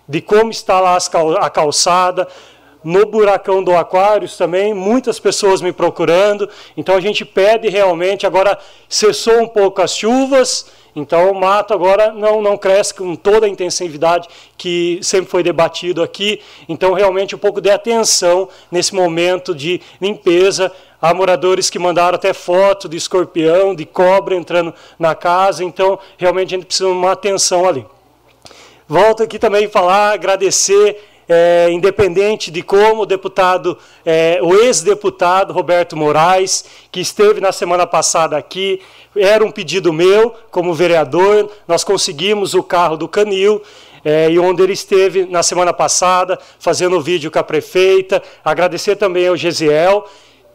[0.06, 0.98] de como está lá
[1.40, 2.28] a calçada.
[2.86, 6.48] No buracão do Aquários também, muitas pessoas me procurando.
[6.76, 8.56] Então a gente pede realmente, agora
[8.88, 13.48] cessou um pouco as chuvas, então, o mato agora não, não cresce com toda a
[13.48, 16.40] intensividade que sempre foi debatido aqui.
[16.66, 20.72] Então, realmente, um pouco de atenção nesse momento de limpeza.
[21.02, 25.62] Há moradores que mandaram até foto de escorpião, de cobra entrando na casa.
[25.62, 27.84] Então, realmente, a gente precisa de uma atenção ali.
[28.88, 35.96] Volto aqui também falar, agradecer é, independente de como o deputado, é, o ex-deputado Roberto
[35.96, 38.80] Moraes, que esteve na semana passada aqui,
[39.14, 43.62] era um pedido meu como vereador, nós conseguimos o carro do Canil,
[44.04, 48.22] é, e onde ele esteve na semana passada, fazendo vídeo com a prefeita.
[48.44, 50.06] Agradecer também ao Gesiel,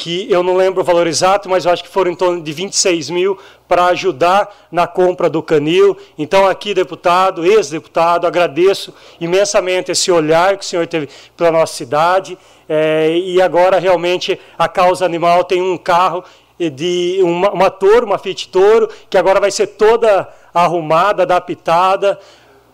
[0.02, 2.52] que eu não lembro o valor exato, mas eu acho que foram em torno de
[2.52, 5.96] 26 mil para ajudar na compra do canil.
[6.18, 11.08] Então, aqui, deputado, ex-deputado, agradeço imensamente esse olhar que o senhor teve
[11.38, 12.36] pela nossa cidade.
[12.68, 16.24] É, e agora, realmente, a causa animal tem um carro
[16.58, 22.20] de uma, uma touro, uma Fiat Toro, que agora vai ser toda arrumada, adaptada.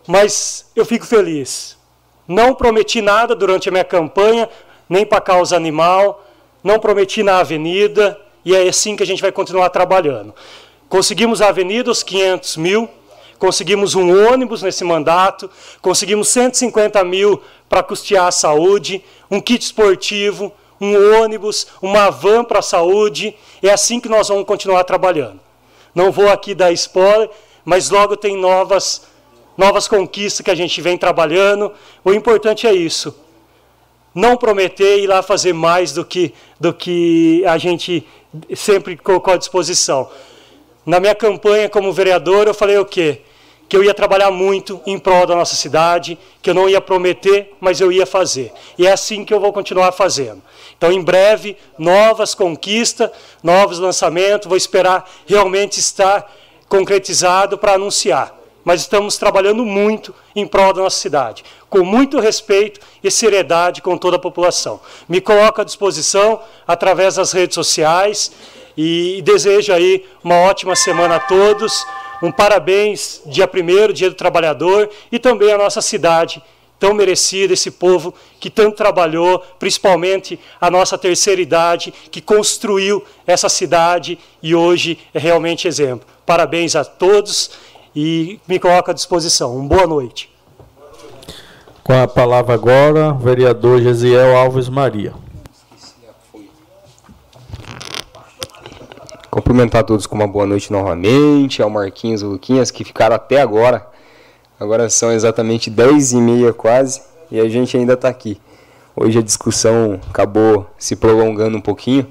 [0.07, 1.77] Mas eu fico feliz.
[2.25, 4.47] Não prometi nada durante a minha campanha,
[4.87, 6.23] nem para a causa animal
[6.63, 10.33] não prometi na avenida, e é assim que a gente vai continuar trabalhando.
[10.89, 12.89] Conseguimos a avenida, os 500 mil,
[13.37, 15.49] conseguimos um ônibus nesse mandato,
[15.81, 22.59] conseguimos 150 mil para custear a saúde, um kit esportivo, um ônibus, uma van para
[22.59, 23.35] a saúde.
[23.61, 25.39] É assim que nós vamos continuar trabalhando.
[25.93, 27.29] Não vou aqui dar spoiler,
[27.65, 29.07] mas logo tem novas,
[29.57, 31.73] novas conquistas que a gente vem trabalhando.
[32.03, 33.26] O importante é isso
[34.17, 38.03] não prometer ir lá fazer mais do que, do que a gente
[38.55, 40.09] sempre colocou à disposição.
[40.83, 43.21] Na minha campanha como vereador, eu falei o quê?
[43.69, 47.53] Que eu ia trabalhar muito em prol da nossa cidade, que eu não ia prometer,
[47.59, 48.51] mas eu ia fazer.
[48.75, 50.41] E é assim que eu vou continuar fazendo.
[50.75, 53.11] Então, em breve, novas conquistas,
[53.43, 56.27] novos lançamentos, vou esperar realmente estar
[56.67, 58.36] concretizado para anunciar
[58.67, 63.97] mas estamos trabalhando muito em prol da nossa cidade, com muito respeito e seriedade com
[63.97, 64.81] toda a população.
[65.07, 68.29] Me coloco à disposição através das redes sociais
[68.75, 71.81] e desejo aí uma ótima semana a todos.
[72.21, 76.43] Um parabéns, dia 1 dia do trabalhador, e também a nossa cidade,
[76.77, 83.47] tão merecida, esse povo que tanto trabalhou, principalmente a nossa terceira idade, que construiu essa
[83.47, 86.05] cidade e hoje é realmente exemplo.
[86.25, 87.51] Parabéns a todos
[87.99, 89.57] e me coloco à disposição.
[89.57, 90.31] Um boa noite.
[91.83, 95.15] Com a palavra agora, o vereador Gesiel Alves Maria.
[99.31, 103.87] Cumprimentar todos com uma boa noite novamente, ao Marquinhos e Luquinhas, que ficaram até agora.
[104.59, 107.01] Agora são exatamente 10 e meia quase,
[107.31, 108.39] e a gente ainda está aqui.
[108.95, 112.05] Hoje a discussão acabou se prolongando um pouquinho,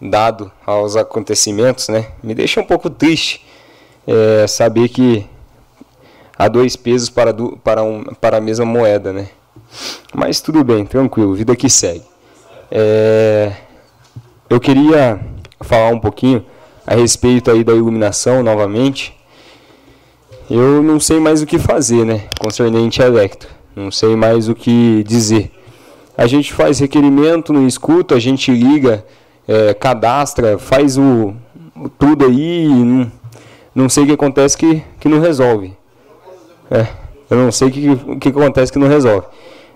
[0.00, 2.10] dado aos acontecimentos, né?
[2.24, 3.46] Me deixa um pouco triste,
[4.06, 5.26] é, saber que
[6.38, 9.28] há dois pesos para, do, para, um, para a mesma moeda, né?
[10.14, 12.04] Mas tudo bem, tranquilo, vida que segue.
[12.70, 13.52] É,
[14.48, 15.20] eu queria
[15.60, 16.44] falar um pouquinho
[16.86, 19.16] a respeito aí da iluminação novamente.
[20.50, 22.24] Eu não sei mais o que fazer, né?
[22.38, 23.48] Concernente a Electro.
[23.74, 25.50] Não sei mais o que dizer.
[26.16, 29.04] A gente faz requerimento, não escuta, a gente liga,
[29.48, 31.34] é, cadastra, faz o,
[31.74, 33.10] o tudo aí, não,
[33.74, 35.76] não sei o que acontece que, que não resolve.
[36.70, 36.86] É,
[37.30, 39.26] eu não sei o que, que acontece que não resolve.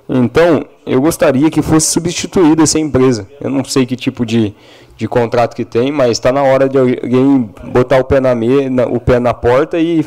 [0.09, 3.29] Então, eu gostaria que fosse substituída essa empresa.
[3.41, 4.55] Eu não sei que tipo de,
[4.97, 8.71] de contrato que tem, mas está na hora de alguém botar o pé na, me,
[8.71, 10.05] na, o pé na porta e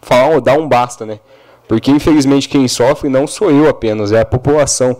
[0.00, 1.20] falar, oh, dar um basta, né?
[1.68, 4.96] Porque infelizmente quem sofre não sou eu apenas, é a população.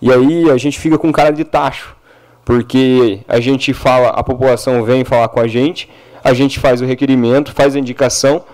[0.00, 1.96] E aí a gente fica com cara de tacho.
[2.44, 5.86] porque a gente fala, a população vem falar com a gente,
[6.22, 8.44] a gente faz o requerimento, faz a indicação,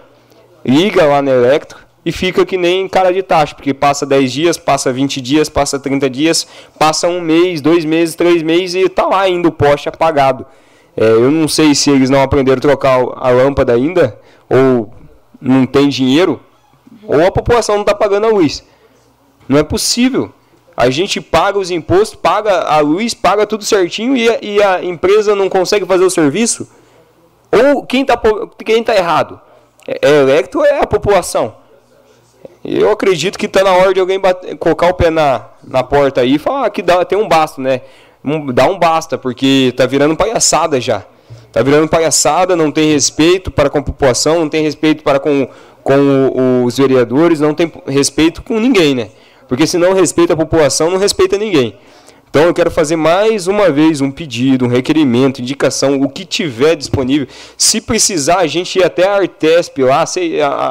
[0.65, 4.59] liga lá na Electro e fica que nem cara de taxa, porque passa 10 dias,
[4.59, 6.47] passa 20 dias, passa 30 dias,
[6.78, 10.44] passa um mês, dois meses, três meses e tá lá ainda o poste apagado.
[10.97, 14.18] É, eu não sei se eles não aprenderam a trocar a lâmpada ainda,
[14.49, 14.93] ou
[15.41, 16.41] não tem dinheiro,
[17.07, 18.62] ou a população não está pagando a luz.
[19.49, 20.33] Não é possível.
[20.76, 24.84] A gente paga os impostos, paga a luz, paga tudo certinho e a, e a
[24.84, 26.68] empresa não consegue fazer o serviço?
[27.62, 28.20] Ou quem está
[28.65, 29.41] quem tá errado?
[29.86, 31.55] É, é electo ou é a população?
[32.65, 36.23] Eu acredito que está na hora de alguém bater, colocar o pé na, na porta
[36.23, 37.83] aí e falar que dá, tem um basta, né?
[38.24, 41.05] Um, dá um basta, porque está virando palhaçada já.
[41.47, 45.47] Está virando palhaçada, não tem respeito para com a população, não tem respeito para com,
[45.83, 49.10] com os vereadores, não tem respeito com ninguém, né?
[49.47, 51.78] Porque se não respeita a população, não respeita ninguém.
[52.35, 56.75] Então eu quero fazer mais uma vez um pedido, um requerimento, indicação, o que tiver
[56.75, 57.29] disponível.
[57.57, 60.05] Se precisar, a gente ir até a Artesp lá,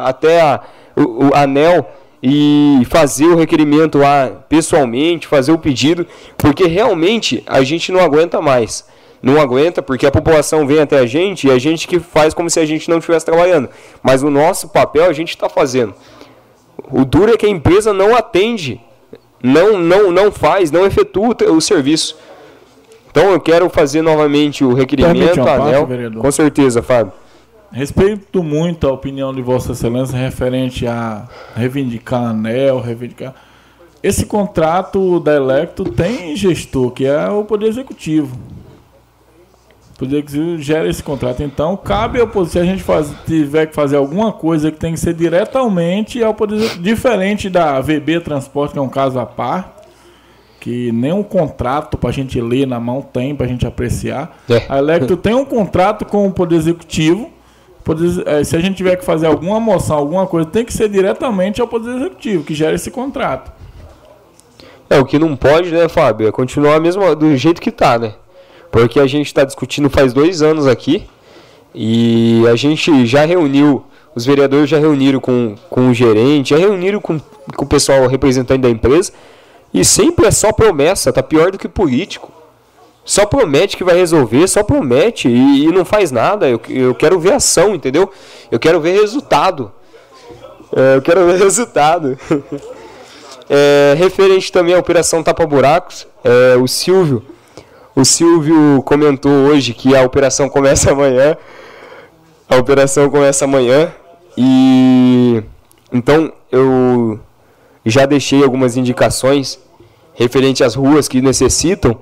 [0.03, 0.59] até a,
[0.93, 1.89] o, o ANEL
[2.21, 6.05] e fazer o requerimento lá pessoalmente, fazer o pedido,
[6.37, 8.85] porque realmente a gente não aguenta mais.
[9.21, 12.49] Não aguenta porque a população vem até a gente e a gente que faz como
[12.49, 13.69] se a gente não estivesse trabalhando.
[14.03, 15.95] Mas o nosso papel a gente está fazendo.
[16.91, 18.81] O duro é que a empresa não atende,
[19.43, 22.17] não, não, não faz, não efetua o serviço.
[23.11, 25.87] Então eu quero fazer novamente o requerimento, Anel.
[26.21, 27.11] Com certeza, Fábio.
[27.71, 33.33] Respeito muito a opinião de Vossa Excelência referente a reivindicar anel, reivindicar.
[34.01, 38.37] Esse contrato da Electro tem gestor, que é o Poder Executivo.
[39.95, 41.43] O Poder Executivo gera esse contrato.
[41.43, 44.93] Então, cabe ao Poder, se a gente faz, tiver que fazer alguma coisa que tem
[44.93, 49.25] que ser diretamente ao Poder Executivo, diferente da VB Transporte, que é um caso à
[49.25, 49.83] parte,
[50.59, 54.37] que nem um contrato para a gente ler na mão tem, para a gente apreciar.
[54.49, 54.63] É.
[54.67, 57.33] A Electro tem um contrato com o Poder Executivo
[57.83, 60.87] Poder, é, se a gente tiver que fazer alguma moção, alguma coisa, tem que ser
[60.87, 63.51] diretamente ao Poder Executivo, que gera esse contrato.
[64.89, 68.13] É, o que não pode, né, Fábio, é continuar mesmo do jeito que está, né?
[68.73, 71.05] Porque a gente está discutindo faz dois anos aqui
[71.75, 73.85] e a gente já reuniu,
[74.15, 77.19] os vereadores já reuniram com, com o gerente, já reuniram com,
[77.55, 79.11] com o pessoal representante da empresa
[79.71, 82.31] e sempre é só promessa, tá pior do que político.
[83.05, 86.49] Só promete que vai resolver, só promete e, e não faz nada.
[86.49, 88.11] Eu, eu quero ver ação, entendeu?
[88.49, 89.71] Eu quero ver resultado.
[90.75, 92.17] É, eu quero ver resultado.
[93.49, 97.21] É, referente também à Operação Tapa Buracos, é, o Silvio.
[97.95, 101.37] O Silvio comentou hoje que a operação começa amanhã.
[102.49, 103.93] A operação começa amanhã.
[104.35, 105.43] E
[105.91, 107.19] então eu
[107.85, 109.59] já deixei algumas indicações
[110.13, 111.97] referente às ruas que necessitam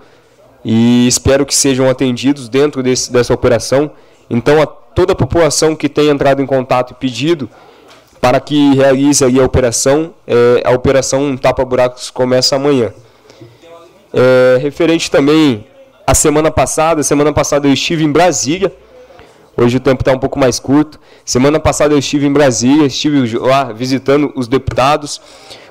[0.64, 3.92] e espero que sejam atendidos dentro desse, dessa operação.
[4.30, 7.50] Então, a toda a população que tem entrado em contato e pedido
[8.22, 12.94] para que realize a operação, é, a operação Tapa Buracos começa amanhã.
[14.14, 15.66] É, referente também
[16.06, 18.74] à semana passada, semana passada eu estive em Brasília,
[19.56, 21.00] hoje o tempo está um pouco mais curto.
[21.24, 25.22] Semana passada eu estive em Brasília, estive lá visitando os deputados,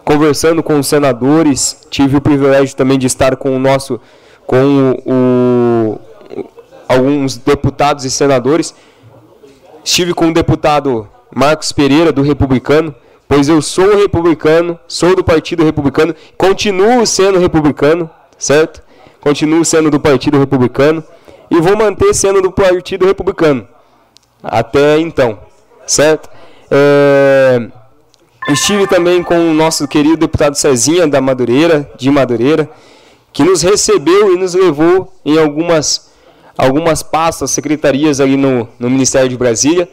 [0.05, 4.01] conversando com os senadores, tive o privilégio também de estar com o nosso
[4.47, 6.01] com o,
[6.89, 8.75] alguns deputados e senadores.
[9.85, 12.95] Estive com o deputado Marcos Pereira, do Republicano,
[13.29, 18.83] pois eu sou republicano, sou do Partido Republicano, continuo sendo republicano, certo?
[19.21, 21.05] Continuo sendo do Partido Republicano
[21.51, 23.67] e vou manter sendo do Partido Republicano
[24.43, 25.39] até então,
[25.87, 26.29] certo?
[26.71, 27.69] É...
[28.49, 32.69] Estive também com o nosso querido deputado Cezinha da Madureira, de Madureira
[33.33, 36.11] que nos recebeu e nos levou em algumas,
[36.57, 39.89] algumas pastas, secretarias ali no, no Ministério de Brasília.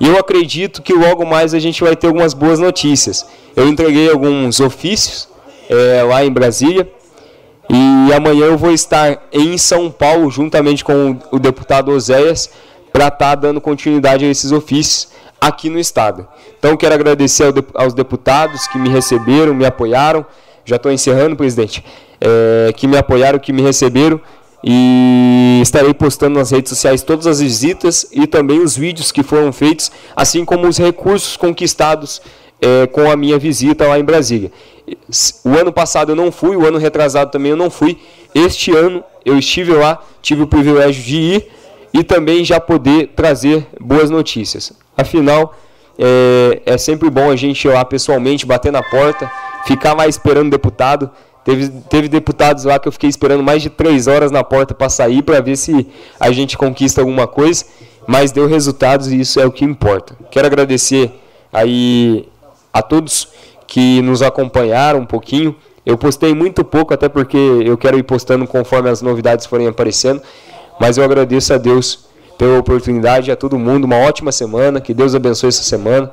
[0.00, 3.24] E eu acredito que logo mais a gente vai ter algumas boas notícias.
[3.54, 5.28] Eu entreguei alguns ofícios
[5.68, 6.90] é, lá em Brasília.
[7.72, 12.50] E amanhã eu vou estar em São Paulo, juntamente com o deputado Oséias,
[12.92, 15.08] para estar tá dando continuidade a esses ofícios
[15.40, 16.28] aqui no Estado.
[16.58, 20.26] Então quero agradecer aos deputados que me receberam, me apoiaram.
[20.66, 21.82] Já estou encerrando, presidente
[22.20, 24.20] é, que me apoiaram, que me receberam.
[24.62, 29.50] E estarei postando nas redes sociais todas as visitas e também os vídeos que foram
[29.50, 32.20] feitos, assim como os recursos conquistados
[32.60, 34.52] é, com a minha visita lá em Brasília.
[35.44, 37.98] O ano passado eu não fui, o ano retrasado também eu não fui.
[38.34, 41.48] Este ano eu estive lá, tive o privilégio de ir
[41.92, 44.72] e também já poder trazer boas notícias.
[44.96, 45.54] Afinal,
[45.98, 49.30] é, é sempre bom a gente ir lá pessoalmente, bater na porta,
[49.66, 51.10] ficar lá esperando o deputado
[51.44, 54.88] Teve, teve deputados lá que eu fiquei esperando mais de três horas na porta para
[54.88, 55.88] sair para ver se
[56.18, 57.64] a gente conquista alguma coisa,
[58.06, 60.16] mas deu resultados e isso é o que importa.
[60.30, 61.10] Quero agradecer
[61.52, 62.28] aí
[62.72, 63.28] a todos
[63.72, 65.56] que nos acompanharam um pouquinho.
[65.84, 70.20] Eu postei muito pouco, até porque eu quero ir postando conforme as novidades forem aparecendo,
[70.78, 72.04] mas eu agradeço a Deus
[72.36, 76.10] pela oportunidade, a todo mundo, uma ótima semana, que Deus abençoe essa semana.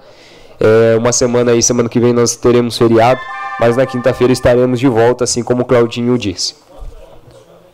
[0.57, 3.19] É uma semana aí, semana que vem nós teremos feriado
[3.59, 6.55] mas na quinta-feira estaremos de volta, assim como o Claudinho disse.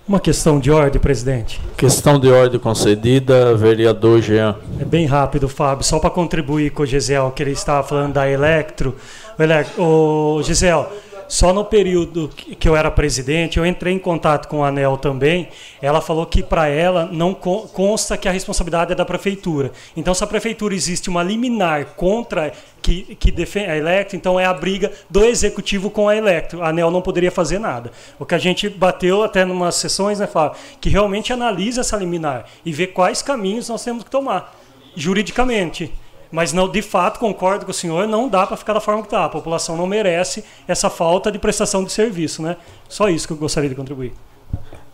[0.07, 1.59] Uma questão de ordem, presidente.
[1.75, 4.55] Questão de ordem concedida, vereador Jean.
[4.79, 8.29] É bem rápido, Fábio, só para contribuir com o Gisel, que ele estava falando da
[8.29, 8.95] Electro.
[9.37, 10.87] O, Electro, o Gisel,
[11.27, 15.49] só no período que eu era presidente, eu entrei em contato com a ANEL também.
[15.81, 19.71] Ela falou que para ela não consta que a responsabilidade é da prefeitura.
[19.95, 24.45] Então, se a prefeitura existe uma liminar contra que, que defende a Electro, então é
[24.45, 26.61] a briga do executivo com a Electro.
[26.61, 27.91] A ANEL não poderia fazer nada.
[28.19, 31.97] O que a gente bateu até em umas sessões, né, Fábio, que realmente analisa essa
[31.97, 34.55] liminar e vê quais caminhos nós temos que tomar
[34.95, 35.91] juridicamente.
[36.31, 39.07] Mas não, de fato, concordo com o senhor, não dá para ficar da forma que
[39.07, 39.25] está.
[39.25, 42.41] A população não merece essa falta de prestação de serviço.
[42.41, 42.57] Né?
[42.89, 44.13] Só isso que eu gostaria de contribuir.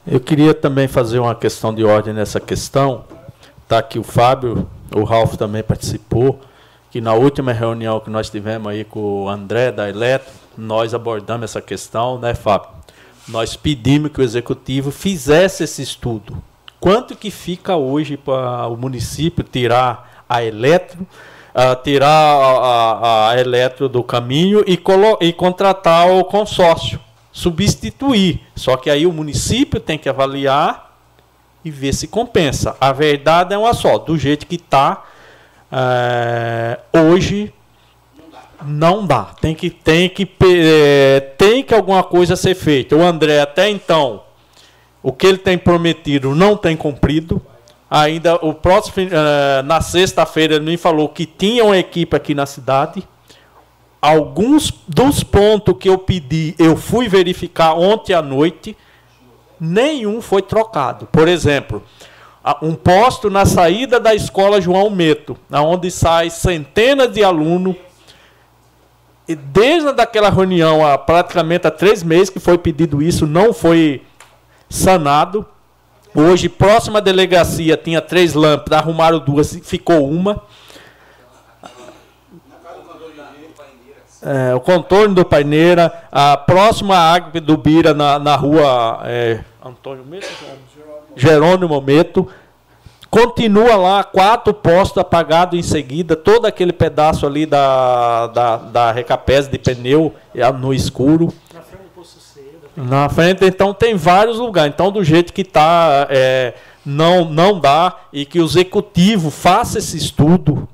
[0.06, 3.06] Eu queria também fazer uma questão de ordem nessa questão.
[3.64, 6.40] Está aqui o Fábio, o Ralf também participou,
[6.90, 11.46] que na última reunião que nós tivemos aí com o André da Eletro, nós abordamos
[11.46, 12.70] essa questão, né, Fábio?
[13.28, 16.42] Nós pedimos que o executivo fizesse esse estudo.
[16.80, 23.40] Quanto que fica hoje para o município tirar a Eletro uh, tirar a, a, a
[23.40, 24.80] Eletro do caminho e,
[25.22, 27.00] e contratar o consórcio,
[27.32, 28.42] substituir.
[28.56, 30.98] Só que aí o município tem que avaliar
[31.64, 32.76] e ver se compensa.
[32.80, 35.04] A verdade é uma só, do jeito que está
[35.72, 37.54] é, hoje
[38.64, 39.34] não dá.
[39.40, 42.96] Tem que tem que é, tem que alguma coisa ser feita.
[42.96, 44.24] O André até então
[45.04, 47.42] o que ele tem prometido não tem cumprido.
[47.94, 52.46] Ainda o próximo uh, na sexta-feira ele me falou que tinha uma equipe aqui na
[52.46, 53.06] cidade.
[54.02, 58.78] Alguns dos pontos que eu pedi, eu fui verificar ontem à noite,
[59.60, 61.06] nenhum foi trocado.
[61.08, 61.84] Por exemplo,
[62.62, 67.76] um posto na saída da escola João Meto, onde sai centenas de alunos.
[69.28, 74.02] E desde aquela reunião, há praticamente há três meses que foi pedido isso, não foi
[74.70, 75.46] sanado.
[76.14, 80.44] Hoje, próxima delegacia, tinha três lâmpadas, arrumaram duas, ficou uma.
[84.22, 90.06] É, o contorno do Paineira, a próxima água do Bira na, na rua é, Antônio
[90.06, 90.28] Meto,
[91.16, 92.28] Jerônimo Meto.
[93.10, 99.48] Continua lá, quatro postos apagados em seguida, todo aquele pedaço ali da, da, da recapés
[99.48, 100.14] de pneu
[100.60, 101.34] no escuro.
[102.76, 104.74] Na frente, então tem vários lugares.
[104.74, 106.54] Então, do jeito que está, é,
[106.86, 110.68] não, não dá, e que o executivo faça esse estudo,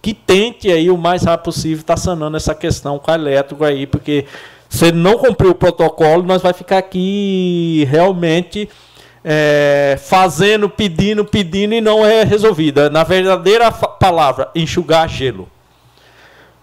[0.00, 3.64] que tente aí o mais rápido possível estar tá sanando essa questão com a elétrico
[3.64, 4.26] aí, porque
[4.68, 8.68] se ele não cumprir o protocolo, nós vai ficar aqui realmente
[9.24, 12.90] é, fazendo, pedindo, pedindo e não é resolvida.
[12.90, 15.48] Na verdadeira palavra, enxugar gelo.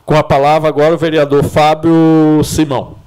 [0.05, 3.04] Com a palavra agora o vereador Fábio Simão.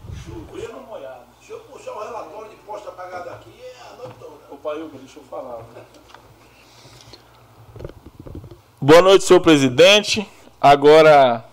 [8.81, 10.25] Boa noite, senhor presidente.
[10.61, 11.45] Agora,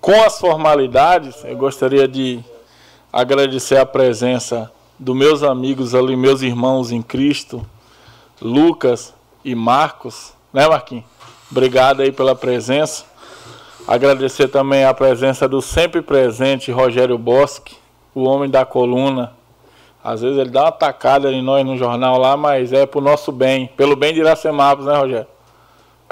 [0.00, 2.42] com as formalidades, eu gostaria de
[3.12, 7.66] agradecer a presença dos meus amigos ali, meus irmãos em Cristo,
[8.40, 9.12] Lucas
[9.44, 11.04] e Marcos, né, Marquinhos?
[11.50, 13.04] Obrigado aí pela presença.
[13.86, 17.76] Agradecer também a presença do sempre presente Rogério Bosque,
[18.14, 19.34] o homem da coluna.
[20.02, 23.30] Às vezes ele dá uma tacada em nós no jornal lá, mas é pro nosso
[23.30, 25.32] bem, pelo bem de Iracemápolis, né, Rogério?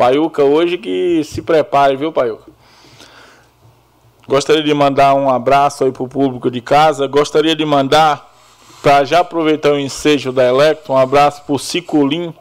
[0.01, 2.51] Paiuca hoje que se prepare, viu, Paiuca?
[4.27, 7.07] Gostaria de mandar um abraço aí para o público de casa.
[7.07, 8.33] Gostaria de mandar,
[8.83, 12.33] para já aproveitar o ensejo da Electro, um abraço para o Cicolim,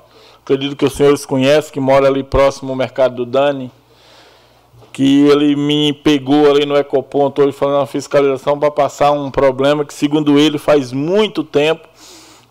[0.41, 3.69] acredito que os senhores conhecem, que mora ali próximo ao mercado do Dani,
[4.93, 9.83] que ele me pegou ali no Ecoponto hoje fazendo uma fiscalização para passar um problema
[9.83, 11.89] que, segundo ele, faz muito tempo,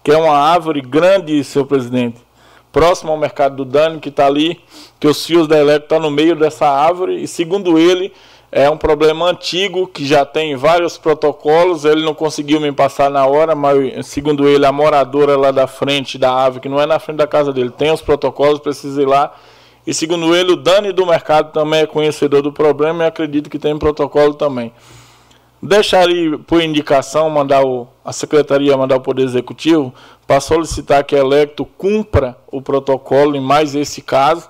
[0.05, 2.27] que é uma árvore grande, senhor presidente,
[2.73, 4.61] próximo ao mercado do Dani, que está ali,
[5.01, 8.13] que os fios da elétrica estão tá no meio dessa árvore, e segundo ele,
[8.51, 11.85] é um problema antigo que já tem vários protocolos.
[11.85, 16.17] Ele não conseguiu me passar na hora, mas segundo ele, a moradora lá da frente
[16.17, 19.07] da árvore, que não é na frente da casa dele, tem os protocolos, precisa ir
[19.07, 19.35] lá.
[19.87, 23.59] E segundo ele, o Dani do mercado também é conhecedor do problema e acredito que
[23.59, 24.73] tem protocolo também.
[25.61, 29.93] Deixaria por indicação mandar o, a secretaria mandar o Poder Executivo
[30.27, 34.49] para solicitar que a Electo cumpra o protocolo em mais esse caso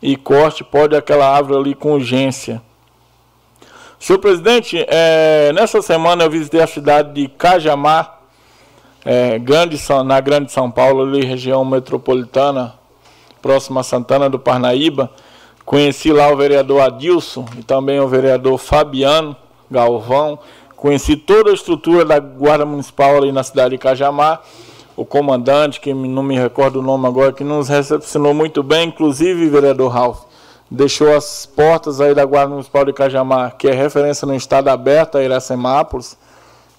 [0.00, 2.62] e corte pode aquela árvore ali com urgência.
[3.98, 8.20] Senhor presidente, é, nessa semana eu visitei a cidade de Cajamar,
[9.04, 12.74] é, grande, na Grande São Paulo, ali, região metropolitana,
[13.42, 15.10] próxima a Santana do Parnaíba.
[15.64, 19.36] Conheci lá o vereador Adilson e também o vereador Fabiano
[19.74, 20.38] Galvão.
[20.76, 24.42] Conheci toda a estrutura da Guarda Municipal ali na cidade de Cajamar.
[24.96, 29.48] O comandante, que não me recordo o nome agora, que nos recepcionou muito bem, inclusive,
[29.48, 30.24] vereador Ralph
[30.70, 35.16] deixou as portas aí da Guarda Municipal de Cajamar, que é referência no estado aberto
[35.16, 36.16] a Iracemápolis,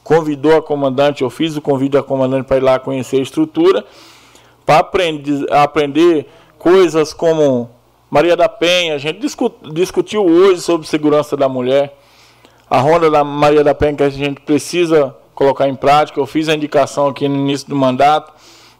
[0.04, 3.86] convidou a comandante, eu fiz o convite à comandante para ir lá conhecer a estrutura,
[4.66, 7.70] para aprender, aprender coisas como
[8.10, 9.20] Maria da Penha, a gente
[9.74, 11.98] discutiu hoje sobre segurança da mulher,
[12.76, 16.50] a ronda da Maria da Penha que a gente precisa colocar em prática, eu fiz
[16.50, 18.34] a indicação aqui no início do mandato,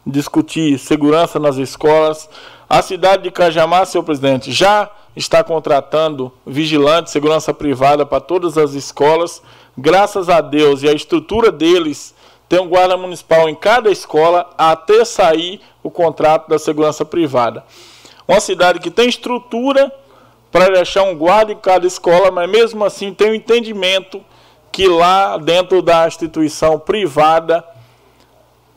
[0.06, 2.28] discutir segurança nas escolas,
[2.68, 8.74] a cidade de Cajamar, senhor presidente, já está contratando vigilante, segurança privada para todas as
[8.74, 9.42] escolas.
[9.78, 12.14] Graças a Deus e a estrutura deles
[12.50, 17.64] tem um guarda municipal em cada escola até sair o contrato da segurança privada.
[18.28, 19.90] Uma cidade que tem estrutura
[20.56, 24.24] para deixar um guarda em cada escola, mas mesmo assim tem o um entendimento
[24.72, 27.62] que lá dentro da instituição privada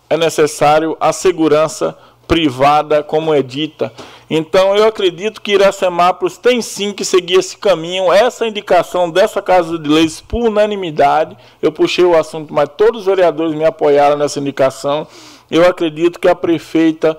[0.10, 3.94] é necessário a segurança privada, como é dita.
[4.30, 8.12] Então, eu acredito que Iracemápolis tem sim que seguir esse caminho.
[8.12, 13.06] Essa indicação dessa Casa de Leis, por unanimidade, eu puxei o assunto, mas todos os
[13.06, 15.08] vereadores me apoiaram nessa indicação.
[15.50, 17.18] Eu acredito que a prefeita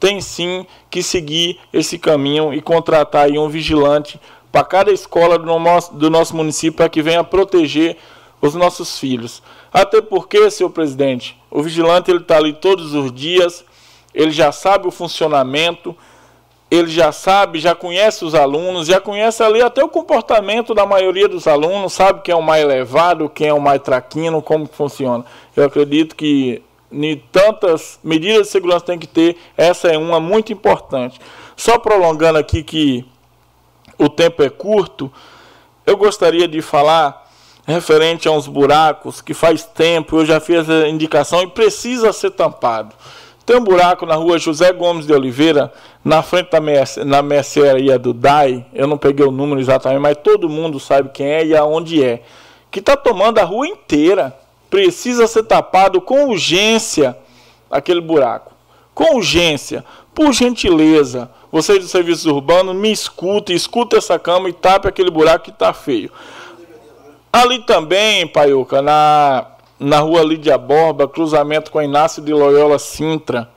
[0.00, 4.18] tem sim que seguir esse caminho e contratar aí um vigilante
[4.50, 7.98] para cada escola do nosso, do nosso município para que venha proteger
[8.40, 9.42] os nossos filhos.
[9.72, 13.64] Até porque, senhor presidente, o vigilante ele está ali todos os dias,
[14.14, 15.94] ele já sabe o funcionamento,
[16.70, 21.28] ele já sabe, já conhece os alunos, já conhece ali até o comportamento da maioria
[21.28, 25.24] dos alunos, sabe quem é o mais elevado, quem é o mais traquino, como funciona.
[25.54, 26.62] Eu acredito que
[26.92, 31.20] em tantas medidas de segurança tem que ter, essa é uma muito importante.
[31.56, 33.04] Só prolongando aqui que
[33.98, 35.12] o tempo é curto,
[35.86, 37.28] eu gostaria de falar
[37.66, 42.30] referente a uns buracos que faz tempo eu já fiz a indicação e precisa ser
[42.30, 42.94] tampado.
[43.44, 45.72] Tem um buraco na rua José Gomes de Oliveira,
[46.04, 46.60] na frente da
[47.04, 51.26] na mercearia do DAI, eu não peguei o número exatamente, mas todo mundo sabe quem
[51.26, 52.22] é e aonde é,
[52.70, 54.36] que está tomando a rua inteira.
[54.70, 57.16] Precisa ser tapado com urgência
[57.70, 58.52] aquele buraco.
[58.94, 59.84] Com urgência,
[60.14, 65.44] por gentileza, vocês do serviço urbano, me escutem, escuta essa cama e tape aquele buraco
[65.44, 66.10] que está feio.
[67.32, 69.46] Ali também, Paiuca, na
[69.80, 73.48] na rua Lídia Borba, cruzamento com a Inácio de Loyola Sintra,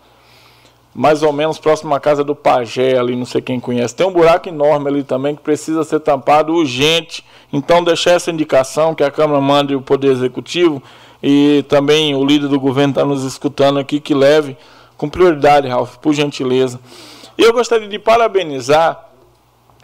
[0.96, 3.94] mais ou menos próximo à casa do Pajé, ali, não sei quem conhece.
[3.94, 7.26] Tem um buraco enorme ali também que precisa ser tampado urgente.
[7.52, 10.82] Então, deixar essa indicação que a Câmara mande o Poder Executivo
[11.24, 14.58] e também o líder do governo está nos escutando aqui, que leve
[14.98, 16.80] com prioridade, Ralf, por gentileza.
[17.38, 19.10] E eu gostaria de parabenizar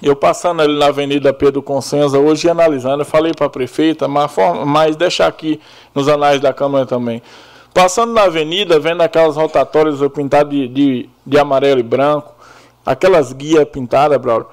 [0.02, 4.08] eu passando ali na Avenida Pedro Consenza hoje e analisando, eu falei para a prefeita,
[4.08, 4.32] mas,
[4.66, 5.60] mas deixar aqui
[5.94, 7.22] nos anais da Câmara também.
[7.74, 12.34] Passando na avenida, vendo aquelas rotatórias pintadas de, de, de amarelo e branco,
[12.86, 14.48] aquelas guias pintadas, brother,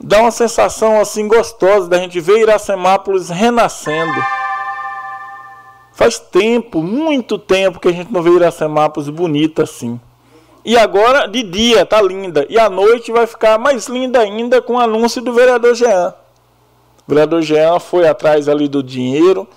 [0.00, 4.20] dá uma sensação assim gostosa da gente ver Iracemápolis renascendo.
[5.96, 9.98] Faz tempo, muito tempo que a gente não vê Iracemápolis bonita assim.
[10.62, 12.44] E agora, de dia, tá linda.
[12.50, 16.12] E à noite vai ficar mais linda ainda com o anúncio do vereador Jean.
[17.08, 19.48] O vereador Jean foi atrás ali do dinheiro,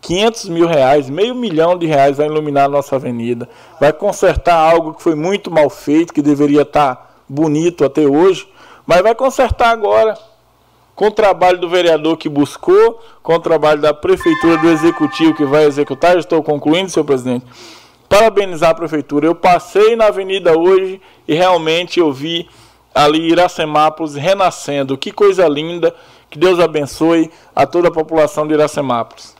[0.00, 3.48] 500 mil reais, meio milhão de reais vai iluminar a nossa avenida.
[3.80, 8.48] Vai consertar algo que foi muito mal feito, que deveria estar tá bonito até hoje,
[8.86, 10.16] mas vai consertar agora.
[11.00, 15.46] Com o trabalho do vereador que buscou, com o trabalho da prefeitura, do executivo que
[15.46, 17.46] vai executar, eu estou concluindo, senhor presidente
[18.06, 19.26] parabenizar a prefeitura.
[19.26, 22.50] Eu passei na avenida hoje e realmente eu vi
[22.94, 24.98] ali Iracemápolis renascendo.
[24.98, 25.94] Que coisa linda.
[26.28, 29.34] Que Deus abençoe a toda a população de Iracemápolis.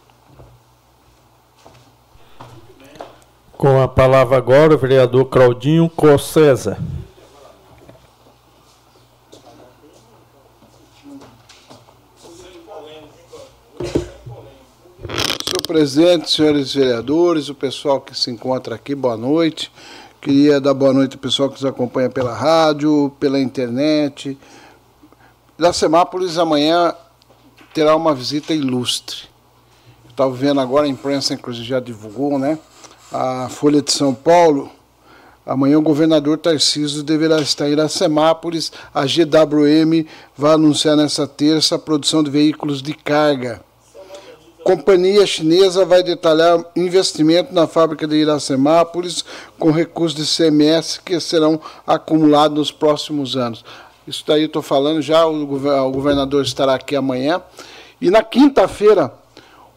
[3.59, 6.79] Com a palavra agora o vereador Claudinho Cossesa.
[15.70, 19.70] Presidente, senhores vereadores, o pessoal que se encontra aqui, boa noite.
[20.20, 24.36] Queria dar boa noite ao pessoal que nos acompanha pela rádio, pela internet.
[25.57, 26.92] Da Semápolis amanhã
[27.73, 29.28] terá uma visita ilustre.
[30.08, 32.58] Estava vendo agora, a imprensa inclusive já divulgou, né?
[33.12, 34.73] A Folha de São Paulo.
[35.47, 38.73] Amanhã o governador Tarcísio deverá estar em Iracemápolis.
[38.92, 40.05] A GWM
[40.36, 43.69] vai anunciar nessa terça a produção de veículos de carga.
[44.65, 49.25] Companhia chinesa vai detalhar investimento na fábrica de Iracemápolis
[49.59, 53.65] com recursos de CMS que serão acumulados nos próximos anos.
[54.07, 57.41] Isso daí eu estou falando já, o governador estará aqui amanhã.
[58.01, 59.13] E na quinta-feira,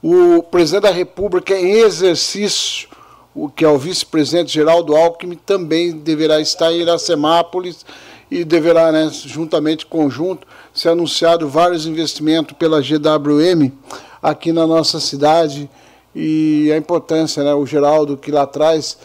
[0.01, 2.89] o presidente da República em exercício,
[3.33, 7.85] o que é o vice-presidente Geraldo Alckmin, também deverá estar em Iracemápolis
[8.29, 13.71] e deverá, né, juntamente, conjunto, ser anunciado vários investimentos pela GWM
[14.23, 15.69] aqui na nossa cidade
[16.15, 18.97] e a importância, né, o Geraldo que lá atrás,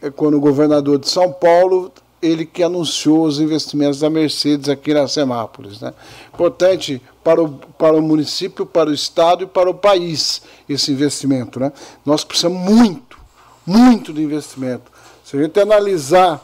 [0.00, 5.06] é, quando governador de São Paulo, ele que anunciou os investimentos da Mercedes aqui na
[5.06, 5.80] Semápolis.
[5.80, 5.92] Né?
[6.32, 11.60] Importante para o, para o município, para o Estado e para o país esse investimento.
[11.60, 11.70] Né?
[12.04, 13.18] Nós precisamos muito,
[13.66, 14.90] muito de investimento.
[15.22, 16.42] Se a gente analisar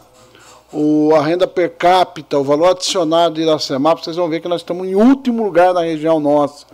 [0.73, 4.61] o, a renda per capita, o valor adicionado de Iracemápolis, vocês vão ver que nós
[4.61, 6.67] estamos em último lugar na região nossa.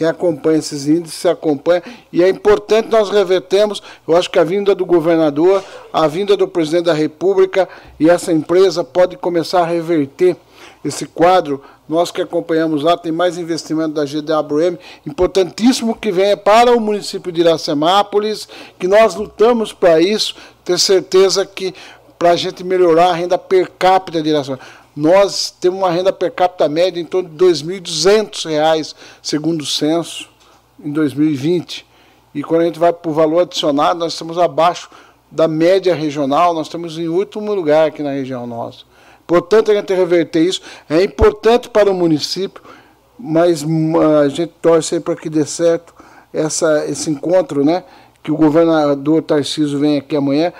[0.00, 1.82] Quem acompanha esses índices acompanha.
[2.10, 5.62] E é importante nós revertermos, eu acho que a vinda do governador,
[5.92, 10.38] a vinda do presidente da República e essa empresa pode começar a reverter
[10.82, 16.74] esse quadro nós que acompanhamos lá, tem mais investimento da GWM, importantíssimo que venha para
[16.74, 18.48] o município de Iracemápolis,
[18.78, 21.74] que nós lutamos para isso, ter certeza que
[22.18, 24.79] para a gente melhorar a renda per capita de Iracemápolis.
[24.94, 30.28] Nós temos uma renda per capita média em torno de R$ 2.200, segundo o censo,
[30.82, 31.86] em 2020.
[32.34, 34.90] E quando a gente vai para o valor adicionado, nós estamos abaixo
[35.30, 38.84] da média regional, nós estamos em último lugar aqui na região nossa.
[39.26, 42.62] Portanto, a gente reverter isso é importante para o município,
[43.16, 45.94] mas hum, a gente torce para que dê certo
[46.32, 47.84] essa, esse encontro, né?
[48.22, 50.52] Que o governador Tarcísio vem aqui amanhã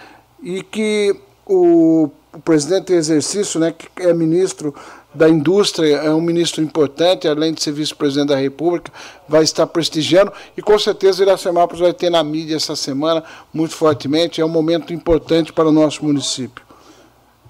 [0.42, 4.74] e que o, o presidente em exercício, né, que é ministro
[5.12, 8.92] da indústria, é um ministro importante, além de ser vice-presidente da República,
[9.28, 14.40] vai estar prestigiando e com certeza Iracemápolis vai ter na mídia essa semana muito fortemente,
[14.40, 16.64] é um momento importante para o nosso município.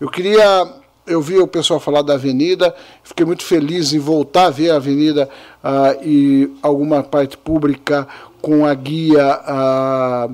[0.01, 4.51] Eu queria eu vi o pessoal falar da avenida, fiquei muito feliz em voltar a
[4.51, 5.29] ver a avenida
[5.63, 8.07] ah, e alguma parte pública
[8.41, 10.31] com a guia ah,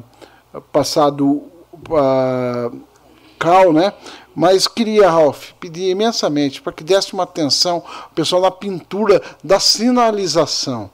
[0.70, 1.44] passado
[1.92, 2.70] ah,
[3.38, 3.92] cal, né?
[4.36, 9.58] Mas queria, Ralph, pedir imensamente para que desse uma atenção ao pessoal na pintura da
[9.58, 10.90] sinalização,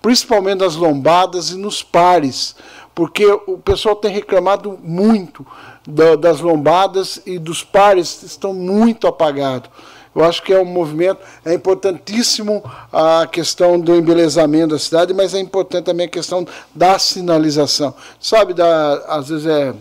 [0.00, 2.54] principalmente nas lombadas e nos pares,
[2.94, 5.44] porque o pessoal tem reclamado muito
[5.84, 9.68] da, das lombadas e dos pares estão muito apagados.
[10.14, 15.34] Eu acho que é um movimento, é importantíssimo a questão do embelezamento da cidade, mas
[15.34, 17.92] é importante também a questão da sinalização.
[18.20, 19.74] Sabe, da, às vezes é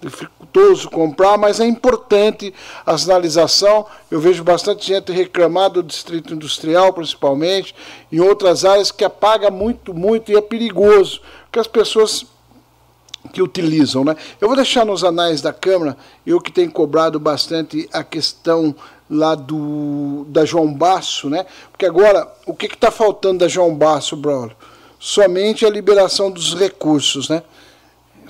[0.00, 2.52] dificultoso comprar, mas é importante
[2.84, 3.86] a sinalização.
[4.10, 7.74] Eu vejo bastante gente reclamar do distrito industrial, principalmente,
[8.10, 12.26] em outras áreas, que apaga muito, muito e é perigoso, porque as pessoas
[13.32, 14.04] que utilizam.
[14.04, 14.16] Né?
[14.40, 15.96] Eu vou deixar nos anais da Câmara,
[16.26, 18.74] eu que tenho cobrado bastante a questão
[19.08, 21.44] lá do da João Basso, né?
[21.72, 24.56] Porque agora, o que está faltando da João Basso, Braulio?
[25.00, 27.42] Somente a liberação dos recursos, né?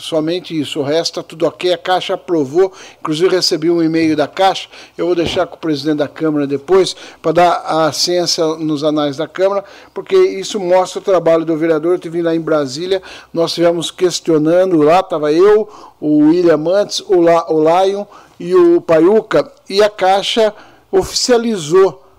[0.01, 0.81] Somente isso.
[0.81, 1.73] O resto está tudo ok.
[1.73, 2.73] A Caixa aprovou.
[3.01, 4.69] Inclusive, recebi um e-mail da Caixa.
[4.97, 9.17] Eu vou deixar com o presidente da Câmara depois, para dar a ciência nos anais
[9.17, 9.65] da Câmara,
[9.95, 11.93] porque isso mostra o trabalho do vereador.
[11.93, 15.69] Eu estive lá em Brasília, nós estivemos questionando lá, estava eu,
[16.01, 18.05] o William Mantes, o, La, o Lion
[18.39, 20.55] e o Paiuca, e a Caixa
[20.91, 22.10] oficializou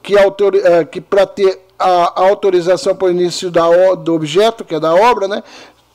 [0.04, 4.76] Que, autor, uh, que para ter a autorização para o início da, do objeto, que
[4.76, 5.44] é da obra, né,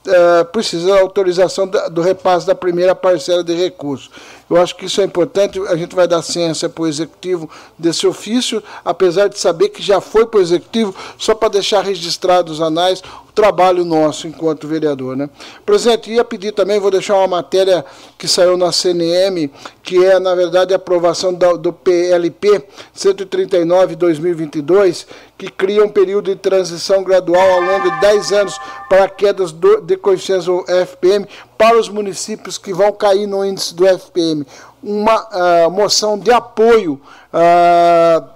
[0.06, 4.10] uh, precisa da autorização do repasse da primeira parcela de recursos.
[4.48, 8.06] Eu acho que isso é importante, a gente vai dar ciência para o executivo desse
[8.06, 12.60] ofício, apesar de saber que já foi para o executivo, só para deixar registrado os
[12.60, 15.16] anais o trabalho nosso enquanto vereador.
[15.16, 15.28] Né?
[15.64, 17.84] Presidente, ia pedir também, vou deixar uma matéria
[18.16, 19.50] que saiu na CNM,
[19.82, 22.62] que é, na verdade, a aprovação do, PLP
[22.96, 28.56] 139-2022, que cria um período de transição gradual ao longo de 10 anos
[28.88, 31.26] para quedas de coeficientes FPM
[31.56, 34.46] para os municípios que vão cair no índice do FPM.
[34.82, 37.00] Uma uh, moção de apoio
[37.32, 38.28] uh,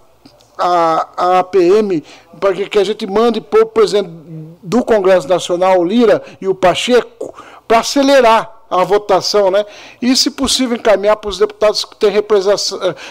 [0.59, 2.03] à, à APM
[2.39, 4.11] para que, que a gente mande para o presidente
[4.63, 7.35] do Congresso Nacional, Lira e o Pacheco,
[7.67, 9.67] para acelerar a votação, né?
[10.01, 12.13] E, se possível, encaminhar para os deputados que têm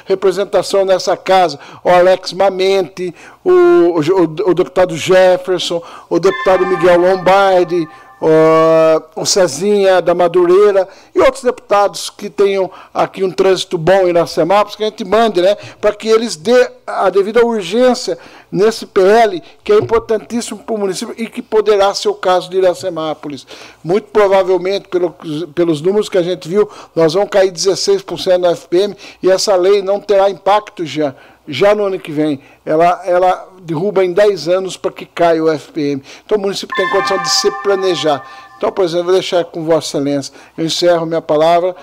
[0.05, 3.13] representação nessa casa, o Alex Mamente,
[3.43, 7.85] o, o, o deputado Jefferson, o deputado Miguel Lombardi,
[8.21, 14.75] o Cezinha da Madureira e outros deputados que tenham aqui um trânsito bom em Iracemápolis,
[14.75, 18.17] que a gente mande, né, para que eles dê a devida urgência
[18.51, 22.57] nesse PL, que é importantíssimo para o município e que poderá ser o caso de
[22.57, 23.45] Iracemápolis.
[23.83, 25.15] Muito provavelmente, pelo,
[25.53, 29.81] pelos números que a gente viu, nós vamos cair 16% no FPM e essa lei
[29.81, 31.15] não terá impacto já
[31.49, 35.51] já no ano que vem, ela, ela derruba em 10 anos para que caia o
[35.51, 36.03] FPM.
[36.25, 38.23] Então o município tem condição de se planejar.
[38.57, 40.33] Então, por exemplo, vou deixar com Vossa Excelência.
[40.57, 41.75] Eu encerro minha palavra.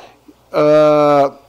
[0.52, 1.46] Uh,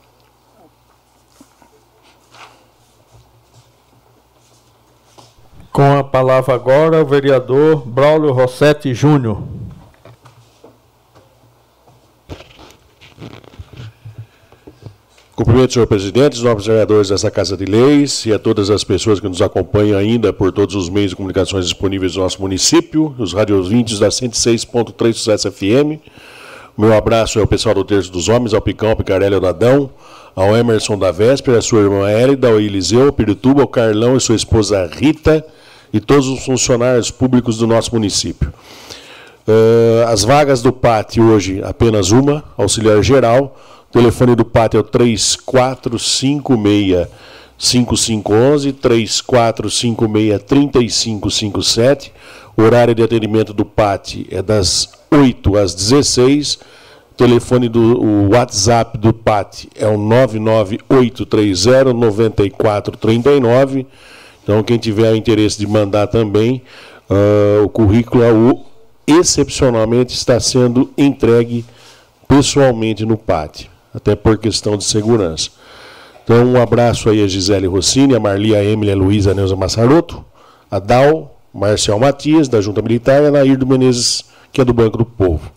[5.78, 9.40] Com a palavra agora o vereador Braulio Rossetti Júnior.
[15.38, 19.20] Cumprimento, senhor presidente, os novos vereadores dessa Casa de Leis e a todas as pessoas
[19.20, 23.34] que nos acompanham ainda por todos os meios de comunicações disponíveis no nosso município, os
[23.34, 26.02] radiovintes da 106.3 Sucesso FM.
[26.76, 29.90] Meu abraço ao pessoal do Terço dos Homens, ao Picão, ao Picarelli, ao Dadão,
[30.34, 34.20] ao Emerson da Véspera, à sua irmã Hélida, ao Eliseu, ao Pirituba, ao Carlão e
[34.20, 35.46] sua esposa Rita
[35.92, 38.52] e todos os funcionários públicos do nosso município.
[39.46, 43.56] Uh, as vagas do PAT hoje, apenas uma, auxiliar geral,
[43.90, 47.08] o telefone do pátio é o 3456
[47.56, 52.12] 5511 3456 3557.
[52.54, 56.58] O horário de atendimento do PAT é das 8 às 16.
[57.12, 63.86] O telefone do WhatsApp do PAT é o 99830 9439.
[64.42, 66.60] Então, quem tiver interesse de mandar também,
[67.08, 68.66] uh, o currículo
[69.06, 71.64] excepcionalmente está sendo entregue
[72.28, 75.50] pessoalmente no PAT até por questão de segurança.
[76.24, 79.56] Então, um abraço aí a Gisele Rossini, a Marli, a Emily, a Luísa, a Neuza
[79.56, 80.24] Massaroto,
[80.70, 84.74] a Dal, Marcial Matias, da Junta Militar, e a Nair do Menezes, que é do
[84.74, 85.50] Banco do Povo.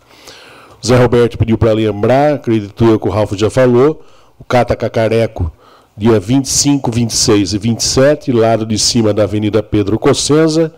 [0.82, 4.04] O Zé Roberto pediu para lembrar, acredito eu que o Ralf já falou,
[4.40, 5.52] o Cata Cacareco,
[5.96, 10.74] dia 25, 26 e 27, lado de cima da Avenida Pedro Cossenza,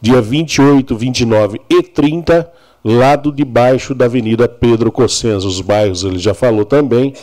[0.00, 2.48] dia 28, 29 e 30,
[2.84, 5.46] lado de baixo da Avenida Pedro Cossenza.
[5.46, 7.14] Os bairros ele já falou também.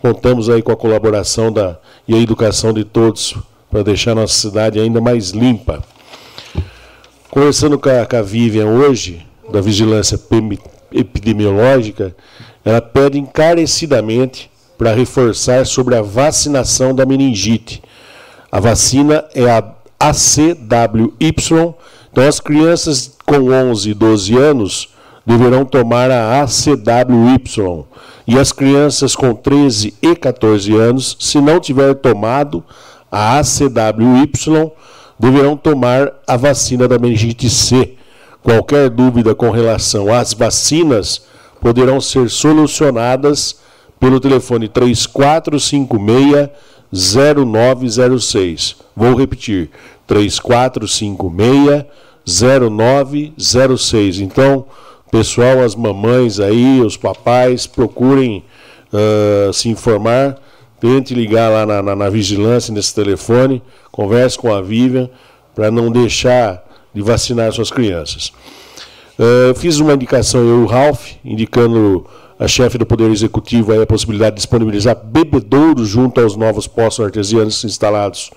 [0.00, 3.36] Contamos aí com a colaboração da, e a educação de todos
[3.70, 5.82] para deixar nossa cidade ainda mais limpa.
[7.30, 10.18] Conversando com a, com a Vivian hoje, da Vigilância
[10.92, 12.14] Epidemiológica,
[12.64, 17.82] ela pede encarecidamente para reforçar sobre a vacinação da meningite.
[18.50, 19.62] A vacina é a
[19.98, 21.14] ACWY,
[22.10, 24.88] então as crianças com 11 e 12 anos
[25.30, 27.84] deverão tomar a ACWY.
[28.26, 32.64] E as crianças com 13 e 14 anos, se não tiver tomado
[33.10, 34.72] a ACWY,
[35.18, 37.94] deverão tomar a vacina da meningite C.
[38.42, 41.22] Qualquer dúvida com relação às vacinas
[41.60, 43.60] poderão ser solucionadas
[44.00, 46.48] pelo telefone 3456
[46.92, 48.76] 0906.
[48.96, 49.70] Vou repetir:
[50.08, 51.84] 3456
[52.26, 54.20] 0906.
[54.20, 54.66] Então,
[55.10, 58.44] Pessoal, as mamães aí, os papais, procurem
[58.92, 60.36] uh, se informar.
[60.80, 63.60] Tente ligar lá na, na, na, vigilância, nesse telefone.
[63.90, 65.10] Converse com a Vivian
[65.54, 66.62] para não deixar
[66.94, 68.32] de vacinar suas crianças.
[69.18, 72.06] Uh, fiz uma indicação, eu e o Ralph, indicando
[72.38, 77.62] a chefe do Poder Executivo a possibilidade de disponibilizar bebedouros junto aos novos postos artesianos
[77.64, 78.30] instalados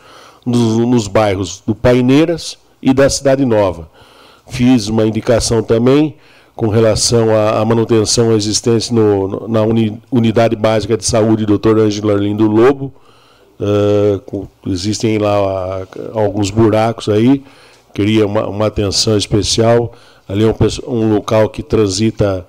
[0.46, 3.90] nos, nos bairros do Paineiras e da Cidade Nova.
[4.50, 6.18] Fiz uma indicação também
[6.56, 11.80] com relação à, manutenção existente no, na uni, Unidade Básica de Saúde Dr.
[11.80, 12.94] Ângelo Arlindo Lobo.
[13.60, 17.44] Uh, com, existem lá uh, alguns buracos aí,
[17.94, 19.94] queria uma, uma atenção especial.
[20.28, 20.56] Ali é um,
[20.88, 22.46] um, local que transita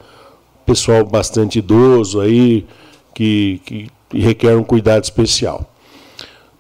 [0.66, 2.66] pessoal bastante idoso aí,
[3.15, 5.70] que, que requer um cuidado especial.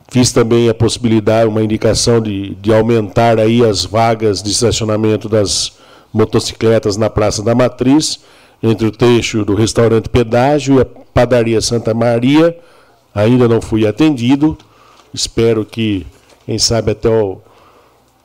[0.08, 5.72] Fiz também a possibilidade, uma indicação de, de aumentar aí as vagas de estacionamento das
[6.14, 8.20] motocicletas na Praça da Matriz,
[8.62, 12.56] entre o trecho do restaurante Pedágio e a padaria Santa Maria.
[13.12, 14.56] Ainda não fui atendido.
[15.12, 16.06] Espero que,
[16.46, 17.38] quem sabe, até o,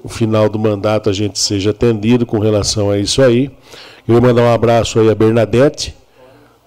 [0.04, 3.52] o final do mandato a gente seja atendido com relação a isso aí.
[4.08, 5.96] Eu vou mandar um abraço aí a Bernadette,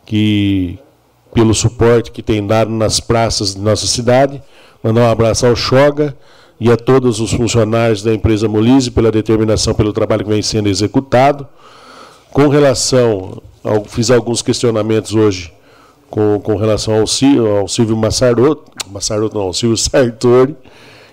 [0.05, 0.79] que
[1.33, 4.43] pelo suporte que tem dado nas praças de nossa cidade.
[4.83, 6.17] Mandar um abraço ao Choga
[6.61, 10.69] e a todos os funcionários da empresa Molise pela determinação pelo trabalho que vem sendo
[10.69, 11.47] executado.
[12.33, 15.53] Com relação, ao, fiz alguns questionamentos hoje
[16.09, 20.57] com, com relação ao, ao Silvio Massarotto, Massarotto não, ao Silvio Sartori.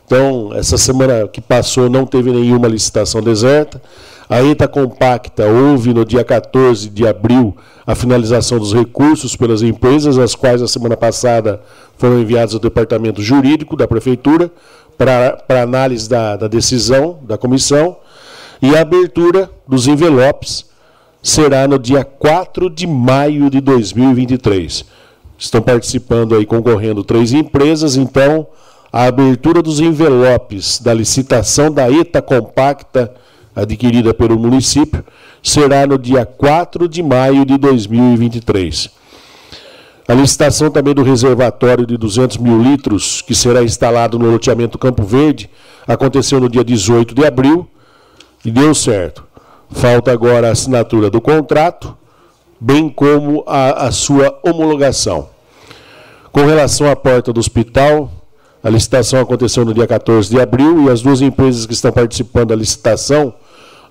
[0.05, 3.81] Então, essa semana que passou não teve nenhuma licitação deserta.
[4.27, 10.17] A ETA Compacta houve no dia 14 de abril a finalização dos recursos pelas empresas,
[10.17, 11.61] as quais a semana passada
[11.97, 14.51] foram enviados ao Departamento Jurídico da Prefeitura
[14.99, 17.95] para análise da, da decisão da comissão.
[18.61, 20.65] E a abertura dos envelopes
[21.23, 24.83] será no dia 4 de maio de 2023.
[25.37, 28.45] Estão participando aí, concorrendo três empresas, então
[28.91, 33.13] a abertura dos envelopes da licitação da ETA Compacta
[33.55, 35.03] adquirida pelo município,
[35.41, 38.98] será no dia 4 de maio de 2023.
[40.09, 45.03] A licitação também do reservatório de 200 mil litros, que será instalado no loteamento Campo
[45.03, 45.47] Verde,
[45.87, 47.67] aconteceu no dia 18 de abril
[48.43, 49.23] e deu certo.
[49.69, 51.95] Falta agora a assinatura do contrato,
[52.59, 55.29] bem como a, a sua homologação.
[56.31, 58.11] Com relação à porta do hospital,
[58.63, 62.47] a licitação aconteceu no dia 14 de abril e as duas empresas que estão participando
[62.49, 63.31] da licitação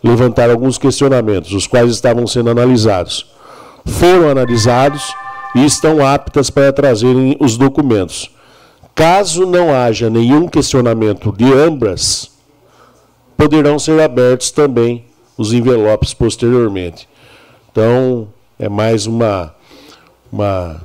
[0.02, 3.24] levantaram alguns questionamentos, os quais estavam sendo analisados.
[3.86, 5.14] Foram analisados
[5.54, 8.30] e estão aptas para trazerem os documentos.
[8.94, 12.30] Caso não haja nenhum questionamento de ambas,
[13.36, 15.04] poderão ser abertos também
[15.36, 17.08] os envelopes posteriormente.
[17.70, 18.28] Então,
[18.58, 19.54] é mais uma,
[20.32, 20.80] uma,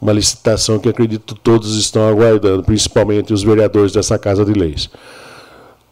[0.00, 4.88] uma licitação que acredito todos estão aguardando, principalmente os vereadores dessa Casa de Leis.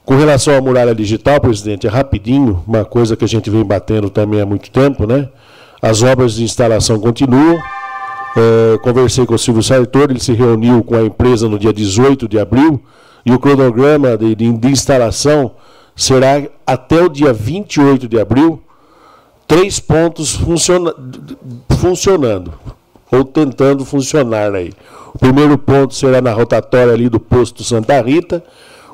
[0.04, 4.08] Com relação à muralha digital, presidente, é rapidinho, uma coisa que a gente vem batendo
[4.08, 5.28] também há muito tempo, né?
[5.82, 7.58] As obras de instalação continuam.
[8.36, 12.28] É, conversei com o Silvio Sartori, ele se reuniu com a empresa no dia 18
[12.28, 12.80] de abril
[13.24, 15.52] e o cronograma de, de, de instalação
[15.96, 18.62] será até o dia 28 de abril,
[19.46, 20.94] três pontos funciona,
[21.78, 22.52] funcionando,
[23.10, 24.72] ou tentando funcionar aí.
[25.12, 28.42] O primeiro ponto será na rotatória ali do posto Santa Rita,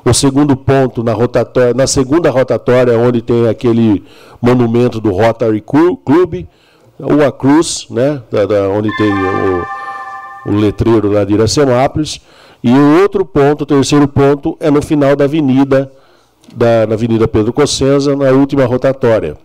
[0.03, 4.03] o segundo ponto na rotatória, na segunda rotatória, onde tem aquele
[4.41, 6.45] monumento do Rotary Club,
[6.99, 9.65] ou a cruz, né, da, da onde tem o,
[10.47, 12.19] o, letreiro lá de Iracemápolis.
[12.63, 15.91] E o outro ponto, o terceiro ponto, é no final da avenida,
[16.53, 19.37] da, na Avenida Pedro Cossenza, na última rotatória.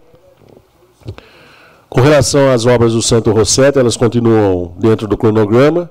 [1.91, 5.91] Com relação às obras do Santo Rosseto, elas continuam dentro do cronograma,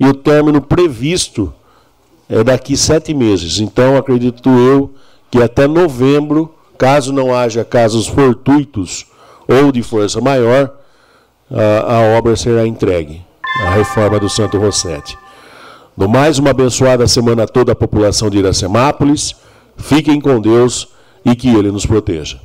[0.00, 1.52] e o término previsto
[2.28, 3.60] é daqui sete meses.
[3.60, 4.90] Então, acredito eu
[5.30, 9.06] que até novembro, caso não haja casos fortuitos
[9.46, 10.72] ou de força maior,
[11.52, 13.22] a, a obra será entregue,
[13.66, 15.18] a reforma do Santo Rossetti.
[15.96, 19.36] No mais, uma abençoada semana a toda a população de Iracemápolis.
[19.76, 20.88] Fiquem com Deus
[21.24, 22.40] e que Ele nos proteja.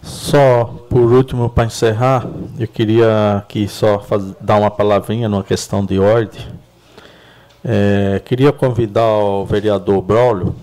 [0.00, 2.26] Só por último, para encerrar,
[2.58, 6.40] eu queria aqui só faz, dar uma palavrinha numa questão de ordem.
[7.64, 10.54] É, queria convidar o vereador Braulio.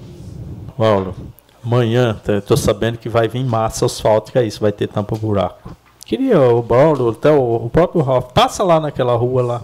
[0.78, 1.16] Braulio,
[1.64, 5.76] amanhã, estou sabendo que vai vir massa asfáltica aí, vai ter tampa buraco.
[6.06, 9.62] Queria o Braulio, até o, o próprio Ralf, passa lá naquela rua lá.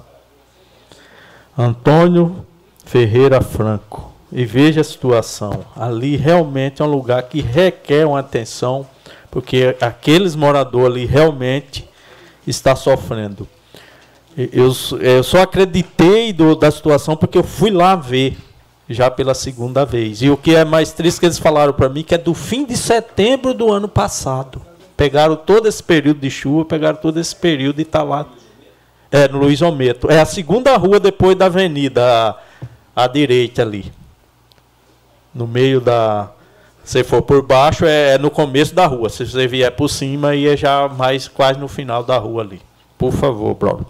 [1.57, 2.45] Antônio
[2.85, 4.14] Ferreira Franco.
[4.32, 5.65] E veja a situação.
[5.75, 8.85] Ali realmente é um lugar que requer uma atenção
[9.35, 11.85] porque aqueles moradores ali realmente
[12.48, 13.45] está sofrendo.
[14.38, 18.38] Eu, eu só acreditei do, da situação porque eu fui lá ver
[18.89, 20.22] já pela segunda vez.
[20.22, 22.65] E o que é mais triste que eles falaram para mim que é do fim
[22.65, 24.61] de setembro do ano passado.
[24.95, 28.25] Pegaram todo esse período de chuva, pegaram todo esse período e está lá.
[29.11, 30.09] É, no Luiz Ometo.
[30.11, 32.03] É a segunda rua depois da avenida,
[32.95, 33.91] à, à direita ali.
[35.33, 36.30] No meio da,
[36.85, 39.09] se for por baixo, é, é no começo da rua.
[39.09, 42.61] Se você vier por cima, aí é já mais quase no final da rua ali.
[42.95, 43.85] Por favor, brother.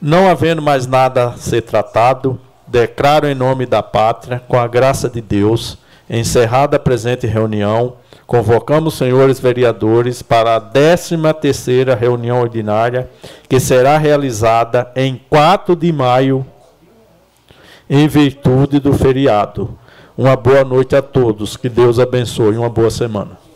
[0.00, 5.08] Não havendo mais nada a ser tratado, declaro em nome da pátria, com a graça
[5.08, 7.94] de Deus, encerrada a presente reunião,
[8.26, 13.08] convocamos os senhores vereadores para a 13 terceira reunião ordinária,
[13.48, 16.46] que será realizada em 4 de maio,
[17.88, 19.76] em virtude do feriado.
[20.16, 21.56] Uma boa noite a todos.
[21.56, 22.56] Que Deus abençoe.
[22.56, 23.47] Uma boa semana.